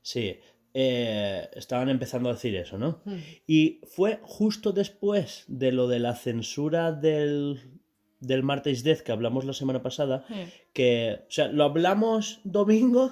Sí, 0.00 0.40
eh, 0.80 1.50
estaban 1.56 1.88
empezando 1.88 2.28
a 2.28 2.34
decir 2.34 2.54
eso, 2.54 2.78
¿no? 2.78 3.00
Hmm. 3.04 3.16
Y 3.48 3.80
fue 3.88 4.20
justo 4.22 4.70
después 4.70 5.44
de 5.48 5.72
lo 5.72 5.88
de 5.88 5.98
la 5.98 6.14
censura 6.14 6.92
del, 6.92 7.60
del 8.20 8.44
Martes 8.44 8.84
Death 8.84 9.00
que 9.00 9.10
hablamos 9.10 9.44
la 9.44 9.54
semana 9.54 9.82
pasada, 9.82 10.24
que, 10.72 11.22
o 11.26 11.30
sea, 11.32 11.48
lo 11.48 11.64
hablamos 11.64 12.38
domingo 12.44 13.10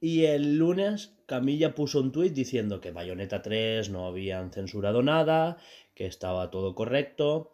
y 0.00 0.24
el 0.24 0.56
lunes 0.56 1.14
Camilla 1.26 1.72
puso 1.72 2.00
un 2.00 2.10
tuit 2.10 2.32
diciendo 2.32 2.80
que 2.80 2.90
Bayonetta 2.90 3.42
3 3.42 3.88
no 3.90 4.08
habían 4.08 4.50
censurado 4.50 5.04
nada, 5.04 5.58
que 5.94 6.06
estaba 6.06 6.50
todo 6.50 6.74
correcto, 6.74 7.52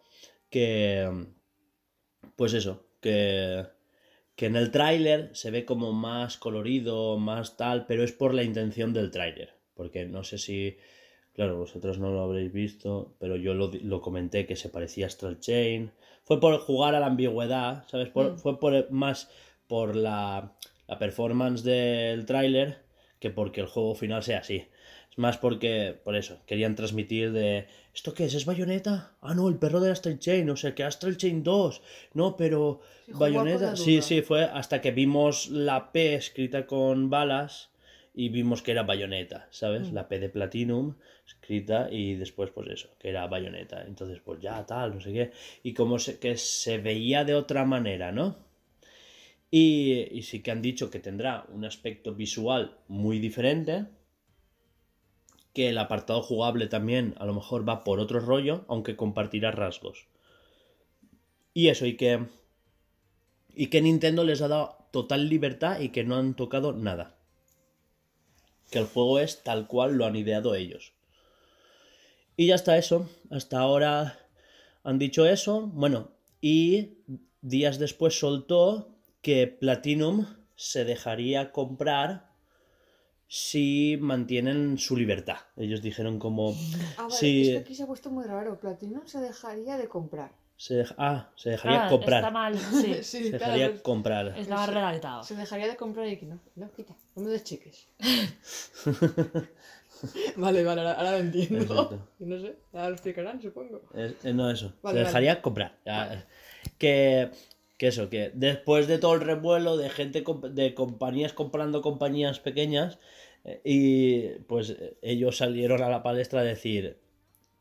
que, 0.49 1.27
pues 2.35 2.55
eso, 2.55 2.87
que, 3.03 3.67
que 4.37 4.47
en 4.47 4.57
el 4.57 4.71
tráiler 4.71 5.31
se 5.35 5.51
ve 5.51 5.65
como 5.65 5.93
más 5.93 6.37
colorido, 6.39 7.19
más 7.19 7.57
tal, 7.57 7.87
pero 7.87 8.03
es 8.03 8.13
por 8.13 8.35
la 8.35 8.43
intención 8.43 8.93
del 8.93 9.11
tráiler, 9.11 9.55
porque 9.75 10.05
no 10.07 10.25
sé 10.25 10.39
si... 10.39 10.77
Claro, 11.35 11.57
vosotros 11.57 11.99
no 11.99 12.13
lo 12.13 12.21
habréis 12.23 12.53
visto, 12.53 13.15
pero 13.19 13.37
yo 13.37 13.55
lo, 13.55 13.71
lo 13.83 14.03
comenté 14.03 14.45
que 14.45 14.55
se 14.55 14.69
parecía 14.69 15.07
a 15.07 15.09
Astral 15.09 15.41
Chain. 15.41 15.91
Fue 16.25 16.39
por 16.41 16.59
jugar 16.59 16.95
a 16.95 17.01
la 17.01 17.07
ambigüedad, 17.07 17.85
¿sabes? 17.89 18.11
Por- 18.11 18.33
Mm. 18.33 18.39
Fue 18.39 18.61
por, 18.61 18.91
más 18.91 19.31
por 19.67 19.97
la, 19.97 20.53
la 20.87 20.99
performance 20.99 21.63
del 21.65 22.27
tráiler 22.27 22.83
que 23.19 23.31
porque 23.31 23.63
el 23.63 23.67
juego 23.67 23.95
final 23.95 24.23
sea 24.23 24.41
así. 24.41 24.67
Es 25.13 25.19
más 25.19 25.37
porque, 25.37 25.95
por 26.03 26.17
eso, 26.17 26.41
querían 26.47 26.75
transmitir 26.75 27.33
de... 27.33 27.67
¿Esto 27.95 28.15
qué 28.15 28.25
es? 28.25 28.33
¿Es 28.33 28.47
Bayonetta? 28.47 29.13
Ah, 29.21 29.35
no, 29.35 29.47
el 29.51 29.57
perro 29.57 29.79
de 29.79 29.91
Astral 29.91 30.19
Chain, 30.19 30.49
o 30.49 30.57
sea, 30.57 30.75
que 30.75 30.85
Astral 30.85 31.19
Chain 31.19 31.43
2. 31.43 31.83
No, 32.15 32.35
pero... 32.35 32.81
Sí, 33.05 33.13
Bayonetta... 33.13 33.77
Sí, 33.77 34.01
sí, 34.01 34.23
fue 34.23 34.45
hasta 34.45 34.81
que 34.81 34.91
vimos 34.91 35.51
la 35.51 35.93
P 35.93 36.15
escrita 36.15 36.67
con 36.67 37.11
balas 37.11 37.73
y 38.15 38.31
vimos 38.31 38.63
que 38.63 38.71
era 38.71 38.85
Bayonetta, 38.85 39.49
¿sabes? 39.51 39.91
Mm. 39.91 39.95
La 39.95 40.09
P 40.09 40.19
de 40.19 40.31
Platinum 40.31 40.95
escrita 41.27 41.89
y 41.91 42.15
después 42.15 42.51
pues 42.51 42.69
eso, 42.71 42.89
que 42.99 43.11
era 43.11 43.27
Bayonetta. 43.27 43.85
Entonces 43.87 44.19
pues 44.25 44.41
ya 44.41 44.65
tal, 44.65 44.95
no 44.95 45.01
sé 45.03 45.13
qué. 45.13 45.31
Y 45.63 45.75
como 45.75 45.99
se, 45.99 46.19
que 46.19 46.39
se 46.39 46.79
veía 46.79 47.27
de 47.27 47.35
otra 47.35 47.67
manera, 47.67 48.13
¿no? 48.13 48.37
Y, 49.51 50.09
y 50.11 50.23
sí 50.23 50.43
que 50.43 50.53
han 50.53 50.63
dicho 50.63 50.91
que 50.91 51.01
tendrá 51.01 51.45
un 51.53 51.67
aspecto 51.67 52.15
visual 52.15 52.79
muy 52.89 53.19
diferente. 53.19 53.85
Que 55.53 55.69
el 55.69 55.79
apartado 55.79 56.23
jugable 56.23 56.67
también 56.67 57.15
a 57.19 57.27
lo 57.27 57.35
mejor 57.35 57.69
va 57.69 57.85
por 57.85 58.01
otro 58.01 58.21
rollo, 58.21 58.65
aunque 58.69 58.97
compartirá 58.97 59.51
rasgos. 59.51 60.07
Y 61.55 61.69
eso, 61.69 61.87
y 61.87 61.97
que. 61.97 62.27
Y 63.55 63.67
que 63.67 63.83
Nintendo 63.83 64.25
les 64.25 64.41
ha 64.41 64.49
dado 64.49 64.79
total 64.93 65.29
libertad 65.29 65.81
y 65.81 65.91
que 65.91 66.05
no 66.05 66.17
han 66.17 66.35
tocado 66.35 66.73
nada. 66.73 67.17
Que 68.71 68.79
el 68.79 68.87
juego 68.87 69.19
es 69.19 69.43
tal 69.43 69.67
cual 69.67 69.95
lo 69.95 70.07
han 70.07 70.17
ideado 70.17 70.55
ellos. 70.55 70.95
Y 72.37 72.47
ya 72.47 72.55
está 72.55 72.79
eso. 72.79 73.09
Hasta 73.31 73.59
ahora 73.59 74.19
han 74.83 74.99
dicho 74.99 75.27
eso. 75.27 75.67
Bueno, 75.67 76.13
y 76.41 76.99
días 77.43 77.79
después 77.79 78.19
soltó 78.19 78.89
que 79.21 79.47
Platinum 79.47 80.27
se 80.57 80.85
dejaría 80.85 81.53
comprar 81.53 82.32
si 83.35 83.97
mantienen 83.99 84.77
su 84.77 84.95
libertad. 84.95 85.39
Ellos 85.57 85.81
dijeron 85.81 86.19
como... 86.19 86.51
Ah, 86.99 87.05
vale, 87.09 87.15
es 87.15 87.21
que 87.49 87.57
aquí 87.57 87.75
se 87.75 87.85
ha 87.85 87.87
puesto 87.87 88.11
muy 88.11 88.25
raro. 88.25 88.61
Platinum 88.61 89.07
se 89.07 89.21
dejaría 89.21 89.79
de 89.79 89.89
comprar. 89.89 90.33
Se 90.59 90.75
deja- 90.75 90.95
ah, 90.99 91.31
se 91.35 91.49
dejaría 91.49 91.87
Ah, 91.87 91.89
comprar. 91.89 92.19
Está 92.21 92.31
mal, 92.31 92.59
sí. 92.59 93.03
Sí, 93.03 93.25
Se 93.31 93.39
claro, 93.39 93.45
dejaría 93.55 93.71
pues, 93.71 93.81
comprar. 93.81 94.37
Está 94.37 94.55
mal 94.57 94.69
redactado. 94.75 95.25
Se 95.25 95.35
dejaría 95.35 95.67
de 95.67 95.77
comprar 95.77 96.09
y 96.09 96.19
que 96.19 96.27
no. 96.27 96.41
No, 96.57 96.71
quita. 96.73 96.95
No 97.17 97.23
me 97.23 97.31
des 97.31 97.43
chiques. 97.43 97.89
vale, 100.37 100.63
vale, 100.63 100.81
ahora, 100.83 100.93
ahora 100.93 101.13
lo 101.13 101.19
entiendo. 101.19 101.59
Exacto. 101.63 102.09
Y 102.21 102.25
no 102.27 102.39
sé, 102.39 102.55
ahora 102.75 102.89
lo 102.91 102.95
explicarán, 102.97 103.41
supongo. 103.41 103.81
Es- 103.95 104.27
eh, 104.27 104.35
no, 104.35 104.51
eso. 104.51 104.75
Vale, 104.83 104.99
se 104.99 105.05
vale. 105.05 105.07
dejaría 105.07 105.41
comprar. 105.41 105.79
Ya, 105.87 106.13
eh. 106.15 106.25
Que, 106.77 107.31
que 107.83 107.89
eso, 107.89 108.09
que 108.09 108.31
después 108.33 108.87
de 108.87 108.99
todo 108.99 109.15
el 109.15 109.23
revuelo 109.23 109.77
de 109.77 109.91
gente, 109.91 110.23
comp- 110.23 110.51
de 110.51 110.73
compañías 110.73 111.33
comprando 111.33 111.83
compañías 111.83 112.39
pequeñas, 112.39 113.01
eh, 113.45 113.61
y 113.65 114.29
pues 114.47 114.71
eh, 114.71 114.97
ellos 115.03 115.39
salieron 115.39 115.83
a 115.83 115.89
la 115.91 116.01
palestra 116.05 116.43
a 116.43 116.45
decir, 116.45 117.01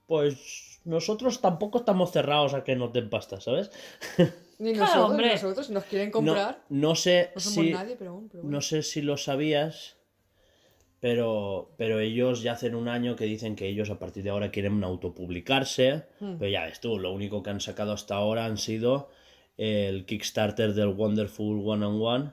pues 0.06 0.80
nosotros 0.86 1.42
tampoco 1.42 1.80
estamos 1.80 2.12
cerrados 2.12 2.54
a 2.54 2.64
que 2.64 2.76
nos 2.76 2.94
den 2.94 3.10
pasta, 3.10 3.42
¿sabes? 3.42 3.72
Ni 4.60 4.74
Claro, 4.74 4.86
nosotros, 4.94 5.10
hombre. 5.10 5.28
ni 5.28 5.34
nosotros, 5.34 5.66
si 5.66 5.74
nos 5.74 5.86
quieren 5.86 6.12
comprar. 6.12 6.62
no 6.70 6.94
sé 6.94 7.32
No, 7.34 7.42
somos 7.42 7.66
si... 7.66 7.72
nadie, 7.72 7.96
pero, 7.98 8.12
aún, 8.12 8.30
pero 8.30 8.44
bueno. 8.44 8.58
No 8.58 8.62
sé 8.62 8.84
si 8.84 9.02
lo 9.02 9.18
sabías, 9.18 9.98
pero, 11.00 11.74
pero 11.78 12.00
ellos 12.00 12.44
ya 12.44 12.52
hacen 12.54 12.76
un 12.76 12.88
año 12.88 13.16
que 13.16 13.26
dicen 13.26 13.56
que 13.56 13.68
ellos 13.68 13.90
a 13.90 13.98
partir 13.98 14.24
de 14.24 14.30
ahora 14.30 14.52
quieren 14.52 14.84
autopublicarse. 14.84 16.04
Hmm. 16.20 16.36
Pero 16.38 16.52
ya 16.52 16.66
ves 16.66 16.80
tú, 16.80 17.00
lo 17.00 17.12
único 17.12 17.42
que 17.42 17.50
han 17.50 17.60
sacado 17.60 17.92
hasta 17.94 18.14
ahora 18.16 18.46
han 18.46 18.58
sido 18.58 19.10
el 19.58 20.06
Kickstarter 20.06 20.74
del 20.74 20.90
Wonderful 20.90 21.62
One 21.66 21.86
on 21.86 22.02
One, 22.02 22.32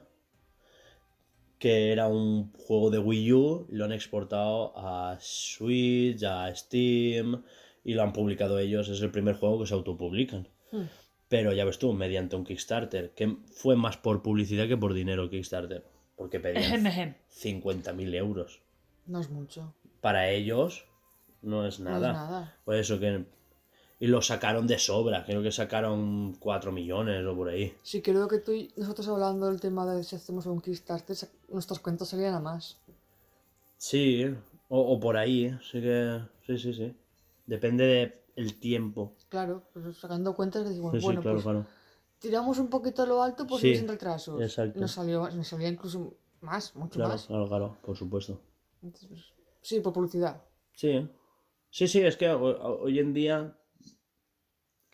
que 1.59 1.93
era 1.93 2.09
un 2.09 2.53
juego 2.53 2.91
de 2.91 2.99
Wii 2.99 3.33
U, 3.33 3.67
y 3.71 3.75
lo 3.77 3.85
han 3.85 3.93
exportado 3.93 4.73
a 4.77 5.17
Switch, 5.21 6.23
a 6.23 6.55
Steam, 6.55 7.43
y 7.85 7.95
lo 7.95 8.03
han 8.03 8.13
publicado 8.13 8.59
ellos. 8.59 8.89
Es 8.89 9.01
el 9.03 9.11
primer 9.11 9.35
juego 9.37 9.61
que 9.61 9.67
se 9.67 9.75
autopublican. 9.75 10.49
Hmm. 10.71 10.85
Pero 11.29 11.53
ya 11.53 11.65
ves 11.65 11.79
tú, 11.79 11.93
mediante 11.93 12.37
un 12.37 12.45
Kickstarter, 12.45 13.11
que 13.15 13.37
fue 13.53 13.77
más 13.77 13.97
por 13.97 14.23
publicidad 14.23 14.69
que 14.69 14.77
por 14.77 14.95
dinero 14.95 15.29
Kickstarter. 15.29 15.85
Porque 16.17 16.41
pedían 16.41 16.63
Ejem, 16.65 16.87
ejem. 16.87 17.15
50.000 17.31 18.15
euros. 18.15 18.63
No 19.07 19.21
es 19.21 19.31
mucho. 19.31 19.75
Para 20.01 20.31
ellos 20.31 20.87
no 21.43 21.67
es 21.67 21.81
No 21.81 21.91
nada. 21.91 22.09
es 22.09 22.15
nada. 22.15 22.57
Por 22.65 22.77
eso 22.77 22.99
que... 22.99 23.25
Y 24.01 24.07
lo 24.07 24.23
sacaron 24.23 24.67
de 24.67 24.79
sobra. 24.79 25.25
Creo 25.25 25.43
que 25.43 25.51
sacaron 25.51 26.35
4 26.39 26.71
millones 26.71 27.27
o 27.27 27.35
por 27.35 27.49
ahí. 27.49 27.75
Sí, 27.83 28.01
creo 28.01 28.29
que 28.29 28.39
tú 28.39 28.53
y 28.53 28.73
nosotros 28.77 29.09
hablando 29.09 29.47
del 29.47 29.61
tema 29.61 29.85
de 29.93 30.05
si 30.05 30.15
hacemos 30.17 30.47
un 30.47 30.61
Kickstarter, 30.61 31.17
nuestras 31.49 31.81
cuentas 31.81 32.09
salían 32.09 32.35
a 32.35 32.41
más. 32.41 32.79
Sí, 33.77 34.25
o, 34.69 34.81
o 34.81 35.01
por 35.01 35.17
ahí. 35.17 35.51
Sí 35.63 35.81
que... 35.81 36.21
Sí, 36.47 36.59
sí, 36.59 36.73
sí. 36.73 36.97
Depende 37.47 38.25
del 38.37 38.59
tiempo. 38.61 39.15
Claro, 39.29 39.65
pues 39.73 39.97
sacando 39.99 40.35
cuentas 40.35 40.69
decimos, 40.69 40.93
Sí, 40.93 41.01
sí, 41.01 41.05
bueno, 41.05 41.21
claro, 41.23 41.37
pues 41.37 41.45
claro. 41.45 41.67
tiramos 42.21 42.59
un 42.59 42.69
poquito 42.69 43.03
a 43.03 43.07
lo 43.07 43.23
alto, 43.23 43.47
pues 43.47 43.63
Sí, 43.63 43.75
sin 43.77 43.89
retrasos. 43.89 44.41
exacto. 44.41 44.79
Nos 44.79 44.93
salió, 44.93 45.29
nos 45.31 45.49
salía 45.49 45.69
incluso 45.69 46.15
más, 46.41 46.75
mucho 46.77 46.95
Claro, 46.95 47.11
más. 47.13 47.27
claro, 47.27 47.49
claro, 47.49 47.77
por 47.83 47.97
supuesto. 47.97 48.41
Entonces, 48.83 49.09
pues, 49.09 49.25
sí, 49.61 49.81
por 49.81 49.93
publicidad. 49.93 50.41
Sí. 50.75 51.09
Sí, 51.71 51.89
sí, 51.89 52.01
es 52.01 52.17
que 52.17 52.31
ho- 52.31 52.81
hoy 52.83 52.99
en 53.01 53.13
día. 53.13 53.55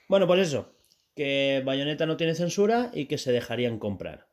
Bueno, 0.08 0.26
pues 0.26 0.48
eso. 0.48 0.72
Que 1.14 1.62
Bayonetta 1.64 2.06
no 2.06 2.16
tiene 2.16 2.34
censura 2.34 2.90
y 2.92 3.06
que 3.06 3.18
se 3.18 3.32
dejarían 3.32 3.78
comprar. 3.78 4.26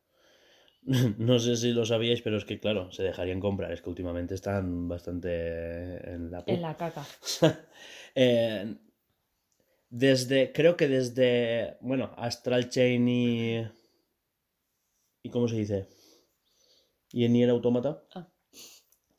No 1.18 1.40
sé 1.40 1.56
si 1.56 1.72
lo 1.74 1.86
sabíais, 1.86 2.22
pero 2.22 2.38
es 2.38 2.46
que, 2.46 2.60
claro, 2.60 2.92
se 2.92 3.04
dejarían 3.04 3.40
comprar. 3.40 3.72
Es 3.72 3.82
que 3.82 3.90
últimamente 3.90 4.36
están 4.36 4.88
bastante 4.88 6.12
en 6.12 6.32
la 6.32 6.44
En 6.48 6.62
la 6.62 6.76
caca. 6.76 7.06
Eh, 8.14 8.76
desde. 9.90 10.52
Creo 10.52 10.76
que 10.76 10.90
desde. 10.90 11.78
Bueno, 11.80 12.14
Astral 12.18 12.70
Chain 12.70 13.08
y. 13.08 13.68
¿Y 15.24 15.30
cómo 15.30 15.48
se 15.48 15.56
dice? 15.56 15.88
Y 17.14 17.24
en 17.24 17.34
Nier 17.34 17.50
Automata. 17.52 18.04
Ah. 18.14 18.28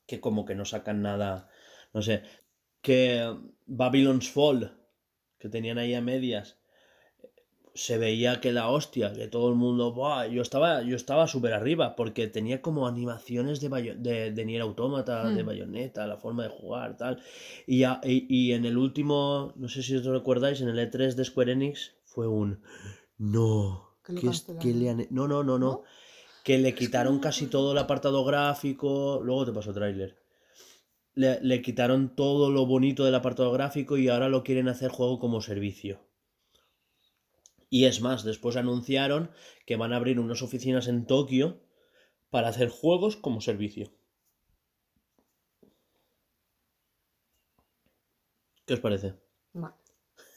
Que 0.07 0.21
como 0.21 0.45
que 0.45 0.55
no 0.55 0.67
sacan 0.67 1.01
nada. 1.01 1.49
No 1.95 2.03
sé. 2.03 2.23
Que 2.83 3.35
Babylon's 3.65 4.31
Fall. 4.31 4.82
Que 5.43 5.49
tenían 5.49 5.77
ahí 5.79 5.93
a 5.95 6.01
medias. 6.01 6.57
Se 7.75 7.97
veía 7.99 8.41
que 8.41 8.53
la 8.53 8.69
hostia, 8.69 9.13
que 9.13 9.27
todo 9.29 9.49
el 9.49 9.55
mundo. 9.57 9.93
"Buah", 9.93 10.27
Yo 10.29 10.43
estaba, 10.43 10.83
yo 10.83 10.95
estaba 10.95 11.27
súper 11.27 11.53
arriba. 11.55 11.97
Porque 11.97 12.29
tenía 12.29 12.61
como 12.63 12.87
animaciones 12.87 13.61
de, 13.61 13.69
Bayo- 13.69 13.97
de, 13.97 14.31
de 14.31 14.45
Nier 14.45 14.61
Automata, 14.63 15.29
de 15.31 15.43
Hmm. 15.43 15.47
Bayonetta, 15.47 16.07
la 16.07 16.17
forma 16.19 16.45
de 16.45 16.51
jugar, 16.51 16.97
tal. 16.97 17.21
Y, 17.67 17.81
ya- 17.81 18.01
y, 18.05 18.27
y 18.29 18.53
en 18.53 18.67
el 18.67 18.77
último, 18.77 19.53
no 19.57 19.69
sé 19.69 19.83
si 19.83 19.97
os 19.97 20.05
recordáis, 20.05 20.61
en 20.61 20.69
el 20.69 20.79
E3 20.79 21.15
de 21.17 21.25
Square 21.25 21.53
Enix 21.53 21.95
fue 22.05 22.29
un... 22.29 22.61
No. 23.19 23.89
Que 24.05 24.13
lo 24.13 24.21
¿qué 24.21 24.27
es- 24.29 24.43
cancelaron. 24.43 24.63
qué 24.63 24.75
le 24.79 24.91
han- 24.91 25.07
No, 25.11 25.27
no, 25.27 25.43
no, 25.43 25.59
no. 25.59 25.67
¿No? 25.73 25.83
Que 26.45 26.59
le 26.59 26.75
quitaron 26.75 27.19
casi 27.21 27.47
todo 27.47 27.73
el 27.73 27.79
apartado 27.79 28.25
gráfico. 28.25 29.21
Luego 29.25 29.47
te 29.47 29.53
paso 29.53 29.73
tráiler. 29.73 30.19
Le, 31.15 31.41
le 31.43 31.63
quitaron 31.63 32.15
todo 32.15 32.51
lo 32.51 32.67
bonito 32.67 33.05
del 33.05 33.15
apartado 33.15 33.53
gráfico 33.53 33.97
y 33.97 34.09
ahora 34.09 34.29
lo 34.29 34.43
quieren 34.43 34.69
hacer 34.69 34.91
juego 34.91 35.19
como 35.19 35.41
servicio. 35.41 36.01
Y 37.71 37.87
es 37.87 38.01
más, 38.03 38.23
después 38.23 38.57
anunciaron 38.57 39.31
que 39.67 39.77
van 39.77 39.93
a 39.93 39.97
abrir 39.97 40.21
unas 40.21 40.43
oficinas 40.43 40.89
en 40.89 41.07
Tokio 41.07 41.63
para 42.31 42.49
hacer 42.49 42.69
juegos 42.69 43.17
como 43.17 43.41
servicio. 43.41 43.91
¿Qué 48.67 48.75
os 48.75 48.81
parece? 48.81 49.15
Mal. 49.55 49.75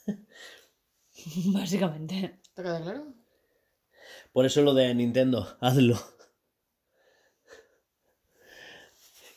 Básicamente. 1.58 2.40
¿Te 2.54 2.64
queda 2.64 2.82
claro? 2.82 3.14
Por 4.34 4.46
eso 4.46 4.62
lo 4.62 4.74
de 4.74 4.94
Nintendo, 4.94 5.58
hazlo. 5.62 5.98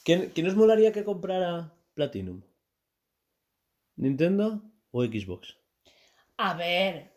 ¿Quién, 0.08 0.30
quién 0.34 0.46
os 0.48 0.56
molaría 0.56 0.90
que 0.90 1.04
comprara 1.04 1.70
Platinum? 1.92 2.40
¿Nintendo 3.96 4.62
o 4.90 5.04
Xbox? 5.04 5.58
A 6.38 6.54
ver, 6.56 7.12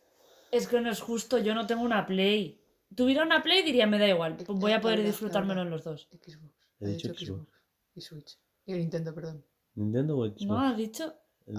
es 0.52 0.68
que 0.68 0.82
no 0.82 0.92
es 0.92 1.00
justo, 1.00 1.38
yo 1.38 1.56
no 1.56 1.66
tengo 1.66 1.84
una 1.84 2.06
Play. 2.06 2.60
Tuviera 2.94 3.24
una 3.24 3.42
Play 3.42 3.64
diría, 3.64 3.88
me 3.88 3.98
da 3.98 4.10
igual, 4.10 4.36
pues 4.36 4.60
voy 4.60 4.74
a 4.74 4.82
poder 4.82 5.02
disfrutármelo 5.04 5.62
en 5.62 5.70
los 5.70 5.86
dos. 5.86 6.10
Xbox. 6.12 6.54
He 6.82 6.86
Ha 6.86 6.90
dicho 6.90 7.08
Xbox. 7.08 7.22
Xbox. 7.24 7.48
Y 7.96 8.02
Switch. 8.02 8.38
Y 8.66 8.74
Nintendo, 8.74 9.16
perdón. 9.16 9.46
¿Nintendo 9.76 10.18
o 10.18 10.26
Xbox? 10.28 10.42
¿No 10.46 10.60
has 10.60 10.76
dicho? 10.76 11.14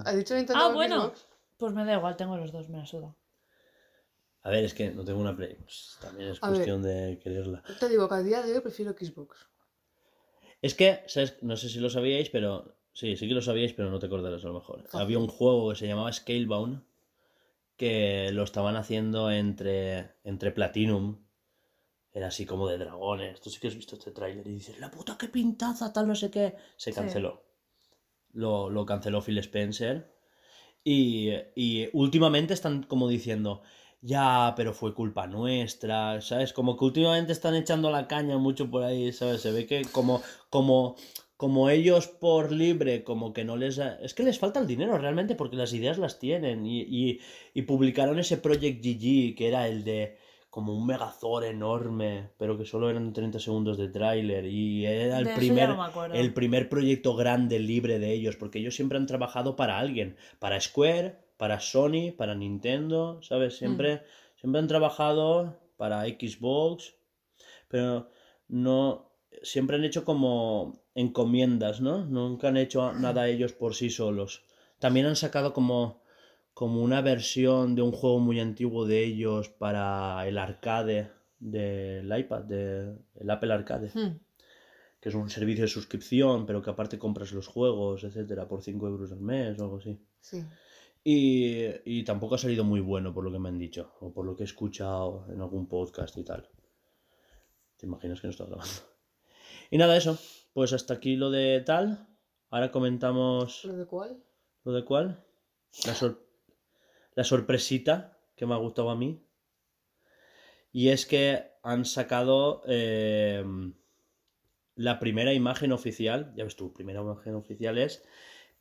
¿Ha 0.04 0.12
dicho 0.12 0.34
Nintendo 0.34 0.62
Ah, 0.62 0.68
o 0.68 0.74
bueno. 0.74 1.00
Xbox? 1.06 1.26
Pues 1.56 1.72
me 1.72 1.86
da 1.86 1.94
igual, 1.94 2.14
tengo 2.14 2.36
los 2.36 2.52
dos, 2.52 2.68
me 2.68 2.76
la 2.76 2.84
suda. 2.84 3.16
A 4.42 4.50
ver, 4.50 4.64
es 4.64 4.74
que 4.74 4.90
no 4.90 5.02
tengo 5.02 5.18
una 5.20 5.34
Play. 5.34 5.54
pues 5.54 5.96
también 5.98 6.28
es 6.28 6.38
A 6.42 6.48
ver. 6.48 6.56
cuestión 6.56 6.82
de 6.82 7.18
quererla. 7.22 7.62
Te 7.80 7.88
digo 7.88 8.06
que 8.06 8.14
a 8.16 8.22
día 8.22 8.42
de 8.42 8.52
hoy 8.52 8.60
prefiero 8.60 8.92
Xbox. 8.92 9.48
Es 10.62 10.74
que, 10.74 11.02
¿sabes? 11.06 11.36
no 11.42 11.56
sé 11.56 11.68
si 11.68 11.78
lo 11.80 11.90
sabíais, 11.90 12.30
pero. 12.30 12.76
Sí, 12.94 13.16
sí 13.16 13.26
que 13.26 13.34
lo 13.34 13.42
sabíais, 13.42 13.72
pero 13.72 13.90
no 13.90 13.98
te 13.98 14.06
acordarás 14.06 14.44
a 14.44 14.48
lo 14.48 14.54
mejor. 14.54 14.84
Había 14.92 15.18
un 15.18 15.28
juego 15.28 15.70
que 15.70 15.76
se 15.76 15.86
llamaba 15.86 16.12
Scalebound 16.12 16.82
que 17.76 18.30
lo 18.32 18.42
estaban 18.44 18.76
haciendo 18.76 19.30
entre, 19.30 20.12
entre 20.24 20.52
Platinum. 20.52 21.18
Era 22.12 22.28
así 22.28 22.44
como 22.44 22.68
de 22.68 22.76
dragones. 22.78 23.40
Tú 23.40 23.48
sí 23.50 23.58
que 23.58 23.68
has 23.68 23.74
visto 23.74 23.96
este 23.96 24.10
tráiler 24.12 24.46
y 24.46 24.52
dices, 24.52 24.78
la 24.78 24.90
puta 24.90 25.16
qué 25.18 25.28
pintaza, 25.28 25.92
tal 25.92 26.06
no 26.06 26.14
sé 26.14 26.30
qué. 26.30 26.54
Se 26.76 26.92
Sí. 26.92 26.96
canceló. 26.96 27.42
Lo, 28.32 28.68
lo 28.70 28.84
canceló 28.84 29.22
Phil 29.22 29.38
Spencer. 29.38 30.12
Y, 30.84 31.30
y 31.54 31.88
últimamente 31.94 32.52
están 32.54 32.82
como 32.82 33.08
diciendo, 33.08 33.62
ya, 34.02 34.52
pero 34.56 34.74
fue 34.74 34.94
culpa 34.94 35.28
nuestra, 35.28 36.20
¿sabes? 36.20 36.52
Como 36.52 36.76
que 36.76 36.84
últimamente 36.84 37.32
están 37.32 37.54
echando 37.54 37.88
la 37.88 38.08
caña 38.08 38.36
mucho 38.36 38.68
por 38.68 38.82
ahí, 38.82 39.12
¿sabes? 39.12 39.40
Se 39.40 39.52
ve 39.52 39.64
que 39.64 39.82
como, 39.92 40.20
como, 40.50 40.96
como 41.36 41.70
ellos 41.70 42.08
por 42.08 42.50
libre, 42.50 43.04
como 43.04 43.32
que 43.32 43.44
no 43.44 43.56
les... 43.56 43.78
Es 43.78 44.12
que 44.14 44.24
les 44.24 44.40
falta 44.40 44.58
el 44.58 44.66
dinero 44.66 44.98
realmente 44.98 45.36
porque 45.36 45.56
las 45.56 45.72
ideas 45.72 45.98
las 45.98 46.18
tienen. 46.18 46.66
Y, 46.66 46.80
y, 46.80 47.20
y 47.54 47.62
publicaron 47.62 48.18
ese 48.18 48.38
Project 48.38 48.84
GG, 48.84 49.36
que 49.36 49.48
era 49.48 49.68
el 49.68 49.84
de 49.84 50.18
como 50.50 50.76
un 50.76 50.84
megazord 50.84 51.44
enorme, 51.44 52.28
pero 52.36 52.58
que 52.58 52.66
solo 52.66 52.90
eran 52.90 53.14
30 53.14 53.38
segundos 53.38 53.78
de 53.78 53.88
tráiler. 53.88 54.44
Y 54.46 54.84
era 54.84 55.18
el 55.18 55.24
De 55.24 55.34
primer, 55.34 55.70
no 55.70 56.04
el 56.12 56.34
primer 56.34 56.68
proyecto 56.68 57.14
grande 57.14 57.58
libre 57.60 57.98
de 58.00 58.12
ellos, 58.12 58.36
porque 58.36 58.58
ellos 58.58 58.74
siempre 58.74 58.98
han 58.98 59.06
trabajado 59.06 59.56
para 59.56 59.78
alguien, 59.78 60.16
para 60.40 60.60
Square, 60.60 61.16
para 61.42 61.58
Sony, 61.58 62.12
para 62.16 62.36
Nintendo, 62.36 63.20
¿sabes? 63.20 63.56
Siempre, 63.56 64.02
siempre 64.36 64.60
han 64.60 64.68
trabajado 64.68 65.58
para 65.76 66.04
Xbox, 66.04 66.94
pero 67.66 68.08
no, 68.46 69.10
siempre 69.42 69.74
han 69.74 69.82
hecho 69.82 70.04
como 70.04 70.84
encomiendas, 70.94 71.80
¿no? 71.80 72.04
Nunca 72.04 72.46
han 72.46 72.56
hecho 72.58 72.92
nada 72.92 73.26
ellos 73.26 73.54
por 73.54 73.74
sí 73.74 73.90
solos. 73.90 74.44
También 74.78 75.06
han 75.06 75.16
sacado 75.16 75.52
como, 75.52 76.04
como 76.54 76.80
una 76.80 77.00
versión 77.00 77.74
de 77.74 77.82
un 77.82 77.90
juego 77.90 78.20
muy 78.20 78.38
antiguo 78.38 78.86
de 78.86 79.02
ellos 79.02 79.48
para 79.48 80.24
el 80.28 80.38
arcade 80.38 81.10
del 81.40 82.16
iPad, 82.16 82.44
del 82.44 83.30
Apple 83.30 83.52
Arcade 83.52 83.90
que 85.02 85.08
es 85.08 85.16
un 85.16 85.28
servicio 85.28 85.64
de 85.64 85.68
suscripción, 85.68 86.46
pero 86.46 86.62
que 86.62 86.70
aparte 86.70 86.96
compras 86.96 87.32
los 87.32 87.48
juegos, 87.48 88.04
etcétera, 88.04 88.46
por 88.46 88.62
5 88.62 88.86
euros 88.86 89.10
al 89.10 89.20
mes 89.20 89.58
o 89.58 89.64
algo 89.64 89.78
así. 89.78 89.98
Sí. 90.20 90.44
Y, 91.04 91.66
y 91.84 92.04
tampoco 92.04 92.36
ha 92.36 92.38
salido 92.38 92.62
muy 92.64 92.80
bueno 92.80 93.12
por 93.12 93.24
lo 93.24 93.32
que 93.32 93.38
me 93.38 93.48
han 93.48 93.58
dicho, 93.58 93.92
o 94.00 94.12
por 94.12 94.24
lo 94.24 94.36
que 94.36 94.44
he 94.44 94.46
escuchado 94.46 95.26
en 95.30 95.40
algún 95.40 95.66
podcast 95.68 96.16
y 96.16 96.24
tal. 96.24 96.48
¿Te 97.76 97.86
imaginas 97.86 98.20
que 98.20 98.28
no 98.28 98.30
está 98.30 98.44
grabando? 98.44 98.72
Y 99.70 99.78
nada, 99.78 99.96
eso. 99.96 100.16
Pues 100.52 100.72
hasta 100.72 100.94
aquí 100.94 101.16
lo 101.16 101.30
de 101.30 101.60
tal. 101.62 102.06
Ahora 102.50 102.70
comentamos 102.70 103.64
¿Lo 103.64 103.72
de 103.76 103.86
cuál? 103.86 104.22
lo 104.64 104.72
de 104.72 104.84
cuál. 104.84 105.24
La, 105.86 105.94
sor- 105.94 106.24
la 107.14 107.24
sorpresita 107.24 108.18
que 108.36 108.46
me 108.46 108.54
ha 108.54 108.58
gustado 108.58 108.90
a 108.90 108.96
mí. 108.96 109.26
Y 110.70 110.88
es 110.90 111.04
que 111.06 111.50
han 111.62 111.84
sacado 111.84 112.62
eh, 112.66 113.44
la 114.76 114.98
primera 115.00 115.32
imagen 115.32 115.72
oficial. 115.72 116.32
Ya 116.36 116.44
ves 116.44 116.54
tú, 116.56 116.72
primera 116.72 117.00
imagen 117.00 117.34
oficial 117.34 117.78
es 117.78 118.04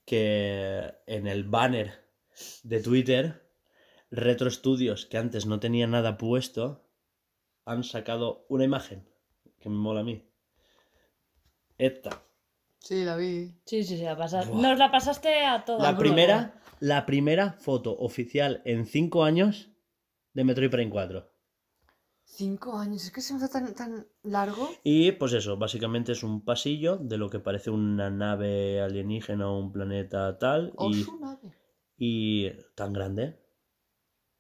que 0.06 0.92
en 1.06 1.28
el 1.28 1.44
banner 1.44 2.10
de 2.64 2.82
Twitter, 2.82 3.50
Retro 4.10 4.50
Studios, 4.50 5.06
que 5.06 5.18
antes 5.18 5.46
no 5.46 5.60
tenía 5.60 5.88
nada 5.88 6.18
puesto, 6.18 6.88
han 7.66 7.84
sacado 7.84 8.46
una 8.50 8.64
imagen 8.66 9.08
que 9.60 9.70
me 9.70 9.76
mola 9.76 10.02
a 10.02 10.04
mí. 10.04 10.28
Esta. 11.78 12.24
Sí, 12.80 13.04
la 13.04 13.16
vi. 13.16 13.54
Sí, 13.66 13.84
sí, 13.84 13.98
sí, 13.98 14.04
la 14.04 14.18
pasas- 14.18 14.48
Buah. 14.48 14.62
Nos 14.62 14.78
la 14.80 14.92
pasaste 14.92 15.46
a 15.46 15.64
todos. 15.66 15.82
La 15.82 15.98
primera, 15.98 16.62
la 16.80 17.06
primera 17.06 17.54
foto 17.54 17.96
oficial 17.98 18.62
en 18.66 18.86
5 18.86 19.24
años 19.24 19.70
de 20.34 20.44
Metroid 20.44 20.72
Prime 20.72 20.92
4. 20.92 21.32
Cinco 22.24 22.78
años. 22.78 23.04
Es 23.04 23.12
que 23.12 23.20
se 23.22 23.34
me 23.34 23.44
hace 23.44 23.52
tan, 23.52 23.74
tan 23.76 24.08
largo. 24.24 24.70
Y 24.84 25.12
pues 25.12 25.34
eso, 25.34 25.58
básicamente 25.58 26.14
es 26.14 26.24
un 26.24 26.46
pasillo 26.46 26.96
de 26.98 27.18
lo 27.18 27.30
que 27.30 27.40
parece 27.40 27.70
una 27.72 28.10
nave 28.10 28.82
alienígena 28.82 29.50
o 29.50 29.60
un 29.60 29.72
planeta 29.74 30.38
tal. 30.38 30.72
O 30.78 30.90
y, 30.90 31.04
su 31.04 31.20
nave. 31.20 31.54
Y 32.04 32.50
tan 32.74 32.94
grande. 32.94 33.38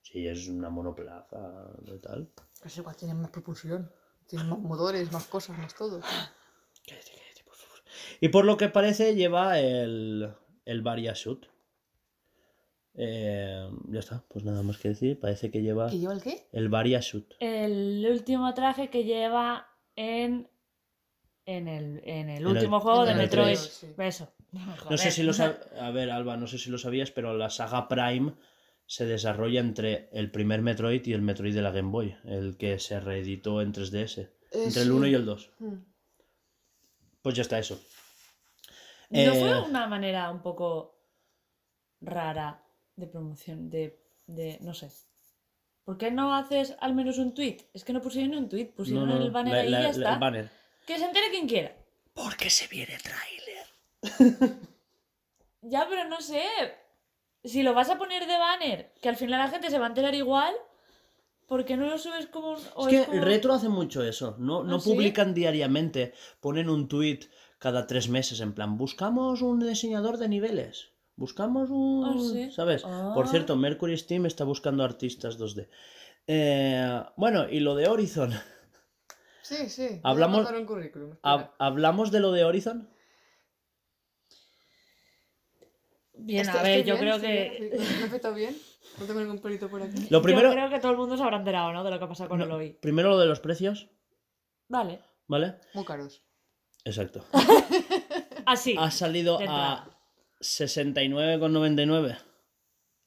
Sí, 0.01 0.25
es 0.27 0.47
una 0.47 0.71
monoplaza 0.71 1.69
de 1.83 1.99
tal. 1.99 2.27
Pero 2.59 2.73
igual 2.75 2.95
tiene 2.95 3.13
más 3.13 3.29
propulsión. 3.29 3.91
Tiene 4.25 4.45
más 4.45 4.57
motores, 4.57 5.11
más 5.11 5.25
cosas, 5.27 5.55
más 5.59 5.75
todo. 5.75 5.99
Cállate, 6.01 7.11
cállate, 7.11 7.43
por 7.45 7.53
favor. 7.55 7.79
Y 8.19 8.29
por 8.29 8.45
lo 8.45 8.57
que 8.57 8.69
parece 8.69 9.13
lleva 9.13 9.59
el, 9.59 10.33
el 10.65 10.81
Varia 10.81 11.13
Suit. 11.13 11.45
Eh, 12.95 13.69
ya 13.89 13.99
está, 13.99 14.23
pues 14.27 14.43
nada 14.43 14.63
más 14.63 14.77
que 14.79 14.89
decir. 14.89 15.19
Parece 15.19 15.51
que 15.51 15.61
lleva 15.61 15.93
¿Y 15.93 15.99
lleva 15.99 16.13
el 16.13 16.21
qué? 16.23 16.47
el 16.51 16.67
Varia 16.69 17.01
Suit. 17.03 17.31
El 17.39 18.05
último 18.09 18.51
traje 18.55 18.89
que 18.89 19.03
lleva 19.03 19.67
en. 19.95 20.49
En 21.45 21.67
el, 21.67 22.01
en 22.05 22.29
el 22.29 22.41
el- 22.43 22.47
último 22.47 22.79
juego 22.79 23.05
en 23.05 23.09
de 23.17 23.23
Metroid. 23.23 23.55
sí. 23.55 23.88
Eso. 23.97 24.31
No 24.90 24.98
sé 24.98 25.11
si 25.11 25.23
lo 25.23 25.34
sabías. 25.34 25.60
A 25.80 25.91
ver, 25.91 26.11
Alba, 26.11 26.38
no 26.38 26.48
sé 26.48 26.57
si 26.57 26.69
lo 26.69 26.78
sabías, 26.78 27.11
pero 27.11 27.36
la 27.38 27.49
saga 27.49 27.88
Prime 27.88 28.34
se 28.86 29.06
desarrolla 29.06 29.60
entre 29.61 30.10
el 30.11 30.32
primer 30.32 30.61
Metroid 30.61 31.06
y 31.06 31.14
el 31.14 31.22
Metroid 31.22 31.53
de 31.56 31.61
la 31.61 31.72
Game 31.72 31.91
Boy, 31.91 32.15
el 32.26 32.57
que 32.57 32.78
se 32.80 32.99
reeditó 32.99 33.61
en 33.61 33.72
3DS. 33.73 34.18
Eh, 34.19 34.30
Entre 34.52 34.82
el 34.82 34.88
sí. 34.90 34.94
1 34.94 35.07
y 35.07 35.14
el 35.14 35.26
2. 35.26 35.52
Hmm. 35.60 35.76
Pues 37.22 37.36
ya 37.36 37.41
está 37.44 37.57
eso. 37.60 37.82
¿No 39.10 39.19
Eh, 39.19 39.40
fue 39.40 39.61
una 39.61 39.88
manera 39.88 40.30
un 40.32 40.41
poco 40.41 40.99
rara 42.02 42.64
de 42.95 43.07
promoción? 43.07 43.69
De, 43.69 44.02
de. 44.28 44.57
No 44.61 44.73
sé. 44.73 44.90
¿Por 45.86 45.98
qué 45.98 46.11
no 46.11 46.36
haces 46.36 46.76
al 46.80 46.94
menos 46.95 47.18
un 47.18 47.34
tweet? 47.34 47.57
Es 47.73 47.84
que 47.84 47.94
no 47.94 48.02
pusieron 48.02 48.36
un 48.36 48.49
tweet, 48.49 48.68
pusieron 48.76 49.07
no, 49.10 49.15
no, 49.19 49.26
el 49.26 49.32
banner 49.32 49.53
la- 49.53 49.60
ahí 49.61 49.68
y 49.68 49.72
ya 49.72 49.80
la- 49.80 49.90
está. 49.90 50.14
el 50.14 50.19
banner. 50.19 50.49
Que 50.86 50.98
se 50.98 51.06
entere 51.06 51.30
quien 51.30 51.48
quiera. 51.48 51.76
Porque 52.14 52.49
se 52.49 52.68
viene 52.68 52.98
tráiler. 53.02 53.40
Ya, 55.61 55.86
pero 55.90 56.07
no 56.10 56.22
sé. 56.22 56.44
Si 57.44 57.64
lo 57.64 57.73
vas 57.73 57.90
a 57.90 57.98
poner 57.98 58.28
de 58.28 58.38
banner, 58.38 58.94
que 59.02 59.10
al 59.10 59.15
final 59.15 59.40
la 59.40 59.49
gente 59.49 59.69
se 59.69 59.80
va 59.80 59.86
a 59.86 59.90
enterar 59.90 60.14
igual, 60.15 60.53
¿por 61.48 61.65
qué 61.65 61.76
no 61.78 61.88
lo 61.88 61.98
subes 61.98 62.28
como 62.28 62.52
un. 62.52 62.57
Es 62.57 62.88
que 62.88 63.06
como- 63.06 63.14
el 63.18 63.22
retro 63.23 63.53
hace 63.53 63.69
mucho 63.69 64.03
eso. 64.03 64.36
No, 64.38 64.64
no 64.64 64.78
¿Ah, 64.78 64.80
sí? 64.80 64.90
publican 64.91 65.34
diariamente. 65.34 66.14
Ponen 66.40 66.69
un 66.69 66.88
tweet 66.88 67.22
cada 67.57 67.86
tres 67.88 68.10
meses 68.10 68.40
en 68.41 68.53
plan, 68.53 68.78
buscamos 68.78 69.41
un 69.41 69.60
diseñador 69.60 70.18
de 70.18 70.28
niveles. 70.30 70.90
Buscamos 71.15 71.69
un... 71.69 72.06
Ah, 72.06 72.15
sí. 72.19 72.49
¿Sabes? 72.52 72.82
Por 72.82 73.26
Ah. 73.26 73.28
cierto, 73.30 73.56
Mercury 73.56 73.95
Steam 73.98 74.26
está 74.26 74.44
buscando 74.44 74.84
artistas 74.84 75.38
2D. 75.38 75.68
Eh, 76.26 77.03
bueno, 77.18 77.48
y 77.49 77.60
lo 77.60 77.76
de 77.76 77.88
Horizon. 77.88 78.34
Sí, 79.44 79.69
sí. 79.69 79.99
Hablamos- 80.03 80.44
mandar 80.45 80.60
un 80.61 80.65
currículum. 80.65 81.11
espera. 81.11 81.34
Hab- 81.36 81.52
¿Hablamos 81.60 82.11
de 82.11 82.19
lo 82.22 82.32
de 82.32 82.45
Horizon? 82.45 82.90
Bien, 86.23 86.41
Estoy- 86.45 86.60
a 86.60 86.64
ver, 86.64 86.80
yo 86.85 86.95
bien, 86.95 86.98
creo 86.99 87.19
que. 87.22 87.57
bien. 87.60 87.72
¿Me 87.98 88.02
he 88.02 88.03
afectado 88.06 88.34
bien? 88.35 88.56
No 88.99 89.06
tengo 89.06 89.19
ningún 89.22 89.39
pelito 89.39 89.69
por 89.69 89.81
aquí. 89.81 90.07
Lo 90.10 90.22
primero, 90.22 90.49
Yo 90.49 90.53
creo 90.56 90.69
que 90.69 90.80
todo 90.80 90.91
el 90.91 90.98
mundo 90.98 91.18
se 91.18 91.23
habrá 91.23 91.38
enterado, 91.38 91.72
¿no? 91.73 91.84
De 91.84 91.89
lo 91.91 91.98
que 91.99 92.06
ha 92.06 92.07
pasado 92.07 92.30
con 92.30 92.39
no, 92.39 92.45
el 92.45 92.52
hoy. 92.52 92.73
primero 92.81 93.10
lo 93.10 93.19
de 93.19 93.26
los 93.27 93.39
precios, 93.39 93.89
Vale. 94.68 94.99
¿vale? 95.27 95.56
Muy 95.73 95.85
caros. 95.85 96.23
Exacto. 96.85 97.23
Así. 98.45 98.76
ha 98.77 98.91
salido 98.91 99.38
a 99.39 99.41
entrada. 99.41 99.98
69,99 100.41 102.18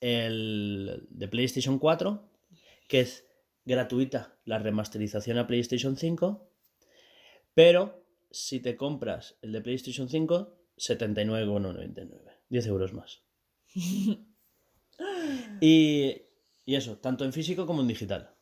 el 0.00 1.06
de 1.10 1.28
PlayStation 1.28 1.78
4, 1.78 2.28
que 2.88 3.00
es 3.00 3.26
gratuita 3.64 4.36
la 4.44 4.58
remasterización 4.58 5.38
a 5.38 5.46
PlayStation 5.46 5.96
5, 5.96 6.50
pero 7.54 8.04
si 8.30 8.60
te 8.60 8.76
compras 8.76 9.36
el 9.42 9.52
de 9.52 9.60
PlayStation 9.62 10.08
5, 10.08 10.54
79,99, 10.76 12.33
10 12.54 12.66
euros 12.68 12.92
más. 12.92 13.20
y, 15.60 16.22
y 16.64 16.74
eso, 16.76 16.98
tanto 16.98 17.24
en 17.24 17.32
físico 17.32 17.66
como 17.66 17.80
en 17.82 17.88
digital. 17.88 18.32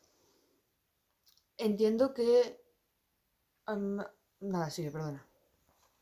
Entiendo 1.57 2.13
que. 2.13 2.61
am, 3.65 4.05
nada, 4.41 4.69
sigue, 4.69 4.91
perdona. 4.91 5.27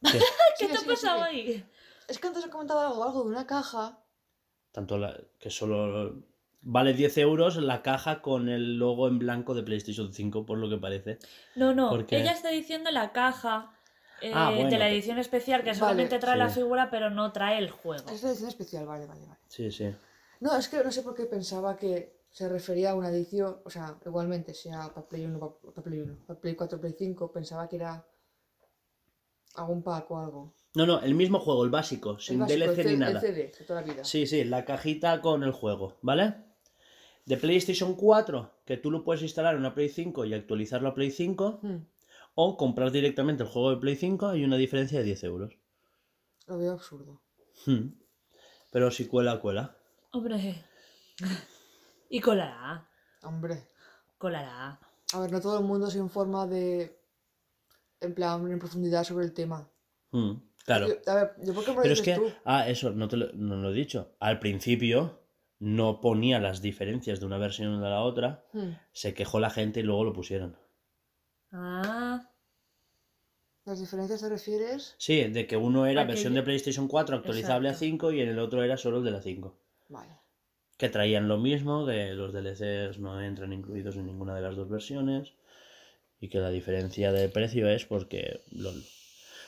¿Qué? 0.02 0.18
¿Qué 0.58 0.66
Sigue, 0.66 0.72
te 0.78 0.84
ha 0.84 0.86
pasado 0.88 1.22
ahí? 1.22 1.64
Es 2.08 2.18
que 2.18 2.26
antes 2.26 2.44
he 2.44 2.50
comentado 2.50 2.80
algo, 2.80 3.04
algo 3.04 3.22
de 3.22 3.28
una 3.30 3.46
caja. 3.46 4.02
Tanto 4.72 4.98
la- 4.98 5.20
que 5.38 5.50
solo 5.50 6.24
vale 6.62 6.92
10 6.92 7.16
euros 7.18 7.56
la 7.58 7.82
caja 7.82 8.20
con 8.22 8.48
el 8.48 8.76
logo 8.76 9.06
en 9.06 9.20
blanco 9.20 9.54
de 9.54 9.62
PlayStation 9.62 10.12
5, 10.12 10.44
por 10.46 10.58
lo 10.58 10.68
que 10.68 10.78
parece. 10.78 11.18
No, 11.54 11.72
no. 11.74 11.96
Ella 12.08 12.32
está 12.32 12.48
diciendo 12.48 12.90
la 12.90 13.12
caja 13.12 13.72
eh, 14.22 14.32
Ah, 14.34 14.50
bueno, 14.54 14.70
de 14.70 14.78
la 14.78 14.88
edición 14.88 15.18
especial 15.18 15.60
que 15.62 15.68
Vale, 15.70 15.78
solamente 15.78 16.18
trae 16.18 16.36
la 16.36 16.48
sí. 16.48 16.56
figura, 16.60 16.90
pero 16.90 17.10
no 17.10 17.32
trae 17.32 17.58
el 17.58 17.70
juego. 17.70 18.08
Es 18.10 18.22
la 18.22 18.30
edición 18.30 18.48
especial, 18.48 18.86
vale, 18.86 19.06
vale, 19.06 19.26
vale. 19.26 19.38
Sí, 19.48 19.70
sí. 19.70 19.90
No, 20.40 20.56
es 20.56 20.68
que 20.68 20.82
no 20.82 20.90
sé 20.90 21.02
por 21.02 21.14
qué 21.14 21.26
pensaba 21.26 21.76
que 21.76 22.20
se 22.30 22.48
refería 22.48 22.90
a 22.90 22.94
una 22.94 23.08
edición, 23.10 23.58
o 23.64 23.70
sea, 23.70 23.96
igualmente, 24.06 24.54
sea 24.54 24.88
para 24.94 25.06
Play 25.06 25.24
1, 25.26 25.38
para 25.74 25.82
Play 25.84 26.00
1, 26.00 26.16
para 26.26 26.40
Play 26.40 26.54
4, 26.54 26.80
Play 26.80 26.94
5, 26.96 27.32
pensaba 27.32 27.68
que 27.68 27.76
era 27.76 28.06
algún 29.56 29.82
pack 29.82 30.10
o 30.10 30.18
algo. 30.18 30.54
No, 30.74 30.86
no, 30.86 31.00
el 31.00 31.14
mismo 31.14 31.40
juego, 31.40 31.64
el 31.64 31.70
básico, 31.70 32.12
El 32.12 32.20
sin 32.20 32.38
básico, 32.38 32.60
DLC 32.66 32.78
el, 32.78 32.86
ni 32.86 32.92
el 32.92 32.98
nada. 33.00 33.20
CD 33.20 33.52
de 33.58 33.64
toda 33.66 33.80
la 33.80 33.86
vida. 33.86 34.04
Sí, 34.04 34.26
sí, 34.26 34.44
la 34.44 34.64
cajita 34.64 35.20
con 35.20 35.42
el 35.42 35.50
juego, 35.52 35.98
¿vale? 36.02 36.34
De 37.26 37.36
PlayStation 37.36 37.94
4, 37.94 38.50
que 38.64 38.76
tú 38.76 38.90
lo 38.90 39.02
puedes 39.04 39.22
instalar 39.22 39.54
en 39.54 39.60
una 39.60 39.74
Play 39.74 39.88
5 39.88 40.24
y 40.24 40.34
actualizarlo 40.34 40.88
a 40.88 40.94
Play 40.94 41.10
5, 41.10 41.58
Hmm, 41.62 41.76
o 42.34 42.56
comprar 42.56 42.90
directamente 42.90 43.42
el 43.42 43.48
juego 43.48 43.70
de 43.70 43.76
Play 43.78 43.96
5, 43.96 44.28
hay 44.28 44.44
una 44.44 44.56
diferencia 44.56 44.98
de 44.98 45.04
10 45.04 45.24
euros. 45.24 45.52
lo 46.46 46.58
veo 46.58 46.72
absurdo. 46.72 47.20
Hmm. 47.66 47.90
Pero 48.72 48.90
si 48.90 49.06
cuela, 49.06 49.40
cuela. 49.40 49.76
Hombre. 50.12 50.64
Y 52.08 52.20
colará. 52.20 52.88
Hombre. 53.22 53.68
Colará. 54.18 54.80
A 55.12 55.20
ver, 55.20 55.30
no 55.32 55.40
todo 55.40 55.58
el 55.58 55.64
mundo 55.64 55.90
se 55.90 55.98
informa 55.98 56.46
de. 56.46 56.98
En 58.00 58.14
plan, 58.14 58.50
en 58.50 58.58
profundidad 58.58 59.04
sobre 59.04 59.26
el 59.26 59.32
tema. 59.34 59.68
Hmm, 60.10 60.32
Claro. 60.64 60.88
Yo- 60.88 61.10
a 61.10 61.14
ver, 61.14 61.34
yo 61.44 61.54
por 61.54 61.64
qué 61.64 61.70
me 61.70 61.76
lo 61.76 61.82
Pero 61.82 61.94
es 61.94 62.02
que, 62.02 62.14
tú. 62.14 62.30
ah, 62.44 62.68
eso, 62.68 62.90
no 62.90 63.08
te 63.08 63.16
lo, 63.16 63.32
no 63.32 63.56
lo 63.56 63.70
he 63.70 63.74
dicho. 63.74 64.14
Al 64.20 64.38
principio 64.38 65.20
no 65.58 66.00
ponía 66.00 66.38
las 66.38 66.62
diferencias 66.62 67.20
de 67.20 67.26
una 67.26 67.38
versión 67.38 67.80
de 67.80 67.88
la 67.88 68.02
otra, 68.02 68.44
Hmm, 68.52 68.72
se 68.92 69.14
quejó 69.14 69.38
la 69.40 69.50
gente 69.50 69.80
y 69.80 69.82
luego 69.82 70.04
lo 70.04 70.12
pusieron. 70.12 70.56
Ah. 71.52 72.30
¿Las 73.64 73.78
diferencias 73.78 74.20
te 74.20 74.28
refieres? 74.28 74.94
Sí, 74.98 75.22
de 75.24 75.46
que 75.46 75.56
uno 75.56 75.86
era 75.86 76.04
versión 76.04 76.34
de 76.34 76.42
PlayStation 76.42 76.88
4 76.88 77.16
actualizable 77.16 77.68
Exacto. 77.68 77.86
a 77.86 77.88
5 77.88 78.12
y 78.12 78.20
en 78.20 78.28
el 78.30 78.38
otro 78.38 78.64
era 78.64 78.76
solo 78.76 78.98
el 78.98 79.04
de 79.04 79.10
la 79.10 79.22
5. 79.22 79.56
Vale. 79.88 80.12
Que 80.76 80.88
traían 80.88 81.28
lo 81.28 81.38
mismo, 81.38 81.86
que 81.86 82.14
los 82.14 82.32
DLCs 82.32 82.98
no 82.98 83.20
entran 83.20 83.52
incluidos 83.52 83.96
en 83.96 84.06
ninguna 84.06 84.34
de 84.34 84.40
las 84.40 84.56
dos 84.56 84.68
versiones 84.68 85.34
y 86.20 86.28
que 86.28 86.38
la 86.38 86.50
diferencia 86.50 87.12
de 87.12 87.28
precio 87.28 87.68
es 87.68 87.84
porque... 87.84 88.42
LOL. 88.50 88.82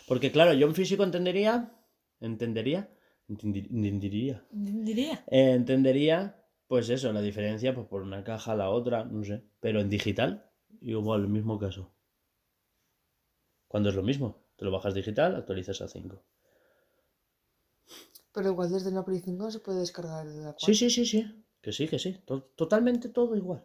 Porque 0.06 0.30
claro, 0.30 0.52
yo 0.52 0.66
en 0.66 0.74
físico 0.74 1.04
entendería... 1.04 1.72
Entendería... 2.20 2.90
Entendería... 3.28 4.44
Diría. 4.50 5.24
Eh, 5.30 5.52
entendería, 5.52 6.44
pues 6.66 6.90
eso, 6.90 7.12
la 7.12 7.22
diferencia 7.22 7.74
pues, 7.74 7.86
por 7.86 8.02
una 8.02 8.24
caja 8.24 8.52
a 8.52 8.56
la 8.56 8.68
otra, 8.68 9.04
no 9.04 9.24
sé. 9.24 9.42
Pero 9.60 9.80
en 9.80 9.88
digital, 9.88 10.51
igual, 10.82 11.22
el 11.22 11.28
mismo 11.28 11.58
caso. 11.58 11.90
Cuando 13.68 13.88
es 13.88 13.94
lo 13.94 14.02
mismo, 14.02 14.36
te 14.56 14.64
lo 14.64 14.70
bajas 14.70 14.94
digital, 14.94 15.34
actualizas 15.36 15.80
a 15.80 15.88
5. 15.88 16.22
Pero 18.32 18.48
igual 18.50 18.70
desde 18.70 18.90
la 18.90 19.04
Play 19.04 19.20
5 19.20 19.44
no 19.44 19.50
se 19.50 19.60
puede 19.60 19.80
descargar 19.80 20.26
de 20.26 20.36
la 20.40 20.52
4. 20.52 20.66
Sí, 20.66 20.74
sí, 20.74 20.90
sí, 20.90 21.04
sí. 21.06 21.44
Que 21.60 21.72
sí, 21.72 21.86
que 21.88 21.98
sí. 21.98 22.14
To- 22.24 22.42
totalmente 22.56 23.08
todo 23.08 23.36
igual. 23.36 23.64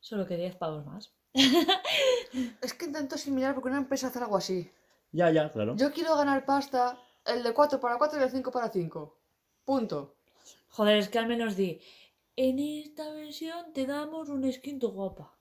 Solo 0.00 0.26
que 0.26 0.36
10 0.36 0.56
pavos 0.56 0.84
más. 0.86 1.12
Es 2.60 2.74
que 2.74 2.86
intento 2.86 3.16
similar 3.16 3.54
porque 3.54 3.68
una 3.68 3.78
empresa 3.78 4.08
hace 4.08 4.18
algo 4.18 4.36
así. 4.36 4.70
Ya, 5.12 5.30
ya, 5.30 5.50
claro. 5.50 5.74
Yo 5.76 5.92
quiero 5.92 6.16
ganar 6.16 6.44
pasta, 6.44 6.98
el 7.24 7.42
de 7.42 7.54
4 7.54 7.80
para 7.80 7.96
4 7.98 8.20
y 8.20 8.22
el 8.22 8.30
5 8.30 8.50
para 8.50 8.68
5. 8.70 9.18
Punto. 9.64 10.16
Joder, 10.70 10.98
es 10.98 11.08
que 11.08 11.18
al 11.18 11.26
menos 11.26 11.56
di. 11.56 11.80
En 12.36 12.58
esta 12.58 13.10
versión 13.12 13.72
te 13.72 13.86
damos 13.86 14.28
un 14.28 14.50
skin 14.52 14.78
tu 14.78 14.90
guapa. 14.90 15.38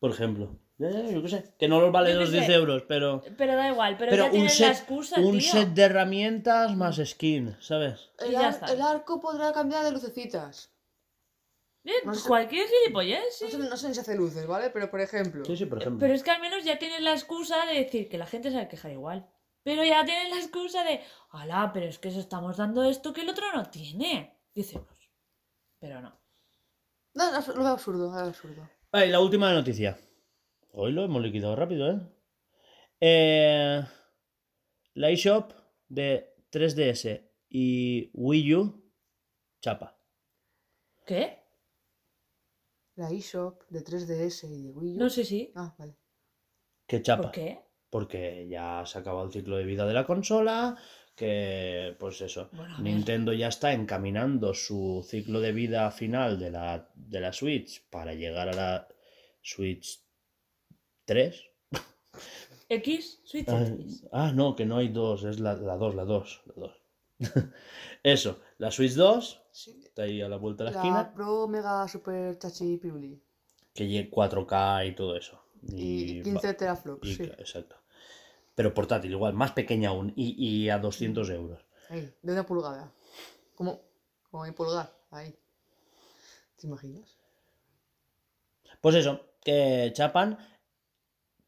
Por 0.00 0.10
ejemplo. 0.10 0.58
Ya, 0.78 0.90
ya, 0.90 1.10
yo 1.10 1.22
qué 1.22 1.28
sé. 1.28 1.54
Que 1.58 1.68
no 1.68 1.80
los 1.80 1.90
vale 1.90 2.12
los 2.14 2.30
10 2.30 2.46
sé. 2.46 2.52
euros, 2.54 2.82
pero. 2.86 3.22
Pero 3.38 3.56
da 3.56 3.68
igual, 3.70 3.96
pero, 3.96 4.10
Pero 4.10 4.22
ya 4.24 4.28
un 4.28 4.32
tienes 4.32 4.60
la 4.60 4.66
set, 4.74 4.76
excusa, 4.78 5.20
un 5.20 5.38
tío. 5.38 5.52
set 5.52 5.68
de 5.70 5.82
herramientas 5.82 6.76
más 6.76 6.96
skin, 7.02 7.56
¿sabes? 7.60 8.10
El, 8.18 8.32
ya 8.32 8.40
ar- 8.48 8.54
está. 8.54 8.66
el 8.72 8.82
arco 8.82 9.20
podrá 9.20 9.52
cambiar 9.52 9.84
de 9.84 9.92
lucecitas. 9.92 10.72
Eh, 11.84 11.92
no 12.04 12.12
sé- 12.14 12.28
Cualquier 12.28 12.66
gilipollez, 12.68 13.22
sí. 13.38 13.44
No 13.44 13.50
sé, 13.50 13.58
no 13.58 13.76
sé 13.76 13.94
si 13.94 14.00
hace 14.00 14.16
luces, 14.16 14.46
¿vale? 14.46 14.68
Pero 14.70 14.90
por 14.90 15.00
ejemplo. 15.00 15.44
Sí, 15.46 15.56
sí, 15.56 15.64
por 15.66 15.78
ejemplo. 15.80 16.00
Pero 16.00 16.12
es 16.14 16.22
que 16.22 16.30
al 16.32 16.42
menos 16.42 16.64
ya 16.64 16.78
tienes 16.78 17.00
la 17.00 17.12
excusa 17.12 17.64
de 17.66 17.74
decir 17.74 18.08
que 18.10 18.18
la 18.18 18.26
gente 18.26 18.50
se 18.50 18.56
va 18.56 18.62
a 18.64 18.68
quejar 18.68 18.90
igual. 18.90 19.30
Pero 19.62 19.82
ya 19.82 20.04
tienes 20.04 20.28
la 20.30 20.36
excusa 20.42 20.84
de, 20.84 21.00
ala, 21.30 21.70
pero 21.72 21.86
es 21.86 21.98
que 21.98 22.08
os 22.08 22.16
estamos 22.16 22.56
dando 22.58 22.84
esto 22.84 23.12
que 23.14 23.22
el 23.22 23.28
otro 23.30 23.44
no 23.54 23.70
tiene. 23.70 24.36
10 24.54 24.74
euros. 24.74 24.95
Pero 25.78 26.00
no. 26.00 26.20
No, 27.14 27.32
no, 27.32 27.54
lo 27.54 27.62
veo 27.62 27.72
absurdo, 27.72 28.06
lo 28.06 28.12
veo 28.12 28.24
absurdo. 28.24 28.68
Y 28.92 29.08
la 29.08 29.20
última 29.20 29.52
noticia. 29.52 29.98
Hoy 30.72 30.92
lo 30.92 31.04
hemos 31.04 31.22
liquidado 31.22 31.56
rápido, 31.56 31.90
¿eh? 31.90 32.00
eh 33.00 33.82
la 34.94 35.10
eShop 35.10 35.52
de 35.88 36.34
3DS 36.50 37.22
y 37.48 38.10
Wii 38.14 38.54
U, 38.54 38.92
chapa. 39.60 39.98
¿Qué? 41.06 41.42
La 42.96 43.10
eShop 43.10 43.62
de 43.68 43.84
3DS 43.84 44.48
y 44.50 44.62
de 44.62 44.70
Wii 44.70 44.96
U. 44.96 44.98
No 44.98 45.10
sé 45.10 45.24
si. 45.24 45.52
Ah, 45.54 45.74
vale. 45.78 45.96
¿Qué 46.86 47.02
chapa? 47.02 47.24
¿Por 47.24 47.32
qué? 47.32 47.60
Porque 47.90 48.48
ya 48.48 48.82
se 48.86 48.98
ha 48.98 49.00
acabado 49.02 49.26
el 49.26 49.32
ciclo 49.32 49.56
de 49.56 49.64
vida 49.64 49.86
de 49.86 49.94
la 49.94 50.06
consola, 50.06 50.76
que 51.16 51.96
pues 51.98 52.20
eso, 52.20 52.50
Bueno. 52.52 52.78
Nintendo 52.78 53.32
ya 53.32 53.48
está 53.48 53.72
encaminando 53.72 54.52
su 54.54 55.04
ciclo 55.08 55.40
de 55.40 55.50
vida 55.52 55.90
final 55.90 56.38
de 56.38 56.50
la, 56.50 56.88
de 56.94 57.20
la 57.20 57.32
Switch 57.32 57.82
para 57.88 58.12
llegar 58.14 58.48
a 58.50 58.52
la 58.52 58.88
Switch 59.42 60.00
3. 61.06 61.42
X, 62.68 63.20
Switch 63.24 63.48
Ah, 63.48 63.62
X. 63.66 64.04
ah, 64.12 64.32
no, 64.32 64.54
que 64.56 64.66
no 64.66 64.76
hay 64.78 64.88
dos, 64.88 65.24
es 65.24 65.40
la 65.40 65.54
2, 65.56 65.94
la 65.94 66.04
2, 66.04 66.40
la 66.46 66.54
2. 66.54 66.82
Eso, 68.02 68.40
la 68.58 68.70
Switch 68.70 68.92
2, 68.94 69.42
Sí. 69.52 69.80
está 69.84 70.02
ahí 70.02 70.20
a 70.20 70.28
la 70.28 70.36
vuelta 70.36 70.64
de 70.64 70.70
la, 70.70 70.76
La 70.76 70.82
esquina, 70.82 71.14
Pro 71.14 71.48
Mega 71.48 71.88
Super 71.88 72.36
Chachi 72.38 72.76
Piruli. 72.76 73.18
que 73.72 73.86
llegue 73.88 74.10
4K 74.10 74.88
y 74.88 74.94
todo 74.94 75.16
eso. 75.16 75.40
Y, 75.68 76.18
va- 76.18 76.24
15 76.24 76.54
teraflops, 76.54 77.08
y- 77.08 77.14
sí. 77.14 77.22
Exacto. 77.38 77.76
Pero 78.56 78.74
portátil, 78.74 79.12
igual, 79.12 79.34
más 79.34 79.52
pequeña 79.52 79.90
aún, 79.90 80.12
y, 80.16 80.34
y 80.44 80.68
a 80.70 80.78
200 80.78 81.30
euros. 81.30 81.64
Ahí, 81.88 82.12
de 82.22 82.32
una 82.32 82.44
pulgada. 82.44 82.92
Como, 83.54 83.80
como 84.30 84.42
mi 84.44 84.50
pulgar, 84.50 84.92
ahí. 85.12 85.38
¿Te 86.58 86.66
imaginas? 86.66 87.16
Pues 88.80 88.94
eso, 88.96 89.20
que 89.44 89.90
chapan, 89.94 90.38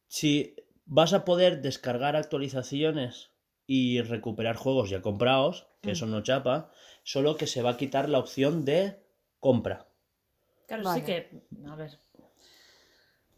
si 0.07 0.55
vas 0.87 1.13
a 1.13 1.25
poder 1.25 1.61
descargar 1.63 2.15
actualizaciones 2.15 3.31
y 3.67 4.01
recuperar 4.03 4.57
juegos 4.57 4.91
ya 4.91 5.03
comprados, 5.03 5.67
que 5.83 5.91
Mm. 5.91 5.93
eso 5.93 6.07
no 6.07 6.23
chapa, 6.23 6.71
solo 7.03 7.37
que 7.37 7.47
se 7.47 7.63
va 7.63 7.71
a 7.71 7.77
quitar 7.77 8.09
la 8.09 8.19
opción 8.19 8.65
de 8.65 9.03
compra. 9.41 9.89
Claro, 10.67 10.85
Vale. 10.85 11.01
sí 11.01 11.07
que. 11.07 11.43
A 11.67 11.75
ver. 11.75 11.99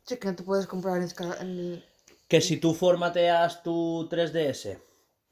Sí, 0.04 0.16
que 0.18 0.26
no 0.28 0.34
te 0.34 0.42
puedes 0.42 0.66
comprar 0.66 0.96
en, 1.00 1.08
en- 1.40 1.84
Que 2.30 2.40
si 2.40 2.56
tú 2.58 2.74
formateas 2.74 3.62
tu 3.62 4.08
3DS 4.10 4.78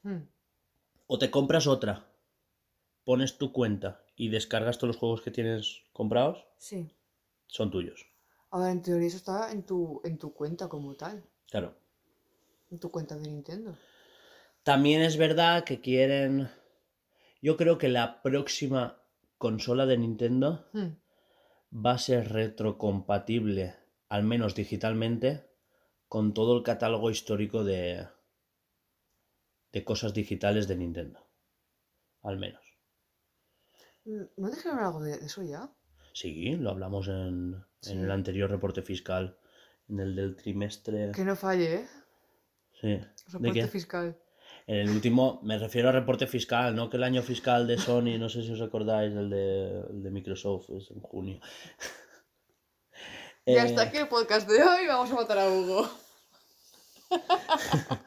Hmm. 0.03 0.23
o 1.07 1.17
te 1.19 1.29
compras 1.31 1.65
otra, 1.67 2.05
pones 3.03 3.37
tu 3.37 3.51
cuenta 3.51 4.03
y 4.15 4.29
descargas 4.29 4.77
todos 4.77 4.89
los 4.89 4.97
juegos 4.97 5.21
que 5.21 5.31
tienes 5.31 5.81
comprados, 5.93 6.45
Sí. 6.57 6.89
son 7.47 7.71
tuyos. 7.71 8.05
A 8.51 8.59
ver, 8.59 8.71
en 8.71 8.81
teoría 8.81 9.07
eso 9.07 9.17
está 9.17 9.51
en 9.51 9.63
tu, 9.63 10.01
en 10.03 10.17
tu 10.17 10.33
cuenta 10.33 10.67
como 10.69 10.95
tal. 10.95 11.23
Claro. 11.49 11.75
En 12.71 12.79
tu 12.79 12.91
cuenta 12.91 13.15
de 13.15 13.27
Nintendo. 13.29 13.75
También 14.63 15.01
es 15.01 15.17
verdad 15.17 15.63
que 15.63 15.79
quieren... 15.81 16.49
Yo 17.41 17.55
creo 17.57 17.77
que 17.77 17.87
la 17.89 18.21
próxima 18.21 19.01
consola 19.37 19.85
de 19.85 19.97
Nintendo 19.97 20.65
Hmm. 20.73 20.95
va 21.73 21.91
a 21.93 21.97
ser 21.97 22.31
retrocompatible, 22.31 23.75
al 24.09 24.23
menos 24.23 24.53
digitalmente, 24.55 25.48
con 26.09 26.33
todo 26.33 26.57
el 26.57 26.63
catálogo 26.63 27.09
histórico 27.11 27.63
de, 27.63 28.05
de 29.71 29.83
cosas 29.85 30.13
digitales 30.13 30.67
de 30.67 30.75
Nintendo. 30.75 31.25
Al 32.23 32.37
menos. 32.37 32.61
¿No 34.03 34.49
dijeron 34.49 34.79
algo 34.79 35.01
de 35.01 35.17
de 35.17 35.25
eso 35.25 35.43
ya? 35.43 35.71
Sí, 36.13 36.55
lo 36.55 36.71
hablamos 36.71 37.07
en, 37.07 37.63
en 37.87 37.99
el 38.03 38.11
anterior 38.11 38.49
reporte 38.49 38.81
fiscal, 38.81 39.37
en 39.87 39.99
el 39.99 40.15
del 40.15 40.35
trimestre. 40.35 41.11
Que 41.13 41.23
no 41.23 41.35
falle, 41.35 41.75
¿eh? 41.75 41.87
Sí. 42.81 42.87
¿De 42.87 43.07
Reporte 43.31 43.67
fiscal. 43.67 44.17
En 44.65 44.77
el 44.77 44.89
último, 44.89 45.39
me 45.43 45.57
refiero 45.57 45.89
a 45.89 45.91
reporte 45.91 46.27
fiscal, 46.27 46.75
no 46.75 46.89
que 46.89 46.97
el 46.97 47.03
año 47.03 47.21
fiscal 47.21 47.67
de 47.67 47.77
Sony, 47.77 48.17
no 48.19 48.29
sé 48.29 48.41
si 48.41 48.51
os 48.51 48.61
acordáis, 48.61 49.13
el 49.13 49.29
de, 49.29 49.81
el 49.81 50.03
de 50.03 50.11
Microsoft, 50.11 50.69
es 50.71 50.91
en 50.91 51.01
junio. 51.01 51.39
Y 53.49 53.53
Eh, 53.53 53.59
hasta 53.59 53.81
aquí 53.81 53.97
el 53.97 54.07
podcast 54.07 54.47
de 54.47 54.61
hoy. 54.61 54.85
Vamos 54.87 55.11
a 55.11 55.15
matar 55.15 55.39
a 55.39 55.49
Hugo. 55.49 55.89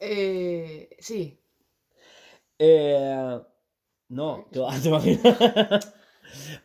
eh, 0.00 0.88
sí. 0.98 1.38
Eh, 2.58 3.40
no, 4.08 4.46
te, 4.50 4.60
te 4.82 4.88
imaginas. 4.88 5.94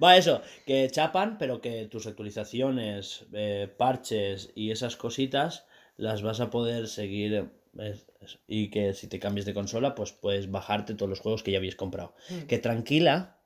Va, 0.03 0.15
eso, 0.17 0.41
que 0.65 0.89
chapan, 0.89 1.37
pero 1.37 1.59
que 1.61 1.85
tus 1.85 2.07
actualizaciones, 2.07 3.25
eh, 3.33 3.71
parches 3.77 4.51
y 4.55 4.71
esas 4.71 4.95
cositas 4.95 5.65
las 5.97 6.21
vas 6.21 6.39
a 6.39 6.49
poder 6.49 6.87
seguir. 6.87 7.51
es- 7.77 8.07
es- 8.21 8.39
y 8.47 8.69
que 8.71 8.93
si 8.95 9.07
te 9.07 9.19
cambias 9.19 9.45
de 9.45 9.53
consola, 9.53 9.93
pues 9.93 10.11
puedes 10.13 10.49
bajarte 10.49 10.95
todos 10.95 11.09
los 11.09 11.19
juegos 11.19 11.43
que 11.43 11.51
ya 11.51 11.59
habías 11.59 11.75
comprado. 11.75 12.15
Mm. 12.29 12.47
Que 12.47 12.57
tranquila, 12.57 13.37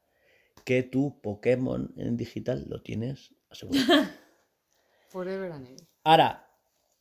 que 0.63 0.83
tu 0.83 1.19
Pokémon 1.21 1.91
en 1.97 2.15
digital 2.17 2.65
lo 2.69 2.81
tienes 2.81 3.33
Forever 5.09 5.51
and 5.51 5.67
ever. 5.67 5.87
Ahora, 6.03 6.47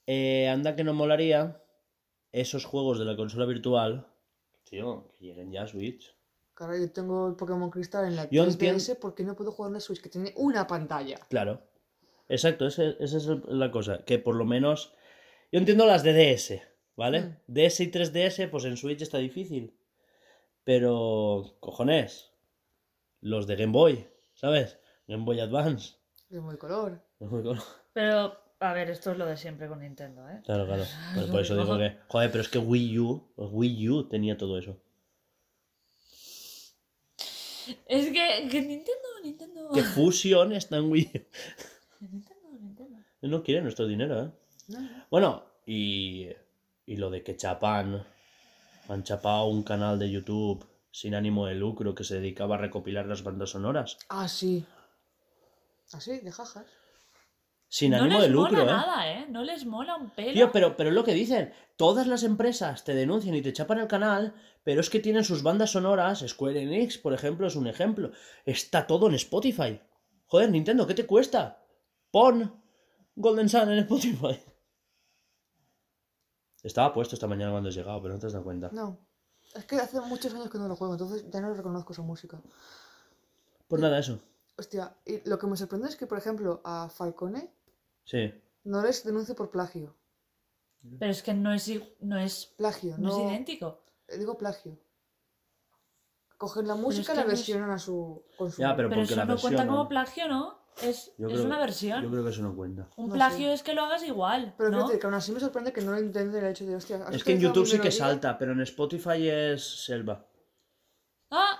eh, 0.06 0.48
anda 0.48 0.74
que 0.76 0.84
no 0.84 0.92
molaría 0.94 1.62
esos 2.32 2.64
juegos 2.64 2.98
de 2.98 3.04
la 3.04 3.16
consola 3.16 3.46
virtual. 3.46 4.06
Tío, 4.64 5.08
que 5.18 5.26
lleguen 5.26 5.50
ya 5.52 5.62
a 5.62 5.66
Switch. 5.66 6.14
Claro, 6.54 6.76
yo 6.76 6.90
tengo 6.92 7.28
el 7.28 7.36
Pokémon 7.36 7.70
Crystal 7.70 8.04
en 8.06 8.16
la 8.16 8.28
Yo 8.30 8.44
3DS 8.44 8.52
entiendo- 8.52 9.00
porque 9.00 9.22
no 9.24 9.34
puedo 9.34 9.50
jugar 9.52 9.70
en 9.70 9.74
la 9.74 9.80
Switch, 9.80 10.00
que 10.02 10.08
tiene 10.10 10.32
una 10.36 10.66
pantalla. 10.66 11.18
Claro. 11.28 11.62
Exacto, 12.28 12.66
esa 12.66 12.84
es 13.00 13.26
la 13.48 13.70
cosa. 13.70 14.04
Que 14.04 14.18
por 14.18 14.34
lo 14.36 14.44
menos. 14.44 14.94
Yo 15.50 15.58
entiendo 15.58 15.86
las 15.86 16.04
de 16.04 16.12
DS, 16.12 16.62
¿vale? 16.96 17.20
Mm. 17.22 17.36
DS 17.48 17.80
y 17.82 17.90
3DS, 17.90 18.48
pues 18.50 18.64
en 18.66 18.76
Switch 18.76 19.02
está 19.02 19.18
difícil. 19.18 19.76
Pero. 20.64 21.56
Cojones. 21.60 22.32
Los 23.20 23.46
de 23.46 23.56
Game 23.56 23.72
Boy, 23.72 24.06
¿sabes? 24.34 24.78
Game 25.08 25.24
Boy 25.24 25.40
Advance. 25.40 25.96
Es 26.30 26.40
muy 26.40 26.56
color. 26.56 27.00
Pero, 27.92 28.36
a 28.60 28.72
ver, 28.72 28.90
esto 28.90 29.10
es 29.12 29.18
lo 29.18 29.26
de 29.26 29.36
siempre 29.36 29.68
con 29.68 29.80
Nintendo, 29.80 30.28
¿eh? 30.28 30.40
Claro, 30.44 30.66
claro. 30.66 30.84
Pues 31.14 31.26
lo 31.26 31.32
por 31.32 31.40
eso 31.42 31.54
digo 31.54 31.76
digo. 31.76 31.78
que. 31.78 31.96
Joder, 32.08 32.30
pero 32.30 32.42
es 32.42 32.48
que 32.48 32.58
Wii 32.58 32.98
U. 33.00 33.32
Wii 33.36 33.88
U 33.88 34.08
tenía 34.08 34.36
todo 34.36 34.58
eso. 34.58 34.76
Es 37.86 38.06
que, 38.06 38.48
que 38.50 38.60
Nintendo, 38.62 39.08
Nintendo. 39.22 39.70
Que 39.72 39.82
Fusion 39.82 40.52
está 40.52 40.76
en 40.78 40.90
Wii 40.90 41.10
U. 41.14 42.04
Nintendo, 42.06 42.48
Nintendo. 42.60 42.98
No 43.22 43.42
quiere 43.42 43.62
nuestro 43.62 43.86
dinero, 43.86 44.22
¿eh? 44.24 44.30
No, 44.68 44.80
no. 44.80 44.88
Bueno, 45.10 45.44
y, 45.66 46.28
y 46.86 46.96
lo 46.96 47.10
de 47.10 47.22
que 47.22 47.36
chapan, 47.36 48.04
han 48.88 49.02
chapado 49.02 49.46
un 49.46 49.62
canal 49.62 49.98
de 49.98 50.10
YouTube 50.10 50.66
sin 50.92 51.14
ánimo 51.14 51.46
de 51.46 51.54
lucro 51.54 51.94
que 51.94 52.02
se 52.04 52.14
dedicaba 52.16 52.56
a 52.56 52.58
recopilar 52.58 53.06
las 53.06 53.22
bandas 53.22 53.50
sonoras. 53.50 53.98
Ah, 54.08 54.26
sí. 54.28 54.64
Ah, 55.92 56.00
sí, 56.00 56.20
de 56.20 56.32
jajas. 56.32 56.66
Sin 57.68 57.92
no 57.92 57.98
ánimo 57.98 58.18
les 58.18 58.22
de 58.22 58.28
lucro, 58.30 58.50
mola 58.50 58.62
¿eh? 58.62 58.66
nada, 58.66 59.12
¿eh? 59.12 59.26
No 59.28 59.44
les 59.44 59.64
mola 59.64 59.94
un 59.94 60.10
pelo. 60.10 60.32
Tío, 60.32 60.50
pero, 60.50 60.76
pero 60.76 60.90
es 60.90 60.94
lo 60.94 61.04
que 61.04 61.14
dicen, 61.14 61.52
todas 61.76 62.08
las 62.08 62.24
empresas 62.24 62.82
te 62.82 62.94
denuncian 62.94 63.34
y 63.36 63.42
te 63.42 63.52
chapan 63.52 63.78
el 63.78 63.86
canal, 63.86 64.34
pero 64.64 64.80
es 64.80 64.90
que 64.90 64.98
tienen 64.98 65.22
sus 65.22 65.44
bandas 65.44 65.70
sonoras, 65.70 66.24
Square 66.26 66.62
Enix, 66.62 66.98
por 66.98 67.14
ejemplo, 67.14 67.46
es 67.46 67.54
un 67.54 67.68
ejemplo. 67.68 68.10
Está 68.44 68.88
todo 68.88 69.06
en 69.06 69.14
Spotify. 69.14 69.80
Joder, 70.26 70.50
Nintendo, 70.50 70.86
¿qué 70.86 70.94
te 70.94 71.06
cuesta? 71.06 71.64
Pon 72.10 72.60
Golden 73.14 73.48
Sun 73.48 73.70
en 73.70 73.78
Spotify. 73.78 74.40
Estaba 76.62 76.92
puesto 76.92 77.14
esta 77.14 77.28
mañana 77.28 77.52
cuando 77.52 77.68
has 77.68 77.74
llegado, 77.74 78.02
pero 78.02 78.14
no 78.14 78.20
te 78.20 78.26
has 78.26 78.32
dado 78.32 78.44
cuenta. 78.44 78.70
No. 78.72 78.98
Es 79.54 79.64
que 79.64 79.76
hace 79.76 80.00
muchos 80.00 80.34
años 80.34 80.50
que 80.50 80.58
no 80.58 80.68
lo 80.68 80.76
juego, 80.76 80.94
entonces 80.94 81.24
ya 81.30 81.40
no 81.40 81.54
reconozco 81.54 81.92
esa 81.92 82.02
música. 82.02 82.40
Pues 83.68 83.80
nada, 83.80 83.98
eso. 83.98 84.20
Hostia, 84.60 84.94
y 85.06 85.26
lo 85.26 85.38
que 85.38 85.46
me 85.46 85.56
sorprende 85.56 85.88
es 85.88 85.96
que, 85.96 86.06
por 86.06 86.18
ejemplo, 86.18 86.60
a 86.64 86.90
Falcone 86.90 87.50
Sí. 88.04 88.30
no 88.64 88.82
les 88.82 89.02
denuncio 89.04 89.34
por 89.34 89.50
plagio. 89.50 89.96
Pero 90.98 91.10
es 91.12 91.22
que 91.22 91.32
no 91.32 91.52
es, 91.54 91.70
no 92.00 92.18
es, 92.18 92.44
Plagio, 92.58 92.96
no 92.98 93.08
no. 93.08 93.16
es 93.26 93.30
idéntico. 93.32 93.82
eh, 94.08 94.18
Digo 94.18 94.36
plagio. 94.36 94.78
Cogen 96.36 96.66
la 96.68 96.74
música 96.74 97.12
y 97.12 97.16
que 97.16 97.20
la 97.20 97.26
no 97.26 97.32
es- 97.32 97.38
versionan 97.38 97.70
a 97.70 97.78
su 97.78 98.22
consumo. 98.36 98.68
Ya, 98.68 98.76
pero 98.76 98.88
Pero 98.90 99.00
porque 99.00 99.12
eso 99.12 99.16
la 99.16 99.24
no 99.24 99.32
versión. 99.32 99.52
cuenta 99.54 99.66
como 99.70 99.88
plagio, 99.88 100.28
¿no? 100.28 100.58
Es, 100.82 101.12
Yo 101.18 101.26
es 101.28 101.32
creo 101.34 101.44
una 101.46 101.58
versión. 101.58 102.02
Yo 102.02 102.10
creo 102.10 102.24
que 102.24 102.30
eso 102.30 102.42
no 102.42 102.54
cuenta. 102.56 102.88
Un 102.96 103.08
No 103.08 103.14
plagio 103.14 103.48
sé. 103.48 103.52
es 103.54 103.62
que 103.62 103.72
lo 103.74 103.82
hagas 103.82 104.02
igual, 104.04 104.54
Pero 104.58 104.70
¿no? 104.70 104.78
fíjate 104.78 104.98
que 104.98 105.06
aún 105.06 105.14
así 105.14 105.32
me 105.32 105.40
sorprende 105.40 105.72
que 105.72 105.80
no 105.82 105.92
lo 105.92 105.98
entienden 105.98 106.44
el 106.44 106.50
hecho 106.50 106.64
de, 106.66 106.76
hostia, 106.76 106.96
¿has 107.06 107.14
Es 107.14 107.24
que 107.24 107.32
en 107.32 107.40
YouTube 107.40 107.66
sí 107.66 107.78
que 107.78 107.90
salta, 107.90 108.36
pero 108.38 108.52
en 108.52 108.60
Spotify 108.60 109.28
es 109.28 109.84
selva. 109.84 110.26
Ah, 111.30 111.59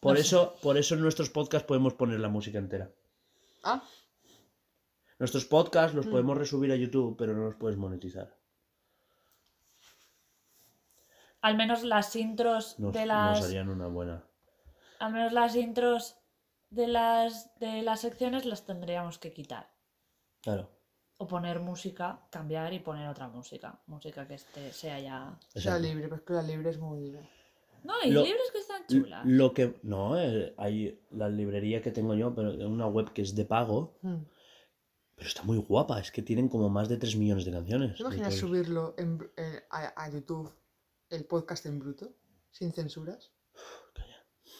Por 0.00 0.12
No 0.12 0.16
sé. 0.16 0.22
eso, 0.22 0.54
por 0.62 0.76
eso 0.76 0.94
en 0.94 1.00
nuestros 1.00 1.28
podcasts 1.30 1.66
podemos 1.66 1.94
poner 1.94 2.20
la 2.20 2.28
música 2.28 2.58
entera. 2.58 2.90
Ah, 3.64 3.82
Nuestros 5.18 5.44
podcasts 5.46 5.96
los 5.96 6.06
Mm. 6.06 6.10
podemos 6.10 6.38
resubir 6.38 6.70
a 6.70 6.76
YouTube, 6.76 7.16
pero 7.18 7.34
no 7.34 7.44
los 7.46 7.56
puedes 7.56 7.76
monetizar. 7.76 8.36
al 11.40 11.56
menos 11.56 11.84
las 11.84 12.14
intros 12.16 12.78
Nos, 12.80 12.92
de 12.92 13.00
nos 13.00 13.08
las. 13.08 13.44
harían 13.44 13.68
una 13.68 13.86
buena. 13.86 14.24
Al 14.98 15.12
menos 15.12 15.32
las 15.32 15.54
intros 15.54 16.16
de 16.70 16.88
las 16.88 17.54
de 17.60 17.82
las 17.82 18.00
secciones 18.00 18.44
las 18.44 18.64
tendríamos 18.64 19.18
que 19.18 19.32
quitar. 19.32 19.70
Claro. 20.42 20.68
O 21.18 21.26
poner 21.28 21.60
música, 21.60 22.20
cambiar 22.30 22.72
y 22.72 22.80
poner 22.80 23.08
otra 23.08 23.28
música. 23.28 23.80
Música 23.86 24.26
que 24.26 24.34
esté, 24.34 24.72
sea 24.72 24.98
ya. 25.00 25.38
sea 25.54 25.78
libre, 25.78 26.04
pero 26.04 26.16
es 26.16 26.22
que 26.22 26.32
la 26.32 26.42
libre 26.42 26.70
es 26.70 26.78
muy... 26.78 27.16
No, 27.84 27.94
hay 28.02 28.10
Lo- 28.10 28.22
libros 28.24 28.50
que 28.52 28.58
están 28.58 28.86
chulas. 28.86 29.24
Lo 29.26 29.52
que. 29.54 29.78
No, 29.82 30.18
eh, 30.20 30.54
hay 30.58 31.00
la 31.10 31.28
librería 31.28 31.80
que 31.82 31.90
tengo 31.90 32.14
yo, 32.14 32.34
pero 32.34 32.50
una 32.68 32.86
web 32.86 33.12
que 33.12 33.22
es 33.22 33.34
de 33.34 33.44
pago. 33.44 33.98
Hmm. 34.02 34.22
Pero 35.14 35.28
está 35.28 35.42
muy 35.42 35.58
guapa, 35.58 35.98
es 36.00 36.12
que 36.12 36.22
tienen 36.22 36.48
como 36.48 36.68
más 36.68 36.88
de 36.88 36.96
3 36.96 37.16
millones 37.16 37.44
de 37.44 37.50
canciones. 37.52 37.96
¿Te 37.96 38.02
imaginas 38.02 38.34
Entonces- 38.34 38.40
subirlo 38.40 38.94
en 38.98 39.30
eh, 39.36 39.62
a, 39.70 40.04
a 40.04 40.10
YouTube, 40.10 40.52
el 41.10 41.24
podcast 41.24 41.66
en 41.66 41.78
bruto, 41.80 42.14
sin 42.50 42.72
censuras? 42.72 43.32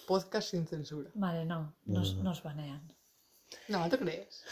Podcast 0.06 0.50
sin 0.50 0.66
censura. 0.66 1.10
Vale, 1.14 1.44
no, 1.44 1.76
No, 1.84 1.98
nos, 2.00 2.12
no, 2.16 2.22
no. 2.22 2.30
nos 2.30 2.42
banean. 2.42 2.92
No, 3.68 3.88
¿te 3.88 3.98
crees? 3.98 4.42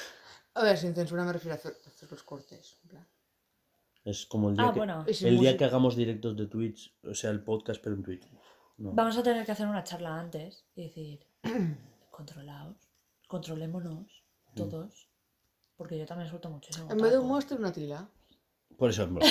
A 0.54 0.62
ver, 0.62 0.76
sin 0.78 0.94
censura 0.94 1.24
me 1.24 1.32
refiero 1.32 1.54
a 1.54 1.58
hacer, 1.58 1.76
a 1.84 1.88
hacer 1.88 2.10
los 2.10 2.22
cortes. 2.22 2.78
en 2.82 2.88
plan. 2.90 3.08
Es 4.04 4.26
como 4.26 4.50
el 4.50 4.56
día, 4.56 4.68
Ah, 4.68 4.72
que, 4.72 4.78
bueno. 4.78 5.04
El 5.08 5.38
día 5.40 5.56
que 5.56 5.64
hagamos 5.64 5.96
directos 5.96 6.36
de 6.36 6.46
Twitch, 6.46 6.96
o 7.04 7.14
sea, 7.14 7.30
el 7.30 7.42
podcast, 7.42 7.82
pero 7.82 7.96
en 7.96 8.02
Twitch. 8.02 8.22
No. 8.78 8.92
Vamos 8.92 9.16
a 9.16 9.22
tener 9.22 9.44
que 9.46 9.52
hacer 9.52 9.66
una 9.66 9.84
charla 9.84 10.18
antes 10.18 10.66
y 10.74 10.84
decir, 10.84 11.26
controlaos, 12.10 12.76
controlémonos 13.26 14.24
todos. 14.54 15.08
Porque 15.76 15.98
yo 15.98 16.06
también 16.06 16.28
suelto 16.30 16.48
muchísimo. 16.50 16.90
En 16.90 16.96
vez 16.98 17.12
de 17.12 17.18
un 17.18 17.28
monstruo, 17.28 17.58
una 17.58 17.72
tila. 17.72 18.08
Por 18.78 18.90
eso 18.90 19.02
es 19.02 19.08
broma. 19.12 19.26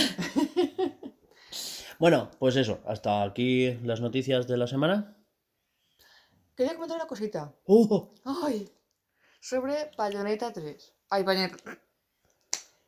bueno, 1.99 2.29
pues 2.39 2.55
eso, 2.55 2.79
hasta 2.85 3.23
aquí 3.23 3.73
las 3.83 4.01
noticias 4.01 4.47
de 4.47 4.57
la 4.57 4.67
semana. 4.67 5.17
Quería 6.55 6.73
comentar 6.75 6.97
una 6.97 7.07
cosita. 7.07 7.53
¡Uh! 7.65 8.07
¡Ay! 8.23 8.69
Sobre 9.39 9.91
Bayonetta 9.97 10.53
3. 10.53 10.93
Ay, 11.09 11.23
Bayonetta. 11.23 11.57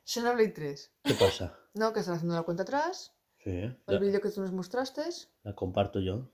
Xenoblade 0.06 0.50
3. 0.50 0.92
¿Qué 1.04 1.14
pasa? 1.16 1.58
No, 1.74 1.92
que 1.94 2.00
están 2.00 2.16
haciendo 2.16 2.36
la 2.36 2.44
cuenta 2.44 2.64
atrás. 2.64 3.14
Sí, 3.44 3.50
El 3.52 3.78
la, 3.86 4.00
vídeo 4.00 4.22
que 4.22 4.30
tú 4.32 4.42
nos 4.42 4.52
mostraste. 4.52 5.04
la 5.44 5.54
comparto 5.56 6.00
yo. 6.00 6.30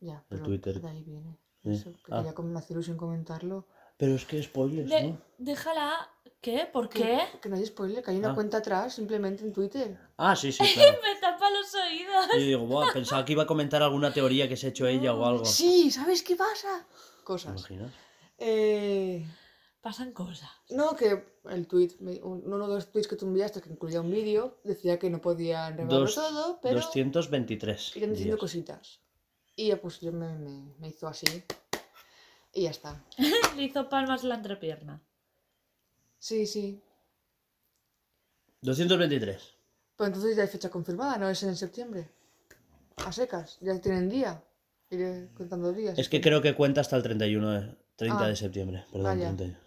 Ya, 0.00 0.18
El 0.18 0.24
pero 0.28 0.42
Twitter. 0.44 0.80
de 0.80 0.88
ahí 0.88 1.02
viene. 1.02 1.38
Eso, 1.62 1.90
que 2.04 2.12
Ah. 2.12 2.18
quería 2.18 2.34
com- 2.34 2.46
me 2.46 2.58
hace 2.58 2.72
ilusión 2.74 2.96
comentarlo. 2.96 3.66
Pero 3.96 4.14
es 4.16 4.24
que 4.26 4.42
spoilers, 4.42 4.90
De- 4.90 5.02
¿no? 5.12 5.20
déjala. 5.38 6.10
¿Qué? 6.40 6.68
¿Por 6.70 6.90
Que- 6.90 6.98
qué? 7.02 7.18
Que 7.40 7.48
no 7.48 7.56
hay 7.56 7.64
spoiler, 7.64 8.02
que 8.04 8.10
hay 8.10 8.18
una 8.18 8.32
Ah. 8.32 8.34
cuenta 8.34 8.58
atrás 8.58 8.94
simplemente 8.94 9.42
en 9.44 9.52
Twitter. 9.54 9.98
Ah, 10.18 10.36
sí, 10.36 10.52
sí, 10.52 10.58
claro. 10.74 10.98
Me 11.02 11.18
tapa 11.20 11.48
los 11.50 11.74
oídos. 11.74 12.26
Y 12.36 12.40
yo 12.40 12.46
digo, 12.46 12.66
"Buah, 12.66 12.92
pensaba 12.92 13.24
que 13.24 13.32
iba 13.32 13.44
a 13.44 13.46
comentar 13.46 13.82
alguna 13.82 14.12
teoría 14.12 14.46
que 14.46 14.56
se 14.58 14.66
ha 14.66 14.70
hecho 14.70 14.86
ella 14.86 15.14
o 15.14 15.24
algo. 15.24 15.44
Sí, 15.46 15.90
¿sabes 15.90 16.22
qué 16.22 16.36
pasa? 16.36 16.86
¿Te 17.18 17.24
Cosas. 17.24 17.58
imaginas? 17.58 17.92
Eh, 18.38 19.26
Pasan 19.80 20.12
cosas. 20.12 20.50
no, 20.70 20.96
que 20.96 21.24
el 21.50 21.66
tweet, 21.66 21.92
uno 22.22 22.68
de 22.68 22.74
los 22.74 22.90
tweets 22.90 23.06
que 23.08 23.16
tú 23.16 23.26
enviaste 23.26 23.60
que 23.62 23.70
incluía 23.70 24.00
un 24.00 24.10
vídeo, 24.10 24.58
decía 24.64 24.98
que 24.98 25.08
no 25.10 25.20
podían 25.20 25.76
revelarlo 25.76 26.00
Dos- 26.06 26.14
todo, 26.14 26.58
pero 26.62 26.74
223. 26.76 27.96
iban 27.96 28.10
diciendo 28.10 28.34
días. 28.36 28.40
cositas. 28.40 29.00
Y 29.56 29.68
ya 29.68 29.80
pues 29.80 30.00
yo 30.00 30.12
me, 30.12 30.36
me- 30.38 30.74
me 30.78 30.88
hizo 30.88 31.06
así. 31.08 31.26
Y 32.52 32.62
ya 32.64 32.70
está. 32.70 33.02
Le 33.56 33.62
hizo 33.64 33.88
palmas 33.88 34.24
la 34.24 34.34
entrepierna. 34.36 35.00
Sí, 36.18 36.46
sí. 36.46 36.80
223. 38.62 39.54
Pues 39.96 40.08
entonces 40.08 40.36
ya 40.36 40.42
hay 40.42 40.48
fecha 40.48 40.70
confirmada, 40.70 41.18
no 41.18 41.28
es 41.28 41.42
en 41.42 41.56
septiembre. 41.56 42.08
A 42.96 43.12
secas, 43.12 43.58
ya 43.60 43.78
tienen 43.80 44.08
día. 44.08 44.42
Iré 44.90 45.28
contando 45.36 45.72
días. 45.72 45.98
Es 45.98 46.08
que 46.08 46.20
creo 46.20 46.40
que 46.42 46.54
cuenta 46.54 46.80
hasta 46.80 46.96
el 46.96 47.02
31 47.02 47.50
de, 47.50 47.76
30 47.96 48.24
Ah, 48.24 48.28
de 48.28 48.36
septiembre. 48.36 48.84
Perdón, 48.92 49.02
vaya. 49.18 49.28
31. 49.28 49.58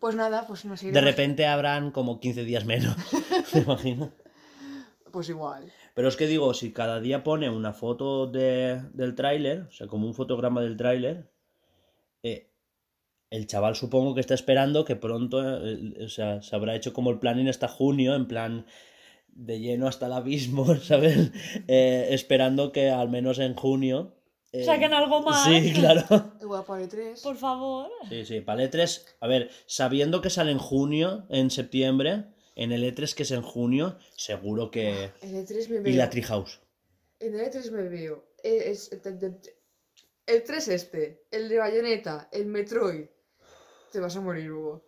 Pues 0.00 0.14
nada, 0.14 0.46
pues 0.46 0.64
nos 0.64 0.80
De 0.80 0.88
iremos. 0.88 1.04
repente 1.04 1.46
habrán 1.46 1.90
como 1.90 2.20
15 2.20 2.44
días 2.44 2.64
menos. 2.64 2.96
¿Te 3.52 3.60
imaginas? 3.60 4.10
Pues 5.18 5.30
igual. 5.30 5.64
Pero 5.94 6.06
es 6.06 6.16
que 6.16 6.28
digo, 6.28 6.54
si 6.54 6.72
cada 6.72 7.00
día 7.00 7.24
pone 7.24 7.50
una 7.50 7.72
foto 7.72 8.28
de- 8.28 8.80
del 8.94 9.16
tráiler, 9.16 9.62
o 9.62 9.72
sea, 9.72 9.88
como 9.88 10.06
un 10.06 10.14
fotograma 10.14 10.60
del 10.60 10.76
tráiler, 10.76 11.28
eh, 12.22 12.50
el 13.30 13.48
chaval 13.48 13.74
supongo 13.74 14.14
que 14.14 14.20
está 14.20 14.34
esperando 14.34 14.84
que 14.84 14.94
pronto, 14.94 15.40
eh, 15.66 16.04
o 16.04 16.08
sea, 16.08 16.40
se 16.40 16.54
habrá 16.54 16.76
hecho 16.76 16.92
como 16.92 17.10
el 17.10 17.18
planning 17.18 17.48
hasta 17.48 17.66
junio, 17.66 18.14
en 18.14 18.28
plan 18.28 18.64
de 19.28 19.58
lleno 19.58 19.88
hasta 19.88 20.06
el 20.06 20.12
abismo, 20.12 20.66
¿sabes? 20.76 21.32
Eh, 21.66 22.08
esperando 22.10 22.70
que 22.70 22.90
al 22.90 23.08
menos 23.08 23.40
en 23.40 23.54
junio... 23.54 24.14
eh, 24.52 24.62
Saquen 24.64 24.92
algo 24.94 25.20
más. 25.22 25.44
Sí, 25.44 25.72
claro. 25.72 26.04
Igual 26.40 26.64
para 26.64 26.82
el 26.84 26.88
3. 26.88 27.20
Por 27.22 27.36
favor. 27.36 27.90
Sí, 28.08 28.24
sí, 28.24 28.40
para 28.40 28.62
el 28.62 28.70
E3, 28.70 29.04
a 29.20 29.26
ver, 29.26 29.50
sabiendo 29.66 30.20
que 30.22 30.30
sale 30.30 30.52
en 30.52 30.58
junio, 30.58 31.26
en 31.28 31.50
septiembre, 31.50 32.24
en 32.58 32.72
el 32.72 32.82
E3 32.84 33.14
que 33.14 33.22
es 33.22 33.30
en 33.30 33.40
junio, 33.42 33.96
seguro 34.16 34.70
que... 34.70 35.12
En 35.22 35.36
el 35.36 35.46
3 35.46 35.70
me 35.70 35.76
Y 35.76 35.80
veo. 35.80 35.96
la 35.96 36.10
Treehouse. 36.10 36.60
En 37.20 37.38
el 37.38 37.50
3 37.50 37.70
me 37.70 37.82
veo. 37.88 38.24
El, 38.42 38.62
es- 38.62 38.90
el 40.26 40.42
3 40.44 40.68
este, 40.68 41.22
el 41.30 41.48
de 41.48 41.58
Bayonetta, 41.58 42.28
el 42.32 42.46
Metroid. 42.46 43.06
Te 43.92 44.00
vas 44.00 44.16
a 44.16 44.20
morir, 44.20 44.50
Hugo. 44.50 44.84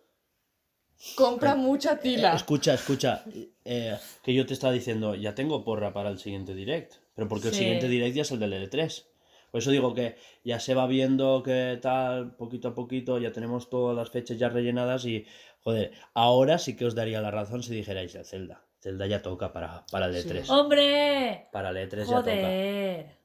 Compra 1.15 1.55
mucha 1.55 1.97
tila. 1.99 2.35
Escucha, 2.35 2.73
escucha, 2.75 3.23
eh, 3.65 3.97
que 4.21 4.33
yo 4.33 4.45
te 4.45 4.53
estaba 4.53 4.71
diciendo, 4.73 5.15
ya 5.15 5.33
tengo 5.33 5.63
porra 5.63 5.93
para 5.93 6.09
el 6.09 6.19
siguiente 6.19 6.53
direct, 6.53 6.93
pero 7.15 7.27
porque 7.27 7.47
el 7.47 7.53
siguiente 7.55 7.87
direct 7.87 8.15
ya 8.15 8.21
es 8.21 8.31
el 8.31 8.39
del 8.39 8.53
L3. 8.53 9.05
Por 9.49 9.59
eso 9.59 9.71
digo 9.71 9.93
que 9.95 10.15
ya 10.45 10.59
se 10.59 10.75
va 10.75 10.87
viendo 10.87 11.41
que 11.43 11.79
tal, 11.81 12.35
poquito 12.37 12.69
a 12.69 12.75
poquito, 12.75 13.17
ya 13.17 13.31
tenemos 13.33 13.69
todas 13.69 13.95
las 13.97 14.09
fechas 14.11 14.37
ya 14.37 14.47
rellenadas 14.49 15.03
y, 15.05 15.25
joder, 15.63 15.91
ahora 16.13 16.57
sí 16.59 16.75
que 16.75 16.85
os 16.85 16.95
daría 16.95 17.21
la 17.21 17.31
razón 17.31 17.63
si 17.63 17.73
dijerais 17.73 18.13
de 18.13 18.23
Zelda. 18.23 18.65
Zelda 18.81 19.05
ya 19.07 19.21
toca 19.21 19.53
para, 19.53 19.85
para 19.91 20.07
el 20.07 20.15
Sí. 20.15 20.27
E3. 20.29 20.49
¡Hombre! 20.49 21.47
Para 21.51 21.69
el 21.69 21.77
E3 21.77 21.99
ya 22.09 22.17
toca. 22.17 22.31
Joder. 22.31 23.21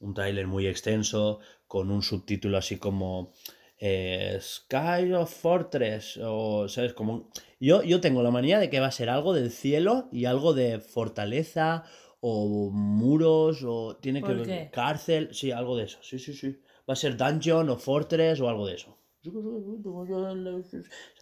un 0.00 0.14
tráiler 0.14 0.46
muy 0.46 0.66
extenso 0.66 1.40
con 1.66 1.90
un 1.90 2.02
subtítulo 2.02 2.56
así 2.56 2.78
como 2.78 3.32
eh, 3.80 4.38
Sky 4.40 5.12
of 5.12 5.32
Fortress 5.32 6.18
o 6.22 6.68
sabes 6.68 6.94
como 6.94 7.12
un- 7.14 7.30
yo 7.60 7.82
yo 7.82 8.00
tengo 8.00 8.22
la 8.22 8.30
manía 8.30 8.58
de 8.60 8.70
que 8.70 8.78
va 8.80 8.86
a 8.86 8.92
ser 8.92 9.08
algo 9.10 9.34
del 9.34 9.50
cielo 9.50 10.08
y 10.12 10.24
algo 10.26 10.54
de 10.54 10.78
fortaleza 10.78 11.84
o 12.20 12.70
muros 12.72 13.62
o 13.64 13.96
tiene 13.96 14.20
que 14.20 14.26
¿Por 14.34 14.46
ver 14.46 14.70
cárcel 14.70 15.30
sí 15.32 15.50
algo 15.52 15.76
de 15.76 15.84
eso 15.84 15.98
sí 16.02 16.18
sí 16.20 16.32
sí 16.32 16.60
va 16.88 16.92
a 16.94 16.96
ser 16.96 17.16
dungeon 17.16 17.68
o 17.70 17.76
fortress 17.76 18.40
o 18.40 18.48
algo 18.48 18.66
de 18.66 18.74
eso 18.74 18.97
se 19.22 19.30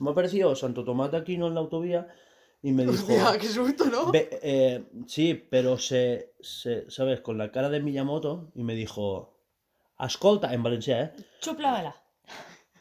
me 0.04 0.10
ha 0.10 0.14
parecido 0.14 0.54
Santo 0.54 0.84
Tomate 0.84 1.16
aquí 1.16 1.36
no 1.38 1.48
en 1.48 1.54
la 1.54 1.60
autovía 1.60 2.08
y 2.62 2.72
me 2.72 2.84
dijo 2.86 3.12
Hostia, 3.12 3.38
qué 3.38 3.48
susto, 3.48 3.84
¿no? 3.86 4.10
Ve- 4.12 4.28
eh, 4.42 4.84
sí, 5.06 5.34
pero 5.34 5.78
se, 5.78 6.34
se, 6.40 6.90
¿sabes? 6.90 7.20
Con 7.20 7.38
la 7.38 7.50
cara 7.52 7.68
de 7.68 7.80
Miyamoto 7.80 8.50
y 8.54 8.62
me 8.64 8.74
dijo, 8.74 9.38
Ascolta, 9.96 10.52
en 10.52 10.62
Valencia, 10.62 11.00
¿eh? 11.02 11.12
Chúplamela. 11.40 11.94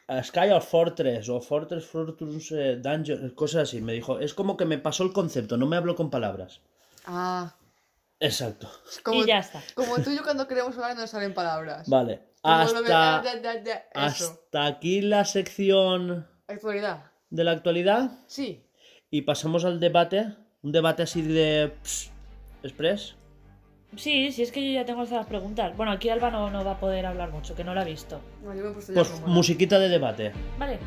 A 0.07 0.23
Sky 0.23 0.51
of 0.51 0.67
Fortress 0.69 1.29
o 1.29 1.41
Fortress 1.41 1.85
Fortress 1.85 2.51
eh, 2.51 2.77
Dungeon, 2.81 3.29
cosas 3.31 3.63
así. 3.63 3.81
Me 3.81 3.93
dijo, 3.93 4.19
es 4.19 4.33
como 4.33 4.55
que 4.55 4.65
me 4.65 4.77
pasó 4.77 5.03
el 5.03 5.13
concepto, 5.13 5.57
no 5.57 5.65
me 5.65 5.77
habló 5.77 5.95
con 5.95 6.09
palabras. 6.09 6.61
Ah, 7.05 7.55
Exacto. 8.19 8.69
como, 9.03 9.23
Y 9.23 9.27
ya 9.27 9.39
está. 9.39 9.61
como 9.75 9.97
tú 10.01 10.09
y 10.11 10.15
yo 10.15 10.23
cuando 10.23 10.47
queremos 10.47 10.73
hablar 10.75 10.95
no 10.95 11.05
salen 11.07 11.33
palabras. 11.33 11.89
Vale. 11.89 12.21
Hasta, 12.45 13.23
hasta 13.93 14.65
aquí 14.65 15.01
la 15.01 15.25
sección 15.25 16.27
Actualidad. 16.47 17.11
de 17.29 17.43
la 17.43 17.51
actualidad 17.51 18.11
Sí. 18.27 18.63
y 19.09 19.23
pasamos 19.23 19.65
al 19.65 19.79
debate. 19.79 20.27
Un 20.61 20.71
debate 20.71 21.03
así 21.03 21.21
de... 21.21 21.73
pss, 21.83 22.11
express. 22.63 23.15
Sí, 23.95 24.31
sí, 24.31 24.41
es 24.41 24.51
que 24.51 24.65
yo 24.65 24.73
ya 24.73 24.85
tengo 24.85 25.03
todas 25.03 25.19
las 25.19 25.27
preguntas. 25.27 25.75
Bueno, 25.77 25.91
aquí 25.91 26.09
Alba 26.09 26.29
no, 26.31 26.49
no 26.49 26.65
va 26.65 26.71
a 26.71 26.79
poder 26.79 27.05
hablar 27.05 27.31
mucho, 27.31 27.55
que 27.55 27.63
no 27.63 27.73
la 27.73 27.81
ha 27.81 27.85
visto. 27.85 28.19
No, 28.43 28.53
yo 28.53 28.63
me 28.63 28.69
he 28.69 28.73
puesto 28.73 28.91
ya 28.93 28.95
Pues 29.01 29.21
musiquita 29.25 29.79
de 29.79 29.89
debate. 29.89 30.33
Vale. 30.59 30.79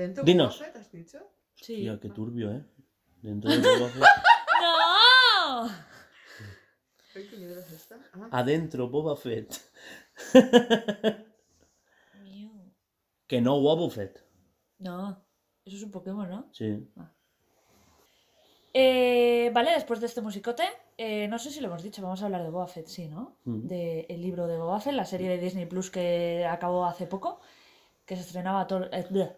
¿Dentro 0.00 0.24
Dinos. 0.24 0.58
Boba 0.58 0.66
Fett, 0.66 0.76
has 0.80 0.90
dicho? 0.92 1.18
Sí. 1.54 1.76
Tía, 1.76 1.98
qué 2.00 2.08
turbio, 2.08 2.52
¿eh? 2.52 2.64
Dentro 3.20 3.50
de 3.50 3.58
Boba 3.58 3.88
Fett. 3.92 4.02
¡No! 4.62 5.68
Ay, 7.14 7.26
¿Qué 7.28 7.36
mierda 7.36 7.60
es 7.60 7.70
esta? 7.70 7.98
Ah, 8.14 8.28
Adentro 8.38 8.88
Boba 8.88 9.14
Fett. 9.16 9.60
Que 13.26 13.40
no 13.42 13.60
Boba 13.60 13.90
Fett. 13.90 14.24
No, 14.78 15.22
eso 15.66 15.76
es 15.76 15.82
un 15.82 15.90
Pokémon, 15.90 16.30
¿no? 16.30 16.48
Sí. 16.52 16.88
Eh, 18.72 19.50
vale, 19.52 19.72
después 19.72 20.00
de 20.00 20.06
este 20.06 20.22
musicote, 20.22 20.62
eh, 20.96 21.28
no 21.28 21.38
sé 21.38 21.50
si 21.50 21.60
lo 21.60 21.66
hemos 21.66 21.82
dicho, 21.82 22.00
vamos 22.00 22.22
a 22.22 22.24
hablar 22.24 22.42
de 22.42 22.50
Boba 22.50 22.68
Fett, 22.68 22.86
sí, 22.86 23.06
¿no? 23.06 23.36
Mm. 23.44 23.66
De 23.66 24.06
el 24.08 24.22
libro 24.22 24.46
de 24.46 24.56
Boba 24.56 24.80
Fett, 24.80 24.94
la 24.94 25.04
serie 25.04 25.28
de 25.28 25.38
Disney 25.38 25.66
Plus 25.66 25.90
que 25.90 26.46
acabó 26.46 26.86
hace 26.86 27.06
poco, 27.06 27.40
que 28.06 28.16
se 28.16 28.22
estrenaba 28.22 28.66
todo, 28.66 28.86
eh. 28.92 29.36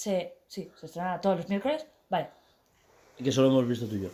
Se, 0.00 0.38
sí, 0.46 0.70
se 0.76 0.86
estrenaba 0.86 1.20
todos 1.20 1.36
los 1.36 1.48
miércoles. 1.48 1.86
Vale, 2.08 2.30
Y 3.18 3.24
que 3.24 3.30
solo 3.30 3.48
hemos 3.48 3.68
visto 3.68 3.86
tú 3.86 3.96
y 3.96 4.02
yo. 4.02 4.08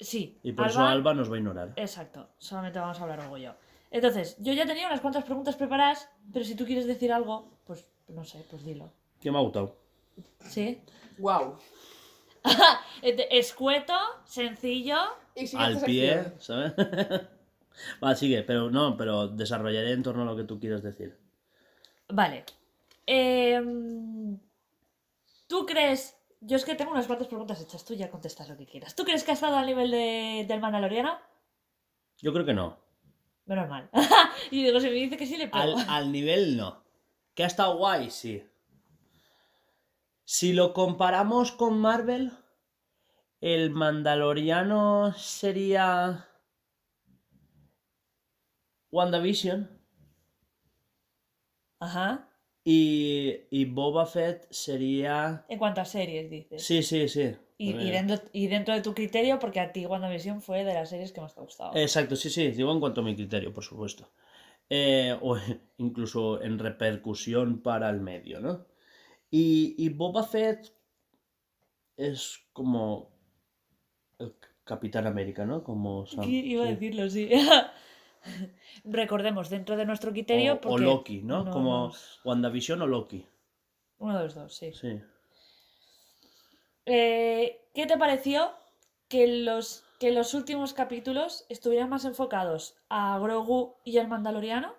sí. 0.00 0.36
Y 0.42 0.52
por 0.52 0.66
eso 0.66 0.82
Alba 0.82 1.14
nos 1.14 1.30
va 1.30 1.36
a 1.36 1.38
ignorar. 1.38 1.72
Exacto, 1.76 2.28
solamente 2.38 2.80
vamos 2.80 2.98
a 2.98 3.02
hablar 3.04 3.20
y 3.38 3.42
yo. 3.42 3.54
Entonces, 3.92 4.36
yo 4.40 4.52
ya 4.52 4.66
tenía 4.66 4.88
unas 4.88 5.00
cuantas 5.00 5.24
preguntas 5.24 5.54
preparadas, 5.54 6.10
pero 6.32 6.44
si 6.44 6.56
tú 6.56 6.66
quieres 6.66 6.86
decir 6.86 7.12
algo, 7.12 7.52
pues 7.64 7.86
no 8.08 8.24
sé, 8.24 8.44
pues 8.50 8.64
dilo. 8.64 8.90
¿Qué 9.20 9.30
me 9.30 9.38
ha 9.38 9.42
gustado? 9.42 9.76
¿Sí? 10.40 10.80
Wow. 11.18 11.56
Escueto, 13.02 13.94
sencillo. 14.24 14.98
Y 15.36 15.56
al 15.56 15.80
pie, 15.80 16.24
sección. 16.24 16.40
¿sabes? 16.40 16.72
Va, 18.02 18.16
sigue, 18.16 18.42
pero 18.42 18.70
no, 18.70 18.96
pero 18.96 19.28
desarrollaré 19.28 19.92
en 19.92 20.02
torno 20.02 20.22
a 20.22 20.26
lo 20.26 20.36
que 20.36 20.42
tú 20.42 20.58
quieras 20.58 20.82
decir. 20.82 21.16
Vale. 22.08 22.44
Em, 23.06 24.36
¿Tú 25.48 25.66
crees.? 25.66 26.14
Yo 26.40 26.56
es 26.56 26.64
que 26.64 26.76
tengo 26.76 26.92
unas 26.92 27.06
cuantas 27.08 27.26
preguntas 27.26 27.60
hechas. 27.60 27.84
Tú 27.84 27.94
ya 27.94 28.10
contestas 28.10 28.48
lo 28.48 28.56
que 28.56 28.66
quieras. 28.66 28.94
¿Tú 28.94 29.02
crees 29.04 29.24
que 29.24 29.32
ha 29.32 29.34
estado 29.34 29.56
al 29.56 29.66
nivel 29.66 29.90
de- 29.90 30.44
del 30.46 30.60
Mandaloriano? 30.60 31.18
Yo 32.18 32.32
creo 32.32 32.44
que 32.46 32.54
no. 32.54 32.78
Menos 33.46 33.68
mal. 33.68 33.90
y 34.52 34.62
digo, 34.62 34.78
si 34.78 34.86
me 34.86 34.92
dice 34.92 35.16
que 35.16 35.26
sí, 35.26 35.36
le 35.36 35.48
pego. 35.48 35.58
Al, 35.64 35.88
al 35.88 36.12
nivel 36.12 36.56
no. 36.56 36.84
Que 37.34 37.42
ha 37.42 37.46
estado 37.46 37.76
guay, 37.76 38.10
sí. 38.10 38.44
Si 40.24 40.52
lo 40.52 40.74
comparamos 40.74 41.50
con 41.52 41.80
Marvel, 41.80 42.32
el 43.40 43.70
Mandaloriano 43.70 45.12
sería 45.14 46.28
WandaVision 48.90 49.70
Ajá. 51.80 52.27
Y, 52.70 53.46
y 53.50 53.64
Boba 53.64 54.04
Fett 54.04 54.46
sería... 54.50 55.44
En 55.48 55.58
cuanto 55.58 55.80
a 55.80 55.84
series, 55.86 56.28
dices. 56.30 56.62
Sí, 56.62 56.82
sí, 56.82 57.08
sí. 57.08 57.34
Y, 57.56 57.70
y 57.70 57.90
dentro, 57.90 58.16
y 58.32 58.46
dentro 58.48 58.74
de 58.74 58.82
tu 58.82 58.94
criterio, 58.94 59.38
porque 59.38 59.60
a 59.60 59.72
ti 59.72 59.86
WandaVision 59.86 60.42
fue 60.42 60.64
de 60.64 60.74
las 60.74 60.90
series 60.90 61.12
que 61.12 61.20
más 61.22 61.34
te 61.34 61.40
ha 61.40 61.44
gustado. 61.44 61.74
Exacto, 61.76 62.14
sí, 62.14 62.28
sí, 62.30 62.50
digo 62.50 62.70
en 62.70 62.80
cuanto 62.80 63.00
a 63.00 63.04
mi 63.04 63.16
criterio, 63.16 63.52
por 63.54 63.64
supuesto. 63.64 64.10
Eh, 64.68 65.16
o 65.22 65.36
incluso 65.78 66.42
en 66.42 66.58
repercusión 66.58 67.62
para 67.62 67.88
el 67.88 68.00
medio, 68.00 68.38
¿no? 68.40 68.66
Y, 69.30 69.74
y 69.78 69.88
Boba 69.88 70.24
Fett 70.24 70.72
es 71.96 72.38
como 72.52 73.10
el 74.18 74.34
Capitán 74.64 75.06
América, 75.06 75.44
¿no? 75.46 75.64
Como 75.64 76.06
Sam- 76.06 76.24
Sí, 76.26 76.40
iba 76.46 76.64
a 76.64 76.68
decirlo, 76.68 77.08
sí. 77.10 77.30
Recordemos, 78.84 79.50
dentro 79.50 79.76
de 79.76 79.86
nuestro 79.86 80.12
criterio. 80.12 80.60
O, 80.64 80.78
Loki, 80.78 81.22
¿no? 81.22 81.44
no 81.44 81.50
como 81.50 81.92
WandaVision 82.24 82.82
o 82.82 82.86
Loki. 82.86 83.26
Uno 83.98 84.16
de 84.18 84.24
los 84.24 84.34
dos, 84.34 84.54
sí. 84.56 84.72
Sí. 84.72 85.00
Eh, 86.86 87.60
¿Qué 87.74 87.86
te 87.86 87.98
pareció 87.98 88.50
que 89.08 89.26
los, 89.44 89.84
que 89.98 90.12
los 90.12 90.34
últimos 90.34 90.72
capítulos 90.72 91.44
estuvieran 91.48 91.90
más 91.90 92.04
enfocados 92.04 92.76
a 92.88 93.18
Grogu 93.18 93.76
y 93.84 93.98
al 93.98 94.08
Mandaloriano 94.08 94.74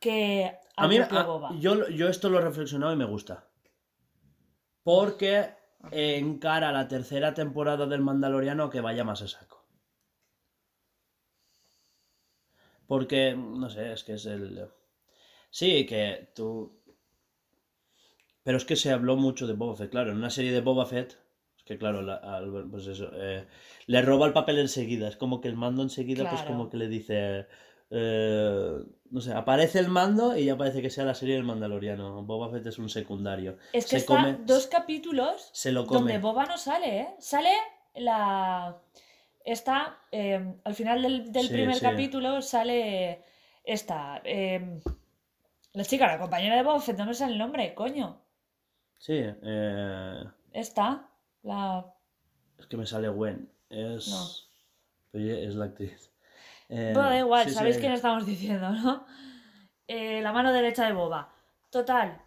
que 0.00 0.56
A 0.76 0.86
mí, 0.88 0.98
a- 0.98 1.22
Boba? 1.24 1.50
yo, 1.58 1.88
yo 1.88 2.08
esto 2.08 2.28
lo 2.28 2.38
he 2.38 2.42
reflexionado 2.42 2.92
y 2.92 2.96
me 2.96 3.04
gusta. 3.04 3.44
Porque 4.82 5.50
encara 5.90 6.72
la 6.72 6.88
tercera 6.88 7.34
temporada 7.34 7.86
del 7.86 8.00
Mandaloriano 8.00 8.70
que 8.70 8.80
vaya 8.80 9.04
más 9.04 9.22
a 9.22 9.28
saco. 9.28 9.57
Porque, 12.88 13.36
no 13.36 13.70
sé, 13.70 13.92
es 13.92 14.02
que 14.02 14.14
es 14.14 14.26
el... 14.26 14.66
Sí, 15.50 15.86
que 15.86 16.30
tú... 16.34 16.74
Pero 18.42 18.56
es 18.56 18.64
que 18.64 18.76
se 18.76 18.90
habló 18.90 19.16
mucho 19.16 19.46
de 19.46 19.52
Boba 19.52 19.76
Fett, 19.76 19.90
claro, 19.90 20.10
en 20.10 20.16
una 20.16 20.30
serie 20.30 20.52
de 20.52 20.62
Boba 20.62 20.86
Fett, 20.86 21.18
es 21.58 21.64
que 21.64 21.76
claro, 21.76 22.00
la- 22.02 22.16
al- 22.16 22.66
pues 22.70 22.86
eso, 22.86 23.10
eh, 23.12 23.46
le 23.86 24.02
roba 24.02 24.26
el 24.26 24.32
papel 24.32 24.58
enseguida, 24.58 25.06
es 25.08 25.16
como 25.16 25.40
que 25.42 25.48
el 25.48 25.56
mando 25.56 25.82
enseguida, 25.82 26.28
pues 26.30 26.42
como 26.44 26.70
que 26.70 26.78
le 26.78 26.88
dice, 26.88 27.46
eh, 27.90 28.72
no 29.10 29.20
sé, 29.20 29.32
aparece 29.34 29.80
el 29.80 29.88
mando 29.88 30.34
y 30.34 30.46
ya 30.46 30.56
parece 30.56 30.80
que 30.80 30.88
sea 30.88 31.04
la 31.04 31.14
serie 31.14 31.34
del 31.34 31.44
Mandaloriano, 31.44 32.22
Boba 32.22 32.50
Fett 32.50 32.66
es 32.66 32.78
un 32.78 32.88
secundario, 32.88 33.58
es 33.72 33.84
que 33.84 33.90
se 33.90 33.96
está 33.98 34.22
come- 34.22 34.38
dos 34.46 34.66
capítulos 34.66 35.50
se 35.52 35.70
lo 35.72 35.82
donde 35.84 36.14
come. 36.14 36.18
Boba 36.18 36.46
no 36.46 36.56
sale, 36.56 37.00
¿eh? 37.00 37.08
Sale 37.18 37.50
la... 37.96 38.80
Está, 39.52 39.98
eh, 40.12 40.54
al 40.64 40.74
final 40.74 41.02
del, 41.02 41.32
del 41.32 41.46
Sí, 41.46 41.52
primer 41.52 41.74
sí. 41.76 41.80
capítulo 41.80 42.42
sale 42.42 43.24
esta... 43.64 44.20
eh, 44.24 44.80
la 45.72 45.84
chica, 45.84 46.06
la 46.06 46.18
compañera 46.18 46.56
de 46.56 46.62
Boba 46.62 46.80
Fett, 46.80 46.98
no 46.98 47.06
me 47.06 47.14
sale 47.14 47.32
el 47.32 47.38
nombre, 47.38 47.74
coño. 47.74 48.20
Sí, 48.98 49.14
eh, 49.22 50.24
Esta, 50.52 51.08
la... 51.42 51.86
es 52.58 52.66
que 52.66 52.76
me 52.76 52.86
sale 52.86 53.08
Gwen, 53.08 53.50
es... 53.70 54.08
No. 54.08 55.18
Oye, 55.18 55.46
es 55.46 55.54
la 55.54 55.66
actriz. 55.66 56.10
Eh, 56.68 56.90
Bueno, 56.94 57.08
da 57.10 57.18
igual, 57.18 57.44
sí, 57.48 57.54
sabéis 57.54 57.78
quién 57.78 57.92
estamos 57.92 58.26
diciendo, 58.26 58.70
¿no? 58.70 59.06
Eh, 59.86 60.20
la 60.20 60.32
mano 60.32 60.52
derecha 60.52 60.84
de 60.84 60.92
Boba. 60.92 61.32
Total. 61.70 62.20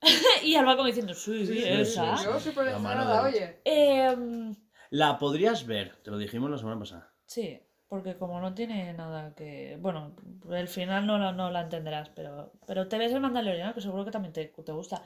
y 0.44 0.54
Alba 0.54 0.76
como 0.76 0.86
diciendo, 0.86 1.14
sí, 1.14 1.46
Sí, 1.46 1.54
sí, 1.58 1.64
esa. 1.66 2.16
sí, 2.16 2.24
Yo 2.54 2.62
La 2.62 2.78
mano 2.78 3.06
derecha. 3.06 3.22
oye. 3.22 3.60
Em, 3.64 4.54
La 4.92 5.18
podrías 5.18 5.66
ver, 5.66 5.96
te 6.02 6.10
lo 6.10 6.18
dijimos 6.18 6.50
la 6.50 6.58
semana 6.58 6.78
pasada. 6.78 7.10
sí, 7.26 7.60
porque 7.88 8.16
como 8.16 8.40
no 8.40 8.54
tiene 8.54 8.92
nada 8.94 9.34
que... 9.34 9.76
Bueno, 9.80 10.14
el 10.50 10.66
final 10.68 11.06
no, 11.06 11.18
la- 11.18 11.32
no 11.32 11.50
la 11.50 11.60
entenderás, 11.62 12.08
pero, 12.10 12.52
pero 12.66 12.88
te 12.88 12.96
ves 12.96 13.12
el 13.12 13.20
Mandaloriano, 13.20 13.74
que 13.74 13.80
seguro 13.82 14.04
que 14.06 14.10
también 14.10 14.32
te, 14.32 14.46
te 14.46 14.72
gusta. 14.72 15.02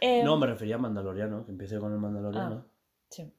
Em, 0.00 0.22
No, 0.24 0.36
me 0.36 0.46
refería 0.46 0.74
a 0.74 0.78
Mandaloriano, 0.78 1.44
que 1.46 1.52
empiece 1.52 1.78
con 1.78 1.92
el 1.94 1.98
Mandaloriano. 1.98 2.64
Ah. 2.66 2.70
Sí. 3.08 3.32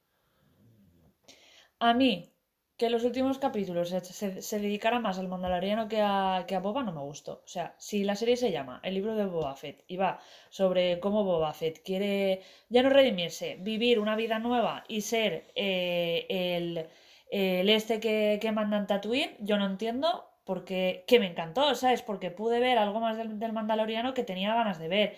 A 1.80 1.94
mí, 1.94 2.32
que 2.78 2.90
los 2.90 3.04
últimos 3.04 3.38
capítulos 3.38 3.88
se, 3.90 4.00
se, 4.04 4.40
se 4.42 4.58
dedicara 4.60 5.00
más 5.00 5.18
al 5.18 5.28
Mandaloriano 5.28 5.88
que 5.88 6.00
a, 6.02 6.44
que 6.46 6.54
a 6.56 6.60
Boba 6.60 6.82
no 6.84 6.92
me 6.92 7.00
gustó. 7.02 7.42
O 7.44 7.48
sea, 7.48 7.74
si 7.78 8.04
la 8.04 8.14
serie 8.16 8.36
se 8.36 8.52
llama 8.52 8.80
El 8.84 8.94
libro 8.94 9.16
de 9.16 9.26
Boba 9.26 9.54
Fett 9.56 9.84
y 9.88 9.96
va 9.96 10.20
sobre 10.50 11.00
cómo 11.00 11.24
Boba 11.24 11.52
Fett 11.54 11.82
quiere 11.82 12.42
ya 12.68 12.82
no 12.82 12.90
redimirse, 12.90 13.56
vivir 13.60 13.98
una 13.98 14.16
vida 14.16 14.38
nueva 14.38 14.84
y 14.88 15.00
ser 15.02 15.50
eh, 15.56 16.26
el, 16.30 16.86
el 17.30 17.68
este 17.68 18.00
que, 18.00 18.38
que 18.40 18.52
manda 18.52 18.76
en 18.78 18.86
Tatooine, 18.86 19.36
yo 19.40 19.58
no 19.58 19.66
entiendo 19.66 20.24
porque 20.44 21.04
que 21.06 21.20
me 21.20 21.26
encantó, 21.26 21.74
¿sabes? 21.74 22.02
Porque 22.02 22.30
pude 22.30 22.60
ver 22.60 22.78
algo 22.78 23.00
más 23.00 23.16
del, 23.18 23.38
del 23.38 23.52
Mandaloriano 23.52 24.14
que 24.14 24.24
tenía 24.24 24.54
ganas 24.54 24.78
de 24.78 24.88
ver. 24.88 25.16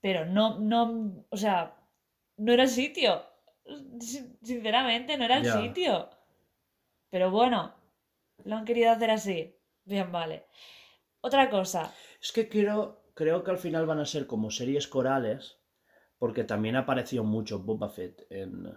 Pero 0.00 0.24
no, 0.26 0.58
no, 0.58 1.24
o 1.30 1.36
sea, 1.36 1.76
no 2.36 2.52
era 2.52 2.64
el 2.64 2.68
sitio. 2.68 3.22
Sin- 4.00 4.38
Sinceramente, 4.42 5.16
no 5.16 5.24
era 5.24 5.38
el 5.38 5.44
sitio. 5.46 6.10
Pero 7.10 7.30
bueno, 7.30 7.74
lo 8.44 8.56
han 8.56 8.64
querido 8.64 8.90
hacer 8.92 9.10
así. 9.10 9.56
Bien, 9.84 10.10
vale. 10.12 10.46
Otra 11.20 11.50
cosa. 11.50 11.92
Es 12.22 12.32
que 12.32 12.48
creo, 12.48 13.02
creo 13.14 13.42
que 13.44 13.50
al 13.50 13.58
final 13.58 13.86
van 13.86 13.98
a 14.00 14.06
ser 14.06 14.26
como 14.26 14.50
series 14.50 14.88
corales, 14.88 15.58
porque 16.18 16.44
también 16.44 16.76
apareció 16.76 17.24
mucho 17.24 17.58
Boba 17.60 17.88
Fett 17.88 18.26
en, 18.30 18.72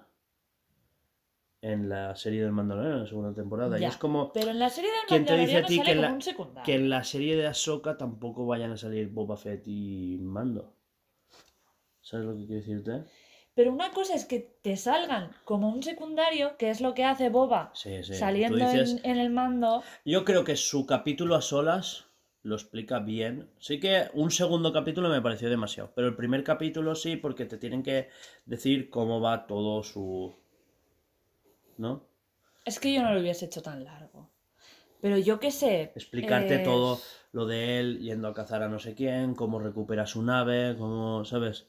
en 1.62 1.88
la 1.90 2.16
serie 2.16 2.42
del 2.44 2.52
Mandaloriano 2.52 2.96
en 2.98 3.04
la 3.04 3.08
segunda 3.10 3.34
temporada. 3.34 3.80
Y 3.80 3.86
es 3.86 3.98
como 3.98 4.34
Pero 4.34 4.52
en 4.52 4.60
la 4.60 4.70
serie 4.70 4.92
del 4.92 5.00
¿Quién 5.08 5.26
te 5.26 5.38
dice 5.38 5.58
a 5.58 5.62
Mandaloriano 5.62 5.68
ti 5.68 5.76
sale 5.78 5.86
que 5.86 5.92
en 5.92 5.98
como 5.98 6.08
la- 6.08 6.14
un 6.58 6.64
que 6.64 6.76
en 6.76 6.90
la 6.90 7.04
serie 7.04 7.36
de 7.38 7.48
Ahsoka 7.48 7.98
tampoco 7.98 8.46
vayan 8.46 8.72
a 8.72 8.78
salir 8.78 9.10
Boba 9.10 9.38
Fett 9.38 9.64
y 9.68 10.18
Mando. 10.20 10.74
¿Sabes 12.02 12.26
lo 12.26 12.34
que 12.36 12.46
quiero 12.46 12.56
decirte? 12.62 13.06
Pero 13.56 13.72
una 13.72 13.92
cosa 13.92 14.16
es 14.16 14.26
que 14.26 14.40
te 14.62 14.78
salgan 14.78 15.32
como 15.46 15.70
un 15.70 15.84
secundario, 15.84 16.58
que 16.58 16.70
es 16.72 16.82
lo 16.82 16.94
que 16.94 17.06
hace 17.06 17.30
Boba 17.30 17.72
Sí, 17.76 18.04
sí. 18.04 18.14
saliendo 18.14 18.58
Tú 18.58 18.64
dices- 18.64 19.02
en, 19.04 19.12
en 19.12 19.18
el 19.20 19.30
mando. 19.30 19.84
Yo 20.06 20.26
creo 20.26 20.44
que 20.44 20.56
su 20.56 20.86
capítulo 20.86 21.36
a 21.36 21.42
solas 21.42 22.06
lo 22.42 22.56
explica 22.56 23.00
bien. 23.00 23.50
Sí 23.60 23.80
que 23.80 24.10
un 24.14 24.32
segundo 24.32 24.74
capítulo 24.74 25.08
me 25.10 25.22
pareció 25.22 25.50
demasiado, 25.50 25.92
pero 25.96 26.08
el 26.08 26.16
primer 26.16 26.44
capítulo 26.44 26.96
sí, 26.96 27.16
porque 27.16 27.46
te 27.46 27.58
tienen 27.58 27.84
que 27.84 28.10
decir 28.46 28.90
cómo 28.90 29.22
va 29.22 29.46
todo 29.48 29.84
su... 29.84 30.34
¿No? 31.78 32.04
Es 32.66 32.80
que 32.80 32.94
yo 32.94 33.02
no 33.04 33.14
lo 33.14 33.20
hubiese 33.20 33.46
hecho 33.46 33.62
tan 33.62 33.84
largo. 33.84 34.30
Pero 35.02 35.18
yo 35.18 35.40
qué 35.40 35.52
sé. 35.52 35.92
Explicarte 35.96 36.56
eh, 36.56 36.64
todo 36.64 37.00
lo 37.34 37.46
de 37.46 37.80
él 37.80 38.00
yendo 38.00 38.28
a 38.28 38.34
cazar 38.34 38.64
a 38.64 38.70
no 38.70 38.80
sé 38.80 38.96
quién, 38.96 39.36
cómo 39.36 39.60
recupera 39.60 40.06
su 40.06 40.22
nave, 40.24 40.76
cómo, 40.78 41.26
¿sabes? 41.26 41.68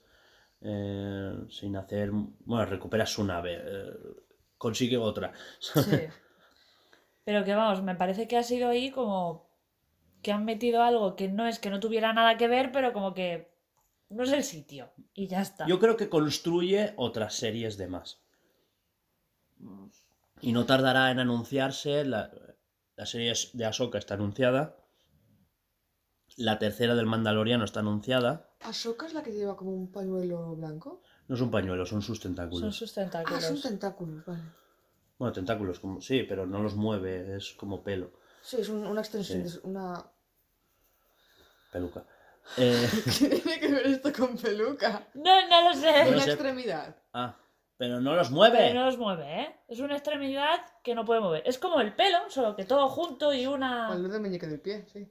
Eh, 0.65 1.47
sin 1.51 1.77
hacer... 1.77 2.11
Bueno, 2.11 2.65
recupera 2.65 3.05
su 3.05 3.23
nave, 3.23 3.61
eh, 3.62 3.93
consigue 4.57 4.97
otra. 4.97 5.32
Sí. 5.61 5.81
Pero 7.24 7.45
que 7.45 7.55
vamos, 7.55 7.82
me 7.82 7.95
parece 7.95 8.27
que 8.27 8.36
ha 8.36 8.43
sido 8.43 8.69
ahí 8.69 8.91
como 8.91 9.49
que 10.23 10.32
han 10.32 10.45
metido 10.45 10.82
algo 10.82 11.16
que 11.16 11.28
no 11.28 11.47
es 11.47 11.59
que 11.59 11.70
no 11.70 11.81
tuviera 11.81 12.12
nada 12.12 12.36
que 12.36 12.49
ver, 12.49 12.73
pero 12.73 12.93
como 12.93 13.12
que 13.12 13.55
no 14.09 14.24
es 14.24 14.32
el 14.32 14.45
sitio. 14.45 14.93
Y 15.15 15.27
ya 15.27 15.43
está. 15.43 15.66
Yo 15.66 15.78
creo 15.78 15.97
que 15.97 16.09
construye 16.09 16.95
otras 16.97 17.35
series 17.35 17.77
de 17.77 17.89
más. 17.89 18.23
Y 20.41 20.53
no 20.53 20.66
tardará 20.66 21.11
en 21.11 21.19
anunciarse. 21.19 22.05
La, 22.05 22.31
la 22.97 23.07
serie 23.07 23.32
de 23.53 23.65
Ahsoka 23.65 23.99
está 23.99 24.15
anunciada. 24.15 24.77
La 26.36 26.59
tercera 26.59 26.95
del 26.95 27.07
Mandaloriano 27.07 27.65
está 27.65 27.81
anunciada. 27.81 28.53
¿Ahsoka 28.65 29.07
es 29.07 29.15
la 29.15 29.23
que 29.23 29.32
lleva 29.32 29.57
como 29.57 29.73
un 29.73 29.91
pañuelo 29.93 30.57
blanco? 30.57 31.03
No 31.28 31.35
es 31.36 31.41
un 31.41 31.51
pañuelo, 31.51 31.86
son 31.86 32.03
sus 32.03 32.19
Son 32.20 32.35
tentáculos. 32.35 32.77
sus 32.77 32.91
Ah, 32.99 33.03
tentáculos. 33.03 33.45
son 33.45 33.61
tentáculos, 33.61 34.24
vale. 34.24 34.43
Bueno, 35.19 35.32
tentáculos, 35.32 35.78
como, 35.81 36.01
sí, 36.01 36.24
pero 36.24 36.47
no 36.47 36.62
los 36.62 36.74
mueve, 36.74 37.36
es 37.36 37.53
como 37.53 37.82
pelo, 37.82 38.11
Sí, 38.43 38.57
es 38.61 38.69
un- 38.69 38.86
una 38.86 39.01
extensión, 39.01 39.49
Sí. 39.49 39.59
de- 39.61 39.66
una... 39.69 40.05
peluca. 41.73 42.05
Eh, 42.59 42.86
¿Qué 43.19 43.28
tiene 43.41 43.59
que 43.59 43.69
ver 43.73 43.86
esto 43.86 44.12
con 44.12 44.36
peluca? 44.36 45.09
No, 45.15 45.49
no 45.49 45.69
lo 45.69 45.74
sé. 45.74 45.91
No 46.05 46.05
lo 46.05 46.16
Una 46.16 46.20
sé. 46.24 46.32
extremidad. 46.32 46.95
ah, 47.15 47.35
pero 47.78 48.01
no 48.03 48.15
los 48.15 48.31
mueve. 48.31 48.59
Pero 48.59 48.81
no 48.81 48.85
los 48.86 48.99
mueve, 48.99 49.41
¿eh? 49.43 49.57
Es 49.66 49.81
una 49.81 49.95
extremidad 49.95 50.61
que 50.82 50.95
no 50.95 51.07
puede 51.07 51.20
mover. 51.20 51.43
Es 51.47 51.59
como 51.59 51.81
el 51.81 51.95
pelo, 51.97 52.19
solo 52.28 52.55
que 52.55 52.65
todo 52.66 52.89
junto 52.91 53.32
y 53.32 53.47
una... 53.47 53.89
Al 53.89 54.03
dedo 54.07 54.20
meñique 54.20 54.47
del 54.47 54.61
pie, 54.61 54.85
sí. 54.93 55.09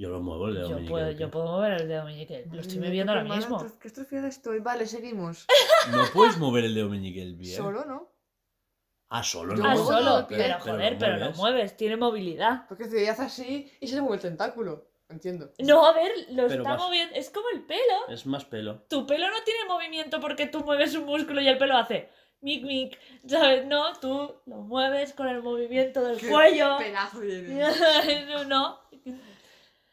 Yo 0.00 0.08
lo 0.08 0.20
muevo 0.22 0.48
el 0.48 0.54
dedo 0.54 0.70
Yo 0.70 0.74
meñique 0.76 0.90
puedo, 0.90 1.10
yo 1.10 1.30
puedo 1.30 1.44
mover 1.44 1.72
el 1.72 1.86
dedo 1.88 2.04
meñique. 2.06 2.46
Lo 2.50 2.62
estoy 2.62 2.78
Mira, 2.78 2.90
viendo 2.90 3.12
qué 3.12 3.18
ahora 3.18 3.34
mismo. 3.36 3.66
Qué 3.78 3.88
atrofiada 3.88 4.28
estoy. 4.28 4.60
Vale, 4.60 4.86
seguimos. 4.86 5.46
No 5.90 6.04
puedes 6.14 6.38
mover 6.38 6.64
el 6.64 6.74
dedo 6.74 6.88
meñique 6.88 7.36
pie. 7.38 7.54
Solo, 7.54 7.84
¿no? 7.84 8.10
Ah, 9.10 9.22
solo 9.22 9.54
no. 9.54 9.68
Ah, 9.68 9.76
solo. 9.76 10.18
el 10.20 10.26
Pero 10.26 10.42
pero 10.42 10.58
joder, 10.60 10.92
lo 10.94 10.98
pero 10.98 11.16
lo 11.18 11.32
mueves. 11.32 11.76
tiene 11.76 11.98
movilidad. 11.98 12.66
Porque 12.66 12.86
si 12.86 13.06
hace 13.06 13.22
así 13.22 13.70
y 13.78 13.88
se 13.88 13.96
le 13.96 14.00
mueve 14.00 14.16
el 14.16 14.22
tentáculo. 14.22 14.88
Entiendo. 15.10 15.52
No, 15.58 15.84
a 15.84 15.92
ver, 15.92 16.10
lo 16.30 16.48
Pero 16.48 16.62
está 16.62 16.78
moviendo. 16.78 17.14
Es 17.14 17.28
como 17.28 17.50
el 17.52 17.60
pelo. 17.64 18.08
Es 18.08 18.24
más 18.24 18.46
pelo. 18.46 18.86
Tu 18.88 19.06
pelo 19.06 19.28
no 19.28 19.42
tiene 19.44 19.66
movimiento 19.68 20.18
porque 20.18 20.46
tú 20.46 20.60
mueves 20.60 20.94
un 20.94 21.04
músculo 21.04 21.42
y 21.42 21.48
el 21.48 21.58
pelo 21.58 21.76
hace 21.76 22.08
mic 22.40 22.64
mic. 22.64 22.98
¿Sabes? 23.26 23.66
No, 23.66 23.92
tú 24.00 24.34
lo 24.46 24.56
mueves 24.56 25.12
con 25.12 25.28
el 25.28 25.42
movimiento 25.42 26.02
del 26.02 26.18
cuello. 26.26 26.78
Pedazo 26.78 27.20
de... 27.20 27.42
no, 28.30 28.44
no. 28.44 28.78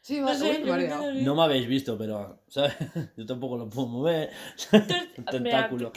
Sí, 0.08 0.22
No 0.22 0.28
va, 0.28 0.36
sé, 0.36 0.60
me 0.60 1.22
no 1.22 1.36
me 1.36 1.44
habéis 1.44 1.68
visto, 1.68 1.98
pero, 1.98 2.40
¿sabes? 2.48 2.74
Yo 3.18 3.26
tampoco 3.26 3.58
lo 3.58 3.70
puedo 3.70 3.88
mover. 3.90 4.30
Un 4.72 5.26
tentáculo. 5.32 5.92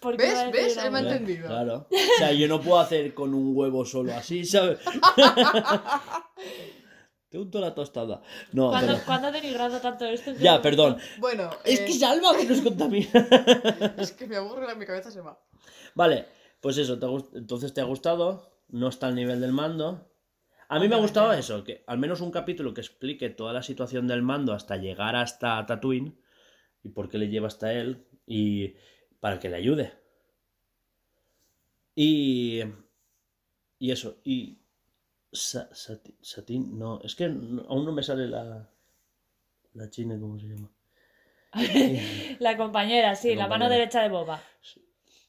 ¿por 0.00 0.16
qué 0.16 0.22
¿Ves? 0.26 0.50
¿Ves? 0.52 0.76
Él 0.78 0.90
me 0.90 0.98
ha 0.98 1.02
entendido. 1.02 1.46
Claro. 1.46 1.86
O 1.88 2.18
sea, 2.18 2.32
yo 2.32 2.48
no 2.48 2.60
puedo 2.60 2.80
hacer 2.80 3.14
con 3.14 3.34
un 3.34 3.56
huevo 3.56 3.84
solo 3.84 4.12
así, 4.16 4.44
¿sabes? 4.44 4.78
Te 7.28 7.38
unto 7.38 7.60
la 7.60 7.72
tostada. 7.72 8.20
No, 8.52 8.70
¿Cuándo, 8.70 8.92
pero... 8.94 9.04
¿Cuándo 9.06 9.28
ha 9.28 9.30
denigrado 9.30 9.80
tanto 9.80 10.04
esto? 10.04 10.32
Ya, 10.32 10.60
perdón. 10.60 10.96
Bueno, 11.18 11.50
Es 11.64 11.78
eh, 11.80 11.84
que 11.84 11.92
salva 11.92 12.36
que 12.36 12.46
nos 12.46 12.62
contamina. 12.62 13.08
es 13.98 14.10
que 14.10 14.26
me 14.26 14.36
aburre, 14.36 14.74
mi 14.74 14.86
cabeza 14.86 15.12
se 15.12 15.20
va. 15.20 15.38
Vale, 15.94 16.26
pues 16.60 16.78
eso, 16.78 16.98
te 16.98 17.06
ha 17.06 17.08
gust- 17.08 17.30
entonces 17.36 17.72
te 17.72 17.80
ha 17.80 17.84
gustado, 17.84 18.60
no 18.70 18.88
está 18.88 19.06
al 19.06 19.14
nivel 19.14 19.40
del 19.40 19.52
mando. 19.52 20.08
A 20.68 20.78
mí 20.78 20.86
me 20.88 20.94
ha 20.94 20.98
gustado 20.98 21.32
eso, 21.32 21.64
que 21.64 21.82
al 21.88 21.98
menos 21.98 22.20
un 22.20 22.30
capítulo 22.30 22.72
que 22.72 22.80
explique 22.80 23.30
toda 23.30 23.52
la 23.52 23.62
situación 23.64 24.06
del 24.06 24.22
mando 24.22 24.52
hasta 24.52 24.76
llegar 24.76 25.16
hasta 25.16 25.66
Tatooine 25.66 26.16
y 26.84 26.90
por 26.90 27.08
qué 27.08 27.18
le 27.18 27.28
lleva 27.28 27.48
hasta 27.48 27.72
él 27.72 28.06
y 28.26 28.74
para 29.20 29.40
que 29.40 29.50
le 29.50 29.56
ayude. 29.56 29.92
Y... 31.96 32.62
Y 33.78 33.90
eso, 33.90 34.18
y... 34.24 34.58
Sa- 35.32 35.68
Satín, 36.22 36.78
no, 36.78 37.00
es 37.02 37.14
que 37.14 37.24
aún 37.24 37.84
no 37.84 37.92
me 37.92 38.02
sale 38.02 38.28
la... 38.28 38.70
La 39.74 39.88
china, 39.90 40.18
¿cómo 40.18 40.38
se 40.40 40.48
llama? 40.48 40.70
La 42.40 42.56
compañera, 42.56 43.14
sí, 43.14 43.34
La 43.34 43.42
la 43.42 43.48
mano 43.48 43.68
derecha 43.68 44.02
de 44.02 44.08
Boba. 44.08 44.40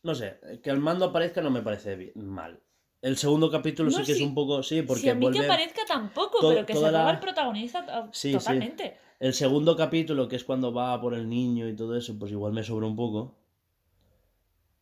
No 0.08 0.14
sé, 0.16 0.28
que 0.64 0.70
el 0.72 0.80
mando 0.80 1.06
aparezca 1.06 1.42
no 1.42 1.52
me 1.52 1.62
parece 1.62 1.96
bi- 1.96 2.12
mal. 2.16 2.60
El 3.02 3.16
segundo 3.18 3.52
capítulo 3.52 3.92
No, 3.92 3.98
sí 3.98 4.04
que 4.04 4.14
es 4.14 4.22
un 4.22 4.34
poco. 4.34 4.64
Sí, 4.64 4.82
porque 4.82 5.02
si 5.02 5.10
a 5.10 5.16
mí 5.16 5.22
vuelve. 5.22 5.40
que 5.40 5.46
aparezca 5.46 5.82
tampoco, 5.88 6.40
to- 6.40 6.50
pero 6.50 6.66
que 6.66 6.74
se 6.74 6.82
la- 6.82 7.00
roba 7.00 7.12
el 7.12 7.20
protagonista 7.20 8.10
Sí, 8.12 8.32
sí. 8.32 8.38
totalmente. 8.38 8.98
El 9.20 9.34
segundo 9.34 9.76
capítulo, 9.76 10.28
que 10.28 10.36
es 10.36 10.44
cuando 10.44 10.74
va 10.74 11.00
por 11.02 11.14
el 11.14 11.30
niño 11.30 11.68
y 11.68 11.76
todo 11.76 11.96
eso, 11.96 12.18
pues 12.18 12.32
igual 12.32 12.54
me 12.54 12.64
sobra 12.64 12.88
un 12.88 12.96
poco. 12.96 13.38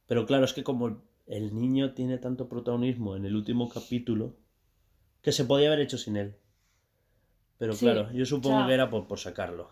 Pero 0.08 0.26
claro, 0.26 0.46
es 0.46 0.54
que 0.54 0.64
como 0.64 1.02
el, 1.28 1.56
niño 1.56 1.94
tiene 1.94 2.18
tanto 2.18 2.48
protagonismo 2.48 3.16
en 3.16 3.26
el 3.26 3.36
último 3.36 3.70
capítulo, 3.70 4.36
que 5.22 5.32
se 5.32 5.46
podía 5.46 5.68
haber 5.68 5.80
hecho 5.82 5.98
sin 5.98 6.18
él. 6.18 6.36
Pero 7.58 7.74
Sí, 7.74 7.86
claro, 7.86 8.12
yo 8.12 8.26
supongo 8.26 8.68
que 8.68 8.74
era 8.74 8.90
por, 8.90 9.08
por 9.08 9.20
sacarlo. 9.20 9.72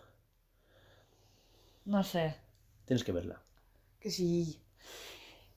No 1.84 2.02
sé. 2.02 2.36
Tienes 2.86 3.04
que 3.04 3.12
verla. 3.12 3.42
Que 4.00 4.10
sí. 4.10 4.60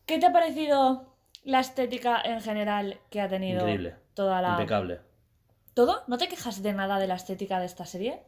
¿Qué 0.06 0.20
te 0.20 0.26
ha 0.26 0.34
parecido 0.34 1.17
la 1.48 1.60
estética 1.62 2.22
en 2.24 2.42
general 2.42 3.00
que 3.10 3.22
ha 3.22 3.28
tenido 3.28 3.60
Increíble. 3.62 3.96
toda 4.14 4.42
la. 4.42 4.52
Impecable. 4.52 5.00
¿Todo? 5.74 6.04
¿No 6.08 6.18
te 6.18 6.28
quejas 6.28 6.62
de 6.64 6.74
nada 6.74 7.00
de 7.00 7.08
la 7.08 7.16
estética 7.16 7.60
de 7.60 7.66
esta 7.66 7.86
serie? 7.86 8.24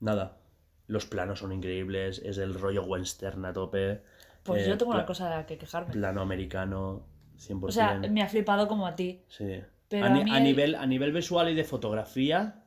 Nada. 0.00 0.38
Los 0.86 1.06
planos 1.06 1.38
son 1.40 1.52
increíbles, 1.52 2.20
es 2.24 2.38
el 2.38 2.54
rollo 2.54 2.84
western 2.84 3.44
a 3.46 3.52
tope. 3.52 4.02
Pues 4.42 4.66
eh, 4.66 4.70
yo 4.70 4.76
tengo 4.78 4.92
una 4.92 5.06
cosa 5.06 5.28
de 5.30 5.36
la 5.36 5.46
que 5.46 5.56
quejarme. 5.58 5.92
Plano 5.92 6.20
americano, 6.20 7.06
100%. 7.38 7.64
O 7.68 7.72
sea, 7.72 7.94
me 7.98 8.22
ha 8.22 8.28
flipado 8.28 8.68
como 8.68 8.86
a 8.86 8.94
ti. 8.94 9.22
Sí. 9.28 9.62
Pero 9.88 10.06
a, 10.06 10.08
a 10.08 10.12
ni- 10.12 10.24
mí 10.24 10.30
a 10.32 10.38
el- 10.38 10.44
nivel, 10.44 10.74
a 10.74 10.86
nivel 10.86 11.12
visual 11.12 11.48
y 11.50 11.54
de 11.54 11.64
fotografía, 11.64 12.64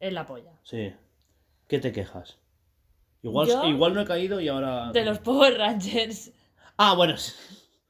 Es 0.00 0.12
la 0.12 0.26
polla. 0.26 0.52
sí. 0.62 0.92
¿Qué 1.68 1.78
te 1.78 1.92
quejas? 1.92 2.38
Igual, 3.22 3.46
Yo- 3.48 3.64
igual 3.66 3.92
no 3.94 4.00
he 4.00 4.04
caído 4.06 4.40
y 4.40 4.48
ahora. 4.48 4.90
De 4.90 5.04
los 5.04 5.18
Power 5.18 5.58
Rangers. 5.58 6.32
Ah, 6.78 6.94
bueno. 6.94 7.14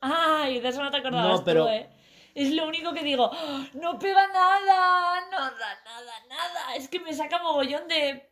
Ay, 0.00 0.60
de 0.60 0.68
eso 0.68 0.82
no 0.82 0.90
te 0.90 0.98
acordabas 0.98 1.40
No, 1.40 1.44
pero- 1.44 1.64
tú, 1.64 1.70
¿eh? 1.70 1.88
Es 2.34 2.52
lo 2.52 2.68
único 2.68 2.92
que 2.92 3.02
digo, 3.02 3.30
"¡Ah! 3.32 3.66
no 3.74 3.98
pega 3.98 4.28
nada, 4.28 5.20
no 5.30 5.38
da 5.38 5.50
nada, 5.84 6.12
nada. 6.28 6.76
Es 6.76 6.88
que 6.88 7.00
me 7.00 7.12
saca 7.12 7.42
mogollón 7.42 7.88
de... 7.88 8.28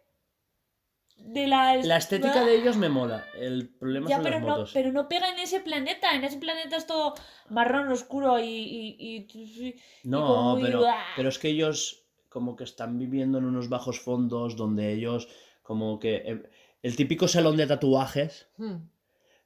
De 1.16 1.46
la... 1.48 1.74
La 1.76 1.96
estética 1.96 2.44
de 2.44 2.54
ellos 2.56 2.76
me 2.76 2.88
mola. 2.88 3.24
El 3.36 3.68
problema 3.70 4.08
Ya, 4.08 4.16
son 4.16 4.24
pero 4.24 4.36
las 4.36 4.42
no, 4.44 4.48
motos. 4.50 4.70
pero 4.74 4.92
no 4.92 5.08
pega 5.08 5.28
en 5.30 5.38
ese 5.40 5.58
planeta. 5.60 6.14
En 6.14 6.22
ese 6.22 6.36
planeta 6.38 6.76
es 6.76 6.86
todo 6.86 7.14
marrón 7.48 7.88
oscuro 7.90 8.38
y... 8.38 8.44
y, 8.44 8.96
y- 9.32 9.66
y 9.68 9.74
No, 10.04 10.26
como 10.26 10.52
muy- 10.56 10.62
pero, 10.62 10.84
pero 11.16 11.28
es 11.28 11.38
que 11.40 11.48
ellos 11.48 12.04
como 12.28 12.54
que 12.54 12.64
están 12.64 12.98
viviendo 12.98 13.38
en 13.38 13.46
unos 13.46 13.68
bajos 13.68 13.98
fondos 14.00 14.54
donde 14.56 14.92
ellos 14.92 15.26
como 15.62 15.98
que... 15.98 16.16
eh, 16.16 16.42
El 16.82 16.94
típico 16.94 17.26
salón 17.26 17.56
de 17.56 17.66
tatuajes, 17.66 18.46
Hmm. 18.56 18.86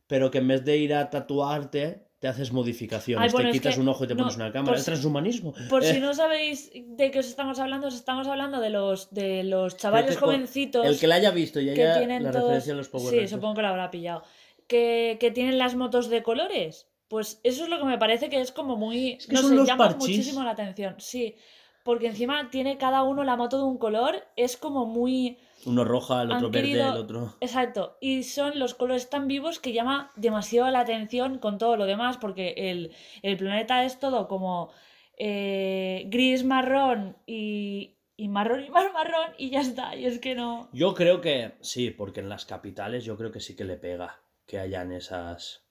pero 0.06 0.30
que 0.30 0.38
en 0.38 0.48
vez 0.48 0.64
de 0.66 0.76
ir 0.76 0.92
a 0.92 1.08
tatuarte, 1.08 2.09
te 2.20 2.28
haces 2.28 2.52
modificaciones. 2.52 3.24
Ay, 3.24 3.32
bueno, 3.32 3.48
te 3.50 3.56
es 3.56 3.60
quitas 3.60 3.74
que- 3.74 3.80
un 3.80 3.88
ojo 3.88 4.04
y 4.04 4.06
te 4.06 4.14
no, 4.14 4.18
pones 4.24 4.36
una 4.36 4.52
cámara. 4.52 4.66
por 4.72 4.74
El 4.74 4.80
si- 4.80 4.84
transhumanismo. 4.86 5.54
Por 5.68 5.82
Eh, 5.82 5.92
si 5.94 6.00
no 6.00 6.14
sabéis 6.14 6.70
de 6.72 7.10
qué 7.10 7.18
os 7.18 7.26
estamos 7.26 7.58
hablando, 7.58 7.88
os 7.88 7.94
estamos 7.94 8.28
hablando 8.28 8.60
de 8.60 8.70
los, 8.70 9.12
de 9.12 9.42
los 9.42 9.76
chavales 9.76 10.16
jovencitos... 10.18 10.86
El 10.86 10.98
que 11.00 11.06
la 11.06 11.16
haya 11.16 11.30
visto 11.32 11.58
y 11.60 11.72
que 11.74 11.82
haya 11.82 11.98
tienen 11.98 12.22
la 12.22 12.30
todos- 12.30 12.44
referencia 12.44 12.74
a 12.74 12.76
los 12.76 12.88
Power 12.88 13.06
Sí, 13.06 13.10
Rangers. 13.16 13.30
supongo 13.32 13.54
que 13.54 13.62
lo 13.62 13.68
habrá 13.68 13.90
pillado. 13.90 14.22
Que, 14.68 15.16
que 15.18 15.30
tienen 15.32 15.58
las 15.58 15.74
motos 15.74 16.08
de 16.10 16.22
colores. 16.22 16.86
Pues 17.08 17.40
eso 17.42 17.64
es 17.64 17.70
lo 17.70 17.78
que 17.78 17.84
me 17.86 17.98
parece 17.98 18.28
que 18.28 18.40
es 18.40 18.52
como 18.52 18.76
muy. 18.76 19.18
que 19.26 19.32
no 19.34 19.40
son 19.40 19.50
sé, 19.50 19.56
los 19.56 19.66
llama 19.66 19.86
parchís. 19.88 20.00
muchísimo 20.08 20.44
la 20.44 20.50
atención. 20.50 20.94
Sí. 20.98 21.34
Porque 21.82 22.06
encima 22.06 22.50
tiene 22.50 22.76
cada 22.78 23.02
uno 23.02 23.24
la 23.24 23.34
moto 23.36 23.56
de 23.56 23.64
un 23.64 23.78
color. 23.78 24.22
Es 24.36 24.56
como 24.56 24.84
muy. 24.86 25.38
Uno 25.66 25.84
roja, 25.84 26.22
el 26.22 26.32
otro 26.32 26.50
verde, 26.50 26.72
el 26.72 26.96
otro. 26.96 27.34
Exacto. 27.40 27.98
Y 28.00 28.22
son 28.22 28.58
los 28.58 28.74
colores 28.74 29.10
tan 29.10 29.28
vivos 29.28 29.58
que 29.58 29.72
llama 29.72 30.10
demasiado 30.16 30.70
la 30.70 30.80
atención 30.80 31.38
con 31.38 31.58
todo 31.58 31.76
lo 31.76 31.86
demás. 31.86 32.16
Porque 32.16 32.54
el, 32.56 32.92
el 33.22 33.36
planeta 33.36 33.84
es 33.84 33.98
todo 34.00 34.26
como 34.26 34.70
eh, 35.18 36.04
gris, 36.08 36.44
marrón 36.44 37.16
y. 37.26 37.96
Y 38.16 38.28
marrón 38.28 38.62
y 38.66 38.68
más 38.68 38.92
marrón 38.92 39.32
y 39.38 39.48
ya 39.48 39.62
está. 39.62 39.96
Y 39.96 40.04
es 40.04 40.18
que 40.18 40.34
no. 40.34 40.68
Yo 40.74 40.92
creo 40.92 41.22
que 41.22 41.54
sí, 41.62 41.90
porque 41.90 42.20
en 42.20 42.28
las 42.28 42.44
capitales 42.44 43.02
yo 43.02 43.16
creo 43.16 43.32
que 43.32 43.40
sí 43.40 43.56
que 43.56 43.64
le 43.64 43.78
pega 43.78 44.20
que 44.46 44.58
hayan 44.58 44.92
esas. 44.92 45.64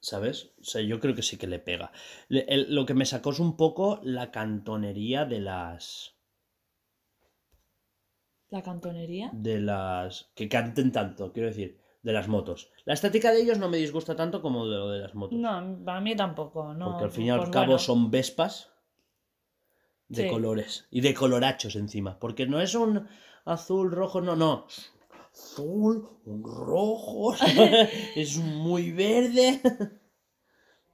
¿Sabes? 0.00 0.52
O 0.60 0.64
sea, 0.64 0.80
yo 0.82 0.98
creo 0.98 1.14
que 1.14 1.22
sí 1.22 1.36
que 1.38 1.46
le 1.46 1.60
pega. 1.60 1.92
Le- 2.28 2.44
el- 2.48 2.74
lo 2.74 2.86
que 2.86 2.94
me 2.94 3.06
sacó 3.06 3.30
es 3.30 3.38
un 3.38 3.56
poco 3.56 4.00
la 4.02 4.32
cantonería 4.32 5.24
de 5.24 5.40
las. 5.40 6.16
La 8.52 8.62
cantonería. 8.62 9.30
de 9.32 9.58
las. 9.60 10.30
que 10.36 10.48
canten 10.48 10.92
tanto, 10.92 11.32
quiero 11.32 11.48
decir, 11.48 11.80
de 12.02 12.12
las 12.12 12.28
motos. 12.28 12.70
La 12.84 12.94
estética 12.94 13.32
de 13.32 13.40
ellos 13.42 13.58
no 13.58 13.68
me 13.68 13.78
disgusta 13.78 14.14
tanto 14.14 14.40
como 14.42 14.66
de 14.68 14.76
lo 14.76 14.90
de 14.90 15.00
las 15.00 15.14
motos. 15.14 15.38
No, 15.38 15.48
a 15.90 16.00
mí 16.00 16.14
tampoco, 16.14 16.74
no. 16.74 16.90
porque 16.90 17.04
al 17.04 17.10
fin 17.10 17.24
y 17.26 17.30
al 17.30 17.38
pues 17.40 17.50
cabo 17.50 17.66
bueno. 17.66 17.78
son 17.78 18.10
vespas 18.10 18.70
de 20.08 20.24
Sí. 20.24 20.28
colores 20.28 20.86
y 20.90 21.00
de 21.00 21.14
colorachos 21.14 21.74
encima. 21.76 22.18
Porque 22.18 22.46
no 22.46 22.60
es 22.60 22.74
un 22.74 23.08
azul, 23.46 23.90
rojo, 23.90 24.20
no, 24.20 24.36
no. 24.36 24.66
Azul, 25.32 26.06
un 26.26 26.44
rojo, 26.44 27.34
es 28.14 28.36
muy 28.36 28.92
verde. 28.92 29.60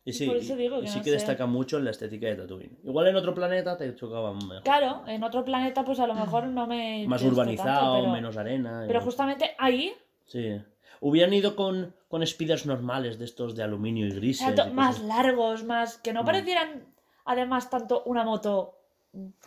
Y 0.08 0.12
sí, 0.14 0.26
Por 0.26 0.36
eso 0.38 0.56
digo 0.56 0.78
y 0.78 0.82
que 0.82 0.88
sí 0.88 0.96
no 0.98 1.04
que 1.04 1.10
sé. 1.10 1.16
destaca 1.16 1.44
mucho 1.44 1.76
en 1.76 1.84
la 1.84 1.90
estética 1.90 2.28
de 2.28 2.36
Tatooine. 2.36 2.78
Igual 2.82 3.08
en 3.08 3.16
otro 3.16 3.34
planeta 3.34 3.76
te 3.76 3.94
chocaba 3.94 4.32
mejor. 4.32 4.62
Claro, 4.62 5.02
en 5.06 5.22
otro 5.22 5.44
planeta 5.44 5.84
pues 5.84 6.00
a 6.00 6.06
lo 6.06 6.14
mejor 6.14 6.46
no 6.46 6.66
me... 6.66 7.04
Más 7.06 7.22
urbanizado, 7.22 7.68
tanto, 7.92 8.00
pero- 8.00 8.12
menos 8.14 8.36
arena. 8.38 8.84
y- 8.84 8.86
Pero 8.86 9.02
justamente 9.02 9.54
ahí, 9.58 9.92
Sí. 10.24 10.60
Hubieran 11.00 11.34
ido 11.34 11.54
con, 11.54 11.94
con 12.08 12.26
speeders 12.26 12.64
normales 12.64 13.18
de 13.18 13.26
estos 13.26 13.54
de 13.54 13.62
aluminio 13.62 14.06
y 14.06 14.10
grises. 14.12 14.48
exacto, 14.48 14.70
y 14.70 14.74
más 14.74 15.00
largos, 15.02 15.62
más... 15.64 15.98
Que 15.98 16.14
no 16.14 16.22
Mm. 16.22 16.26
parecieran 16.26 16.84
además 17.26 17.68
tanto 17.68 18.02
una 18.06 18.24
moto 18.24 18.78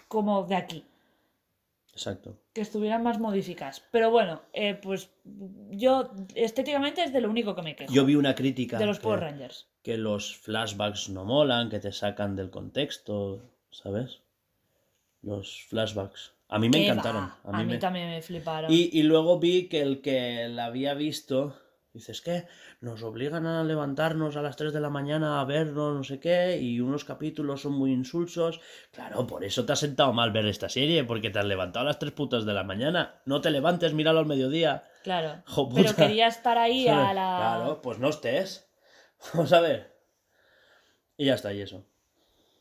como 0.07 0.43
de 0.43 0.55
aquí. 0.57 0.85
Exacto. 1.93 2.37
Que 2.53 2.61
estuvieran 2.61 3.01
más 3.03 3.19
modificadas. 3.19 3.81
Pero 3.91 4.11
bueno, 4.11 4.41
eh, 4.53 4.75
pues 4.75 5.09
yo 5.71 6.11
estéticamente 6.35 7.03
es 7.03 7.11
de 7.13 7.19
lo 7.21 7.29
único 7.31 7.55
que 7.55 7.63
me 7.63 7.75
quejo. 7.75 7.91
Yo 7.91 8.05
vi 8.05 8.15
una 8.15 8.35
crítica 8.35 8.77
de 8.77 8.85
los 8.85 8.99
que, 8.99 9.03
Power 9.03 9.19
Rangers. 9.21 9.67
Que 9.83 9.97
los 9.97 10.35
flashbacks 10.37 11.09
no 11.09 11.25
molan, 11.25 11.69
que 11.69 11.79
te 11.79 11.91
sacan 11.91 12.35
del 12.35 12.49
contexto, 12.49 13.41
¿sabes? 13.71 14.19
Los 15.21 15.63
flashbacks. 15.69 16.33
A 16.49 16.59
mí 16.59 16.67
me 16.69 16.77
¿Qué 16.79 16.87
encantaron. 16.87 17.23
va? 17.23 17.37
A 17.43 17.57
mí, 17.59 17.65
me- 17.65 17.77
también 17.77 18.09
me 18.09 18.21
fliparon. 18.21 18.71
Y, 18.71 18.89
y 18.97 19.03
luego 19.03 19.39
vi 19.39 19.67
que 19.69 19.81
el 19.81 20.01
que 20.01 20.47
la 20.49 20.65
había 20.65 20.93
visto, 20.93 21.55
dices 21.93 22.21
que 22.21 22.45
nos 22.81 23.03
obligan 23.03 23.45
a 23.45 23.63
levantarnos 23.63 24.35
a 24.35 24.41
las 24.41 24.55
3 24.57 24.73
de 24.73 24.81
la 24.81 24.89
mañana 24.89 25.39
a 25.39 25.45
vernos, 25.45 25.95
no 25.95 26.03
sé 26.03 26.19
qué, 26.19 26.57
y 26.59 26.79
unos 26.81 27.05
capítulos 27.05 27.61
son 27.61 27.73
muy 27.73 27.91
insulsos. 27.93 28.59
Claro, 28.91 29.25
por 29.27 29.43
eso 29.45 29.65
te 29.65 29.73
ha 29.73 29.77
sentado 29.77 30.11
mal 30.11 30.31
ver 30.31 30.45
esta 30.45 30.67
serie, 30.67 31.03
porque 31.05 31.29
te 31.29 31.39
has 31.39 31.45
levantado 31.45 31.83
a 31.85 31.87
las 31.89 31.99
3 31.99 32.11
putas 32.11 32.45
de 32.45 32.53
la 32.53 32.63
mañana. 32.63 33.21
No 33.25 33.39
te 33.39 33.49
levantes, 33.51 33.93
míralo 33.93 34.19
al 34.19 34.25
mediodía. 34.25 34.83
Claro. 35.03 35.41
Jo, 35.47 35.69
Pero 35.73 35.95
quería 35.95 36.27
estar 36.27 36.57
ahí 36.57 36.87
a 36.87 36.95
la. 37.13 37.37
Claro, 37.37 37.81
pues 37.81 37.97
no 37.99 38.09
estés. 38.09 38.67
Vamos 39.33 39.53
a 39.53 39.61
ver. 39.61 39.91
Y 41.17 41.25
ya 41.25 41.35
está, 41.35 41.53
y 41.53 41.61
eso. 41.61 41.85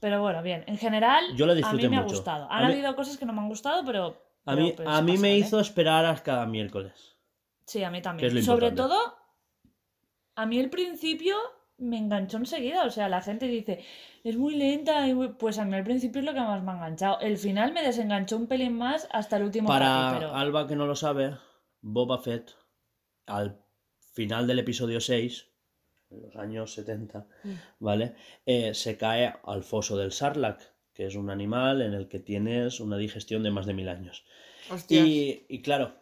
Pero 0.00 0.20
bueno, 0.22 0.42
bien. 0.42 0.64
En 0.66 0.78
general, 0.78 1.24
Yo 1.36 1.46
lo 1.46 1.52
a 1.52 1.72
mí 1.72 1.82
me 1.82 1.88
mucho. 1.90 2.00
ha 2.00 2.04
gustado. 2.04 2.44
A 2.50 2.58
Han 2.58 2.66
mí- 2.68 2.72
habido 2.74 2.94
cosas 2.96 3.18
que 3.18 3.26
no 3.26 3.32
me 3.32 3.40
han 3.40 3.48
gustado, 3.48 3.84
pero. 3.84 4.16
A 4.46 4.56
mí, 4.56 4.72
pero 4.76 4.88
a 4.88 5.02
mí 5.02 5.18
me 5.18 5.32
¿eh? 5.34 5.38
hizo 5.38 5.60
esperar 5.60 6.06
a 6.06 6.14
cada 6.22 6.46
miércoles. 6.46 7.16
Sí, 7.66 7.84
a 7.84 7.90
mí 7.90 8.00
también. 8.00 8.30
Sobre 8.42 8.68
importante. 8.68 8.76
todo, 8.76 9.16
a 10.34 10.46
mí 10.46 10.58
el 10.58 10.70
principio 10.70 11.36
me 11.76 11.98
enganchó 11.98 12.38
enseguida. 12.38 12.84
O 12.84 12.90
sea, 12.90 13.08
la 13.08 13.20
gente 13.20 13.46
dice, 13.46 13.84
es 14.24 14.36
muy 14.36 14.54
lenta. 14.56 15.06
y 15.06 15.14
muy-". 15.14 15.34
Pues 15.34 15.58
a 15.58 15.64
mí 15.66 15.74
al 15.76 15.84
principio 15.84 16.20
es 16.20 16.26
lo 16.26 16.32
que 16.32 16.40
más 16.40 16.62
me 16.62 16.70
ha 16.72 16.74
enganchado. 16.76 17.20
El 17.20 17.36
final 17.36 17.72
me 17.72 17.82
desenganchó 17.82 18.36
un 18.38 18.46
pelín 18.46 18.76
más 18.76 19.06
hasta 19.12 19.36
el 19.36 19.44
último 19.44 19.68
Para 19.68 20.14
pero... 20.18 20.34
Alba 20.34 20.66
que 20.66 20.76
no 20.76 20.86
lo 20.86 20.96
sabe, 20.96 21.36
Boba 21.82 22.18
Fett, 22.18 22.56
al 23.26 23.60
final 24.14 24.46
del 24.46 24.58
episodio 24.60 25.00
6, 25.00 25.49
en 26.10 26.22
los 26.22 26.36
años 26.36 26.72
70, 26.74 27.26
Mm. 27.44 27.52
¿vale? 27.78 28.14
Eh, 28.46 28.74
se 28.74 28.96
cae 28.96 29.32
al 29.44 29.62
foso 29.62 29.96
del 29.96 30.12
Sarlacc, 30.12 30.60
que 30.92 31.06
es 31.06 31.14
un 31.14 31.30
animal 31.30 31.82
en 31.82 31.94
el 31.94 32.08
que 32.08 32.18
tienes 32.20 32.80
una 32.80 32.96
digestión 32.96 33.42
de 33.42 33.50
más 33.50 33.66
de 33.66 33.74
mil 33.74 33.88
años. 33.88 34.24
Y, 34.88 35.44
y 35.48 35.62
claro, 35.62 35.94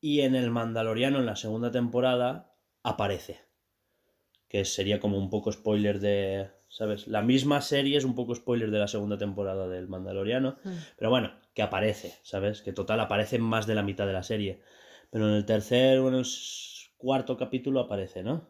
y 0.00 0.20
en 0.20 0.34
el 0.34 0.50
Mandaloriano, 0.50 1.18
en 1.18 1.26
la 1.26 1.36
segunda 1.36 1.70
temporada, 1.70 2.54
aparece. 2.82 3.40
Que 4.48 4.64
sería 4.64 5.00
como 5.00 5.16
un 5.18 5.30
poco 5.30 5.52
spoiler 5.52 6.00
de. 6.00 6.50
¿Sabes? 6.68 7.06
La 7.06 7.20
misma 7.22 7.60
serie 7.60 7.98
es 7.98 8.04
un 8.04 8.14
poco 8.14 8.34
spoiler 8.34 8.70
de 8.70 8.78
la 8.78 8.88
segunda 8.88 9.18
temporada 9.18 9.68
del 9.68 9.88
Mandaloriano. 9.88 10.56
Mm. 10.64 10.70
Pero 10.96 11.10
bueno, 11.10 11.32
que 11.54 11.62
aparece, 11.62 12.14
¿sabes? 12.22 12.62
Que 12.62 12.72
total 12.72 13.00
aparece 13.00 13.36
en 13.36 13.42
más 13.42 13.66
de 13.66 13.74
la 13.74 13.82
mitad 13.82 14.06
de 14.06 14.12
la 14.14 14.22
serie. 14.22 14.60
Pero 15.10 15.28
en 15.28 15.34
el 15.34 15.44
tercer 15.44 15.98
o 15.98 16.08
en 16.08 16.14
el 16.14 16.26
cuarto 16.96 17.36
capítulo 17.36 17.80
aparece, 17.80 18.22
¿no? 18.22 18.48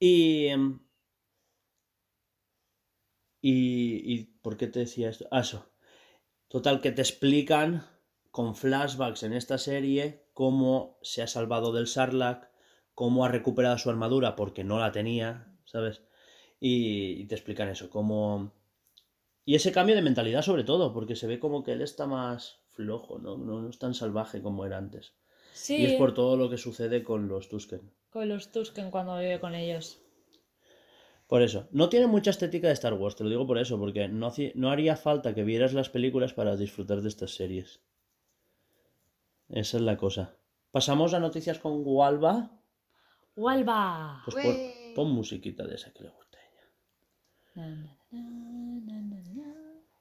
Y. 0.00 0.46
em, 0.48 0.80
Y, 3.40 4.02
y 4.12 4.24
¿por 4.42 4.56
qué 4.56 4.66
te 4.66 4.80
decía 4.80 5.08
esto? 5.08 5.26
Ah, 5.30 5.40
eso. 5.40 5.66
Total, 6.48 6.80
que 6.80 6.92
te 6.92 7.02
explican 7.02 7.86
con 8.30 8.54
flashbacks 8.56 9.22
en 9.22 9.32
esta 9.32 9.58
serie 9.58 10.26
cómo 10.34 10.98
se 11.02 11.22
ha 11.22 11.26
salvado 11.26 11.72
del 11.72 11.86
Sarlacc, 11.86 12.48
cómo 12.94 13.24
ha 13.24 13.28
recuperado 13.28 13.78
su 13.78 13.90
armadura 13.90 14.36
porque 14.36 14.64
no 14.64 14.78
la 14.78 14.92
tenía, 14.92 15.56
¿sabes? 15.64 16.02
Y, 16.60 17.22
y 17.22 17.26
te 17.26 17.34
explican 17.34 17.68
eso, 17.68 17.90
cómo... 17.90 18.52
Y 19.44 19.54
ese 19.54 19.72
cambio 19.72 19.96
de 19.96 20.02
mentalidad 20.02 20.42
sobre 20.42 20.64
todo, 20.64 20.92
porque 20.92 21.16
se 21.16 21.26
ve 21.26 21.38
como 21.38 21.62
que 21.64 21.72
él 21.72 21.82
está 21.82 22.06
más 22.06 22.60
flojo, 22.72 23.18
¿no? 23.18 23.36
No, 23.38 23.62
no 23.62 23.70
es 23.70 23.78
tan 23.78 23.94
salvaje 23.94 24.42
como 24.42 24.66
era 24.66 24.78
antes. 24.78 25.14
Sí, 25.52 25.76
Y 25.76 25.84
es 25.86 25.94
por 25.94 26.14
todo 26.14 26.36
lo 26.36 26.50
que 26.50 26.58
sucede 26.58 27.02
con 27.04 27.28
los 27.28 27.48
Tusken. 27.48 27.92
Con 28.16 28.28
los 28.30 28.50
Tusken 28.50 28.90
cuando 28.90 29.18
vive 29.18 29.38
con 29.40 29.54
ellos. 29.54 30.00
Por 31.26 31.42
eso, 31.42 31.68
no 31.70 31.90
tiene 31.90 32.06
mucha 32.06 32.30
estética 32.30 32.68
de 32.68 32.72
Star 32.72 32.94
Wars, 32.94 33.14
te 33.14 33.24
lo 33.24 33.28
digo 33.28 33.46
por 33.46 33.58
eso, 33.58 33.78
porque 33.78 34.08
no, 34.08 34.32
no 34.54 34.70
haría 34.70 34.96
falta 34.96 35.34
que 35.34 35.44
vieras 35.44 35.74
las 35.74 35.90
películas 35.90 36.32
para 36.32 36.56
disfrutar 36.56 37.02
de 37.02 37.10
estas 37.10 37.34
series. 37.34 37.82
Esa 39.50 39.76
es 39.76 39.82
la 39.82 39.98
cosa. 39.98 40.34
Pasamos 40.70 41.12
a 41.12 41.20
noticias 41.20 41.58
con 41.58 41.84
Gualba. 41.84 42.58
¡Hualba! 43.36 44.22
Pues 44.24 44.36
pon, 44.36 44.56
pon 44.94 45.10
musiquita 45.10 45.66
de 45.66 45.74
esa 45.74 45.92
que 45.92 46.04
le 46.04 46.08
gusta 46.08 46.38
a 46.38 46.42
ella. 46.48 46.64
Na, 47.54 47.68
na, 48.12 48.22
na, 48.22 48.80
na, 48.80 49.02
na, 49.02 49.20
na. 49.34 49.52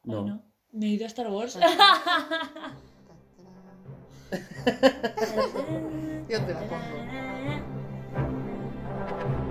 No. 0.06 0.20
Ay, 0.20 0.26
no. 0.30 0.42
Me 0.72 0.86
he 0.86 0.92
ido 0.92 1.04
a 1.04 1.08
Star 1.08 1.30
Wars. 1.30 1.60
Yo 6.30 6.46
te 6.46 6.54
la 6.54 6.62
pongo. 6.62 7.75
thank 9.08 9.24
you 9.24 9.45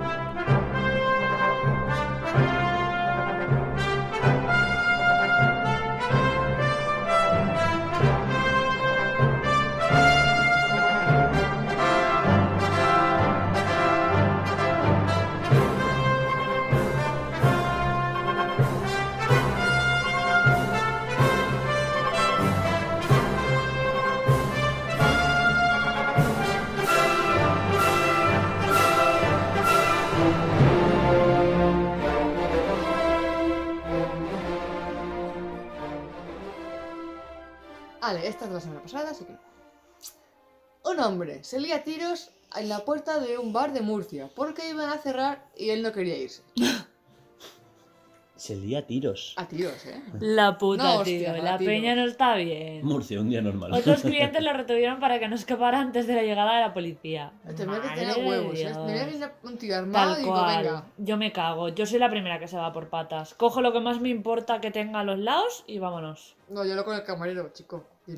Vale, 38.06 38.28
esta 38.28 38.44
es 38.44 38.50
de 38.50 38.54
la 38.54 38.60
semana 38.60 38.82
pasada, 38.82 39.10
así 39.12 39.24
que. 39.24 39.34
Un 40.90 41.00
hombre 41.00 41.42
se 41.42 41.58
lía 41.58 41.76
a 41.76 41.82
tiros 41.84 42.30
en 42.54 42.68
la 42.68 42.80
puerta 42.84 43.18
de 43.18 43.38
un 43.38 43.54
bar 43.54 43.72
de 43.72 43.80
Murcia 43.80 44.28
porque 44.36 44.68
iban 44.68 44.90
a 44.90 44.98
cerrar 44.98 45.46
y 45.56 45.70
él 45.70 45.82
no 45.82 45.90
quería 45.92 46.18
irse. 46.18 46.42
Se 48.36 48.56
lía 48.56 48.80
a 48.80 48.82
tiros. 48.82 49.32
A 49.38 49.46
tiros, 49.48 49.86
¿eh? 49.86 50.02
La 50.20 50.58
puta, 50.58 50.82
No, 50.82 51.02
tío. 51.02 51.16
hostia, 51.28 51.42
la 51.42 51.56
tío. 51.56 51.66
peña 51.66 51.94
no 51.94 52.04
está 52.04 52.34
bien. 52.34 52.84
Murcia, 52.84 53.18
un 53.20 53.30
día 53.30 53.40
normal. 53.40 53.72
Otros 53.72 54.02
clientes 54.02 54.42
lo 54.42 54.52
retuvieron 54.52 55.00
para 55.00 55.18
que 55.18 55.28
no 55.28 55.36
escapara 55.36 55.80
antes 55.80 56.06
de 56.06 56.14
la 56.14 56.22
llegada 56.24 56.56
de 56.56 56.60
la 56.60 56.74
policía. 56.74 57.32
Tendría 57.56 57.80
que 57.80 57.88
tener 57.88 58.08
Madre 58.08 58.20
de 58.22 58.28
huevos, 58.28 58.54
¿eh? 58.54 58.58
Dios. 58.66 58.76
Me 58.86 58.92
viene 59.06 59.28
un 59.44 59.56
tío 59.56 59.76
armado 59.78 60.10
Tal 60.12 60.18
y 60.18 60.22
digo, 60.24 60.34
cual. 60.34 60.62
venga. 60.64 60.86
Yo 60.98 61.16
me 61.16 61.32
cago. 61.32 61.68
Yo 61.70 61.86
soy 61.86 61.98
la 62.00 62.10
primera 62.10 62.38
que 62.38 62.48
se 62.48 62.58
va 62.58 62.70
por 62.72 62.90
patas. 62.90 63.32
Cojo 63.34 63.62
lo 63.62 63.72
que 63.72 63.80
más 63.80 64.00
me 64.00 64.10
importa 64.10 64.60
que 64.60 64.70
tenga 64.70 65.00
a 65.00 65.04
los 65.04 65.18
lados 65.18 65.64
y 65.66 65.78
vámonos. 65.78 66.36
No, 66.50 66.66
yo 66.66 66.74
lo 66.74 66.84
con 66.84 66.96
el 66.96 67.04
camarero, 67.04 67.50
chico. 67.54 67.84
Sé, 68.06 68.16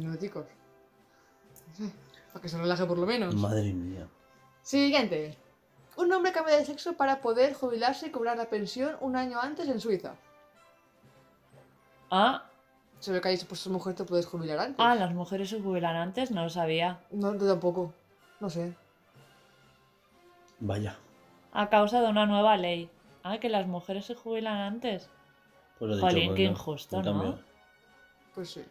para 2.32 2.42
que 2.42 2.48
se 2.48 2.58
relaje 2.58 2.84
por 2.86 2.98
lo 2.98 3.06
menos. 3.06 3.34
Madre 3.34 3.72
mía. 3.72 4.06
Siguiente. 4.62 5.36
Un 5.96 6.12
hombre 6.12 6.32
cambia 6.32 6.56
de 6.56 6.64
sexo 6.64 6.94
para 6.96 7.20
poder 7.20 7.54
jubilarse 7.54 8.08
y 8.08 8.10
cobrar 8.10 8.36
la 8.36 8.50
pensión 8.50 8.96
un 9.00 9.16
año 9.16 9.40
antes 9.40 9.68
en 9.68 9.80
Suiza. 9.80 10.14
Ah, 12.10 12.44
Se 13.00 13.12
ve 13.12 13.20
que 13.20 13.28
ahí 13.28 13.38
por 13.38 13.56
ser 13.58 13.72
mujer 13.72 13.94
te 13.94 14.04
puedes 14.04 14.26
jubilar 14.26 14.58
antes. 14.58 14.76
ah, 14.78 14.94
las 14.94 15.12
mujeres 15.14 15.50
se 15.50 15.60
jubilan 15.60 15.96
antes, 15.96 16.30
no 16.30 16.42
lo 16.44 16.50
sabía. 16.50 17.00
No, 17.10 17.34
yo 17.34 17.46
tampoco. 17.46 17.92
No 18.40 18.50
sé. 18.50 18.74
Vaya. 20.60 20.96
A 21.52 21.68
causa 21.68 22.00
de 22.02 22.08
una 22.08 22.26
nueva 22.26 22.56
ley. 22.56 22.90
Ah, 23.22 23.38
que 23.38 23.48
las 23.48 23.66
mujeres 23.66 24.04
se 24.06 24.14
jubilan 24.14 24.56
antes. 24.56 25.08
Pues 25.78 25.90
lo 25.90 25.96
he 25.96 26.00
Jolín, 26.00 26.16
dicho, 26.22 26.34
qué 26.34 26.48
pues, 26.48 26.58
injusto, 26.58 26.96
en 26.98 27.04
¿no? 27.04 27.12
cambio, 27.12 27.38
Pues 28.34 28.50
sí. 28.50 28.64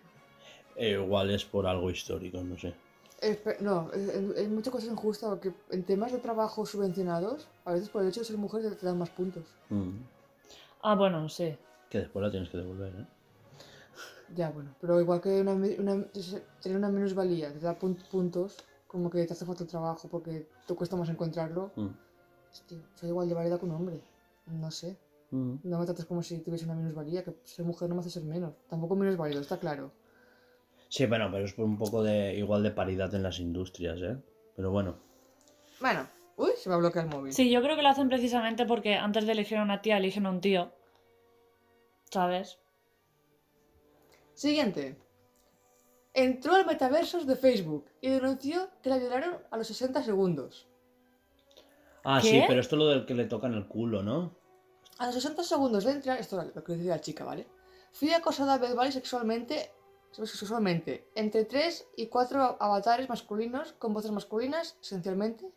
Eh, 0.75 0.91
igual 0.91 1.31
es 1.31 1.45
por 1.45 1.65
algo 1.67 1.89
histórico, 1.89 2.41
no 2.43 2.57
sé. 2.57 2.73
No, 3.61 3.91
es- 3.93 4.09
es 4.09 4.49
muchas 4.49 4.71
cosas 4.71 4.89
injustas 4.89 5.29
porque 5.29 5.51
en 5.71 5.83
temas 5.83 6.11
de 6.11 6.19
trabajo 6.19 6.65
subvencionados, 6.65 7.47
a 7.63 7.73
veces 7.73 7.89
por 7.89 8.03
el 8.03 8.09
hecho 8.09 8.19
de 8.21 8.25
ser 8.25 8.37
mujer 8.37 8.75
te 8.75 8.85
dan 8.85 8.97
más 8.99 9.09
puntos. 9.09 9.43
Mm. 9.69 9.91
Ah, 10.83 10.95
bueno, 10.95 11.27
sí. 11.29 11.57
Que 11.89 11.99
después 11.99 12.23
la 12.23 12.29
tienes 12.29 12.49
que 12.49 12.57
devolver, 12.57 12.93
¿eh? 12.93 13.05
Ya, 14.35 14.49
bueno, 14.51 14.75
pero 14.81 14.99
igual 14.99 15.21
que 15.21 15.41
una, 15.41 15.53
una- 15.53 16.05
tener 16.61 16.77
una 16.77 16.89
minusvalía 16.89 17.53
que 17.53 17.59
te 17.59 17.65
da 17.65 17.77
pun- 17.79 17.97
puntos, 18.11 18.57
como 18.87 19.09
que 19.09 19.25
te 19.25 19.33
hace 19.33 19.45
falta 19.45 19.63
el 19.63 19.69
trabajo 19.69 20.07
porque 20.09 20.47
te 20.67 20.75
cuesta 20.75 20.95
más 20.95 21.09
encontrarlo, 21.09 21.71
Mm. 21.75 21.87
hostia, 22.51 22.77
soy 22.95 23.09
igual 23.09 23.27
de 23.29 23.35
válida 23.35 23.57
que 23.57 23.65
un 23.65 23.71
hombre. 23.71 24.01
No 24.47 24.69
sé. 24.71 24.97
Mm. 25.31 25.55
No 25.63 25.79
me 25.79 25.85
trates 25.85 26.05
como 26.05 26.21
si 26.21 26.39
tuviese 26.39 26.65
una 26.65 26.75
minusvalía, 26.75 27.23
que 27.23 27.35
ser 27.43 27.65
mujer 27.65 27.89
no 27.89 27.95
me 27.95 28.01
hace 28.01 28.09
ser 28.11 28.23
menos. 28.23 28.53
Tampoco 28.69 28.95
menos 28.95 29.17
válido, 29.17 29.41
está 29.41 29.57
claro. 29.57 29.91
Sí, 30.89 31.05
bueno, 31.05 31.29
pero 31.31 31.45
es 31.45 31.53
por 31.53 31.65
un 31.65 31.77
poco 31.77 32.03
de 32.03 32.35
igual 32.35 32.63
de 32.63 32.71
paridad 32.71 33.13
en 33.15 33.23
las 33.23 33.39
industrias, 33.39 33.99
¿eh? 34.01 34.17
Pero 34.55 34.71
bueno. 34.71 34.97
Bueno, 35.79 36.07
uy, 36.37 36.51
se 36.57 36.69
me 36.69 36.75
ha 36.75 36.77
bloqueado 36.77 37.09
el 37.09 37.15
móvil. 37.15 37.33
Sí, 37.33 37.49
yo 37.49 37.61
creo 37.61 37.75
que 37.75 37.81
lo 37.81 37.89
hacen 37.89 38.07
precisamente 38.07 38.65
porque 38.65 38.95
antes 38.95 39.25
de 39.25 39.33
elegir 39.33 39.57
a 39.57 39.63
una 39.63 39.81
tía, 39.81 39.97
eligen 39.97 40.25
a 40.25 40.29
un 40.29 40.41
tío. 40.41 40.71
¿Sabes? 42.11 42.59
Siguiente. 44.33 44.97
Entró 46.13 46.55
al 46.55 46.65
metaversos 46.65 47.27
de 47.27 47.35
Facebook 47.35 47.89
y 47.99 48.09
denunció 48.09 48.69
que 48.81 48.89
la 48.89 48.97
violaron 48.97 49.37
a 49.51 49.57
los 49.57 49.67
60 49.67 50.01
segundos. 50.03 50.67
Ah, 52.05 52.19
¿Qué? 52.21 52.29
sí, 52.29 52.43
pero 52.47 52.61
esto 52.61 52.75
es 52.75 52.79
lo 52.79 52.87
del 52.87 53.05
que 53.05 53.15
le 53.15 53.25
tocan 53.25 53.53
el 53.53 53.67
culo, 53.67 54.03
¿no? 54.03 54.33
A 54.97 55.07
los 55.07 55.15
60 55.15 55.43
segundos 55.43 55.83
de 55.83 55.91
entrar, 55.91 56.19
esto 56.19 56.39
es 56.39 56.55
lo 56.55 56.63
que 56.63 56.73
decía 56.73 56.91
la 56.91 57.01
chica, 57.01 57.25
¿vale? 57.25 57.47
Fui 57.91 58.13
acosada 58.13 58.57
verbal 58.57 58.87
y 58.87 58.91
sexualmente 58.91 59.71
sexualmente 60.15 61.09
entre 61.15 61.45
3 61.45 61.87
y 61.97 62.07
4 62.07 62.57
avatares 62.59 63.09
masculinos 63.09 63.73
con 63.73 63.93
voces 63.93 64.11
masculinas, 64.11 64.77
esencialmente, 64.81 65.49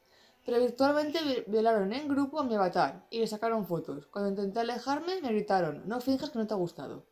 pero 0.45 0.59
virtualmente 0.61 1.19
vi- 1.23 1.45
violaron 1.47 1.93
en 1.93 2.09
grupo 2.09 2.41
a 2.41 2.45
mi 2.45 2.55
avatar 2.55 3.07
y 3.11 3.21
le 3.21 3.27
sacaron 3.27 3.67
fotos. 3.67 4.07
Cuando 4.07 4.31
intenté 4.31 4.61
alejarme, 4.61 5.21
me 5.21 5.29
gritaron, 5.29 5.83
no 5.87 6.01
finjas 6.01 6.31
que 6.31 6.39
no 6.39 6.47
te 6.47 6.55
ha 6.55 6.57
gustado. 6.57 7.05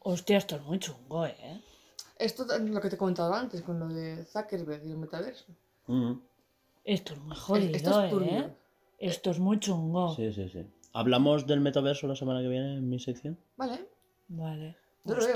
Hostia, 0.00 0.38
esto 0.38 0.56
es 0.56 0.62
muy 0.62 0.78
chungo, 0.78 1.26
¿eh? 1.26 1.60
Esto 2.18 2.50
es 2.52 2.60
lo 2.62 2.80
que 2.80 2.88
te 2.88 2.94
he 2.96 2.98
comentado 2.98 3.32
antes 3.34 3.62
con 3.62 3.78
lo 3.78 3.88
de 3.88 4.24
Zuckerberg 4.24 4.84
y 4.86 4.90
el 4.92 4.96
metaverso. 4.98 5.46
Mm, 5.86 6.12
Esto 6.84 7.12
es 7.14 7.20
muy 7.20 7.36
jodido, 7.36 7.76
Esto 7.76 8.02
es. 8.02 8.12
¿eh? 8.12 8.56
Esto 8.98 9.30
es 9.30 9.38
muy 9.38 9.58
chungo. 9.60 10.14
Sí, 10.14 10.32
sí, 10.32 10.48
sí. 10.48 10.66
¿Hablamos 10.92 11.46
del 11.46 11.60
metaverso 11.60 12.06
la 12.06 12.16
semana 12.16 12.40
que 12.40 12.48
viene 12.48 12.74
en 12.74 12.88
mi 12.88 12.98
sección? 12.98 13.38
Vale. 13.56 13.88
Vale. 14.30 14.76
Lo 15.04 15.16
veo. 15.16 15.34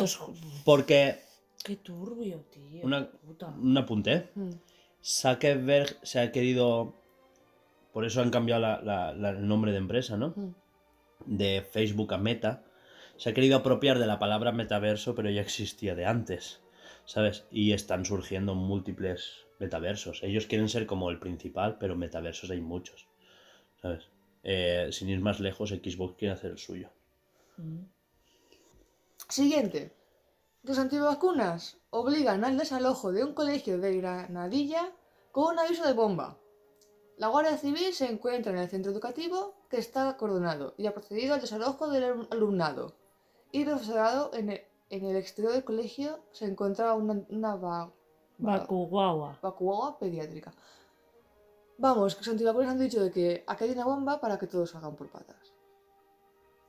Porque, 0.64 1.18
Qué 1.64 1.76
turbio, 1.76 2.44
tío. 2.52 2.82
Una- 2.84 3.08
Puta. 3.10 3.48
un 3.48 3.76
apunte. 3.76 4.28
Mm. 4.34 4.50
Zuckerberg 5.02 5.98
se 6.02 6.20
ha 6.20 6.30
querido. 6.32 6.94
Por 7.92 8.04
eso 8.04 8.20
han 8.22 8.30
cambiado 8.30 8.60
la- 8.60 8.80
la- 8.82 9.12
la- 9.14 9.30
el 9.30 9.46
nombre 9.46 9.72
de 9.72 9.78
empresa, 9.78 10.16
¿no? 10.16 10.32
Mm. 10.36 10.54
De 11.26 11.62
Facebook 11.70 12.12
a 12.14 12.18
Meta. 12.18 12.64
Se 13.16 13.30
ha 13.30 13.34
querido 13.34 13.56
apropiar 13.56 13.98
de 13.98 14.06
la 14.06 14.18
palabra 14.18 14.52
metaverso, 14.52 15.14
pero 15.14 15.30
ya 15.30 15.40
existía 15.40 15.94
de 15.94 16.04
antes, 16.04 16.60
¿sabes? 17.04 17.46
Y 17.50 17.72
están 17.72 18.04
surgiendo 18.04 18.54
múltiples 18.54 19.46
metaversos. 19.60 20.22
Ellos 20.22 20.46
quieren 20.46 20.68
ser 20.68 20.86
como 20.86 21.10
el 21.10 21.18
principal, 21.20 21.78
pero 21.78 21.94
metaversos 21.96 22.50
hay 22.50 22.60
muchos, 22.60 23.06
¿sabes? 23.80 24.08
Eh, 24.42 24.88
sin 24.90 25.08
ir 25.08 25.20
más 25.20 25.38
lejos, 25.40 25.70
Xbox 25.70 26.16
quiere 26.18 26.34
hacer 26.34 26.50
el 26.52 26.58
suyo. 26.58 26.90
Mm. 27.56 27.84
Siguiente. 29.28 29.92
Los 30.62 30.78
antivacunas 30.78 31.78
obligan 31.90 32.44
al 32.44 32.56
desalojo 32.56 33.12
de 33.12 33.24
un 33.24 33.34
colegio 33.34 33.78
de 33.78 33.96
Granadilla 33.98 34.92
con 35.32 35.52
un 35.54 35.58
aviso 35.58 35.86
de 35.86 35.92
bomba. 35.92 36.38
La 37.16 37.28
Guardia 37.28 37.56
Civil 37.58 37.92
se 37.94 38.10
encuentra 38.10 38.52
en 38.52 38.58
el 38.58 38.68
centro 38.68 38.90
educativo 38.90 39.54
que 39.68 39.76
está 39.78 40.08
acordonado 40.08 40.74
y 40.76 40.86
ha 40.86 40.94
procedido 40.94 41.34
al 41.34 41.40
desalojo 41.40 41.88
del 41.88 42.04
alum- 42.04 42.28
alumnado. 42.30 42.94
Y 43.52 43.64
profesorado 43.64 44.30
en 44.34 44.50
el, 44.50 44.62
en 44.90 45.04
el 45.04 45.16
exterior 45.16 45.52
del 45.52 45.64
colegio 45.64 46.18
se 46.32 46.46
encontraba 46.46 46.94
una, 46.94 47.22
una 47.28 47.54
va- 47.56 47.92
va- 48.44 48.58
vacuola 49.42 49.96
pediátrica. 49.98 50.52
Vamos, 51.78 52.14
que 52.14 52.20
los 52.22 52.28
antivacunas 52.28 52.70
han 52.70 52.78
dicho 52.78 53.02
de 53.02 53.10
que 53.10 53.44
aquí 53.46 53.64
hay 53.64 53.70
una 53.72 53.84
bomba 53.84 54.20
para 54.20 54.38
que 54.38 54.46
todos 54.46 54.70
salgan 54.70 54.96
por 54.96 55.08
patas. 55.08 55.52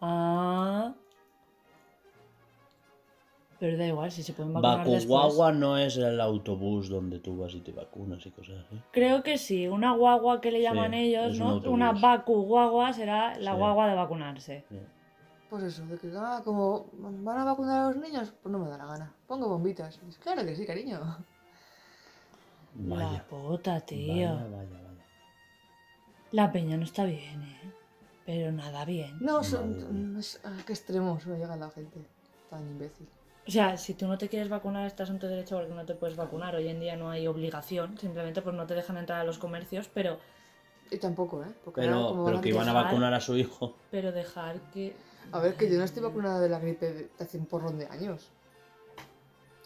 Ah. 0.01 0.93
Pero 3.59 3.77
da 3.77 3.87
igual, 3.87 4.11
si 4.11 4.21
se 4.21 4.33
pueden 4.33 4.51
vacunar 4.53 4.85
después. 4.85 5.07
Bakugawa 5.07 5.51
no 5.53 5.77
es 5.77 5.95
el 5.97 6.19
autobús 6.19 6.89
donde 6.89 7.19
tú 7.19 7.37
vas 7.37 7.53
y 7.53 7.61
te 7.61 7.71
vacunas 7.71 8.25
y 8.25 8.31
cosas 8.31 8.65
así. 8.65 8.81
Creo 8.91 9.23
que 9.23 9.37
sí, 9.37 9.67
una 9.67 9.93
guagua 9.95 10.41
que 10.41 10.51
le 10.51 10.61
llaman 10.61 10.91
Sí, 10.91 10.97
ellos, 11.15 11.33
un 11.33 11.39
¿no? 11.39 11.49
autobús. 11.51 11.73
Una 11.73 11.91
Baku 11.93 12.41
guagua 12.43 12.91
será 12.93 13.37
la 13.39 13.51
Sí. 13.53 13.57
guagua 13.57 13.87
de 13.87 13.95
vacunarse. 13.95 14.65
Pues 15.49 15.63
eso, 15.63 15.85
de 15.85 15.97
que 15.97 16.11
ah, 16.17 16.41
como 16.43 16.87
van 16.93 17.37
a 17.37 17.45
vacunar 17.45 17.79
a 17.85 17.87
los 17.87 17.97
niños, 17.97 18.33
pues 18.43 18.51
no 18.51 18.59
me 18.59 18.67
da 18.69 18.77
la 18.77 18.85
gana. 18.87 19.13
Pongo 19.25 19.47
bombitas. 19.47 19.99
Claro 20.21 20.43
que 20.43 20.53
sí, 20.55 20.65
cariño. 20.65 20.99
La 22.87 22.95
Vaya. 22.95 23.25
puta, 23.29 23.79
tío. 23.79 24.13
Vaya, 24.35 24.47
vaya, 24.47 24.81
vaya. 24.81 25.05
La 26.31 26.51
peña 26.51 26.75
no 26.75 26.83
está 26.83 27.05
bien, 27.05 27.41
¿eh? 27.43 27.71
Pero 28.25 28.51
nada 28.51 28.83
bien. 28.83 29.17
No, 29.21 29.43
son, 29.43 30.17
es, 30.17 30.41
ah, 30.43 30.57
qué 30.65 30.73
extremo 30.73 31.17
se 31.21 31.29
me 31.29 31.37
llega 31.37 31.55
la 31.55 31.69
gente. 31.69 31.99
Tan 32.49 32.67
imbécil. 32.67 33.07
O 33.47 33.51
sea, 33.51 33.77
si 33.77 33.93
tú 33.93 34.07
no 34.07 34.17
te 34.17 34.27
quieres 34.27 34.49
vacunar, 34.49 34.87
estás 34.87 35.09
en 35.11 35.19
tu 35.19 35.27
derecho 35.27 35.55
porque 35.57 35.73
no 35.73 35.85
te 35.85 35.93
puedes 35.93 36.15
vacunar. 36.17 36.55
Hoy 36.55 36.67
en 36.67 36.79
día 36.79 36.95
no 36.95 37.11
hay 37.11 37.27
obligación, 37.27 37.97
simplemente 37.97 38.41
pues 38.41 38.55
no 38.55 38.65
te 38.65 38.73
dejan 38.73 38.97
entrar 38.97 39.21
a 39.21 39.23
los 39.23 39.37
comercios, 39.37 39.89
pero, 39.93 40.19
Y 40.89 40.97
tampoco, 40.97 41.43
¿eh? 41.43 41.47
Porque 41.63 41.81
Pero, 41.81 42.07
como 42.09 42.25
pero 42.25 42.37
van 42.37 42.43
que 42.43 42.49
iban 42.49 42.69
a 42.69 42.73
vacunar 42.73 43.13
a 43.13 43.19
su 43.21 43.37
hijo. 43.37 43.75
pero 43.91 44.11
dejar 44.11 44.59
que... 44.71 44.95
A 45.31 45.39
ver, 45.39 45.55
que 45.55 45.69
yo 45.69 45.77
no 45.77 45.83
estoy 45.83 46.01
vacunada 46.03 46.39
de 46.39 46.49
la 46.49 46.59
gripe 46.59 47.09
hace 47.19 47.37
un 47.37 47.45
porrón 47.47 47.77
de 47.79 47.87
años. 47.87 48.29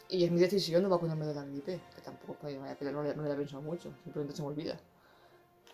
Y 0.09 0.23
es 0.23 0.31
mi 0.31 0.39
decisión 0.39 0.81
no 0.83 0.89
vacunarme 0.89 1.25
de 1.25 1.33
la 1.35 1.43
gripe. 1.43 1.79
Que 1.95 2.01
tampoco 2.01 2.37
me 2.43 2.57
vaya 2.57 2.73
a 2.73 2.75
pelear, 2.75 2.95
no, 2.95 3.03
le- 3.03 3.15
no 3.15 3.23
le 3.23 3.31
he 3.31 3.35
pensado 3.35 3.61
mucho. 3.61 3.93
Simplemente 4.03 4.35
se 4.35 4.41
me 4.41 4.47
olvida. 4.47 4.77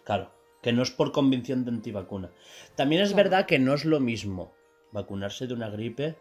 Claro, 0.04 0.30
que 0.62 0.74
no 0.74 0.82
es 0.84 0.92
por 0.92 1.12
convicción 1.12 1.64
de 1.64 1.72
antivacuna. 1.72 2.30
También 2.76 3.02
es 3.04 3.10
Claro. 3.14 3.24
verdad 3.30 3.46
que 3.46 3.60
no 3.60 3.74
es 3.76 3.86
lo 3.86 4.00
mismo 4.00 4.52
vacunarse 4.92 5.46
de 5.48 5.54
una 5.54 5.70
gripe, 5.70 6.18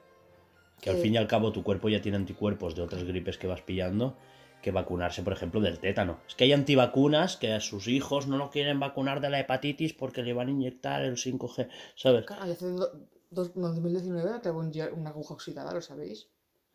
que 0.81 0.91
al 0.91 0.97
fin 0.97 1.15
y 1.15 1.17
al 1.17 1.27
cabo 1.29 1.53
tu 1.53 1.63
cuerpo 1.63 1.89
ya 1.89 2.01
tiene 2.03 2.17
anticuerpos 2.17 2.75
de 2.75 2.83
otras 2.83 3.05
gripes 3.05 3.39
que 3.39 3.47
vas 3.47 3.63
pillando, 3.63 4.17
que 4.63 4.71
vacunarse, 4.71 5.23
por 5.23 5.33
ejemplo, 5.33 5.61
del 5.61 5.79
tétano. 5.79 6.19
Es 6.29 6.35
que 6.35 6.45
hay 6.45 6.53
antivacunas 6.53 7.37
que 7.37 7.53
a 7.53 7.61
sus 7.61 7.87
hijos 7.89 8.27
no 8.27 8.37
lo 8.37 8.51
quieren 8.51 8.81
vacunar 8.81 9.21
de 9.21 9.31
la 9.31 9.41
hepatitis 9.41 9.93
porque 9.95 10.23
le 10.23 10.33
van 10.33 10.49
a 10.49 10.51
inyectar 10.53 11.03
el 11.03 11.17
5G, 11.17 11.69
¿sabes? 11.97 12.25
Claro, 12.27 12.45
hace 12.51 12.67
do- 12.67 12.93
dos, 13.31 13.55
no, 13.57 13.69
2019 13.69 14.31
me 14.33 14.41
clavó 14.41 14.61
un 14.61 14.71
día 14.71 14.91
una 14.95 15.11
aguja 15.11 15.35
oxidada, 15.35 15.73
¿lo 15.73 15.81
sabéis? 15.83 16.29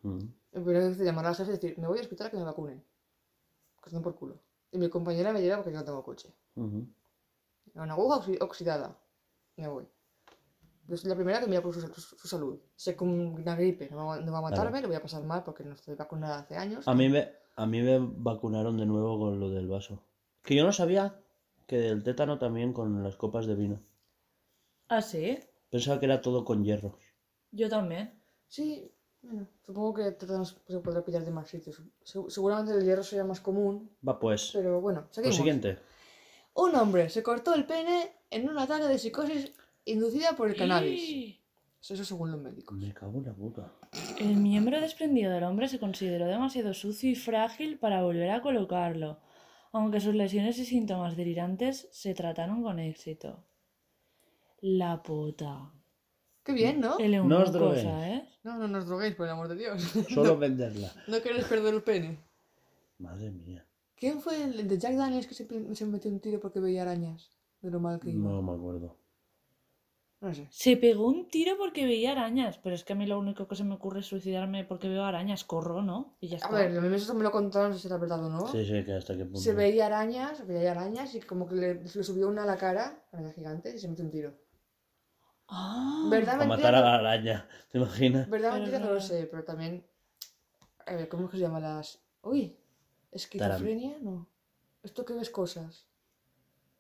Mm. 0.03 0.19
El 0.53 0.63
primero 0.63 0.85
que 0.87 0.91
hice 0.93 1.03
llamar 1.03 1.25
al 1.25 1.35
jefe 1.35 1.49
y 1.51 1.53
decir, 1.53 1.77
me 1.77 1.87
voy 1.87 1.97
al 1.99 2.03
hospital 2.05 2.27
a 2.27 2.29
que 2.31 2.37
me 2.37 2.43
vacunen. 2.43 2.83
Que 3.83 3.89
den 3.91 4.01
por 4.01 4.15
culo. 4.15 4.39
Y 4.71 4.77
mi 4.77 4.89
compañera 4.89 5.33
me 5.33 5.41
lleva 5.41 5.57
porque 5.57 5.71
yo 5.71 5.79
no 5.79 5.85
tengo 5.85 6.03
coche. 6.03 6.29
Ujú. 6.55 6.85
Una 7.75 7.93
aguja 7.93 8.17
oxi- 8.17 8.37
oxidada. 8.41 8.95
Me 9.57 9.67
voy. 9.67 9.87
La 11.03 11.15
primera 11.15 11.39
que 11.39 11.47
mira 11.47 11.61
por 11.61 11.73
su, 11.73 11.81
su- 11.81 12.17
su 12.17 12.27
salud. 12.27 12.59
Sé 12.75 12.95
que 12.95 13.03
una 13.03 13.55
gripe 13.55 13.89
no 13.91 14.07
va, 14.07 14.19
no 14.19 14.31
va 14.31 14.39
a 14.39 14.41
matarme, 14.41 14.71
Claro. 14.71 14.81
le 14.81 14.87
voy 14.87 14.95
a 14.95 15.01
pasar 15.01 15.23
mal 15.23 15.43
porque 15.43 15.63
no 15.63 15.73
estoy 15.73 15.95
vacunada 15.95 16.39
hace 16.39 16.57
años. 16.57 16.87
A 16.87 16.93
mí, 16.95 17.09
me, 17.09 17.31
a 17.55 17.65
mí 17.65 17.81
me 17.81 17.99
vacunaron 17.99 18.77
de 18.77 18.85
nuevo 18.85 19.19
con 19.19 19.39
lo 19.39 19.49
del 19.49 19.67
vaso. 19.67 20.01
Que 20.43 20.55
yo 20.55 20.63
no 20.65 20.71
sabía 20.73 21.19
que 21.67 21.77
del 21.77 22.03
tétano 22.03 22.39
también 22.39 22.73
con 22.73 23.03
las 23.03 23.15
copas 23.15 23.45
de 23.45 23.55
vino. 23.55 23.79
Ah, 24.87 25.01
sí, 25.01 25.37
Pensaba 25.69 25.99
que 25.99 26.07
era 26.07 26.21
todo 26.21 26.43
con 26.43 26.63
hierro. 26.63 26.97
yo 27.51 27.69
también. 27.69 28.19
Sí, 28.47 28.91
bueno, 29.21 29.47
supongo 29.63 29.93
que 29.93 30.17
se 30.67 30.79
podrá 30.79 31.03
pillar 31.05 31.23
de 31.23 31.29
más 31.31 31.47
sitios. 31.47 31.79
Se- 32.03 32.19
seguramente 32.29 32.73
el 32.73 32.83
hierro 32.83 33.03
sería 33.03 33.23
más 33.23 33.39
común, 33.41 33.91
Va 34.07 34.17
pues. 34.17 34.49
pero 34.53 34.81
bueno, 34.81 35.01
Lo 35.01 35.13
seguimos. 35.13 35.35
siguiente. 35.35 35.77
Un 36.55 36.75
hombre 36.75 37.09
se 37.09 37.21
cortó 37.21 37.53
el 37.53 37.65
pene 37.67 38.11
en 38.31 38.49
un 38.49 38.57
ataque 38.57 38.85
de 38.85 38.97
psicosis 38.97 39.53
inducida 39.91 40.35
por 40.35 40.49
el 40.49 40.55
cannabis. 40.55 41.37
Eso 41.81 42.03
según 42.03 42.31
los 42.31 42.41
médicos. 42.41 42.77
Me 42.77 42.93
cago 42.93 43.19
en 43.19 43.25
la 43.25 43.31
boca. 43.31 43.71
El 44.19 44.35
miembro 44.35 44.79
desprendido 44.81 45.31
del 45.31 45.43
hombre 45.45 45.69
se 45.69 45.79
consideró 45.79 46.27
demasiado 46.27 46.73
sucio 46.73 47.09
y 47.09 47.15
frágil 47.15 47.79
para 47.79 48.03
volver 48.03 48.29
a 48.31 48.41
colocarlo, 48.41 49.19
aunque 49.71 50.01
sus 50.01 50.13
lesiones 50.13 50.59
y 50.59 50.65
síntomas 50.65 51.15
delirantes 51.15 51.87
se 51.91 52.13
trataron 52.13 52.63
con 52.63 52.79
éxito. 52.79 53.45
La 54.61 55.01
puta. 55.01 55.71
Qué 56.43 56.51
bien, 56.51 56.81
¿no? 56.81 56.97
El 56.99 57.27
No 57.27 57.39
os 57.39 57.53
droguéis. 57.53 57.83
¿sabes? 57.83 58.23
No, 58.43 58.57
no 58.57 58.67
nos 58.67 58.85
droguéis, 58.85 59.15
por 59.15 59.25
el 59.27 59.31
amor 59.31 59.47
de 59.47 59.55
Dios. 59.55 59.81
Solo 60.13 60.37
venderla. 60.37 60.91
no 61.07 61.21
queréis 61.21 61.45
perder 61.45 61.73
el 61.73 61.83
pene. 61.83 62.19
Madre 62.97 63.31
mía. 63.31 63.65
¿Quién 63.95 64.21
fue 64.21 64.43
el 64.43 64.67
de 64.67 64.77
Jack 64.77 64.95
Daniels 64.95 65.27
que 65.27 65.33
se, 65.33 65.47
se 65.75 65.85
metió 65.85 66.11
un 66.11 66.19
tiro 66.19 66.39
porque 66.39 66.59
veía 66.59 66.81
arañas? 66.81 67.29
De 67.61 67.71
lo 67.71 67.79
mal 67.79 67.99
que 67.99 68.09
iba. 68.11 68.29
No 68.29 68.41
me 68.41 68.53
acuerdo. 68.53 68.98
No 70.21 70.33
sé. 70.33 70.47
Se 70.51 70.75
pegó 70.75 71.07
un 71.07 71.29
tiro 71.29 71.57
porque 71.57 71.85
veía 71.85 72.11
arañas, 72.11 72.57
pero 72.57 72.75
es 72.75 72.83
que 72.83 72.91
a 72.91 72.95
mí 72.95 73.05
lo 73.05 73.17
único 73.17 73.47
que 73.47 73.55
se 73.55 73.63
me 73.63 73.75
ocurre 73.75 74.01
es 74.01 74.07
suicidarme 74.07 74.65
porque 74.65 74.89
veo 74.89 75.05
arañas, 75.05 75.45
corro, 75.45 75.81
¿no? 75.81 76.17
Y 76.19 76.27
ya 76.27 76.37
está. 76.37 76.49
A 76.49 76.51
ver, 76.51 76.77
a 76.77 76.81
mí 76.81 76.93
eso 76.95 77.13
me 77.13 77.23
lo 77.23 77.31
contaron, 77.31 77.69
no 77.69 77.75
sé 77.75 77.83
si 77.83 77.87
era 77.87 77.97
verdad 77.97 78.25
o 78.25 78.29
no. 78.29 78.47
Sí, 78.47 78.65
sí, 78.65 78.83
que 78.83 78.93
hasta 78.93 79.15
qué 79.15 79.23
punto. 79.23 79.39
Se 79.39 79.53
veía 79.53 79.85
arañas, 79.85 80.45
veía 80.45 80.71
arañas 80.71 81.15
y 81.15 81.21
como 81.21 81.47
que 81.47 81.55
le, 81.55 81.73
le 81.75 81.87
subió 81.87 82.27
una 82.27 82.43
a 82.43 82.45
la 82.45 82.57
cara, 82.57 83.05
araña 83.13 83.31
gigante, 83.31 83.73
y 83.73 83.79
se 83.79 83.87
metió 83.87 84.03
un 84.03 84.11
tiro. 84.11 84.33
Ah, 85.49 86.07
¿Verdad, 86.11 86.33
Para 86.33 86.47
matar 86.47 86.75
a 86.75 86.81
la 86.81 86.95
araña. 86.95 87.47
¿Te 87.71 87.79
imaginas? 87.79 88.29
¿Verdad, 88.29 88.53
mentira? 88.53 88.79
No 88.79 88.87
no. 88.87 88.93
lo 88.93 89.01
sé, 89.01 89.27
pero 89.29 89.43
también... 89.43 89.85
A 90.85 90.95
ver, 90.95 91.07
¿cómo 91.09 91.25
es 91.25 91.31
que 91.31 91.37
se 91.37 91.43
llama 91.43 91.59
las...? 91.59 91.99
Uy, 92.21 92.57
¿esquizofrenia? 93.11 93.97
No. 94.01 94.27
¿Esto 94.83 95.05
que 95.05 95.13
ves 95.13 95.29
cosas? 95.29 95.87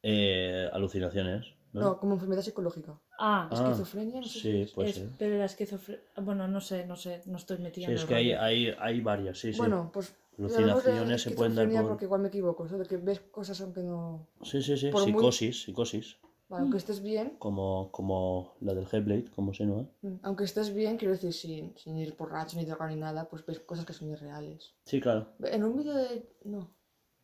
Eh, 0.03 0.69
alucinaciones. 0.71 1.53
¿No? 1.73 1.81
No, 1.81 1.99
como 1.99 2.13
enfermedad 2.15 2.41
psicológica. 2.41 2.99
Ah, 3.19 3.47
Ah, 3.51 3.53
¿Esquizofrenia? 3.53 4.21
No 4.21 4.27
sé 4.27 4.33
si 4.33 4.39
sí, 4.39 4.61
es- 4.61 4.71
puede 4.71 4.89
es- 4.89 4.95
ser. 4.95 5.09
pero 5.17 5.37
la 5.37 5.45
esquizofrenia... 5.45 6.03
Bueno, 6.21 6.47
no 6.47 6.61
sé, 6.61 6.85
no 6.85 6.95
sé, 6.95 7.21
no 7.25 7.37
estoy 7.37 7.59
metida 7.59 7.85
Sí, 7.87 7.91
en 7.91 7.97
es 7.97 8.01
el 8.03 8.07
que 8.07 8.15
hay, 8.15 8.31
hay, 8.31 8.75
hay 8.79 9.01
varias, 9.01 9.37
sí, 9.39 9.51
sí. 9.53 9.57
Bueno, 9.57 9.89
pues... 9.93 10.13
Alucinaciones 10.37 11.21
se 11.21 11.31
pueden 11.31 11.53
dar 11.53 11.65
esquizofrenia 11.65 11.81
por... 11.81 11.89
porque 11.91 12.05
igual 12.05 12.21
me 12.21 12.29
equivoco, 12.29 12.65
eso 12.65 12.77
de 12.77 12.85
que 12.85 12.95
ves 12.97 13.19
cosas 13.19 13.59
aunque 13.61 13.81
no... 13.83 14.27
Sí, 14.41 14.61
sí, 14.61 14.77
sí. 14.77 14.89
por 14.89 15.01
muy- 15.01 15.11
Psicosis, 15.11 15.63
psicosis. 15.63 16.17
Vale, 16.47 16.61
aunque 16.63 16.77
estés 16.77 17.03
bien, 17.03 17.35
Como, 17.37 17.91
como 17.91 18.55
la 18.61 18.73
del 18.73 18.87
Hellblade, 18.91 19.25
como 19.35 19.53
se 19.53 19.65
no. 19.67 19.87
mm, 20.01 20.15
aunque 20.23 20.45
estés 20.45 20.73
bien, 20.73 20.97
quiero 20.97 21.13
decir, 21.13 21.31
sin, 21.33 21.77
sin 21.77 21.95
ir 21.97 22.15
borracho 22.17 22.57
ni 22.57 22.65
drogar 22.65 22.89
ni 22.89 22.95
nada, 22.95 23.29
pues 23.29 23.45
ves 23.45 23.59
cosas 23.59 23.85
que 23.85 23.93
son 23.93 24.09
irreales. 24.09 24.73
Sí, 24.85 24.99
claro. 24.99 25.27
En 25.43 25.63
un 25.63 25.77
vídeo 25.77 25.93
de. 25.93 26.27
No. 26.45 26.71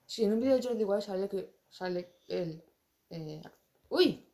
Sí, 0.06 0.26
en 0.26 0.34
un 0.34 0.40
vídeo 0.42 0.56
de 0.58 0.62
Jordi 0.62 0.84
Wild 0.84 1.02
sale 1.02 1.28
que 1.28 1.56
sale 1.70 2.18
él. 2.28 2.64
eh, 3.10 3.42
¡Uy! 3.90 4.25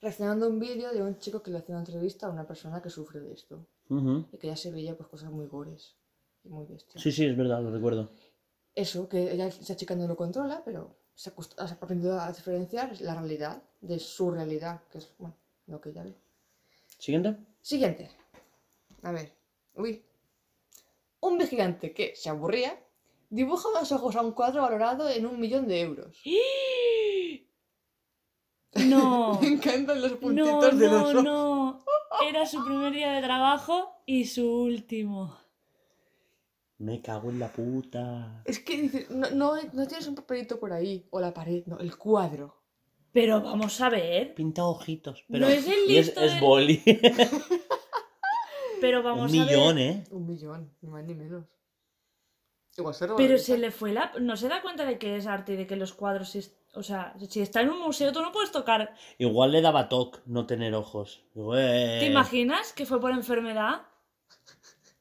Reaccionando 0.00 0.46
a 0.46 0.48
un 0.48 0.58
vídeo 0.60 0.92
de 0.92 1.02
un 1.02 1.18
chico 1.18 1.42
que 1.42 1.50
le 1.50 1.58
hace 1.58 1.72
una 1.72 1.80
entrevista 1.80 2.26
a 2.26 2.30
una 2.30 2.46
persona 2.46 2.80
que 2.80 2.90
sufre 2.90 3.20
de 3.20 3.32
esto. 3.32 3.66
Ujú. 3.90 4.26
y 4.32 4.36
que 4.36 4.48
ya 4.48 4.56
se 4.56 4.70
veía 4.70 4.94
pues 4.96 5.08
cosas 5.08 5.30
muy 5.30 5.46
gores 5.46 5.96
y 6.44 6.50
muy 6.50 6.66
bestias. 6.66 7.02
Sí, 7.02 7.10
sí, 7.10 7.24
es 7.24 7.34
verdad, 7.34 7.62
lo 7.62 7.70
recuerdo. 7.70 8.10
Eso, 8.74 9.08
que 9.08 9.32
ella, 9.32 9.46
esa 9.46 9.76
chica 9.76 9.94
no 9.96 10.06
lo 10.06 10.14
controla, 10.14 10.62
pero 10.62 10.94
se 11.14 11.30
ha 11.30 11.34
acost- 11.34 11.54
ha 11.56 11.64
aprendido 11.64 12.20
a 12.20 12.30
diferenciar 12.30 13.00
la 13.00 13.14
realidad 13.14 13.62
de 13.80 13.98
su 13.98 14.30
realidad, 14.30 14.82
que 14.90 14.98
es 14.98 15.14
bueno, 15.18 15.34
lo 15.66 15.80
que 15.80 15.88
ella 15.88 16.04
ve. 16.04 16.14
¿Siguiente? 16.98 17.36
Siguiente. 17.62 18.10
A 19.02 19.10
ver. 19.12 19.32
Uy. 19.76 20.04
Un 21.20 21.38
vigilante 21.38 21.94
que 21.94 22.14
se 22.14 22.28
aburría 22.28 22.78
dibuja 23.30 23.68
los 23.74 23.90
ojos 23.90 24.16
a 24.16 24.22
un 24.22 24.32
cuadro 24.32 24.62
valorado 24.62 25.08
en 25.08 25.24
un 25.26 25.40
millón 25.40 25.66
de 25.66 25.80
euros. 25.80 26.20
No. 28.86 29.38
Me 29.40 29.48
encantan 29.48 30.00
los 30.00 30.12
No, 30.12 30.18
puntitos 30.18 30.78
de 30.78 30.88
los 30.88 31.14
no, 31.14 31.22
no. 31.22 31.84
Era 32.28 32.46
su 32.46 32.64
primer 32.64 32.92
día 32.92 33.12
de 33.12 33.22
trabajo 33.22 34.02
y 34.06 34.24
su 34.26 34.46
último. 34.62 35.36
Me 36.78 37.02
cago 37.02 37.30
en 37.30 37.38
la 37.40 37.48
puta. 37.52 38.42
Es 38.44 38.60
que 38.60 38.82
dices, 38.82 39.10
no, 39.10 39.28
no, 39.30 39.54
no 39.72 39.86
tienes 39.86 40.06
un 40.06 40.14
papelito 40.14 40.60
por 40.60 40.72
ahí, 40.72 41.06
o 41.10 41.20
la 41.20 41.34
pared, 41.34 41.64
no, 41.66 41.78
el 41.78 41.96
cuadro. 41.96 42.54
Pero 43.12 43.40
vamos 43.40 43.80
a 43.80 43.88
ver. 43.88 44.34
Pinta 44.34 44.64
ojitos. 44.64 45.24
Pero... 45.28 45.46
No 45.46 45.52
es 45.52 45.66
el 45.66 45.90
y 45.90 45.96
es, 45.96 46.06
listo 46.06 46.20
es 46.20 46.32
del- 46.34 46.40
boli. 46.40 46.82
Pero 48.80 49.02
vamos 49.02 49.32
Un 49.32 49.40
a 49.40 49.44
ver. 49.44 49.56
millón, 49.56 49.78
¿eh? 49.78 50.04
Un 50.10 50.26
millón, 50.26 50.70
ni 50.80 50.88
más 50.88 51.04
ni 51.04 51.14
menos. 51.14 51.44
Igual 52.76 52.94
se 52.94 53.08
Pero 53.16 53.38
se 53.38 53.58
le 53.58 53.72
fue 53.72 53.92
la. 53.92 54.12
No 54.20 54.36
se 54.36 54.48
da 54.48 54.62
cuenta 54.62 54.84
de 54.84 54.98
que 54.98 55.16
es 55.16 55.26
arte 55.26 55.54
y 55.54 55.56
de 55.56 55.66
que 55.66 55.74
los 55.74 55.92
cuadros. 55.94 56.36
Es- 56.80 56.86
O 56.86 56.88
sea, 56.88 57.14
si 57.28 57.40
está 57.40 57.60
en 57.60 57.70
un 57.70 57.80
museo, 57.80 58.12
tú 58.12 58.20
no 58.22 58.32
puedes 58.32 58.50
tocar. 58.52 58.94
Igual 59.18 59.52
le 59.52 59.60
daba 59.60 59.88
toc 59.88 60.20
no 60.26 60.46
tener 60.46 60.74
ojos. 60.74 61.24
Digo, 61.34 61.56
eh, 61.56 61.98
¿Te 62.00 62.06
imaginas 62.06 62.72
que 62.72 62.86
fue 62.86 63.00
por 63.00 63.10
enfermedad? 63.12 63.82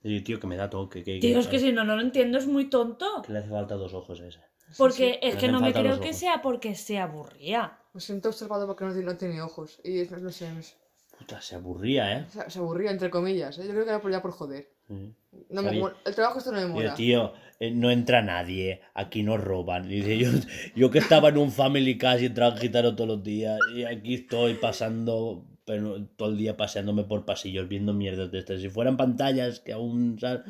Digo, 0.04 0.24
tío, 0.24 0.40
que 0.40 0.48
me 0.48 0.56
da 0.58 0.70
toque. 0.70 1.04
Que, 1.04 1.20
Tío, 1.20 1.40
es 1.40 1.48
que 1.48 1.60
si 1.60 1.72
no, 1.72 1.84
no 1.84 1.96
lo 1.96 2.02
entiendo, 2.02 2.38
es 2.38 2.48
muy 2.48 2.70
tonto. 2.70 3.22
que 3.26 3.34
le 3.34 3.40
hace 3.40 3.50
falta 3.50 3.76
dos 3.76 3.94
ojos 3.94 4.22
a 4.22 4.28
ese. 4.28 4.40
Porque 4.78 5.20
es 5.22 5.34
Le 5.36 5.40
que 5.40 5.46
hacen 5.48 5.52
no 5.54 5.60
me 5.62 5.72
creo 5.74 6.00
que 6.02 6.14
sea 6.14 6.42
porque 6.42 6.76
se 6.76 7.00
aburría. 7.00 7.78
Me 7.94 8.02
siento 8.02 8.30
observado 8.30 8.68
porque 8.68 8.86
no, 8.86 8.92
tiene- 8.94 9.06
no 9.06 9.18
tiene 9.18 9.42
ojos. 9.42 9.80
Y 9.84 10.00
es- 10.02 10.12
no 10.12 10.30
sé, 10.30 10.52
no 10.52 10.62
sé. 10.62 10.76
Puta, 11.18 11.42
se 11.42 11.56
aburría, 11.56 12.18
¿eh? 12.20 12.26
Se, 12.30 12.50
se 12.50 12.60
aburría, 12.60 12.92
entre 12.92 13.10
comillas. 13.10 13.58
¿eh? 13.58 13.64
Yo 13.66 13.72
creo 13.72 13.84
que 13.86 13.90
era 13.90 14.02
por, 14.02 14.12
ya 14.12 14.22
por 14.22 14.32
joder. 14.32 14.70
Sí. 14.88 15.16
No 15.50 15.62
me 15.64 15.72
mola- 15.80 15.96
El 16.06 16.16
trabajo 16.16 16.40
esto 16.40 16.52
no 16.52 16.60
me 16.60 16.68
mola. 16.68 16.94
tío, 16.96 17.34
eh, 17.60 17.72
no 17.72 17.90
entra 17.92 18.22
nadie, 18.22 18.82
aquí 18.94 19.24
nos 19.24 19.42
roban. 19.44 19.88
Dice, 19.88 20.18
yo, 20.18 20.30
yo 20.76 20.92
que 20.92 21.00
estaba 21.00 21.30
en 21.30 21.38
un 21.38 21.52
family 21.52 21.98
cast 21.98 22.22
y 22.22 22.26
entraba 22.28 22.58
gitano 22.58 22.96
todos 22.96 23.08
los 23.10 23.24
días, 23.24 23.60
y 23.74 23.84
aquí 23.84 24.16
estoy 24.16 24.56
pasando, 24.56 25.46
pero 25.66 26.04
todo 26.16 26.30
el 26.30 26.38
día 26.38 26.56
paseándome 26.58 27.04
por 27.04 27.26
pasillos, 27.26 27.68
viendo 27.68 27.94
mierdas 27.94 28.32
de 28.32 28.40
estas. 28.40 28.62
Si 28.62 28.70
fueran 28.70 28.96
pantallas, 28.98 29.60
que 29.60 29.74
aún, 29.74 30.18
¿sabes? 30.20 30.42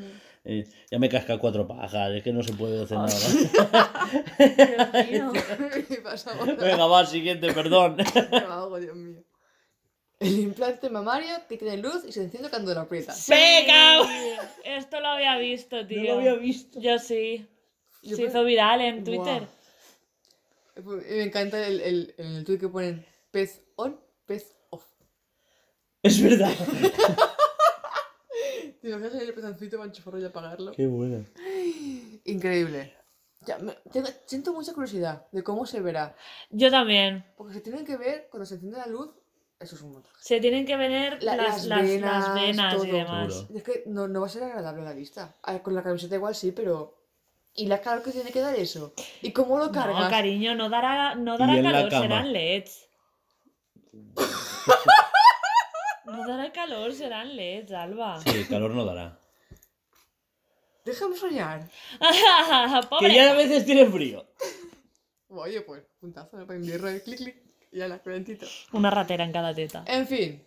Eh, 0.44 0.64
ya 0.90 0.98
me 0.98 1.08
casca 1.08 1.36
cuatro 1.38 1.66
pajas, 1.66 2.12
es 2.12 2.22
que 2.22 2.32
no 2.32 2.42
se 2.42 2.54
puede 2.54 2.82
hacer 2.82 2.96
nada. 2.96 3.10
Venga, 6.60 6.86
va, 6.86 7.04
siguiente, 7.06 7.52
perdón. 7.52 7.96
Dios 8.80 8.96
mío. 8.96 9.22
El 10.20 10.38
implante 10.40 10.90
mamario 10.90 11.28
que 11.48 11.56
tiene 11.56 11.76
luz 11.76 12.04
y 12.06 12.12
se 12.12 12.22
enciende 12.24 12.50
cuando 12.50 12.74
lo 12.74 12.80
aprieta. 12.80 13.14
¡Venga! 13.28 14.00
Esto 14.64 15.00
lo 15.00 15.08
había 15.08 15.38
visto, 15.38 15.86
tío. 15.86 16.38
visto. 16.40 16.80
Yo 16.80 16.98
sí. 16.98 17.46
Yo 18.02 18.16
Se 18.16 18.22
pe- 18.22 18.28
hizo 18.28 18.44
viral 18.44 18.80
en 18.80 19.04
Twitter. 19.04 19.46
Y 20.76 20.80
me 20.82 21.22
encanta 21.22 21.64
el, 21.66 21.80
el, 21.80 22.14
el 22.18 22.44
tweet 22.44 22.58
que 22.58 22.68
ponen 22.68 23.04
pez 23.30 23.62
on, 23.76 23.98
pez 24.26 24.56
off. 24.70 24.84
Es 26.02 26.20
verdad. 26.22 26.52
¿Te 28.80 28.88
imaginas 28.88 29.14
el 29.14 29.34
pezoncito 29.34 29.76
para 29.76 29.88
enchufarlo 29.88 30.20
y 30.20 30.24
apagarlo? 30.24 30.72
Qué 30.72 30.86
buena. 30.86 31.24
Increíble. 32.24 32.94
Ya, 33.46 33.58
me- 33.58 33.76
tengo- 33.92 34.08
siento 34.26 34.52
mucha 34.52 34.72
curiosidad 34.72 35.26
de 35.32 35.42
cómo 35.42 35.66
se 35.66 35.80
verá. 35.80 36.14
Yo 36.50 36.70
también. 36.70 37.24
Porque 37.36 37.54
se 37.54 37.60
tienen 37.60 37.84
que 37.84 37.96
ver 37.96 38.28
cuando 38.30 38.46
se 38.46 38.54
enciende 38.54 38.78
la 38.78 38.86
luz. 38.86 39.10
Eso 39.60 39.74
es 39.74 39.82
un 39.82 39.92
montaje. 39.92 40.14
Se 40.20 40.40
tienen 40.40 40.64
que 40.66 40.76
venir 40.76 41.18
La- 41.22 41.36
las, 41.36 41.64
las 41.64 41.82
las- 41.84 42.00
las 42.00 42.34
venas, 42.34 42.84
y 42.84 42.90
demás. 42.90 43.34
Seguro. 43.34 43.58
Es 43.58 43.62
que 43.64 43.82
no, 43.86 44.06
no 44.06 44.20
va 44.20 44.26
a 44.26 44.30
ser 44.30 44.44
agradable 44.44 44.82
a 44.82 44.84
la 44.84 44.92
vista. 44.92 45.34
A 45.42 45.52
ver, 45.52 45.62
con 45.62 45.74
la 45.74 45.82
camiseta 45.82 46.14
igual 46.14 46.34
sí, 46.34 46.52
pero. 46.52 46.94
¿Y 47.54 47.66
la 47.66 47.80
calor 47.80 48.04
que 48.04 48.12
tiene 48.12 48.30
que 48.30 48.40
dar 48.40 48.54
eso? 48.54 48.94
¿Y 49.20 49.32
cómo 49.32 49.58
lo 49.58 49.72
cargas? 49.72 50.04
No, 50.04 50.10
cariño, 50.10 50.54
no 50.54 50.68
dará, 50.68 51.16
no 51.16 51.36
dará 51.36 51.60
calor, 51.60 51.90
serán 51.90 52.32
LEDs. 52.32 52.86
no 56.04 56.26
dará 56.28 56.52
calor, 56.52 56.92
serán 56.94 57.34
LEDs, 57.36 57.72
Alba. 57.72 58.20
Sí, 58.22 58.30
el 58.30 58.48
calor 58.48 58.70
no 58.70 58.84
dará. 58.84 59.18
Déjame 60.84 61.16
soñar. 61.16 61.68
Pobre. 62.88 63.08
Que 63.08 63.14
ya 63.14 63.30
a 63.32 63.34
veces 63.34 63.64
tiene 63.66 63.86
frío. 63.86 64.24
Oye, 65.28 65.60
pues, 65.62 65.82
puntazo 66.00 66.36
¿no? 66.36 66.46
para 66.46 66.58
invierno 66.58 66.88
de 66.88 67.02
clic 67.02 67.18
clic. 67.18 67.36
Y 67.72 67.80
a 67.80 67.88
la 67.88 67.98
calentito. 68.00 68.46
Una 68.72 68.90
ratera 68.90 69.24
en 69.24 69.32
cada 69.32 69.54
teta. 69.54 69.84
En 69.86 70.06
fin. 70.06 70.42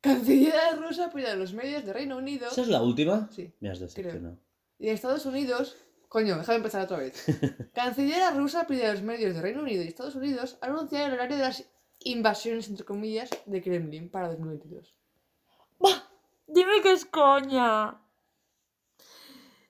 Cancillería 0.00 0.72
rusa 0.76 1.10
pide 1.10 1.28
a 1.28 1.34
los 1.34 1.52
medios 1.52 1.84
de 1.84 1.92
Reino 1.92 2.16
Unido 2.18 2.46
¿Esa 2.48 2.62
es 2.62 2.68
la 2.68 2.80
última? 2.82 3.28
Sí, 3.32 3.52
Me 3.60 3.70
has 3.70 3.80
decepcionado. 3.80 4.38
y 4.78 4.86
de 4.86 4.92
Estados 4.92 5.26
Unidos. 5.26 5.76
Coño, 6.08 6.36
déjame 6.36 6.58
empezar 6.58 6.82
otra 6.82 6.98
vez. 6.98 7.24
Cancillería 7.74 8.30
rusa 8.30 8.66
pide 8.66 8.86
a 8.86 8.92
los 8.92 9.02
medios 9.02 9.34
de 9.34 9.42
Reino 9.42 9.62
Unido 9.62 9.82
y 9.82 9.88
Estados 9.88 10.14
Unidos 10.14 10.58
anunciar 10.60 11.08
el 11.08 11.14
horario 11.14 11.36
de 11.36 11.42
las 11.42 11.64
invasiones, 12.00 12.68
entre 12.68 12.84
comillas, 12.84 13.30
de 13.46 13.62
Kremlin 13.62 14.08
para 14.08 14.28
2022. 14.28 14.94
Bah, 15.80 16.08
Dime 16.46 16.80
que 16.82 16.92
es 16.92 17.04
coña. 17.04 18.00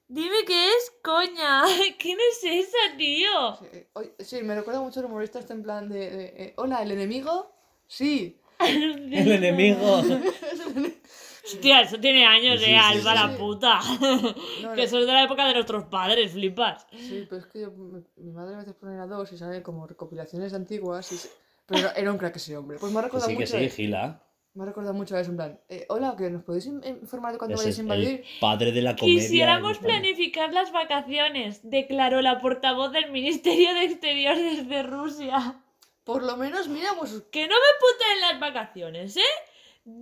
Dime 0.08 0.44
que 0.46 0.68
es 0.68 0.92
coña. 1.02 1.64
¿Quién 1.98 2.18
es 2.30 2.44
esa, 2.44 2.96
tío? 2.96 3.56
Sí, 3.60 3.66
eh, 3.72 3.88
oye, 3.94 4.12
sí, 4.20 4.42
me 4.42 4.54
recuerda 4.54 4.80
mucho 4.80 5.00
al 5.00 5.06
humorista 5.06 5.38
este 5.38 5.52
en 5.52 5.62
plan 5.62 5.88
de... 5.88 6.10
de, 6.10 6.24
eh, 6.36 6.54
Hola, 6.56 6.82
¿el 6.82 6.92
enemigo? 6.92 7.52
Sí. 7.86 8.40
El 8.60 9.32
enemigo. 9.32 10.02
Hostia, 11.44 11.82
eso 11.82 12.00
tiene 12.00 12.26
años, 12.26 12.58
Sí, 12.60 12.64
eh, 12.64 12.68
sí, 12.68 12.74
Alba 12.74 13.12
sí, 13.12 13.18
la 13.18 13.36
puta. 13.38 13.80
No, 13.80 14.32
que 14.74 14.76
no. 14.76 14.82
eso 14.82 14.98
es 14.98 15.06
de 15.06 15.12
la 15.12 15.22
época 15.24 15.46
de 15.46 15.54
nuestros 15.54 15.84
padres, 15.84 16.32
flipas. 16.32 16.86
Sí, 16.90 17.24
pero 17.28 17.40
es 17.40 17.46
que 17.46 17.60
yo- 17.60 17.70
mi, 17.70 18.02
mi 18.16 18.32
madre 18.32 18.54
a 18.56 18.58
veces 18.58 18.74
pone 18.74 18.98
a 18.98 19.06
dos 19.06 19.30
y 19.32 19.38
sale 19.38 19.62
como 19.62 19.86
recopilaciones 19.86 20.54
antiguas. 20.54 21.12
Y 21.12 21.16
se- 21.18 21.30
Pero 21.66 21.88
era, 21.94 22.10
un 22.10 22.18
crack 22.18 22.34
ese 22.36 22.56
hombre. 22.56 22.78
Pues 22.80 22.90
me 22.92 22.98
ha 22.98 23.02
Que 23.02 23.06
recordado 23.06 23.30
sí, 23.30 23.36
que 23.36 23.44
mucho. 23.44 23.58
sí, 23.58 23.64
a- 23.64 23.70
Gila. 23.70 24.22
Me 24.56 24.62
ha 24.62 24.66
recordado 24.66 24.94
mucho 24.94 25.14
a 25.14 25.20
eso, 25.20 25.30
en 25.30 25.36
plan. 25.36 25.60
eh, 25.68 25.84
hola, 25.90 26.14
que 26.16 26.30
nos 26.30 26.42
podéis 26.42 26.64
in- 26.66 26.82
informar 26.84 27.32
de 27.32 27.38
cuándo 27.38 27.54
es 27.56 27.66
a 27.66 27.68
el 27.68 27.78
invadir. 27.78 28.24
padre 28.40 28.72
de 28.72 28.80
la 28.80 28.96
comedia. 28.96 29.20
Quisiéramos 29.20 29.76
en 29.76 29.82
planificar 29.84 30.52
las 30.52 30.72
vacaciones, 30.72 31.60
declaró 31.62 32.22
la 32.22 32.40
portavoz 32.40 32.90
del 32.90 33.10
Ministerio 33.12 33.74
de 33.74 33.84
Exteriores 33.84 34.66
de 34.66 34.82
Rusia. 34.82 35.60
Por 36.04 36.22
lo 36.22 36.36
menos 36.38 36.68
miramos. 36.68 37.10
Que 37.30 37.42
no 37.46 37.54
me 37.54 37.72
puten 37.80 38.20
las 38.22 38.40
vacaciones, 38.40 39.16
¿eh? 39.18 39.20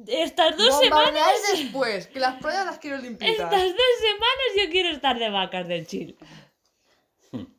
Estas 0.06 0.56
dos 0.56 0.78
semanas. 0.78 1.26
Después, 1.52 2.06
que 2.06 2.20
las 2.20 2.40
playas 2.40 2.64
las 2.64 2.78
quiero 2.78 2.98
limpitas. 2.98 3.30
Estas 3.32 3.50
dos 3.50 3.98
semanas 3.98 4.46
yo 4.62 4.70
quiero 4.70 4.90
estar 4.90 5.18
de 5.18 5.30
vacas 5.30 5.66
del 5.66 5.86
chill. 5.86 6.16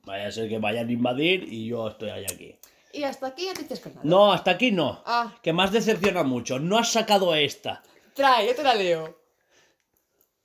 Vaya 0.06 0.27
a 0.27 0.32
ser 0.32 0.48
que 0.48 0.59
vayan 0.59 0.88
a 0.88 0.91
invadir 0.91 1.43
y 1.51 1.67
yo 1.67 1.90
estoy 1.90 2.09
ahí 2.09 2.24
aquí. 2.24 2.56
Y 2.95 3.03
hasta 3.03 3.27
aquí 3.27 3.45
noticias 3.48 3.80
con 3.80 3.93
nada. 3.93 4.06
No, 4.07 4.32
hasta 4.32 4.51
aquí 4.51 4.72
no. 4.72 5.01
Ah, 5.06 5.35
Que 5.41 5.51
más 5.53 5.72
decepciona 5.72 6.24
mucho. 6.24 6.59
No 6.59 6.77
has 6.77 6.91
sacado 6.91 7.35
esta. 7.35 7.83
trae, 8.14 8.48
yo 8.48 8.56
te 8.56 8.64
la 8.64 8.74
leo. 8.75 9.19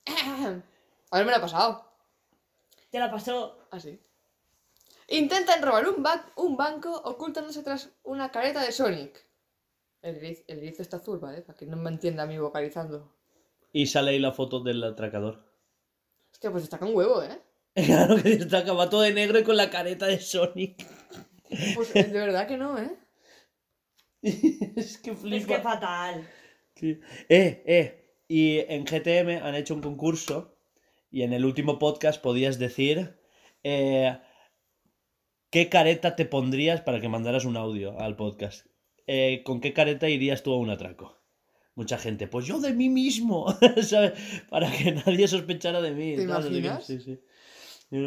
A 0.07 1.17
ver, 1.17 1.25
me 1.27 1.31
la 1.33 1.39
ha 1.39 1.41
pasado. 1.41 1.85
Te 2.91 2.99
la 2.99 3.11
pasó. 3.11 3.57
Así. 3.71 4.01
Intentan 5.09 5.63
robar 5.63 5.89
un, 5.89 6.03
ba- 6.03 6.27
un 6.37 6.57
banco 6.57 6.91
ocultándose 7.05 7.63
tras 7.63 7.91
una 8.05 8.31
careta 8.31 8.63
de 8.63 8.73
Sonic. 8.73 9.25
El 10.03 10.17
erizo, 10.17 10.43
el 10.47 10.59
erizo 10.59 10.83
está 10.83 10.97
azul, 10.99 11.19
¿vale? 11.19 11.43
Para 11.43 11.57
que 11.57 11.67
no 11.67 11.77
me 11.77 11.91
entienda 11.91 12.23
a 12.23 12.27
mí 12.27 12.39
vocalizando. 12.39 13.13
Y 13.73 13.87
sale 13.87 14.13
ahí 14.13 14.19
la 14.19 14.33
foto 14.33 14.61
del 14.61 14.83
atracador. 14.83 15.45
Hostia, 16.33 16.51
pues 16.51 16.63
destaca 16.65 16.87
un 16.87 16.95
huevo, 16.97 17.23
¿eh? 17.23 17.41
Claro 17.87 18.17
que 18.17 18.37
destaca, 18.37 18.73
va 18.73 18.91
todo 18.91 19.03
de 19.03 19.13
negro 19.13 19.39
y 19.39 19.45
con 19.45 19.57
la 19.57 19.71
careta 19.71 20.07
de 20.07 20.21
Sonic. 20.21 20.85
Pues 21.75 21.93
de 21.93 22.05
verdad 22.05 22.47
que 22.47 22.57
no, 22.57 22.79
¿eh? 22.79 22.91
es 24.23 24.99
que 24.99 25.15
flipa. 25.15 25.61
fatal. 25.61 26.29
Sí. 26.77 27.01
Eh, 27.29 27.63
eh. 27.67 27.97
Y 28.29 28.59
en 28.69 28.85
GTM 28.85 29.45
han 29.45 29.55
hecho 29.55 29.75
un 29.75 29.81
concurso 29.81 30.57
y 31.11 31.23
en 31.23 31.33
el 31.33 31.45
último 31.45 31.79
podcast 31.79 32.23
podías 32.23 32.59
decir 32.59 33.19
eh, 33.65 34.19
qué 35.51 35.69
careta 35.69 36.15
te 36.15 36.27
pondrías 36.27 36.81
para 36.81 37.01
que 37.01 37.09
mandaras 37.09 37.45
un 37.45 37.57
audio 37.57 37.99
al 37.99 38.17
podcast. 38.17 38.67
Eh, 39.07 39.43
¿Con 39.45 39.61
qué 39.61 39.73
careta 39.73 40.09
irías 40.09 40.43
tú 40.43 40.53
a 40.53 40.59
un 40.59 40.71
atraco? 40.71 41.19
Mucha 41.75 41.99
gente, 41.99 42.29
pues 42.29 42.47
yo 42.47 42.61
de 42.61 42.73
mí 42.73 42.89
mismo, 42.89 43.53
¿sabes? 43.83 44.13
Para 44.49 44.71
que 44.71 44.93
nadie 44.93 45.27
sospechara 45.27 45.81
de 45.81 45.93
mí. 45.93 46.11
¿Te 46.13 46.17
que, 46.19 46.23
imaginas? 46.23 46.87
Sí, 46.87 47.01
sí. 47.01 47.19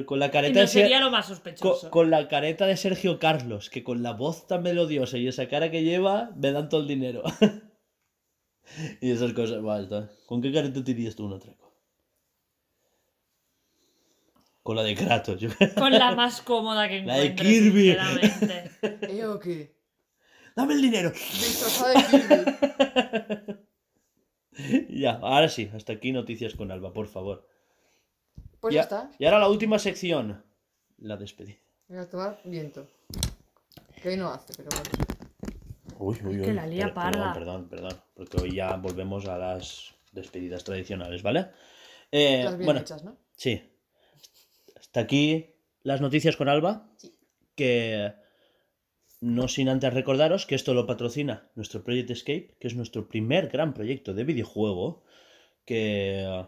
Con 0.06 0.18
la 0.20 0.28
Y 0.28 0.32
careta 0.32 0.54
no 0.56 0.62
de 0.62 0.68
Ser- 0.68 0.84
sería 0.84 1.00
lo 1.02 1.12
más 1.12 1.26
con, 1.28 1.36
sospechoso. 1.36 1.92
con 1.92 2.10
la 2.10 2.30
careta 2.30 2.66
de 2.66 2.78
Sergio 2.78 3.20
Carlos, 3.20 3.70
que 3.70 3.84
con 3.84 4.02
la 4.02 4.14
voz 4.14 4.48
tan 4.48 4.64
melodiosa 4.64 5.18
y 5.18 5.28
esa 5.28 5.50
cara 5.50 5.72
que 5.72 5.84
lleva, 5.84 6.32
me 6.38 6.52
dan 6.54 6.70
todo 6.70 6.82
el 6.82 6.88
dinero. 6.88 7.22
y 9.02 9.12
esas 9.12 9.34
cosas. 9.34 9.62
Basta. 9.62 10.10
¿Con 10.26 10.42
qué 10.42 10.54
careta 10.54 10.82
te 10.84 10.92
irías 10.92 11.16
tú 11.16 11.26
un 11.26 11.34
atraco? 11.34 11.74
Con 14.64 14.78
la 14.78 14.84
de 14.84 14.96
Kratos. 14.96 15.42
yo. 15.42 15.50
Con 15.78 15.92
la 15.92 16.16
más 16.16 16.42
cómoda 16.42 16.88
que 16.88 17.02
La 17.06 17.18
de 17.18 17.26
encuentres, 17.26 17.62
Kirby. 17.62 17.98
¿Eh 19.14 19.26
o 19.28 19.38
qué? 19.40 19.76
¡Dame 20.56 20.76
el 20.76 20.82
dinero! 20.82 21.12
Disfrazada 21.12 21.94
de 21.94 23.58
Kirby. 24.56 25.02
ya, 25.02 25.14
ahora 25.22 25.50
sí, 25.50 25.70
hasta 25.76 25.92
aquí 25.94 26.14
noticias 26.14 26.54
con 26.56 26.72
Alba, 26.72 26.94
por 26.94 27.08
favor. 27.08 27.46
Pues 28.64 28.76
ya, 28.76 28.82
está. 28.82 29.12
Y 29.20 29.26
ahora 29.26 29.40
la 29.40 29.50
última 29.50 29.78
sección. 29.78 30.42
La 31.00 31.18
despedida. 31.18 31.58
Voy 31.90 31.98
a 31.98 32.10
tomar 32.10 32.40
viento. 32.46 32.88
Que 34.02 34.08
hoy 34.10 34.16
no 34.18 34.30
hace, 34.30 34.54
pero 34.56 34.70
bueno. 34.72 34.90
Uy, 36.00 36.18
uy, 36.24 36.42
que 36.42 36.50
uy. 36.50 36.54
la 36.56 36.66
lía 36.66 36.86
Per- 36.86 36.94
parda. 36.94 37.34
Perdón, 37.34 37.68
perdón, 37.68 37.90
perdón. 37.92 38.04
Porque 38.16 38.38
hoy 38.42 38.56
ya 38.56 38.76
volvemos 38.78 39.28
a 39.28 39.38
las 39.38 39.94
despedidas 40.14 40.64
tradicionales, 40.64 41.22
¿vale? 41.24 41.48
Eh, 42.10 42.44
Las 42.46 42.58
bien 42.58 42.66
bueno, 42.66 42.80
hechas, 42.80 43.04
¿no? 43.04 43.18
sí. 43.36 43.62
Hasta 44.80 45.02
aquí 45.02 45.56
las 45.82 46.00
noticias 46.00 46.38
con 46.38 46.48
Alba. 46.48 46.90
Sí. 46.98 47.14
Que 47.56 48.14
no 49.20 49.50
sin 49.50 49.68
antes 49.68 49.94
recordaros 49.94 50.46
que 50.46 50.56
esto 50.56 50.74
lo 50.74 50.88
patrocina 50.88 51.50
nuestro 51.56 51.84
Project 51.84 52.12
Escape, 52.12 52.56
que 52.62 52.68
es 52.70 52.76
nuestro 52.76 53.10
primer 53.10 53.50
gran 53.50 53.74
proyecto 53.74 54.14
de 54.14 54.24
videojuego. 54.24 55.04
Que 55.66 56.46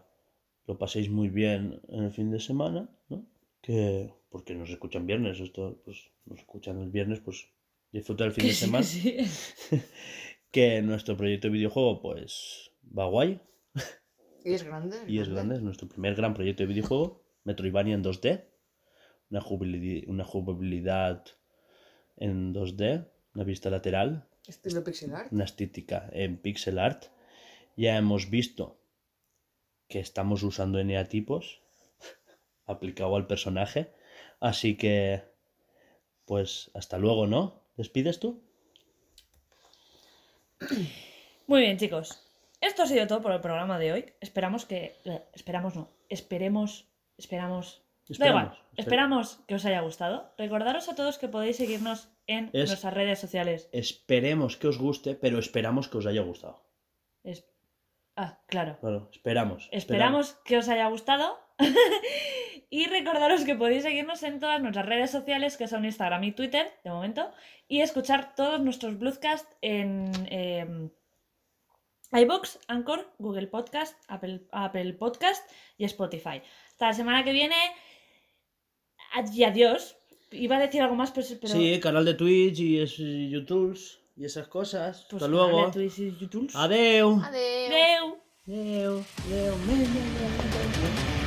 lo 0.68 0.78
paséis 0.78 1.10
muy 1.10 1.30
bien 1.30 1.82
en 1.90 2.04
el 2.04 2.12
fin 2.12 2.32
de 2.32 2.40
semana, 2.40 2.90
¿no? 3.10 3.26
Que 3.62 4.14
porque 4.30 4.54
nos 4.56 4.70
escuchan 4.70 5.06
viernes, 5.08 5.40
esto 5.40 5.82
pues 5.86 6.12
nos 6.26 6.40
escuchan 6.40 6.82
el 6.82 6.90
viernes, 6.90 7.20
pues 7.22 7.48
disfruta 7.92 8.26
el 8.26 8.32
fin 8.34 8.44
Que 8.44 8.48
de 8.48 8.54
sí, 8.54 8.66
semana 8.66 8.86
que 8.86 9.26
sí. 9.26 9.82
que 10.52 10.82
nuestro 10.82 11.16
proyecto 11.18 11.48
de 11.48 11.54
videojuego 11.54 12.02
pues 12.02 12.72
va 12.98 13.06
guay 13.06 13.40
Y 14.44 14.54
es 14.54 14.64
grande. 14.64 14.98
y 15.08 15.20
es 15.20 15.30
grande, 15.30 15.56
es 15.56 15.62
nuestro 15.62 15.88
primer 15.88 16.16
gran 16.16 16.34
proyecto 16.34 16.64
de 16.64 16.68
videojuego, 16.68 17.24
Metroidvania 17.44 17.96
en 17.96 18.04
2D, 18.04 18.44
una 19.30 19.42
jugabilidad, 19.42 20.08
una 20.10 20.24
jugabilidad 20.26 21.26
en 22.18 22.54
2D, 22.54 23.08
una 23.34 23.44
vista 23.44 23.70
lateral, 23.70 24.28
Estilo 24.48 24.84
pixel 24.84 25.14
art. 25.16 25.32
una 25.32 25.44
estética 25.46 26.10
en 26.14 26.38
pixel 26.38 26.78
art. 26.80 27.06
Ya 27.76 27.98
hemos 27.98 28.30
visto 28.30 28.78
que 29.88 30.00
estamos 30.00 30.44
usando 30.44 30.80
eneatipos 30.80 31.62
aplicado 32.66 33.16
al 33.16 33.28
personaje, 33.28 33.94
así 34.40 34.78
que 34.78 35.24
pues 36.26 36.72
hasta 36.74 36.98
luego, 36.98 37.28
¿no? 37.28 37.64
¿Despides 37.78 38.20
tú? 38.20 38.44
Muy 41.48 41.62
bien, 41.62 41.78
chicos. 41.78 42.22
Esto 42.62 42.84
ha 42.84 42.88
sido 42.88 43.06
todo 43.08 43.22
por 43.22 43.32
el 43.32 43.42
programa 43.42 43.78
de 43.78 43.94
hoy. 43.94 44.14
Esperamos 44.22 44.66
que. 44.66 44.96
eh, 45.06 45.24
Esperamos 45.34 45.76
no. 45.76 45.92
Esperemos. 46.10 46.88
Esperamos. 47.18 47.82
Da 48.08 48.28
igual. 48.28 48.46
Esperamos, 48.46 48.58
esper- 48.74 48.80
Esperamos 48.82 49.40
que 49.48 49.56
os 49.56 49.66
haya 49.66 49.82
gustado. 49.82 50.34
Recordaros 50.38 50.90
a 50.90 50.96
todos 50.96 51.18
que 51.18 51.28
podéis 51.28 51.58
seguirnos 51.58 52.10
en 52.28 52.50
Es- 52.54 52.70
nuestras 52.70 52.94
redes 52.94 53.20
sociales. 53.20 53.70
Esperemos 53.72 54.58
que 54.58 54.68
os 54.68 54.78
guste, 54.78 55.16
pero 55.16 55.38
esperamos 55.38 55.88
que 55.90 55.98
os 55.98 56.06
haya 56.06 56.22
gustado. 56.22 56.64
Es- 57.24 57.46
Ah, 58.16 58.40
claro. 58.48 58.78
Claro, 58.80 59.10
esperamos. 59.12 59.68
Esperamos 59.72 60.34
que 60.46 60.58
os 60.58 60.70
haya 60.70 60.88
gustado. 60.88 61.38
y 62.70 62.86
recordaros 62.88 63.44
que 63.46 63.56
podéis 63.56 63.84
seguirnos 63.84 64.24
en 64.24 64.40
todas 64.40 64.62
nuestras 64.62 64.86
redes 64.86 65.12
sociales, 65.12 65.58
que 65.58 65.68
son 65.68 65.86
Instagram 65.86 66.24
y 66.24 66.32
Twitter, 66.32 66.72
de 66.84 66.90
momento, 66.92 67.32
y 67.68 67.82
escuchar 67.82 68.36
todos 68.36 68.60
nuestros 68.62 68.98
Bloodcast 69.00 69.52
en 69.62 70.12
eh, 70.30 70.90
iBox, 72.12 72.60
Anchor, 72.68 73.14
Google 73.20 73.48
Podcast, 73.48 73.98
Apple, 74.08 74.48
Apple 74.52 74.94
Podcast 74.94 75.50
y 75.78 75.86
Spotify. 75.86 76.42
Hasta 76.68 76.88
la 76.88 76.94
semana 76.94 77.24
que 77.24 77.34
viene. 77.34 77.56
Y 79.34 79.44
adiós. 79.44 79.98
Iba 80.32 80.58
a 80.58 80.60
decir 80.60 80.82
algo 80.82 80.96
más, 80.96 81.12
pero. 81.12 81.48
Sí, 81.48 81.80
canal 81.80 82.04
de 82.04 82.14
Twitch 82.14 82.60
y, 82.60 82.80
es- 82.82 83.00
y 83.00 83.30
YouTube 83.30 83.78
y 84.16 84.26
esas 84.26 84.48
cosas. 84.48 85.06
pues, 85.10 85.22
Hasta 85.22 85.28
luego. 85.28 85.66
Adeu. 86.56 87.20
Adeu. 87.24 88.20
Adeu. 88.48 89.04
Adeu. 89.28 89.54
Adeu. 89.56 91.25